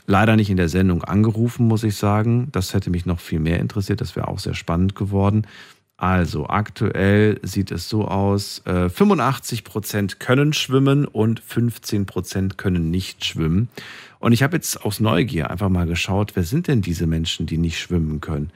Leider 0.07 0.37
nicht 0.37 0.51
in 0.51 0.57
der 0.57 0.69
Sendung 0.69 1.03
angerufen, 1.03 1.67
muss 1.67 1.83
ich 1.83 1.97
sagen. 1.97 2.49
Das 2.53 2.75
hätte 2.75 2.91
mich 2.91 3.07
noch 3.07 3.19
viel 3.19 3.41
mehr 3.41 3.59
interessiert. 3.59 4.01
Das 4.01 4.15
wäre 4.15 4.29
auch 4.29 4.39
sehr 4.39 4.55
spannend 4.55 4.95
geworden. 4.95 5.49
Also 5.97 6.49
aktuell 6.49 7.39
sieht 7.43 7.71
es 7.71 7.89
so 7.89 8.07
aus, 8.07 8.63
äh, 8.67 8.89
85 8.89 9.63
Prozent 9.63 10.19
können 10.19 10.53
schwimmen 10.53 11.07
und 11.07 11.39
15 11.41 12.05
Prozent 12.05 12.59
können 12.59 12.91
nicht 12.91 13.25
schwimmen. 13.25 13.69
Und 14.19 14.33
ich 14.33 14.43
habe 14.43 14.57
jetzt 14.57 14.85
aus 14.85 14.99
Neugier 14.99 15.51
einfach 15.51 15.69
mal 15.69 15.87
geschaut, 15.87 16.35
wer 16.35 16.43
sind 16.43 16.67
denn 16.67 16.83
diese 16.83 17.07
Menschen, 17.07 17.47
die 17.47 17.59
nicht 17.59 17.79
schwimmen 17.79 18.21
können? 18.21 18.51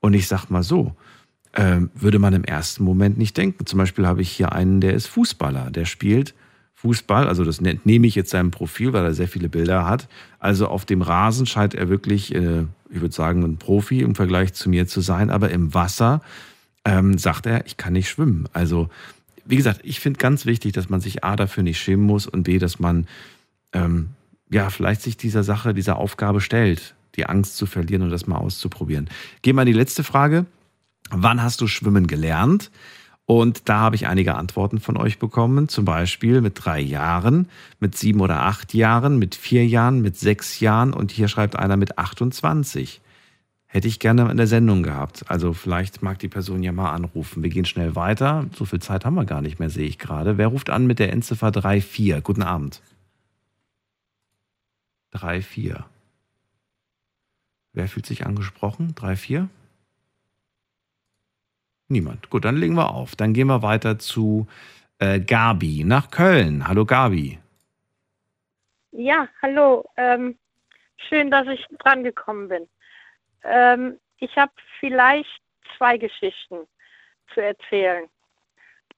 Und 0.00 0.12
ich 0.14 0.26
sag 0.26 0.50
mal 0.50 0.62
so, 0.62 0.94
ähm, 1.54 1.90
würde 1.94 2.18
man 2.18 2.34
im 2.34 2.44
ersten 2.44 2.84
Moment 2.84 3.16
nicht 3.18 3.36
denken. 3.36 3.64
Zum 3.66 3.78
Beispiel 3.78 4.06
habe 4.06 4.20
ich 4.20 4.30
hier 4.30 4.52
einen, 4.52 4.80
der 4.80 4.94
ist 4.94 5.06
Fußballer, 5.06 5.70
der 5.70 5.86
spielt 5.86 6.34
Fußball, 6.74 7.28
also 7.28 7.44
das 7.44 7.60
entnehme 7.60 8.08
ich 8.08 8.16
jetzt 8.16 8.30
seinem 8.30 8.50
Profil, 8.50 8.92
weil 8.92 9.04
er 9.04 9.14
sehr 9.14 9.28
viele 9.28 9.48
Bilder 9.48 9.86
hat. 9.86 10.08
Also 10.40 10.66
auf 10.66 10.84
dem 10.84 11.00
Rasen 11.00 11.46
scheint 11.46 11.74
er 11.74 11.88
wirklich, 11.88 12.34
äh, 12.34 12.64
ich 12.90 13.00
würde 13.00 13.14
sagen, 13.14 13.44
ein 13.44 13.56
Profi 13.56 14.00
im 14.00 14.16
Vergleich 14.16 14.52
zu 14.54 14.68
mir 14.68 14.88
zu 14.88 15.00
sein, 15.00 15.30
aber 15.30 15.50
im 15.50 15.74
Wasser 15.74 16.20
ähm, 16.84 17.18
sagt 17.18 17.46
er, 17.46 17.66
ich 17.66 17.76
kann 17.76 17.92
nicht 17.92 18.08
schwimmen. 18.08 18.48
Also 18.52 18.88
wie 19.44 19.56
gesagt, 19.56 19.80
ich 19.82 20.00
finde 20.00 20.18
ganz 20.18 20.46
wichtig, 20.46 20.72
dass 20.72 20.88
man 20.88 21.00
sich 21.00 21.24
A 21.24 21.36
dafür 21.36 21.62
nicht 21.62 21.80
schämen 21.80 22.06
muss 22.06 22.26
und 22.26 22.44
B, 22.44 22.58
dass 22.58 22.78
man 22.78 23.06
ähm, 23.72 24.10
ja 24.50 24.70
vielleicht 24.70 25.02
sich 25.02 25.16
dieser 25.16 25.42
Sache, 25.42 25.74
dieser 25.74 25.96
Aufgabe 25.96 26.40
stellt, 26.40 26.94
die 27.16 27.26
Angst 27.26 27.56
zu 27.56 27.66
verlieren 27.66 28.02
und 28.02 28.10
das 28.10 28.26
mal 28.26 28.36
auszuprobieren. 28.36 29.08
Gehen 29.42 29.56
wir 29.56 29.62
an 29.62 29.66
die 29.66 29.72
letzte 29.72 30.04
Frage. 30.04 30.46
Wann 31.10 31.42
hast 31.42 31.60
du 31.60 31.66
schwimmen 31.66 32.06
gelernt? 32.06 32.70
Und 33.24 33.68
da 33.68 33.78
habe 33.78 33.96
ich 33.96 34.08
einige 34.08 34.34
Antworten 34.34 34.80
von 34.80 34.96
euch 34.96 35.18
bekommen, 35.18 35.68
zum 35.68 35.84
Beispiel 35.84 36.40
mit 36.40 36.64
drei 36.64 36.80
Jahren, 36.80 37.48
mit 37.78 37.96
sieben 37.96 38.20
oder 38.20 38.42
acht 38.42 38.74
Jahren, 38.74 39.18
mit 39.18 39.34
vier 39.34 39.66
Jahren, 39.66 40.02
mit 40.02 40.18
sechs 40.18 40.60
Jahren 40.60 40.92
und 40.92 41.12
hier 41.12 41.28
schreibt 41.28 41.56
einer 41.56 41.76
mit 41.76 41.98
28. 41.98 43.00
Hätte 43.72 43.88
ich 43.88 44.00
gerne 44.00 44.30
in 44.30 44.36
der 44.36 44.46
Sendung 44.46 44.82
gehabt. 44.82 45.24
Also 45.28 45.54
vielleicht 45.54 46.02
mag 46.02 46.18
die 46.18 46.28
Person 46.28 46.62
ja 46.62 46.72
mal 46.72 46.92
anrufen. 46.92 47.42
Wir 47.42 47.48
gehen 47.48 47.64
schnell 47.64 47.96
weiter. 47.96 48.44
So 48.54 48.66
viel 48.66 48.82
Zeit 48.82 49.06
haben 49.06 49.14
wir 49.14 49.24
gar 49.24 49.40
nicht 49.40 49.60
mehr, 49.60 49.70
sehe 49.70 49.86
ich 49.86 49.98
gerade. 49.98 50.36
Wer 50.36 50.48
ruft 50.48 50.68
an 50.68 50.86
mit 50.86 50.98
der 50.98 51.10
Endziffer 51.10 51.54
34? 51.54 52.22
Guten 52.22 52.42
Abend. 52.42 52.82
34. 55.12 55.76
Wer 57.72 57.88
fühlt 57.88 58.04
sich 58.04 58.26
angesprochen? 58.26 58.94
34? 58.94 59.48
Niemand. 61.88 62.28
Gut, 62.28 62.44
dann 62.44 62.58
legen 62.58 62.74
wir 62.74 62.90
auf. 62.90 63.16
Dann 63.16 63.32
gehen 63.32 63.46
wir 63.46 63.62
weiter 63.62 63.98
zu 63.98 64.48
äh, 64.98 65.18
Gabi 65.18 65.82
nach 65.84 66.10
Köln. 66.10 66.68
Hallo 66.68 66.84
Gabi. 66.84 67.38
Ja, 68.90 69.28
hallo. 69.40 69.88
Ähm, 69.96 70.36
schön, 71.08 71.30
dass 71.30 71.46
ich 71.48 71.64
dran 71.78 72.04
gekommen 72.04 72.50
bin. 72.50 72.68
Ähm, 73.44 73.98
ich 74.18 74.36
habe 74.36 74.52
vielleicht 74.80 75.42
zwei 75.76 75.96
Geschichten 75.96 76.66
zu 77.34 77.40
erzählen. 77.40 78.08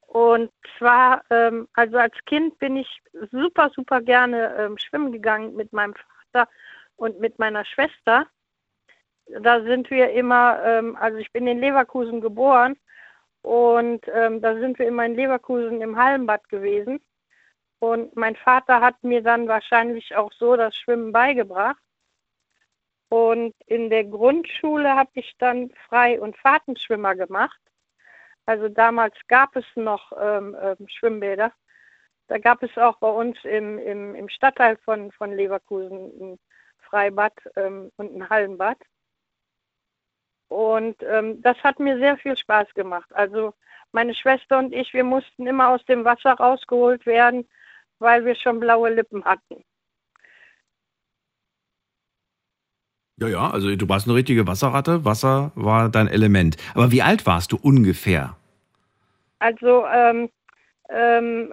Und 0.06 0.52
zwar, 0.78 1.24
ähm, 1.30 1.68
also 1.74 1.96
als 1.98 2.14
Kind 2.26 2.58
bin 2.58 2.76
ich 2.76 3.02
super, 3.30 3.70
super 3.74 4.00
gerne 4.00 4.54
ähm, 4.58 4.78
schwimmen 4.78 5.12
gegangen 5.12 5.56
mit 5.56 5.72
meinem 5.72 5.94
Vater 5.94 6.48
und 6.96 7.20
mit 7.20 7.38
meiner 7.38 7.64
Schwester. 7.64 8.26
Da 9.26 9.62
sind 9.62 9.90
wir 9.90 10.12
immer, 10.12 10.62
ähm, 10.64 10.96
also 10.96 11.18
ich 11.18 11.32
bin 11.32 11.46
in 11.46 11.58
Leverkusen 11.58 12.20
geboren 12.20 12.76
und 13.42 14.06
ähm, 14.14 14.40
da 14.40 14.54
sind 14.54 14.78
wir 14.78 14.86
immer 14.86 15.04
in 15.04 15.16
Leverkusen 15.16 15.80
im 15.80 15.96
Hallenbad 15.96 16.48
gewesen. 16.48 17.00
Und 17.78 18.14
mein 18.16 18.36
Vater 18.36 18.80
hat 18.80 19.02
mir 19.02 19.22
dann 19.22 19.48
wahrscheinlich 19.48 20.16
auch 20.16 20.32
so 20.32 20.56
das 20.56 20.76
Schwimmen 20.76 21.12
beigebracht. 21.12 21.82
Und 23.09 23.55
in 23.66 23.90
der 23.90 24.05
Grundschule 24.05 24.94
habe 24.94 25.10
ich 25.14 25.35
dann 25.39 25.70
Frei- 25.89 26.20
und 26.20 26.36
Fahrtenschwimmer 26.36 27.14
gemacht. 27.14 27.60
Also 28.47 28.68
damals 28.68 29.14
gab 29.28 29.56
es 29.56 29.64
noch 29.74 30.12
ähm, 30.20 30.56
ähm, 30.60 30.89
Schwimmbäder. 30.89 31.52
Da 32.28 32.39
gab 32.39 32.62
es 32.62 32.76
auch 32.76 32.98
bei 32.98 33.09
uns 33.09 33.36
im, 33.44 33.78
im, 33.78 34.14
im 34.14 34.28
Stadtteil 34.28 34.76
von, 34.78 35.12
von 35.12 35.32
Leverkusen 35.32 36.12
ein 36.20 36.39
Freibad 36.78 37.35
ähm, 37.56 37.90
und 37.97 38.14
ein 38.14 38.28
Hallenbad. 38.28 38.78
Und 40.48 41.02
ähm, 41.02 41.43
das 41.43 41.56
hat 41.64 41.78
mir 41.81 41.98
sehr 41.98 42.16
viel 42.18 42.36
Spaß 42.36 42.72
gemacht. 42.74 43.10
Also 43.14 43.55
meine 43.93 44.14
Schwester 44.14 44.59
und 44.59 44.72
ich, 44.72 44.93
wir 44.93 45.05
mussten 45.05 45.47
immer 45.47 45.68
aus 45.68 45.85
dem 45.86 46.05
Wasser 46.05 46.32
rausgeholt 46.32 47.06
werden, 47.06 47.48
weil 47.98 48.24
wir 48.24 48.35
schon 48.35 48.60
blaue 48.60 48.90
Lippen 48.90 49.24
hatten. 49.24 49.64
Ja, 53.16 53.28
ja, 53.28 53.51
also 53.51 53.74
du 53.74 53.89
warst 53.89 54.07
eine 54.07 54.16
richtige 54.16 54.47
Wasserratte. 54.47 55.05
Wasser 55.05 55.53
war 55.55 55.89
dein 55.89 56.09
Element. 56.09 56.57
Aber 56.74 56.91
wie 56.91 57.03
alt 57.03 57.27
warst 57.27 57.53
du 57.53 57.59
ungefähr? 57.61 58.36
Also, 59.39 59.86
ähm, 59.86 60.28
ähm, 60.89 61.53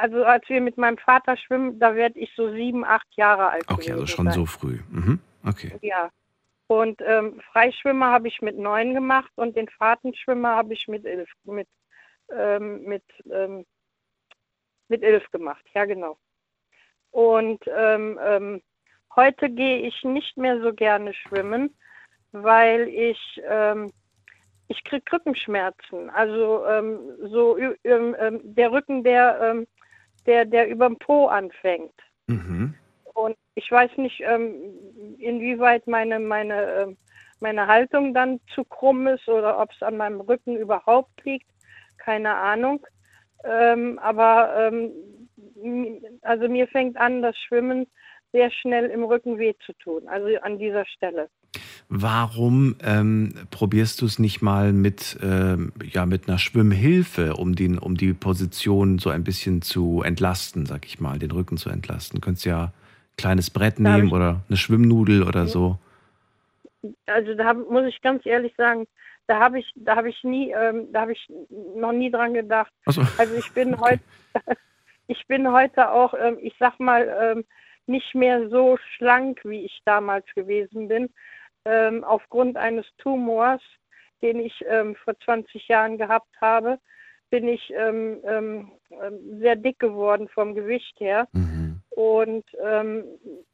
also 0.00 0.24
als 0.24 0.48
wir 0.48 0.60
mit 0.60 0.78
meinem 0.78 0.98
Vater 0.98 1.36
schwimmen, 1.36 1.78
da 1.78 1.94
werde 1.94 2.18
ich 2.18 2.32
so 2.34 2.50
sieben, 2.52 2.84
acht 2.84 3.06
Jahre 3.16 3.50
alt. 3.50 3.64
Okay, 3.70 3.92
also 3.92 4.06
schon 4.06 4.26
sein. 4.26 4.34
so 4.34 4.46
früh. 4.46 4.78
Mhm. 4.90 5.18
Okay. 5.44 5.72
Ja. 5.82 6.10
Und 6.66 7.00
ähm, 7.04 7.40
Freischwimmer 7.52 8.10
habe 8.10 8.28
ich 8.28 8.40
mit 8.40 8.58
neun 8.58 8.94
gemacht 8.94 9.30
und 9.36 9.56
den 9.56 9.68
Fahrtenschwimmer 9.68 10.56
habe 10.56 10.72
ich 10.72 10.88
mit 10.88 11.04
elf, 11.04 11.28
mit, 11.44 11.68
ähm, 12.34 12.84
mit, 12.84 13.04
ähm, 13.30 13.66
mit 14.88 15.02
elf 15.02 15.30
gemacht. 15.30 15.64
Ja, 15.74 15.84
genau. 15.84 16.16
Und 17.10 17.62
ähm, 17.66 18.18
ähm, 18.22 18.62
heute 19.16 19.50
gehe 19.50 19.78
ich 19.78 20.02
nicht 20.04 20.36
mehr 20.36 20.60
so 20.60 20.72
gerne 20.72 21.12
schwimmen, 21.14 21.74
weil 22.32 22.88
ich 22.88 23.40
ähm, 23.48 23.92
ich 24.68 24.82
kriege 24.84 25.04
Rückenschmerzen. 25.12 26.10
Also 26.10 26.66
ähm, 26.66 26.98
so 27.20 27.58
ähm, 27.58 28.16
ähm, 28.18 28.40
der 28.42 28.72
Rücken, 28.72 29.04
der 29.04 29.40
ähm, 29.40 29.66
der 30.26 30.44
der 30.44 30.68
über 30.68 30.88
dem 30.88 30.98
Po 30.98 31.26
anfängt. 31.26 31.94
Mhm. 32.26 32.74
Und 33.14 33.36
ich 33.54 33.70
weiß 33.70 33.96
nicht, 33.98 34.20
ähm, 34.26 34.56
inwieweit 35.18 35.86
meine, 35.86 36.18
meine, 36.18 36.96
meine 37.38 37.66
Haltung 37.68 38.12
dann 38.12 38.40
zu 38.54 38.64
krumm 38.64 39.06
ist 39.06 39.28
oder 39.28 39.60
ob 39.60 39.70
es 39.70 39.82
an 39.82 39.96
meinem 39.96 40.20
Rücken 40.20 40.56
überhaupt 40.56 41.24
liegt. 41.24 41.46
Keine 41.98 42.34
Ahnung. 42.34 42.84
Aber 43.44 44.72
also 46.22 46.48
mir 46.48 46.66
fängt 46.66 46.96
an, 46.96 47.22
das 47.22 47.36
Schwimmen 47.36 47.86
sehr 48.34 48.50
schnell 48.50 48.86
im 48.86 49.04
Rücken 49.04 49.38
weh 49.38 49.54
zu 49.64 49.72
tun. 49.74 50.08
Also 50.08 50.26
an 50.42 50.58
dieser 50.58 50.84
Stelle. 50.86 51.28
Warum 51.88 52.74
ähm, 52.82 53.32
probierst 53.52 54.02
du 54.02 54.06
es 54.06 54.18
nicht 54.18 54.42
mal 54.42 54.72
mit, 54.72 55.16
ähm, 55.22 55.72
ja, 55.84 56.04
mit 56.04 56.28
einer 56.28 56.38
Schwimmhilfe, 56.38 57.34
um, 57.34 57.54
den, 57.54 57.78
um 57.78 57.96
die 57.96 58.12
Position 58.12 58.98
so 58.98 59.10
ein 59.10 59.22
bisschen 59.22 59.62
zu 59.62 60.02
entlasten, 60.02 60.66
sag 60.66 60.84
ich 60.84 60.98
mal, 60.98 61.20
den 61.20 61.30
Rücken 61.30 61.58
zu 61.58 61.70
entlasten? 61.70 62.20
Du 62.20 62.24
könntest 62.24 62.44
ja 62.44 62.72
kleines 63.16 63.50
Brett 63.50 63.78
Da 63.78 63.96
nehmen 63.96 64.10
oder 64.10 64.40
eine 64.48 64.56
Schwimmnudel 64.56 65.22
oder 65.22 65.46
so. 65.46 65.78
Also 67.06 67.34
da 67.34 67.44
hab, 67.44 67.70
muss 67.70 67.86
ich 67.86 68.02
ganz 68.02 68.26
ehrlich 68.26 68.52
sagen, 68.56 68.88
da 69.28 69.38
habe 69.38 69.60
ich, 69.60 69.72
da 69.76 69.94
habe 69.94 70.10
ich 70.10 70.24
nie, 70.24 70.50
ähm, 70.50 70.88
da 70.92 71.02
habe 71.02 71.12
ich 71.12 71.28
noch 71.76 71.92
nie 71.92 72.10
dran 72.10 72.34
gedacht. 72.34 72.72
Ach 72.86 72.92
so. 72.92 73.02
Also 73.16 73.36
ich 73.36 73.52
bin 73.52 73.78
heute, 73.80 74.02
ich 75.06 75.24
bin 75.28 75.52
heute 75.52 75.92
auch, 75.92 76.14
ähm, 76.20 76.36
ich 76.42 76.56
sag 76.58 76.80
mal, 76.80 77.08
ähm, 77.22 77.44
nicht 77.86 78.14
mehr 78.14 78.48
so 78.48 78.78
schlank, 78.96 79.40
wie 79.44 79.64
ich 79.64 79.80
damals 79.84 80.26
gewesen 80.34 80.88
bin, 80.88 81.10
ähm, 81.64 82.04
aufgrund 82.04 82.56
eines 82.56 82.86
Tumors, 82.98 83.62
den 84.22 84.40
ich 84.40 84.64
ähm, 84.68 84.94
vor 84.96 85.18
20 85.24 85.68
Jahren 85.68 85.98
gehabt 85.98 86.40
habe, 86.40 86.78
bin 87.30 87.48
ich 87.48 87.72
ähm, 87.76 88.18
ähm, 88.24 88.72
ähm, 88.90 89.40
sehr 89.40 89.56
dick 89.56 89.78
geworden 89.78 90.28
vom 90.28 90.54
Gewicht 90.54 90.94
her. 91.00 91.26
Und 91.90 92.44
ähm, 92.64 93.04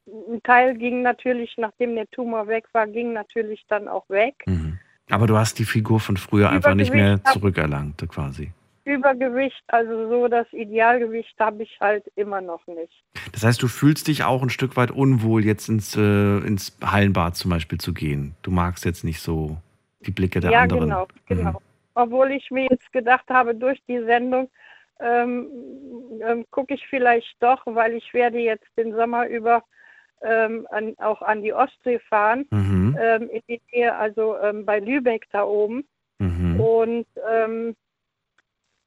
ein 0.07 0.43
Teil 0.43 0.77
ging 0.77 1.03
natürlich, 1.03 1.55
nachdem 1.57 1.95
der 1.95 2.09
Tumor 2.11 2.47
weg 2.49 2.65
war, 2.73 2.87
ging 2.87 3.13
natürlich 3.13 3.65
dann 3.69 3.89
auch 3.89 4.09
weg. 4.09 4.35
Aber 5.11 5.27
du 5.27 5.37
hast 5.37 5.59
die 5.59 5.65
Figur 5.65 6.01
von 6.01 6.17
früher 6.17 6.51
einfach 6.51 6.75
nicht 6.75 6.93
mehr 6.93 7.23
zurückerlangt, 7.25 8.07
quasi. 8.09 8.53
Übergewicht, 8.85 9.63
also 9.69 10.09
so 10.09 10.29
das 10.29 10.47
Idealgewicht 10.53 11.35
habe 11.39 11.63
ich 11.63 11.79
halt 11.81 12.05
immer 12.17 12.41
noch 12.41 12.67
nicht. 12.67 13.05
Das 13.33 13.45
heißt, 13.45 13.63
du 13.63 13.69
fühlst 13.69 14.09
dich 14.09 14.25
auch 14.25 14.43
ein 14.43 14.51
Stück 14.51 14.77
weit 14.77 14.91
unwohl, 14.91 15.45
jetzt 15.45 15.69
ins, 15.69 15.97
äh, 15.97 16.01
ins 16.01 16.77
Hallenbad 16.83 17.37
zum 17.37 17.51
Beispiel 17.51 17.79
zu 17.79 17.93
gehen. 17.93 18.35
Du 18.43 18.51
magst 18.51 18.85
jetzt 18.85 19.05
nicht 19.05 19.21
so 19.21 19.57
die 20.07 20.11
Blicke 20.11 20.41
der 20.41 20.53
ja, 20.53 20.61
anderen. 20.63 20.85
genau, 20.89 21.03
Mhm. 21.29 21.37
genau. 21.37 21.63
Obwohl 21.95 22.31
ich 22.33 22.51
mir 22.51 22.69
jetzt 22.71 22.91
gedacht 22.93 23.29
habe, 23.29 23.55
durch 23.55 23.81
die 23.87 24.03
Sendung 24.05 24.49
ähm, 25.01 25.49
ähm, 26.23 26.45
gucke 26.51 26.75
ich 26.75 26.87
vielleicht 26.89 27.37
doch, 27.41 27.63
weil 27.67 27.95
ich 27.95 28.13
werde 28.15 28.39
jetzt 28.39 28.67
den 28.77 28.95
Sommer 28.95 29.27
über 29.27 29.65
ähm, 30.23 30.67
an, 30.71 30.95
auch 30.99 31.23
an 31.23 31.43
die 31.43 31.53
Ostsee 31.55 31.99
fahren, 31.99 32.47
Mhm. 32.51 32.97
ähm, 33.01 33.31
in 33.31 33.41
die 33.49 33.61
Nähe, 33.73 33.95
also 33.97 34.37
ähm, 34.39 34.65
bei 34.67 34.79
Lübeck 34.79 35.27
da 35.33 35.45
oben. 35.45 35.85
Mhm. 36.19 36.61
Und, 36.61 37.07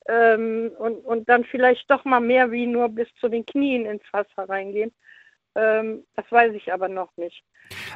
ähm, 0.07 0.71
und, 0.77 0.95
und 1.05 1.29
dann 1.29 1.43
vielleicht 1.43 1.89
doch 1.89 2.05
mal 2.05 2.19
mehr 2.19 2.51
wie 2.51 2.67
nur 2.67 2.89
bis 2.89 3.07
zu 3.19 3.29
den 3.29 3.45
Knien 3.45 3.85
ins 3.85 4.03
Wasser 4.11 4.49
reingehen. 4.49 4.91
Ähm, 5.55 6.03
das 6.15 6.25
weiß 6.31 6.53
ich 6.55 6.73
aber 6.73 6.89
noch 6.89 7.09
nicht. 7.15 7.43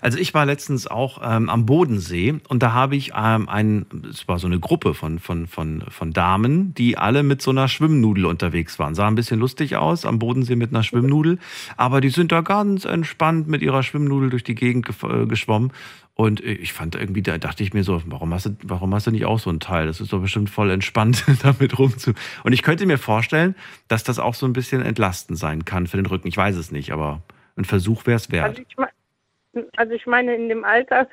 Also 0.01 0.17
ich 0.17 0.33
war 0.33 0.45
letztens 0.45 0.87
auch 0.87 1.19
ähm, 1.23 1.49
am 1.49 1.65
Bodensee 1.65 2.35
und 2.47 2.63
da 2.63 2.71
habe 2.71 2.95
ich 2.95 3.13
ähm, 3.17 3.49
ein, 3.49 3.85
es 4.09 4.27
war 4.27 4.39
so 4.39 4.47
eine 4.47 4.59
Gruppe 4.59 4.93
von, 4.93 5.19
von, 5.19 5.47
von, 5.47 5.83
von 5.89 6.13
Damen, 6.13 6.73
die 6.75 6.97
alle 6.97 7.23
mit 7.23 7.41
so 7.41 7.51
einer 7.51 7.67
Schwimmnudel 7.67 8.25
unterwegs 8.27 8.79
waren. 8.79 8.95
Sah 8.95 9.07
ein 9.07 9.15
bisschen 9.15 9.39
lustig 9.39 9.75
aus 9.75 10.05
am 10.05 10.19
Bodensee 10.19 10.55
mit 10.55 10.69
einer 10.69 10.83
Schwimmnudel, 10.83 11.39
aber 11.75 11.99
die 11.99 12.09
sind 12.09 12.31
da 12.31 12.41
ganz 12.41 12.85
entspannt 12.85 13.47
mit 13.47 13.61
ihrer 13.61 13.83
Schwimmnudel 13.83 14.29
durch 14.29 14.43
die 14.43 14.55
Gegend 14.55 14.87
gef- 14.87 15.23
äh, 15.23 15.25
geschwommen. 15.25 15.73
Und 16.17 16.43
ich 16.43 16.73
fand 16.73 16.95
irgendwie, 16.95 17.21
da 17.21 17.37
dachte 17.37 17.61
ich 17.61 17.75
mir 17.75 17.83
so, 17.83 18.01
warum 18.07 18.33
hast 18.33 18.47
du, 18.47 18.57
warum 18.63 18.93
hast 18.95 19.05
du 19.05 19.11
nicht 19.11 19.25
auch 19.25 19.37
so 19.37 19.51
ein 19.51 19.59
Teil? 19.59 19.85
Das 19.85 20.01
ist 20.01 20.11
doch 20.11 20.19
bestimmt 20.19 20.49
voll 20.49 20.71
entspannt, 20.71 21.23
damit 21.43 21.77
rumzu. 21.77 22.13
Und 22.43 22.53
ich 22.53 22.63
könnte 22.63 22.87
mir 22.87 22.97
vorstellen, 22.97 23.55
dass 23.87 24.03
das 24.03 24.17
auch 24.17 24.33
so 24.33 24.47
ein 24.47 24.53
bisschen 24.53 24.81
entlastend 24.81 25.37
sein 25.37 25.63
kann 25.63 25.85
für 25.85 25.97
den 25.97 26.07
Rücken. 26.07 26.27
Ich 26.27 26.35
weiß 26.35 26.55
es 26.55 26.71
nicht, 26.71 26.91
aber 26.91 27.21
ein 27.55 27.65
Versuch 27.65 28.07
wäre 28.07 28.15
es 28.15 28.31
wert. 28.31 28.45
Also 28.47 28.61
ich, 28.67 29.67
also 29.77 29.93
ich 29.93 30.07
meine, 30.07 30.35
in 30.35 30.49
dem 30.49 30.65
Alter, 30.65 31.07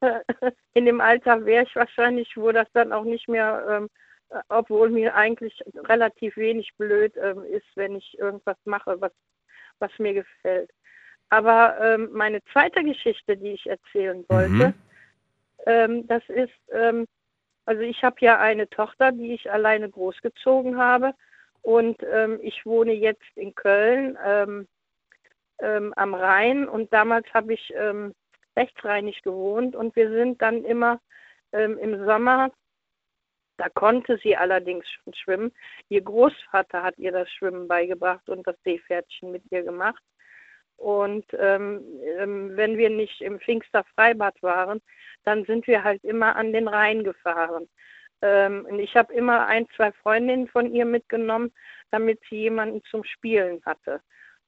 in 0.74 0.84
dem 0.84 1.00
Alter 1.00 1.44
wäre 1.44 1.64
ich 1.64 1.74
wahrscheinlich, 1.74 2.36
wo 2.36 2.52
das 2.52 2.68
dann 2.74 2.92
auch 2.92 3.04
nicht 3.04 3.28
mehr 3.28 3.66
ähm, 3.68 3.88
obwohl 4.48 4.90
mir 4.90 5.14
eigentlich 5.14 5.60
relativ 5.84 6.36
wenig 6.36 6.70
blöd 6.76 7.14
ähm, 7.16 7.44
ist, 7.44 7.66
wenn 7.74 7.96
ich 7.96 8.18
irgendwas 8.18 8.56
mache, 8.64 9.00
was, 9.00 9.12
was 9.78 9.90
mir 9.98 10.14
gefällt. 10.14 10.70
Aber 11.30 11.76
ähm, 11.80 12.10
meine 12.12 12.42
zweite 12.52 12.82
Geschichte, 12.84 13.36
die 13.36 13.52
ich 13.52 13.66
erzählen 13.66 14.24
wollte, 14.28 14.68
Mhm. 14.68 14.74
ähm, 15.66 16.06
das 16.06 16.22
ist, 16.28 16.52
ähm, 16.70 17.06
also 17.64 17.82
ich 17.82 18.02
habe 18.02 18.16
ja 18.20 18.38
eine 18.38 18.68
Tochter, 18.68 19.12
die 19.12 19.34
ich 19.34 19.50
alleine 19.50 19.90
großgezogen 19.90 20.76
habe 20.76 21.14
und 21.62 22.02
ähm, 22.02 22.38
ich 22.42 22.64
wohne 22.66 22.92
jetzt 22.92 23.36
in 23.36 23.54
Köln 23.54 24.18
ähm, 24.24 24.68
ähm, 25.60 25.92
am 25.96 26.14
Rhein 26.14 26.68
und 26.68 26.92
damals 26.92 27.26
habe 27.32 27.54
ich 27.54 27.72
rechtsrheinig 28.56 29.22
gewohnt 29.22 29.74
und 29.74 29.96
wir 29.96 30.10
sind 30.10 30.40
dann 30.42 30.64
immer 30.64 31.00
im 31.52 32.04
Sommer, 32.04 32.50
da 33.58 33.68
konnte 33.68 34.18
sie 34.18 34.36
allerdings 34.36 34.84
schon 34.90 35.14
schwimmen. 35.14 35.52
Ihr 35.88 36.02
Großvater 36.02 36.82
hat 36.82 36.98
ihr 36.98 37.12
das 37.12 37.30
Schwimmen 37.30 37.68
beigebracht 37.68 38.28
und 38.28 38.44
das 38.46 38.56
Seepferdchen 38.64 39.30
mit 39.30 39.44
ihr 39.50 39.62
gemacht. 39.62 40.02
Und 40.76 41.24
ähm, 41.38 41.82
ähm, 42.18 42.56
wenn 42.56 42.76
wir 42.76 42.90
nicht 42.90 43.20
im 43.20 43.40
Pfingster 43.40 43.84
Freibad 43.94 44.42
waren, 44.42 44.80
dann 45.24 45.44
sind 45.44 45.66
wir 45.66 45.84
halt 45.84 46.02
immer 46.04 46.36
an 46.36 46.52
den 46.52 46.68
Rhein 46.68 47.04
gefahren. 47.04 47.68
Ähm, 48.22 48.66
und 48.68 48.78
ich 48.78 48.96
habe 48.96 49.12
immer 49.14 49.46
ein, 49.46 49.66
zwei 49.76 49.92
Freundinnen 49.92 50.48
von 50.48 50.72
ihr 50.72 50.84
mitgenommen, 50.84 51.52
damit 51.90 52.20
sie 52.28 52.36
jemanden 52.36 52.82
zum 52.90 53.04
Spielen 53.04 53.62
hatte. 53.64 54.00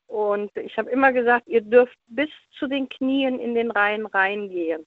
Und 0.06 0.56
ich 0.56 0.76
habe 0.78 0.90
immer 0.90 1.12
gesagt, 1.12 1.48
ihr 1.48 1.60
dürft 1.60 1.96
bis 2.06 2.30
zu 2.58 2.66
den 2.68 2.88
Knien 2.88 3.38
in 3.40 3.54
den 3.54 3.70
Rhein 3.70 4.06
reingehen 4.06 4.86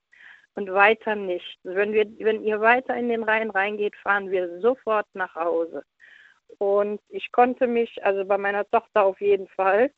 und 0.55 0.71
weiter 0.71 1.15
nicht. 1.15 1.59
Wenn, 1.63 1.93
wir, 1.93 2.05
wenn 2.19 2.43
ihr 2.43 2.61
weiter 2.61 2.95
in 2.95 3.09
den 3.09 3.23
Rhein 3.23 3.49
reingeht, 3.49 3.95
fahren 3.97 4.31
wir 4.31 4.59
sofort 4.61 5.07
nach 5.13 5.35
Hause. 5.35 5.83
Und 6.57 6.99
ich 7.09 7.31
konnte 7.31 7.67
mich, 7.67 8.03
also 8.03 8.25
bei 8.25 8.37
meiner 8.37 8.69
Tochter 8.69 9.03
auf 9.03 9.21
jeden 9.21 9.47
Fall, 9.49 9.91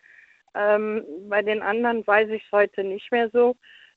ähm, 0.56 1.06
bei 1.30 1.42
den 1.42 1.62
anderen 1.62 2.06
weiß 2.06 2.30
ich 2.30 2.44
es 2.46 2.52
heute 2.52 2.84
nicht 2.84 3.12
mehr 3.12 3.30
so, 3.32 3.56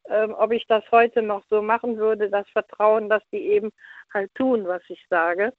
ähm, 0.09 0.35
ob 0.37 0.53
ich 0.53 0.67
das 0.67 0.85
heute 0.91 1.23
noch 1.23 1.45
so 1.49 1.63
machen 1.63 1.97
würde, 1.97 2.31
das 2.31 2.49
Vertrauen, 2.51 3.09
dass 3.09 3.23
die 3.33 3.49
eben 3.49 3.73
halt 4.13 4.35
tun, 4.35 4.67
was 4.67 4.83
ich 4.89 5.05
sage. 5.09 5.53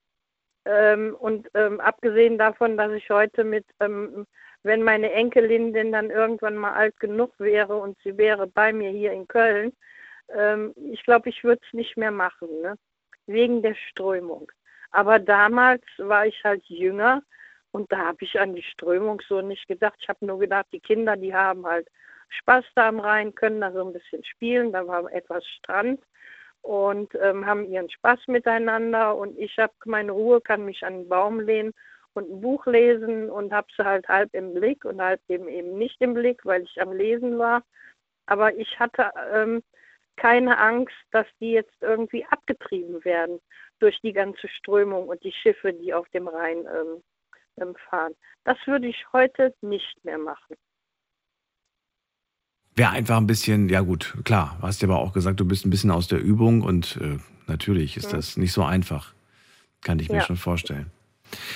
Ähm, 0.66 1.16
und 1.20 1.50
ähm, 1.54 1.80
abgesehen 1.80 2.38
davon, 2.38 2.78
dass 2.78 2.92
ich 2.92 3.10
heute 3.10 3.44
mit, 3.44 3.66
ähm, 3.80 4.26
wenn 4.64 4.82
meine 4.84 5.12
Enkelin 5.12 5.74
denn 5.74 5.92
dann 5.92 6.10
irgendwann 6.10 6.56
mal 6.56 6.74
alt 6.74 7.00
genug 7.00 7.34
wäre 7.40 7.76
und 7.76 7.98
sie 8.04 8.18
wäre 8.18 8.48
bei 8.48 8.74
mir 8.74 8.90
hier 8.90 9.12
in 9.12 9.28
Köln, 9.28 9.74
ähm, 10.30 10.74
ich 10.92 11.04
glaube, 11.04 11.30
ich 11.30 11.44
würde 11.44 11.62
es 11.68 11.74
nicht 11.74 11.98
mehr 11.98 12.12
machen, 12.12 12.50
ne? 12.62 12.76
wegen 13.28 13.62
der 13.62 13.76
Strömung. 13.76 14.52
Aber 14.92 15.20
damals 15.20 15.84
war 15.98 16.26
ich 16.26 16.44
halt 16.44 16.64
jünger 16.66 17.22
und 17.76 17.92
da 17.92 17.98
habe 17.98 18.20
ich 18.22 18.40
an 18.40 18.56
die 18.56 18.64
Strömung 18.64 19.22
so 19.28 19.42
nicht 19.42 19.68
gedacht. 19.68 19.98
Ich 20.00 20.08
habe 20.08 20.26
nur 20.26 20.40
gedacht, 20.40 20.68
die 20.72 20.80
Kinder, 20.80 21.18
die 21.18 21.36
haben 21.36 21.66
halt 21.66 21.90
Spaß 22.30 22.64
da 22.74 22.88
am 22.88 23.02
Rhein, 23.02 23.36
können 23.36 23.60
da 23.60 23.70
so 23.74 23.86
ein 23.86 23.92
bisschen 23.92 24.24
spielen. 24.24 24.72
Da 24.72 24.88
war 24.88 25.12
etwas 25.12 25.46
Strand 25.46 26.02
und 26.62 27.14
ähm, 27.22 27.46
haben 27.46 27.70
ihren 27.70 27.90
Spaß 27.90 28.28
miteinander. 28.28 29.18
Und 29.18 29.38
ich 29.38 29.58
habe 29.58 29.74
meine 29.84 30.14
Ruhe, 30.14 30.40
kann 30.40 30.64
mich 30.64 30.86
an 30.86 31.00
den 31.00 31.10
Baum 31.10 31.42
lehnen 31.42 31.74
und 32.14 32.32
ein 32.32 32.40
Buch 32.40 32.66
lesen 32.66 33.30
und 33.30 33.52
habe 33.52 33.68
sie 33.76 33.84
halt 33.84 34.08
halb 34.08 34.34
im 34.34 34.54
Blick 34.54 34.86
und 34.86 35.02
halb 35.02 35.20
eben 35.28 35.50
eben 35.50 35.78
nicht 35.78 36.00
im 36.00 36.14
Blick, 36.14 36.46
weil 36.46 36.64
ich 36.64 36.82
am 36.82 36.94
Lesen 36.94 37.38
war. 37.38 37.62
Aber 38.26 38.56
ich 38.56 38.80
hatte 38.80 39.12
ähm, 39.34 39.62
keine 40.16 40.58
Angst, 40.60 40.96
dass 41.12 41.28
die 41.42 41.52
jetzt 41.52 41.76
irgendwie 41.82 42.26
abgetrieben 42.30 43.04
werden 43.04 43.42
durch 43.80 44.00
die 44.00 44.14
ganze 44.14 44.48
Strömung 44.48 45.10
und 45.10 45.22
die 45.26 45.34
Schiffe, 45.34 45.74
die 45.74 45.94
auf 45.94 46.08
dem 46.12 46.30
Rhein 46.30 46.60
ähm, 46.60 47.04
ähm, 47.62 47.76
fahren. 47.90 48.14
Das 48.44 48.58
würde 48.66 48.88
ich 48.88 49.06
heute 49.14 49.54
nicht 49.62 49.96
mehr 50.04 50.18
machen. 50.18 50.56
Wäre 52.76 52.92
einfach 52.92 53.18
ein 53.18 53.28
bisschen, 53.28 53.70
ja 53.70 53.82
gut, 53.82 54.16
klar, 54.26 54.58
hast 54.62 54.82
ja 54.82 54.88
aber 54.90 55.00
auch 55.00 55.14
gesagt, 55.14 55.40
du 55.40 55.46
bist 55.46 55.66
ein 55.66 55.70
bisschen 55.70 55.92
aus 55.92 56.08
der 56.08 56.20
Übung 56.22 56.62
und 56.62 56.98
äh, 56.98 57.20
natürlich 57.48 57.96
ist 57.96 58.12
Mhm. 58.12 58.18
das 58.18 58.38
nicht 58.38 58.52
so 58.52 58.64
einfach. 58.64 59.14
Kann 59.82 60.00
ich 60.00 60.12
mir 60.12 60.18
Ja. 60.18 60.24
schon 60.24 60.36
vorstellen. 60.36 60.92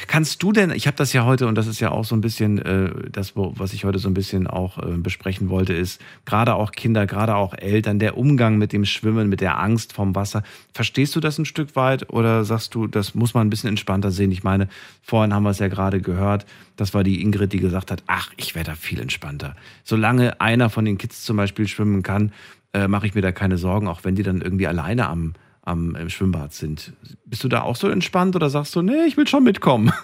Kannst 0.07 0.41
du 0.43 0.51
denn, 0.51 0.71
ich 0.71 0.87
habe 0.87 0.97
das 0.97 1.13
ja 1.13 1.25
heute 1.25 1.47
und 1.47 1.55
das 1.55 1.67
ist 1.67 1.79
ja 1.79 1.91
auch 1.91 2.05
so 2.05 2.15
ein 2.15 2.21
bisschen 2.21 2.59
äh, 2.59 2.89
das, 3.11 3.35
wo, 3.35 3.53
was 3.55 3.73
ich 3.73 3.85
heute 3.85 3.99
so 3.99 4.09
ein 4.09 4.13
bisschen 4.13 4.47
auch 4.47 4.77
äh, 4.77 4.97
besprechen 4.97 5.49
wollte, 5.49 5.73
ist 5.73 6.01
gerade 6.25 6.55
auch 6.55 6.71
Kinder, 6.71 7.05
gerade 7.05 7.35
auch 7.35 7.53
Eltern, 7.53 7.99
der 7.99 8.17
Umgang 8.17 8.57
mit 8.57 8.73
dem 8.73 8.85
Schwimmen, 8.85 9.29
mit 9.29 9.41
der 9.41 9.59
Angst 9.59 9.93
vom 9.93 10.15
Wasser. 10.15 10.43
Verstehst 10.73 11.15
du 11.15 11.19
das 11.19 11.37
ein 11.37 11.45
Stück 11.45 11.75
weit 11.75 12.11
oder 12.11 12.43
sagst 12.43 12.75
du, 12.75 12.87
das 12.87 13.15
muss 13.15 13.33
man 13.33 13.47
ein 13.47 13.49
bisschen 13.49 13.69
entspannter 13.69 14.11
sehen? 14.11 14.31
Ich 14.31 14.43
meine, 14.43 14.67
vorhin 15.01 15.33
haben 15.33 15.43
wir 15.43 15.51
es 15.51 15.59
ja 15.59 15.67
gerade 15.67 16.01
gehört, 16.01 16.45
das 16.75 16.93
war 16.93 17.03
die 17.03 17.21
Ingrid, 17.21 17.53
die 17.53 17.59
gesagt 17.59 17.91
hat, 17.91 18.03
ach, 18.07 18.31
ich 18.37 18.55
wäre 18.55 18.65
da 18.65 18.75
viel 18.75 18.99
entspannter. 18.99 19.55
Solange 19.83 20.41
einer 20.41 20.69
von 20.69 20.85
den 20.85 20.97
Kids 20.97 21.23
zum 21.23 21.37
Beispiel 21.37 21.67
schwimmen 21.67 22.03
kann, 22.03 22.31
äh, 22.73 22.87
mache 22.87 23.07
ich 23.07 23.15
mir 23.15 23.21
da 23.21 23.31
keine 23.31 23.57
Sorgen, 23.57 23.87
auch 23.87 24.03
wenn 24.03 24.15
die 24.15 24.23
dann 24.23 24.41
irgendwie 24.41 24.67
alleine 24.67 25.07
am, 25.07 25.33
am 25.69 25.95
im 25.95 26.09
Schwimmbad 26.09 26.53
sind. 26.53 26.93
Bist 27.25 27.43
du 27.43 27.47
da 27.47 27.61
auch 27.61 27.75
so 27.75 27.89
entspannt 27.89 28.35
oder 28.35 28.49
sagst 28.49 28.75
du, 28.75 28.81
nee, 28.81 29.05
ich 29.05 29.17
will 29.17 29.27
schon 29.27 29.43
mitkommen? 29.43 29.91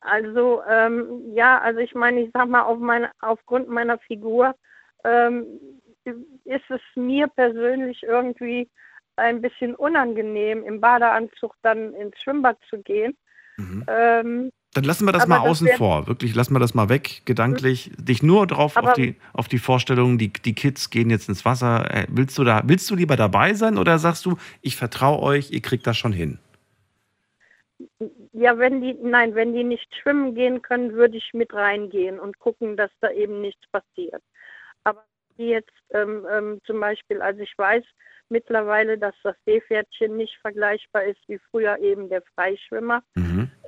Also 0.00 0.62
ähm, 0.66 1.34
ja, 1.34 1.60
also 1.60 1.80
ich 1.80 1.94
meine, 1.94 2.22
ich 2.22 2.30
sag 2.32 2.48
mal, 2.48 2.62
auf 2.62 2.78
meine, 2.78 3.10
aufgrund 3.20 3.68
meiner 3.68 3.98
Figur 3.98 4.54
ähm, 5.04 5.44
ist 6.44 6.70
es 6.70 6.80
mir 6.94 7.26
persönlich 7.26 8.02
irgendwie 8.04 8.70
ein 9.16 9.42
bisschen 9.42 9.74
unangenehm, 9.74 10.64
im 10.64 10.80
Badeanzug 10.80 11.54
dann 11.62 11.92
ins 11.92 12.16
Schwimmbad 12.22 12.56
zu 12.70 12.80
gehen. 12.80 13.18
Ähm, 13.88 14.50
Dann 14.78 14.84
lassen 14.84 15.06
wir 15.06 15.12
das 15.12 15.24
Aber 15.24 15.30
mal 15.30 15.38
das 15.42 15.50
außen 15.50 15.66
wär- 15.66 15.76
vor. 15.76 16.06
Wirklich, 16.06 16.36
lassen 16.36 16.54
wir 16.54 16.60
das 16.60 16.72
mal 16.72 16.88
weg, 16.88 17.22
gedanklich. 17.24 17.90
Dich 17.98 18.22
nur 18.22 18.46
drauf 18.46 18.76
auf 18.76 18.92
die, 18.92 19.16
auf 19.32 19.48
die 19.48 19.58
Vorstellung, 19.58 20.18
die, 20.18 20.28
die 20.32 20.54
Kids 20.54 20.90
gehen 20.90 21.10
jetzt 21.10 21.28
ins 21.28 21.44
Wasser. 21.44 21.92
Äh, 21.92 22.06
Willst 22.10 22.38
du 22.38 22.44
da, 22.44 22.62
willst 22.64 22.88
du 22.88 22.94
lieber 22.94 23.16
dabei 23.16 23.54
sein 23.54 23.76
oder 23.76 23.98
sagst 23.98 24.24
du, 24.24 24.36
ich 24.62 24.76
vertraue 24.76 25.20
euch, 25.20 25.50
ihr 25.50 25.62
kriegt 25.62 25.84
das 25.88 25.96
schon 25.96 26.12
hin? 26.12 26.38
Ja, 28.32 28.56
wenn 28.58 28.80
die, 28.80 28.94
nein, 29.02 29.34
wenn 29.34 29.52
die 29.52 29.64
nicht 29.64 29.92
schwimmen 30.00 30.36
gehen 30.36 30.62
können, 30.62 30.92
würde 30.92 31.16
ich 31.16 31.30
mit 31.32 31.52
reingehen 31.52 32.20
und 32.20 32.38
gucken, 32.38 32.76
dass 32.76 32.92
da 33.00 33.10
eben 33.10 33.40
nichts 33.40 33.66
passiert. 33.72 34.22
Aber 34.84 35.04
die 35.38 35.46
jetzt 35.48 35.72
ähm, 35.90 36.24
ähm, 36.32 36.60
zum 36.66 36.78
Beispiel, 36.78 37.20
also 37.20 37.40
ich 37.40 37.52
weiß 37.58 37.82
mittlerweile, 38.28 38.96
dass 38.96 39.14
das 39.24 39.34
Seepferdchen 39.44 40.16
nicht 40.16 40.36
vergleichbar 40.40 41.02
ist 41.02 41.18
wie 41.26 41.40
früher 41.50 41.78
eben 41.80 42.08
der 42.08 42.22
Freischwimmer. 42.36 43.02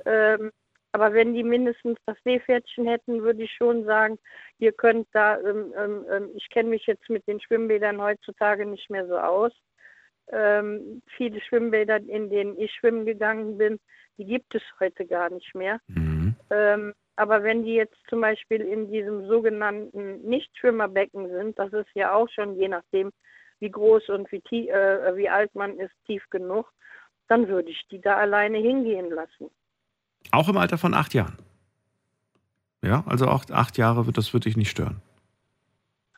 Ähm, 0.05 0.51
aber 0.93 1.13
wenn 1.13 1.33
die 1.33 1.43
mindestens 1.43 1.97
das 2.05 2.17
Seepferdchen 2.23 2.87
hätten, 2.87 3.21
würde 3.23 3.43
ich 3.43 3.51
schon 3.51 3.85
sagen, 3.85 4.19
ihr 4.59 4.73
könnt 4.73 5.07
da, 5.13 5.39
ähm, 5.39 5.73
ähm, 5.77 6.05
ähm, 6.11 6.29
ich 6.35 6.49
kenne 6.49 6.69
mich 6.69 6.85
jetzt 6.85 7.09
mit 7.09 7.25
den 7.27 7.39
Schwimmbädern 7.39 8.01
heutzutage 8.01 8.65
nicht 8.65 8.89
mehr 8.89 9.07
so 9.07 9.17
aus. 9.17 9.53
Ähm, 10.31 11.01
viele 11.17 11.41
Schwimmbäder, 11.41 11.97
in 11.97 12.29
denen 12.29 12.59
ich 12.59 12.71
schwimmen 12.73 13.05
gegangen 13.05 13.57
bin, 13.57 13.79
die 14.17 14.25
gibt 14.25 14.53
es 14.53 14.61
heute 14.79 15.05
gar 15.05 15.29
nicht 15.29 15.55
mehr. 15.55 15.79
Ähm, 16.49 16.93
aber 17.15 17.43
wenn 17.43 17.63
die 17.63 17.75
jetzt 17.75 17.97
zum 18.09 18.21
Beispiel 18.21 18.61
in 18.61 18.91
diesem 18.91 19.27
sogenannten 19.27 20.21
Nichtschwimmerbecken 20.21 21.29
sind, 21.29 21.57
das 21.59 21.71
ist 21.73 21.89
ja 21.93 22.13
auch 22.13 22.29
schon 22.29 22.55
je 22.55 22.67
nachdem, 22.67 23.11
wie 23.59 23.71
groß 23.71 24.09
und 24.09 24.31
wie, 24.31 24.41
tie 24.41 24.69
äh, 24.69 25.15
wie 25.15 25.29
alt 25.29 25.53
man 25.55 25.77
ist, 25.79 25.93
tief 26.05 26.23
genug, 26.29 26.71
dann 27.27 27.47
würde 27.47 27.69
ich 27.69 27.87
die 27.89 28.01
da 28.01 28.17
alleine 28.17 28.57
hingehen 28.57 29.09
lassen. 29.09 29.49
Auch 30.29 30.47
im 30.49 30.57
Alter 30.57 30.77
von 30.77 30.93
acht 30.93 31.13
Jahren. 31.13 31.37
Ja, 32.83 33.03
also 33.07 33.27
auch 33.27 33.43
acht 33.49 33.77
Jahre 33.77 34.05
wird 34.05 34.17
das 34.17 34.33
wird 34.33 34.45
dich 34.45 34.57
nicht 34.57 34.69
stören. 34.69 35.01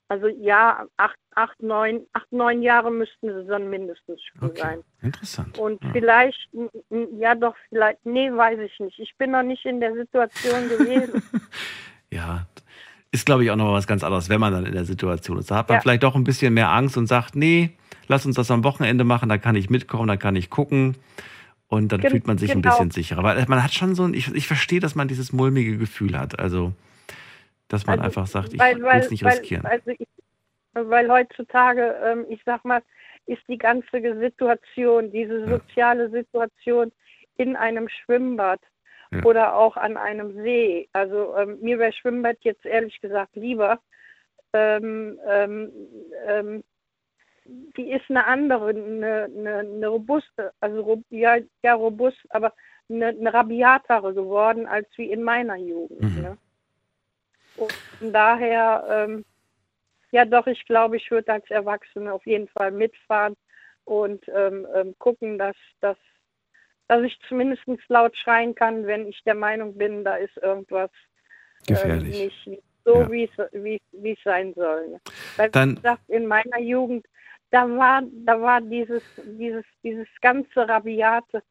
Also 0.09 0.27
ja, 0.27 0.85
acht, 0.97 1.15
acht, 1.33 1.61
neun, 1.63 2.01
acht, 2.13 2.31
neun 2.31 2.61
Jahre 2.61 2.91
müssten 2.91 3.27
sie 3.33 3.47
dann 3.47 3.69
mindestens 3.69 4.21
schon 4.21 4.55
sein. 4.55 4.79
Interessant. 5.01 5.57
Und 5.57 5.81
vielleicht, 5.91 6.37
n- 6.53 6.69
n- 6.91 7.19
ja 7.19 7.33
doch, 7.35 7.55
vielleicht, 7.69 8.05
nee, 8.05 8.31
weiß 8.31 8.59
ich 8.59 8.79
nicht. 8.79 8.99
Ich 8.99 9.15
bin 9.17 9.31
noch 9.31 9.41
nicht 9.43 9.65
in 9.65 9.79
der 9.79 9.93
Situation 9.93 10.69
gewesen. 10.69 11.21
Ja, 12.11 12.45
ist 13.11 13.25
glaube 13.25 13.43
ich 13.43 13.49
auch 13.49 13.55
noch 13.55 13.65
mal 13.65 13.73
was 13.73 13.87
ganz 13.87 14.03
anderes, 14.03 14.29
wenn 14.29 14.39
man 14.39 14.53
dann 14.53 14.67
in 14.67 14.73
der 14.73 14.85
Situation 14.85 15.39
ist. 15.39 15.49
Da 15.49 15.55
hat 15.55 15.69
man 15.69 15.77
Ja. 15.77 15.81
vielleicht 15.81 16.03
doch 16.03 16.13
ein 16.15 16.23
bisschen 16.23 16.53
mehr 16.53 16.69
Angst 16.71 16.95
und 16.95 17.07
sagt, 17.07 17.35
nee, 17.35 17.71
lass 18.07 18.27
uns 18.27 18.35
das 18.35 18.51
am 18.51 18.63
Wochenende 18.63 19.03
machen, 19.03 19.29
da 19.29 19.39
kann 19.39 19.55
ich 19.55 19.71
mitkommen, 19.71 20.07
da 20.09 20.15
kann 20.15 20.35
ich 20.35 20.51
gucken. 20.51 20.95
Und 21.67 21.91
dann 21.91 22.01
fühlt 22.01 22.27
man 22.27 22.37
sich 22.37 22.51
ein 22.51 22.61
genau. 22.61 22.75
bisschen 22.75 22.91
sicherer. 22.91 23.23
Weil 23.23 23.45
man 23.47 23.63
hat 23.63 23.73
schon 23.73 23.95
so 23.95 24.03
ein, 24.03 24.13
ich, 24.13 24.33
ich 24.33 24.47
verstehe, 24.47 24.79
dass 24.79 24.95
man 24.95 25.07
dieses 25.07 25.33
mulmige 25.33 25.77
Gefühl 25.77 26.19
hat. 26.19 26.39
Also, 26.39 26.73
dass 27.67 27.87
man 27.87 27.99
Also, 27.99 28.05
einfach 28.05 28.27
sagt, 28.27 28.53
ich 28.53 28.59
will 28.59 28.85
es 28.91 29.09
nicht 29.09 29.23
weil, 29.23 29.31
riskieren. 29.37 29.65
Also 29.65 29.91
ich, 29.97 30.07
weil 30.73 31.09
heutzutage, 31.09 31.95
ähm, 32.03 32.25
ich 32.29 32.41
sag 32.45 32.63
mal, 32.65 32.81
ist 33.25 33.41
die 33.47 33.57
ganze 33.57 33.87
Situation, 34.19 35.11
diese 35.11 35.47
soziale 35.47 36.09
Situation 36.09 36.91
in 37.37 37.55
einem 37.55 37.87
Schwimmbad 37.89 38.59
Ja. 39.11 39.23
oder 39.23 39.55
auch 39.55 39.77
an 39.77 39.97
einem 39.97 40.33
See. 40.43 40.89
Also 40.93 41.35
ähm, 41.37 41.57
mir 41.61 41.79
wäre 41.79 41.93
Schwimmbad 41.93 42.37
jetzt 42.41 42.65
ehrlich 42.65 42.99
gesagt 43.01 43.35
lieber. 43.35 43.79
Ähm, 44.53 45.19
ähm, 45.27 45.71
ähm, 46.27 46.63
die 47.45 47.91
ist 47.91 48.09
eine 48.09 48.25
andere, 48.25 48.69
eine, 48.69 49.23
eine, 49.23 49.55
eine 49.59 49.87
robuste, 49.87 50.53
also 50.59 51.03
ja, 51.09 51.37
ja 51.63 51.73
robust, 51.73 52.17
aber 52.29 52.53
eine, 52.89 53.07
eine 53.07 53.33
rabiatere 53.33 54.13
geworden 54.13 54.65
als 54.65 54.87
wie 54.95 55.11
in 55.11 55.23
meiner 55.23 55.55
Jugend. 55.55 56.01
Mhm. 56.01 56.21
Ne? 56.21 56.37
Und 57.57 57.71
von 57.99 58.13
daher, 58.13 58.85
ähm, 58.89 59.25
ja 60.11 60.25
doch, 60.25 60.47
ich 60.47 60.65
glaube, 60.65 60.97
ich 60.97 61.09
würde 61.11 61.33
als 61.33 61.49
Erwachsene 61.49 62.13
auf 62.13 62.25
jeden 62.25 62.47
Fall 62.47 62.71
mitfahren 62.71 63.35
und 63.85 64.23
ähm, 64.29 64.65
ähm, 64.75 64.95
gucken, 64.99 65.37
dass, 65.37 65.55
dass, 65.81 65.97
dass 66.87 67.03
ich 67.03 67.19
zumindest 67.27 67.63
laut 67.89 68.15
schreien 68.17 68.55
kann, 68.55 68.85
wenn 68.87 69.07
ich 69.07 69.21
der 69.23 69.35
Meinung 69.35 69.77
bin, 69.77 70.03
da 70.03 70.15
ist 70.15 70.37
irgendwas 70.37 70.91
Gefährlich. 71.67 72.15
ähm, 72.15 72.25
nicht, 72.25 72.47
nicht 72.47 72.63
so, 72.85 73.01
Ja. 73.01 73.11
wie 73.11 74.11
es 74.11 74.23
sein 74.23 74.53
soll. 74.55 74.99
Weil, 75.37 75.49
Dann- 75.51 75.71
wie 75.71 75.75
gesagt, 75.75 76.09
in 76.09 76.27
meiner 76.27 76.59
Jugend, 76.59 77.05
da 77.53 77.69
war, 77.69 78.01
da 78.25 78.41
war 78.41 78.61
dieses, 78.61 79.03
dieses, 79.39 79.63
dieses 79.83 80.07
ganze 80.21 80.67
Rabiate 80.67 81.43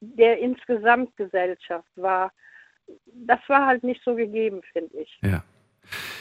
der 0.00 0.38
insgesamt 0.38 1.16
Gesellschaft 1.16 1.88
war, 1.96 2.32
das 3.26 3.40
war 3.48 3.66
halt 3.66 3.82
nicht 3.82 4.00
so 4.04 4.14
gegeben, 4.14 4.60
finde 4.72 4.98
ich. 4.98 5.18
Ja. 5.22 5.42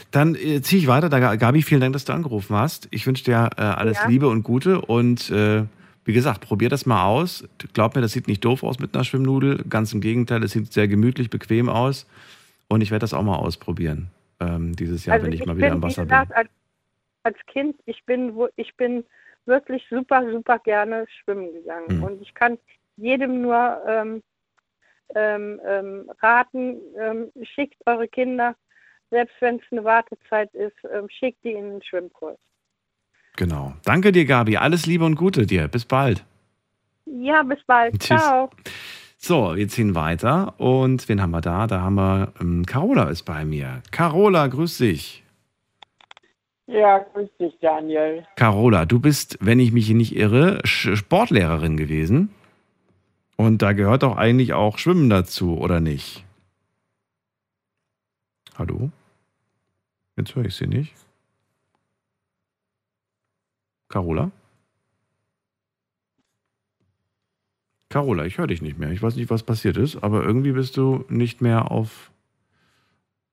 Dann 0.09 0.33
äh, 0.33 0.61
ziehe 0.61 0.81
ich 0.81 0.87
weiter. 0.87 1.09
Da, 1.09 1.35
Gabi, 1.35 1.61
vielen 1.61 1.81
Dank, 1.81 1.93
dass 1.93 2.05
du 2.05 2.13
angerufen 2.13 2.55
hast. 2.55 2.87
Ich 2.89 3.05
wünsche 3.05 3.23
dir 3.23 3.51
äh, 3.57 3.61
alles 3.61 3.99
Ja. 3.99 4.07
Liebe 4.07 4.27
und 4.27 4.41
Gute 4.41 4.81
und 4.81 5.29
äh, 5.29 5.65
wie 6.05 6.13
gesagt, 6.13 6.41
probier 6.41 6.69
das 6.69 6.87
mal 6.87 7.05
aus. 7.05 7.47
Glaub 7.73 7.95
mir, 7.95 8.01
das 8.01 8.13
sieht 8.13 8.27
nicht 8.27 8.43
doof 8.43 8.63
aus 8.63 8.79
mit 8.79 8.95
einer 8.95 9.03
Schwimmnudel. 9.03 9.63
Ganz 9.69 9.93
im 9.93 10.01
Gegenteil, 10.01 10.43
es 10.43 10.51
sieht 10.51 10.73
sehr 10.73 10.87
gemütlich, 10.87 11.29
bequem 11.29 11.69
aus. 11.69 12.07
Und 12.67 12.81
ich 12.81 12.89
werde 12.89 13.01
das 13.01 13.13
auch 13.13 13.21
mal 13.21 13.35
ausprobieren 13.35 14.09
ähm, 14.39 14.75
dieses 14.75 15.05
Jahr, 15.05 15.15
also 15.15 15.27
wenn 15.27 15.33
ich 15.33 15.41
ich 15.41 15.45
mal 15.45 15.57
wieder 15.57 15.67
im 15.67 15.81
Wasser 15.83 16.03
gesagt, 16.03 16.29
bin. 16.29 16.37
als, 16.37 16.49
als 17.23 17.37
Kind, 17.47 17.75
ich 17.85 18.03
bin, 18.05 18.33
ich 18.55 18.75
bin 18.75 19.05
wirklich 19.45 19.85
super, 19.89 20.29
super 20.31 20.59
gerne 20.59 21.05
schwimmen 21.21 21.53
gegangen. 21.53 21.97
Mhm. 21.97 22.03
Und 22.03 22.21
ich 22.21 22.33
kann 22.33 22.57
jedem 22.97 23.41
nur 23.41 23.81
ähm, 23.87 24.23
ähm, 25.15 25.59
ähm, 25.65 26.11
raten, 26.21 26.77
ähm, 26.99 27.31
schickt 27.41 27.77
eure 27.85 28.07
Kinder, 28.07 28.55
selbst 29.09 29.35
wenn 29.39 29.55
es 29.55 29.63
eine 29.71 29.83
Wartezeit 29.83 30.53
ist, 30.53 30.77
ähm, 30.93 31.07
schickt 31.09 31.43
die 31.43 31.51
in 31.51 31.71
den 31.71 31.83
Schwimmkurs. 31.83 32.37
Genau. 33.35 33.73
Danke 33.85 34.11
dir, 34.11 34.25
Gabi. 34.25 34.57
Alles 34.57 34.85
Liebe 34.85 35.05
und 35.05 35.15
Gute 35.15 35.45
dir. 35.45 35.67
Bis 35.67 35.85
bald. 35.85 36.25
Ja, 37.05 37.41
bis 37.43 37.63
bald. 37.65 37.99
Tschüss. 37.99 38.21
Ciao. 38.21 38.49
So, 39.17 39.55
wir 39.55 39.67
ziehen 39.67 39.95
weiter. 39.95 40.53
Und 40.59 41.09
wen 41.09 41.21
haben 41.21 41.31
wir 41.31 41.41
da? 41.41 41.65
Da 41.67 41.81
haben 41.81 41.95
wir, 41.95 42.33
ähm, 42.39 42.65
Carola 42.65 43.09
ist 43.09 43.23
bei 43.23 43.45
mir. 43.45 43.81
Carola, 43.91 44.47
grüß 44.47 44.77
dich. 44.77 45.23
Ja, 46.69 46.99
grüß 46.99 47.29
dich, 47.39 47.57
Daniel. 47.61 48.27
Carola, 48.35 48.85
du 48.85 48.99
bist, 48.99 49.39
wenn 49.41 49.59
ich 49.59 49.71
mich 49.71 49.89
nicht 49.89 50.15
irre, 50.15 50.59
Sportlehrerin 50.65 51.77
gewesen. 51.77 52.29
Und 53.37 53.63
da 53.63 53.73
gehört 53.73 54.03
doch 54.03 54.17
eigentlich 54.17 54.53
auch 54.53 54.77
Schwimmen 54.77 55.09
dazu, 55.09 55.57
oder 55.57 55.79
nicht? 55.79 56.23
Hallo? 58.55 58.91
Jetzt 60.15 60.35
höre 60.35 60.45
ich 60.45 60.53
sie 60.53 60.67
nicht. 60.67 60.93
Carola? 63.87 64.29
Carola, 67.89 68.25
ich 68.25 68.37
höre 68.37 68.45
dich 68.45 68.61
nicht 68.61 68.77
mehr. 68.77 68.91
Ich 68.91 69.01
weiß 69.01 69.15
nicht, 69.15 69.31
was 69.31 69.41
passiert 69.41 69.77
ist, 69.77 70.03
aber 70.03 70.23
irgendwie 70.23 70.51
bist 70.51 70.77
du 70.77 71.03
nicht 71.09 71.41
mehr 71.41 71.71
auf, 71.71 72.11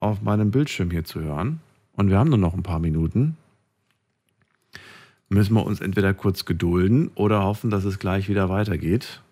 auf 0.01 0.23
meinem 0.23 0.51
Bildschirm 0.51 0.91
hier 0.91 1.05
zu 1.05 1.21
hören. 1.21 1.61
Und 1.97 2.11
wir 2.11 2.19
haben 2.19 2.29
nur 2.29 2.39
noch 2.39 2.55
ein 2.55 2.63
paar 2.63 2.79
Minuten. 2.79 3.37
Müssen 5.29 5.55
wir 5.55 5.65
uns 5.67 5.81
entweder 5.81 6.15
kurz 6.15 6.45
gedulden 6.45 7.11
oder 7.15 7.43
hoffen, 7.43 7.71
dass 7.71 7.85
es 7.85 7.99
gleich 7.99 8.29
wieder 8.29 8.49
weitergeht. 8.49 9.23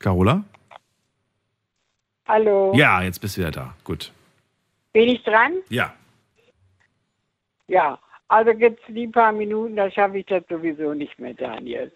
Carola? 0.00 0.44
Hallo. 2.26 2.72
Ja, 2.74 3.02
jetzt 3.02 3.20
bist 3.20 3.36
du 3.36 3.42
wieder 3.42 3.50
da. 3.52 3.74
Gut. 3.84 4.12
Bin 4.92 5.08
ich 5.08 5.22
dran? 5.22 5.52
Ja. 5.68 5.94
Ja. 7.68 7.98
Also 8.28 8.50
jetzt 8.52 8.80
die 8.88 9.06
paar 9.06 9.32
Minuten, 9.32 9.76
da 9.76 9.90
schaffe 9.90 10.18
ich 10.18 10.26
das 10.26 10.42
sowieso 10.48 10.94
nicht 10.94 11.18
mehr, 11.18 11.34
Daniel. 11.34 11.92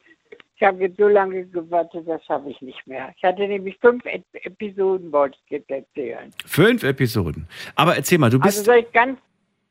Ich 0.56 0.62
habe 0.62 0.82
jetzt 0.82 0.98
so 0.98 1.08
lange 1.08 1.46
gewartet, 1.46 2.06
das 2.06 2.24
schaffe 2.26 2.50
ich 2.50 2.60
nicht 2.60 2.86
mehr. 2.86 3.12
Ich 3.16 3.22
hatte 3.24 3.46
nämlich 3.48 3.78
fünf 3.80 4.04
Ep 4.04 4.24
Episoden, 4.32 5.10
wollte 5.10 5.38
ich 5.44 5.50
jetzt 5.50 5.70
erzählen. 5.70 6.30
Fünf 6.44 6.82
Episoden. 6.82 7.48
Aber 7.76 7.96
erzähl 7.96 8.18
mal, 8.18 8.28
du 8.30 8.38
Also 8.40 8.58
bist. 8.58 8.64
soll 8.66 8.76
ich 8.76 8.92
ganz, 8.92 9.18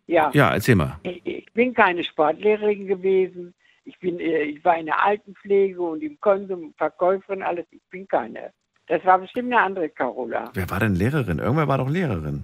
ja. 0.07 0.31
ja, 0.33 0.53
erzähl 0.53 0.75
mal. 0.75 0.97
Ich, 1.03 1.25
ich 1.25 1.53
bin 1.53 1.73
keine 1.73 2.03
Sportlehrerin 2.03 2.87
gewesen. 2.87 3.53
Ich, 3.85 3.97
bin, 3.99 4.19
äh, 4.19 4.43
ich 4.43 4.63
war 4.65 4.77
in 4.77 4.87
der 4.87 5.03
Altenpflege 5.03 5.81
und 5.81 6.01
im 6.03 6.19
Konsum, 6.19 6.73
Verkäuferin, 6.77 7.41
alles. 7.43 7.65
Ich 7.71 7.81
bin 7.89 8.07
keine. 8.07 8.51
Das 8.87 9.03
war 9.05 9.19
bestimmt 9.19 9.51
eine 9.53 9.61
andere 9.61 9.89
Carola. 9.89 10.49
Wer 10.53 10.69
war 10.69 10.79
denn 10.79 10.95
Lehrerin? 10.95 11.39
Irgendwer 11.39 11.67
war 11.67 11.77
doch 11.77 11.89
Lehrerin. 11.89 12.43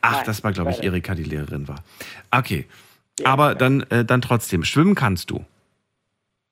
Ach, 0.00 0.16
Nein, 0.16 0.22
das 0.26 0.42
war, 0.44 0.52
glaube 0.52 0.70
ich, 0.70 0.78
war- 0.78 0.84
Erika, 0.84 1.14
die 1.14 1.24
Lehrerin 1.24 1.66
war. 1.68 1.82
Okay. 2.30 2.66
Aber 3.24 3.54
dann, 3.54 3.82
äh, 3.90 4.04
dann 4.04 4.20
trotzdem, 4.22 4.64
schwimmen 4.64 4.94
kannst 4.94 5.30
du. 5.30 5.44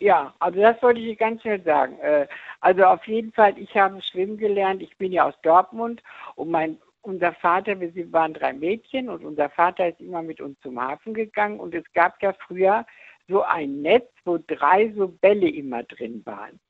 Ja, 0.00 0.32
also 0.38 0.60
das 0.60 0.80
wollte 0.82 1.00
ich 1.00 1.06
dir 1.06 1.16
ganz 1.16 1.42
schnell 1.42 1.62
sagen. 1.62 1.98
Äh, 2.00 2.26
Also 2.60 2.84
auf 2.84 3.06
jeden 3.06 3.32
Fall, 3.32 3.56
ich 3.58 3.74
habe 3.76 4.00
schwimmen 4.02 4.36
gelernt. 4.36 4.82
Ich 4.82 4.96
bin 4.96 5.12
ja 5.12 5.24
aus 5.28 5.34
Dortmund 5.42 6.02
und 6.34 6.50
mein 6.50 6.76
unser 7.08 7.32
Vater, 7.32 7.80
wir 7.80 8.12
waren 8.12 8.34
drei 8.34 8.52
Mädchen 8.52 9.08
und 9.08 9.24
unser 9.24 9.48
Vater 9.48 9.88
ist 9.88 10.00
immer 10.00 10.22
mit 10.22 10.40
uns 10.40 10.60
zum 10.60 10.80
Hafen 10.80 11.14
gegangen 11.14 11.58
und 11.58 11.74
es 11.74 11.84
gab 11.94 12.22
ja 12.22 12.34
früher 12.46 12.86
so 13.28 13.42
ein 13.42 13.82
Netz, 13.82 14.08
wo 14.24 14.38
drei 14.46 14.92
so 14.94 15.08
Bälle 15.08 15.48
immer 15.48 15.82
drin 15.82 16.22
waren. 16.24 16.60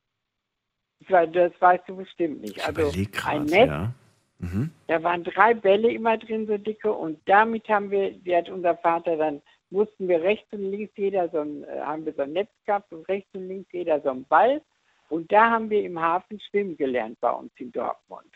Das, 1.08 1.52
weißt 1.60 1.84
du 1.88 1.96
bestimmt 1.96 2.40
nicht. 2.40 2.66
Also 2.66 2.82
Überleg 2.82 3.26
ein 3.26 3.46
grad, 3.46 3.50
Netz, 3.50 3.68
ja. 3.68 3.92
Mhm. 4.38 4.70
da 4.86 5.02
waren 5.02 5.24
drei 5.24 5.54
Bälle 5.54 5.90
immer 5.90 6.16
drin, 6.16 6.46
so 6.46 6.56
dicke, 6.56 6.92
und 6.92 7.20
damit 7.26 7.68
haben 7.68 7.90
wir, 7.90 8.12
die 8.12 8.34
hat 8.34 8.48
unser 8.48 8.76
Vater 8.76 9.16
dann, 9.16 9.42
mussten 9.70 10.08
wir 10.08 10.22
rechts 10.22 10.50
und 10.52 10.70
links 10.70 10.92
jeder 10.96 11.28
so 11.28 11.40
ein, 11.40 11.64
äh, 11.64 11.80
haben 11.80 12.06
wir 12.06 12.14
so 12.14 12.22
ein 12.22 12.32
Netz 12.32 12.50
gehabt 12.64 12.92
und 12.92 13.06
rechts 13.08 13.28
und 13.34 13.48
links 13.48 13.70
jeder 13.72 14.00
so 14.00 14.10
ein 14.10 14.24
Ball. 14.24 14.62
Und 15.10 15.30
da 15.32 15.50
haben 15.50 15.68
wir 15.70 15.82
im 15.82 16.00
Hafen 16.00 16.40
schwimmen 16.40 16.76
gelernt 16.76 17.18
bei 17.20 17.30
uns 17.30 17.52
in 17.56 17.72
Dortmund. 17.72 18.32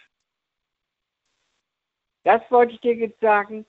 Das 2.25 2.41
wollte 2.51 2.75
ich 2.75 2.81
dir 2.81 2.95
jetzt 2.95 3.21
sagen. 3.21 3.65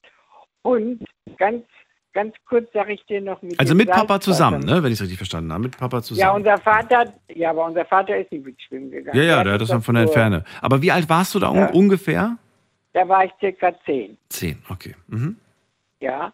Und 0.62 1.04
ganz, 1.38 1.66
ganz 2.14 2.34
kurz 2.48 2.72
sage 2.72 2.94
ich 2.94 3.06
dir 3.06 3.20
noch 3.22 3.42
mit 3.42 3.60
Also 3.60 3.76
mit 3.76 3.90
Papa 3.90 4.20
zusammen, 4.20 4.62
ne? 4.64 4.82
wenn 4.84 4.92
ich 4.92 4.98
es 5.00 5.02
richtig 5.02 5.18
verstanden 5.18 5.52
habe. 5.52 5.64
Mit 5.64 5.78
Papa 5.78 5.98
Ja, 5.98 6.04
zusammen. 6.04 6.36
unser 6.38 6.58
Vater, 6.60 7.14
ja, 7.34 7.50
aber 7.50 7.66
unser 7.66 7.86
Vater 7.86 8.18
ist 8.18 8.32
nicht 8.32 8.46
mit 8.46 8.62
schwimmen 8.62 8.92
gegangen. 8.92 9.18
Ja, 9.18 9.24
ja, 9.24 9.44
der 9.44 9.54
hat 9.54 9.62
das 9.62 9.70
dann 9.70 9.82
von 9.82 9.96
der 9.96 10.06
nur- 10.06 10.14
Ferne. 10.14 10.44
Aber 10.62 10.82
wie 10.82 10.92
alt 10.92 11.10
warst 11.10 11.36
du 11.36 11.40
da 11.40 11.54
Ja. 11.54 11.70
ungefähr? 11.72 12.38
Da 12.94 13.08
war 13.08 13.26
ich 13.26 13.32
circa 13.40 13.74
zehn. 13.86 14.18
Zehn, 14.30 14.62
okay. 14.70 14.96
Mhm. 15.08 15.38
Ja. 16.00 16.32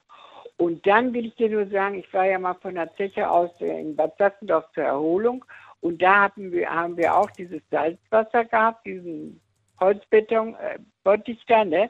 Und 0.57 0.85
dann 0.85 1.13
will 1.13 1.27
ich 1.27 1.35
dir 1.35 1.49
nur 1.49 1.65
sagen, 1.67 1.95
ich 1.99 2.13
war 2.13 2.25
ja 2.25 2.37
mal 2.37 2.53
von 2.55 2.75
der 2.75 2.93
Zeche 2.97 3.29
aus 3.29 3.49
in 3.59 3.95
Bad 3.95 4.17
Sassendorf 4.17 4.65
zur 4.73 4.83
Erholung 4.83 5.45
und 5.79 6.01
da 6.01 6.23
haben 6.23 6.51
wir, 6.51 6.69
haben 6.69 6.97
wir 6.97 7.15
auch 7.15 7.31
dieses 7.31 7.61
Salzwasser 7.71 8.43
gehabt, 8.43 8.85
diesen 8.85 9.39
Holzbeton, 9.79 10.55
äh, 10.55 10.77
Bottich 11.05 11.39
da, 11.47 11.63
ne? 11.63 11.89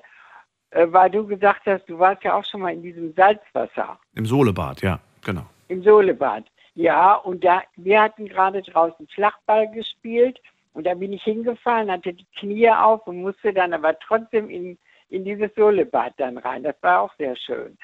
Äh, 0.71 0.87
weil 0.89 1.09
du 1.09 1.25
gesagt 1.25 1.61
hast, 1.65 1.85
du 1.89 1.97
warst 1.97 2.23
ja 2.23 2.35
auch 2.35 2.45
schon 2.45 2.61
mal 2.61 2.73
in 2.73 2.83
diesem 2.83 3.13
Salzwasser, 3.13 3.99
Im 4.15 4.25
Sohlebad, 4.25 4.81
ja, 4.81 4.99
genau. 5.25 5.45
im 5.67 5.81
Sohlebad. 5.81 6.45
Ja, 6.75 7.15
und 7.15 7.43
da, 7.43 7.63
wir 7.75 8.01
hatten 8.01 8.27
gerade 8.27 8.61
draußen 8.61 9.07
Flachball 9.07 9.69
gespielt 9.71 10.39
und 10.73 10.85
da 10.85 10.93
bin 10.93 11.11
ich 11.11 11.23
hingefallen, 11.23 11.91
hatte 11.91 12.13
die 12.13 12.27
Knie 12.37 12.69
auf 12.69 13.05
und 13.07 13.21
musste 13.21 13.51
dann 13.51 13.73
aber 13.73 13.97
trotzdem 13.99 14.49
in, 14.49 14.77
in 15.09 15.25
dieses 15.25 15.53
Sohlebad 15.55 16.13
dann 16.17 16.37
rein. 16.37 16.63
Das 16.63 16.75
war 16.81 17.01
auch 17.01 17.13
sehr 17.17 17.35
schön. 17.35 17.77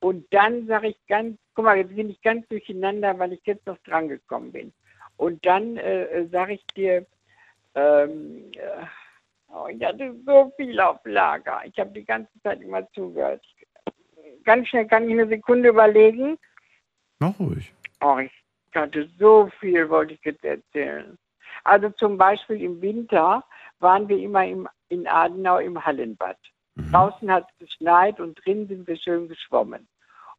Und 0.00 0.26
dann 0.32 0.66
sage 0.66 0.88
ich 0.88 0.96
ganz, 1.06 1.38
guck 1.54 1.66
mal, 1.66 1.76
jetzt 1.76 1.94
bin 1.94 2.10
ich 2.10 2.20
ganz 2.22 2.48
durcheinander, 2.48 3.16
weil 3.18 3.34
ich 3.34 3.42
jetzt 3.44 3.66
noch 3.66 3.78
dran 3.84 4.08
gekommen 4.08 4.50
bin. 4.50 4.72
Und 5.16 5.44
dann 5.46 5.76
äh, 5.76 6.26
sage 6.32 6.54
ich 6.54 6.66
dir, 6.74 7.06
ähm, 7.74 8.50
äh, 8.54 8.86
oh, 9.52 9.66
ich 9.68 9.82
hatte 9.84 10.14
so 10.24 10.52
viel 10.56 10.78
auf 10.80 10.98
Lager. 11.04 11.62
Ich 11.64 11.78
habe 11.78 11.90
die 11.90 12.04
ganze 12.04 12.32
Zeit 12.42 12.60
immer 12.60 12.88
zugehört. 12.92 13.44
Ganz 14.44 14.68
schnell 14.68 14.86
kann 14.86 15.04
ich 15.04 15.12
eine 15.12 15.28
Sekunde 15.28 15.68
überlegen. 15.68 16.38
Mach 17.20 17.38
ruhig. 17.38 17.72
Oh, 18.00 18.18
ich 18.18 18.32
hatte 18.74 19.08
so 19.18 19.48
viel, 19.60 19.88
wollte 19.88 20.14
ich 20.14 20.20
jetzt 20.24 20.44
erzählen. 20.44 21.16
Also 21.64 21.90
zum 21.90 22.18
Beispiel 22.18 22.60
im 22.62 22.80
Winter 22.80 23.44
waren 23.78 24.08
wir 24.08 24.18
immer 24.18 24.44
im, 24.44 24.68
in 24.88 25.06
Adenau 25.06 25.58
im 25.58 25.84
Hallenbad. 25.84 26.38
Draußen 26.90 27.30
hat 27.30 27.46
es 27.50 27.66
geschneit 27.66 28.18
und 28.18 28.34
drin 28.44 28.66
sind 28.66 28.86
wir 28.86 28.96
schön 28.96 29.28
geschwommen. 29.28 29.86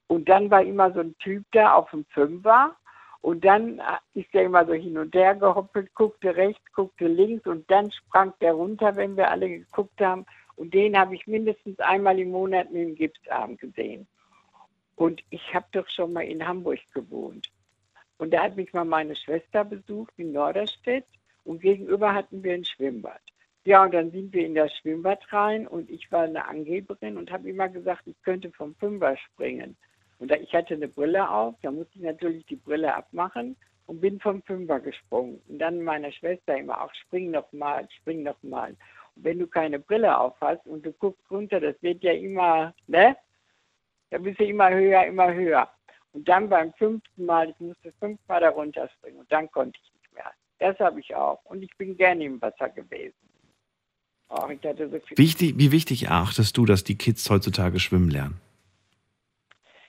Und 0.08 0.28
dann 0.28 0.50
war 0.50 0.64
immer 0.64 0.92
so 0.92 1.02
ein 1.02 1.16
Typ 1.20 1.46
da 1.52 1.74
auf 1.74 1.90
dem 1.92 2.06
Fünfer 2.06 2.76
und 3.24 3.46
dann 3.46 3.82
ist 4.16 4.28
er 4.34 4.44
immer 4.44 4.66
so 4.66 4.74
hin 4.74 4.98
und 4.98 5.16
her 5.16 5.34
gehoppelt, 5.34 5.94
guckte 5.96 6.36
rechts, 6.36 6.62
guckte 6.74 7.08
links 7.08 7.48
und 7.48 7.72
dann 7.72 7.90
sprang 7.90 8.34
der 8.42 8.52
runter, 8.52 8.98
wenn 8.98 9.16
wir 9.16 9.32
alle 9.32 9.48
geguckt 9.48 10.02
haben. 10.02 10.26
Und 10.58 10.74
den 10.74 11.00
habe 11.00 11.16
ich 11.16 11.26
mindestens 11.26 11.80
einmal 11.80 12.20
im 12.20 12.32
Monat 12.32 12.70
mit 12.74 12.82
dem 12.82 12.96
Gipsarm 12.96 13.56
gesehen. 13.56 14.08
Und 14.98 15.24
ich 15.30 15.54
habe 15.54 15.66
doch 15.72 15.88
schon 15.88 16.12
mal 16.12 16.26
in 16.26 16.46
Hamburg 16.46 16.82
gewohnt. 16.94 17.50
Und 18.18 18.34
da 18.34 18.44
hat 18.44 18.58
mich 18.58 18.74
mal 18.74 18.84
meine 18.84 19.16
Schwester 19.16 19.64
besucht 19.64 20.12
in 20.18 20.34
Norderstedt 20.34 21.06
und 21.46 21.62
gegenüber 21.62 22.14
hatten 22.14 22.44
wir 22.44 22.56
ein 22.56 22.66
Schwimmbad. 22.66 23.22
Ja, 23.64 23.86
und 23.86 23.94
dann 23.94 24.12
sind 24.12 24.34
wir 24.34 24.46
in 24.46 24.56
das 24.56 24.76
Schwimmbad 24.76 25.32
rein 25.32 25.66
und 25.66 25.90
ich 25.90 26.12
war 26.12 26.24
eine 26.24 26.46
Angeberin 26.46 27.16
und 27.16 27.32
habe 27.32 27.50
immer 27.50 27.70
gesagt, 27.70 28.02
ich 28.06 28.22
könnte 28.22 28.52
vom 28.52 28.76
Fünfer 28.76 29.16
springen. 29.16 29.78
Und 30.24 30.32
da, 30.32 30.38
ich 30.38 30.54
hatte 30.54 30.76
eine 30.76 30.88
Brille 30.88 31.30
auf, 31.30 31.54
da 31.64 31.70
musste 31.70 31.98
ich 31.98 32.02
natürlich 32.02 32.46
die 32.46 32.56
Brille 32.56 32.96
abmachen 32.96 33.58
und 33.88 34.00
bin 34.00 34.22
vom 34.22 34.42
Fünfer 34.44 34.80
gesprungen. 34.80 35.42
Und 35.50 35.60
dann 35.60 35.84
meiner 35.84 36.14
Schwester 36.14 36.58
immer 36.58 36.82
auch, 36.82 36.94
spring 36.94 37.32
noch 37.32 37.52
mal, 37.52 37.86
spring 38.00 38.24
noch 38.24 38.42
mal. 38.42 38.70
Und 39.16 39.26
wenn 39.26 39.40
du 39.40 39.48
keine 39.48 39.80
Brille 39.80 40.18
auf 40.18 40.40
hast 40.40 40.66
und 40.66 40.86
du 40.86 40.94
guckst 40.94 41.30
runter, 41.30 41.60
das 41.60 41.76
wird 41.82 42.02
ja 42.04 42.14
immer, 42.14 42.74
ne? 42.88 43.18
Da 44.12 44.18
bist 44.18 44.40
du 44.40 44.46
immer 44.46 44.70
höher, 44.70 45.06
immer 45.08 45.34
höher. 45.34 45.70
Und 46.14 46.30
dann 46.30 46.48
beim 46.48 46.72
fünften 46.76 47.26
Mal, 47.26 47.50
ich 47.50 47.60
musste 47.60 47.92
fünfmal 48.00 48.40
da 48.40 48.52
runterspringen 48.52 49.20
und 49.20 49.30
dann 49.30 49.52
konnte 49.52 49.78
ich 49.84 49.92
nicht 49.94 50.14
mehr. 50.14 50.32
Das 50.60 50.80
habe 50.80 51.02
ich 51.02 51.14
auch. 51.14 51.44
Und 51.44 51.64
ich 51.64 51.76
bin 51.76 51.98
gerne 51.98 52.24
im 52.24 52.42
Wasser 52.42 52.70
gewesen. 52.70 53.18
Oh, 54.30 54.48
so 54.48 55.18
wichtig, 55.18 55.58
wie 55.58 55.74
wichtig 55.74 56.04
erachtest 56.04 56.56
du, 56.56 56.66
dass 56.66 56.86
die 56.86 56.98
Kids 56.98 57.30
heutzutage 57.30 57.82
schwimmen 57.82 58.10
lernen? 58.10 58.40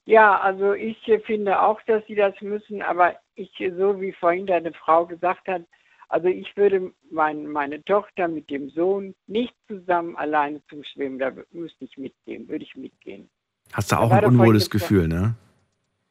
Ja, 0.07 0.39
also 0.41 0.75
ich 0.75 0.99
finde 1.25 1.61
auch, 1.61 1.81
dass 1.83 2.05
sie 2.07 2.15
das 2.15 2.39
müssen, 2.43 2.83
aber 2.83 3.19
ich, 3.35 3.51
so 3.77 4.01
wie 4.01 4.13
vorhin 4.13 4.47
deine 4.47 4.73
Frau 4.73 5.07
gesagt 5.07 5.49
hat, 5.49 5.63
also 6.09 6.29
ich 6.29 6.55
würde 6.57 6.93
mein, 7.11 7.47
meine 7.47 7.83
Tochter 7.85 8.29
mit 8.29 8.51
dem 8.51 8.69
Sohn 8.71 9.15
nicht 9.27 9.55
zusammen 9.67 10.15
alleine 10.17 10.63
zum 10.69 10.85
Schwimmen, 10.85 11.19
da 11.19 11.33
müsste 11.51 11.87
ich 11.87 11.97
mitgehen, 11.97 12.47
würde 12.49 12.65
ich 12.65 12.77
mitgehen. 12.77 13.31
Hast 13.73 13.93
du 13.93 13.97
auch 13.97 14.11
ein 14.11 14.25
unwohles 14.25 14.69
Gefühl, 14.69 15.09
ne? 15.09 15.35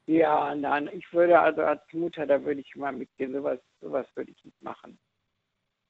Ja, 0.07 0.53
nein, 0.56 0.90
ich 0.91 1.14
würde 1.14 1.40
also 1.40 1.61
als 1.61 1.82
Mutter, 1.94 2.26
da 2.26 2.44
würde 2.44 2.60
ich 2.61 2.76
mal 2.76 2.91
mitgehen, 2.91 3.32
sowas, 3.32 3.60
sowas 3.80 4.06
würde 4.15 4.32
ich 4.32 4.44
nicht 4.44 4.61
machen. 4.61 4.98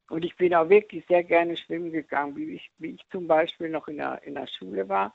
Und 0.10 0.24
ich 0.24 0.36
bin 0.36 0.54
auch 0.54 0.70
wirklich 0.70 1.06
sehr 1.08 1.24
gerne 1.24 1.58
schwimmen 1.58 1.92
gegangen, 1.92 2.36
wie 2.36 2.56
ich, 2.56 2.70
wie 2.78 2.92
ich 2.92 3.02
zum 3.10 3.28
Beispiel 3.28 3.70
noch 3.70 3.88
in 3.88 3.98
der, 3.98 4.22
in 4.24 4.36
der 4.36 4.48
Schule 4.48 4.88
war. 4.88 5.14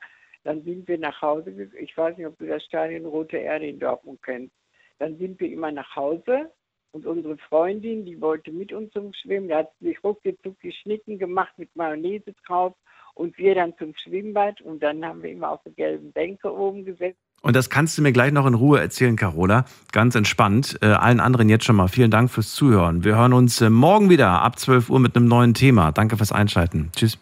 Dann 0.49 0.63
sind 0.63 0.87
wir 0.87 0.97
nach 0.97 1.21
Hause, 1.21 1.69
ich 1.79 1.95
weiß 1.95 2.17
nicht, 2.17 2.25
ob 2.25 2.35
du 2.39 2.47
das 2.47 2.63
Stadion 2.63 3.05
Rote 3.05 3.37
Erde 3.37 3.67
in 3.67 3.77
Dortmund 3.77 4.19
kennst. 4.23 4.51
Dann 4.97 5.15
sind 5.19 5.39
wir 5.39 5.51
immer 5.51 5.71
nach 5.71 5.95
Hause 5.95 6.49
und 6.91 7.05
unsere 7.05 7.37
Freundin, 7.37 8.03
die 8.03 8.19
wollte 8.19 8.51
mit 8.51 8.73
uns 8.73 8.91
zum 8.91 9.13
Schwimmen, 9.13 9.49
die 9.49 9.53
hat 9.53 9.69
sich 9.79 10.03
ruckzuck 10.03 10.59
geschnitten 10.59 11.19
gemacht 11.19 11.53
mit 11.57 11.69
Mayonnaise 11.75 12.33
drauf 12.47 12.73
und 13.13 13.37
wir 13.37 13.53
dann 13.53 13.77
zum 13.77 13.93
Schwimmbad 13.95 14.59
und 14.61 14.81
dann 14.81 15.05
haben 15.05 15.21
wir 15.21 15.29
immer 15.29 15.51
auf 15.51 15.61
der 15.61 15.73
gelben 15.73 16.11
Bänke 16.13 16.51
oben 16.51 16.83
gesetzt 16.83 17.19
und 17.43 17.55
das 17.55 17.69
kannst 17.69 17.95
du 17.99 18.01
mir 18.01 18.11
gleich 18.11 18.31
noch 18.31 18.47
in 18.47 18.55
Ruhe 18.55 18.79
erzählen, 18.79 19.15
Carola. 19.15 19.65
Ganz 19.91 20.15
entspannt. 20.15 20.79
Äh, 20.81 20.87
allen 20.87 21.19
anderen 21.19 21.47
jetzt 21.47 21.63
schon 21.63 21.75
mal 21.75 21.87
vielen 21.89 22.09
Dank 22.09 22.31
fürs 22.31 22.55
Zuhören. 22.55 23.03
Wir 23.03 23.17
hören 23.17 23.33
uns 23.33 23.61
äh, 23.61 23.69
morgen 23.69 24.09
wieder 24.09 24.41
ab 24.41 24.57
12 24.57 24.89
Uhr 24.89 24.99
mit 24.99 25.15
einem 25.15 25.27
neuen 25.27 25.53
Thema. 25.53 25.91
Danke 25.91 26.17
fürs 26.17 26.31
Einschalten. 26.31 26.89
Tschüss. 26.95 27.19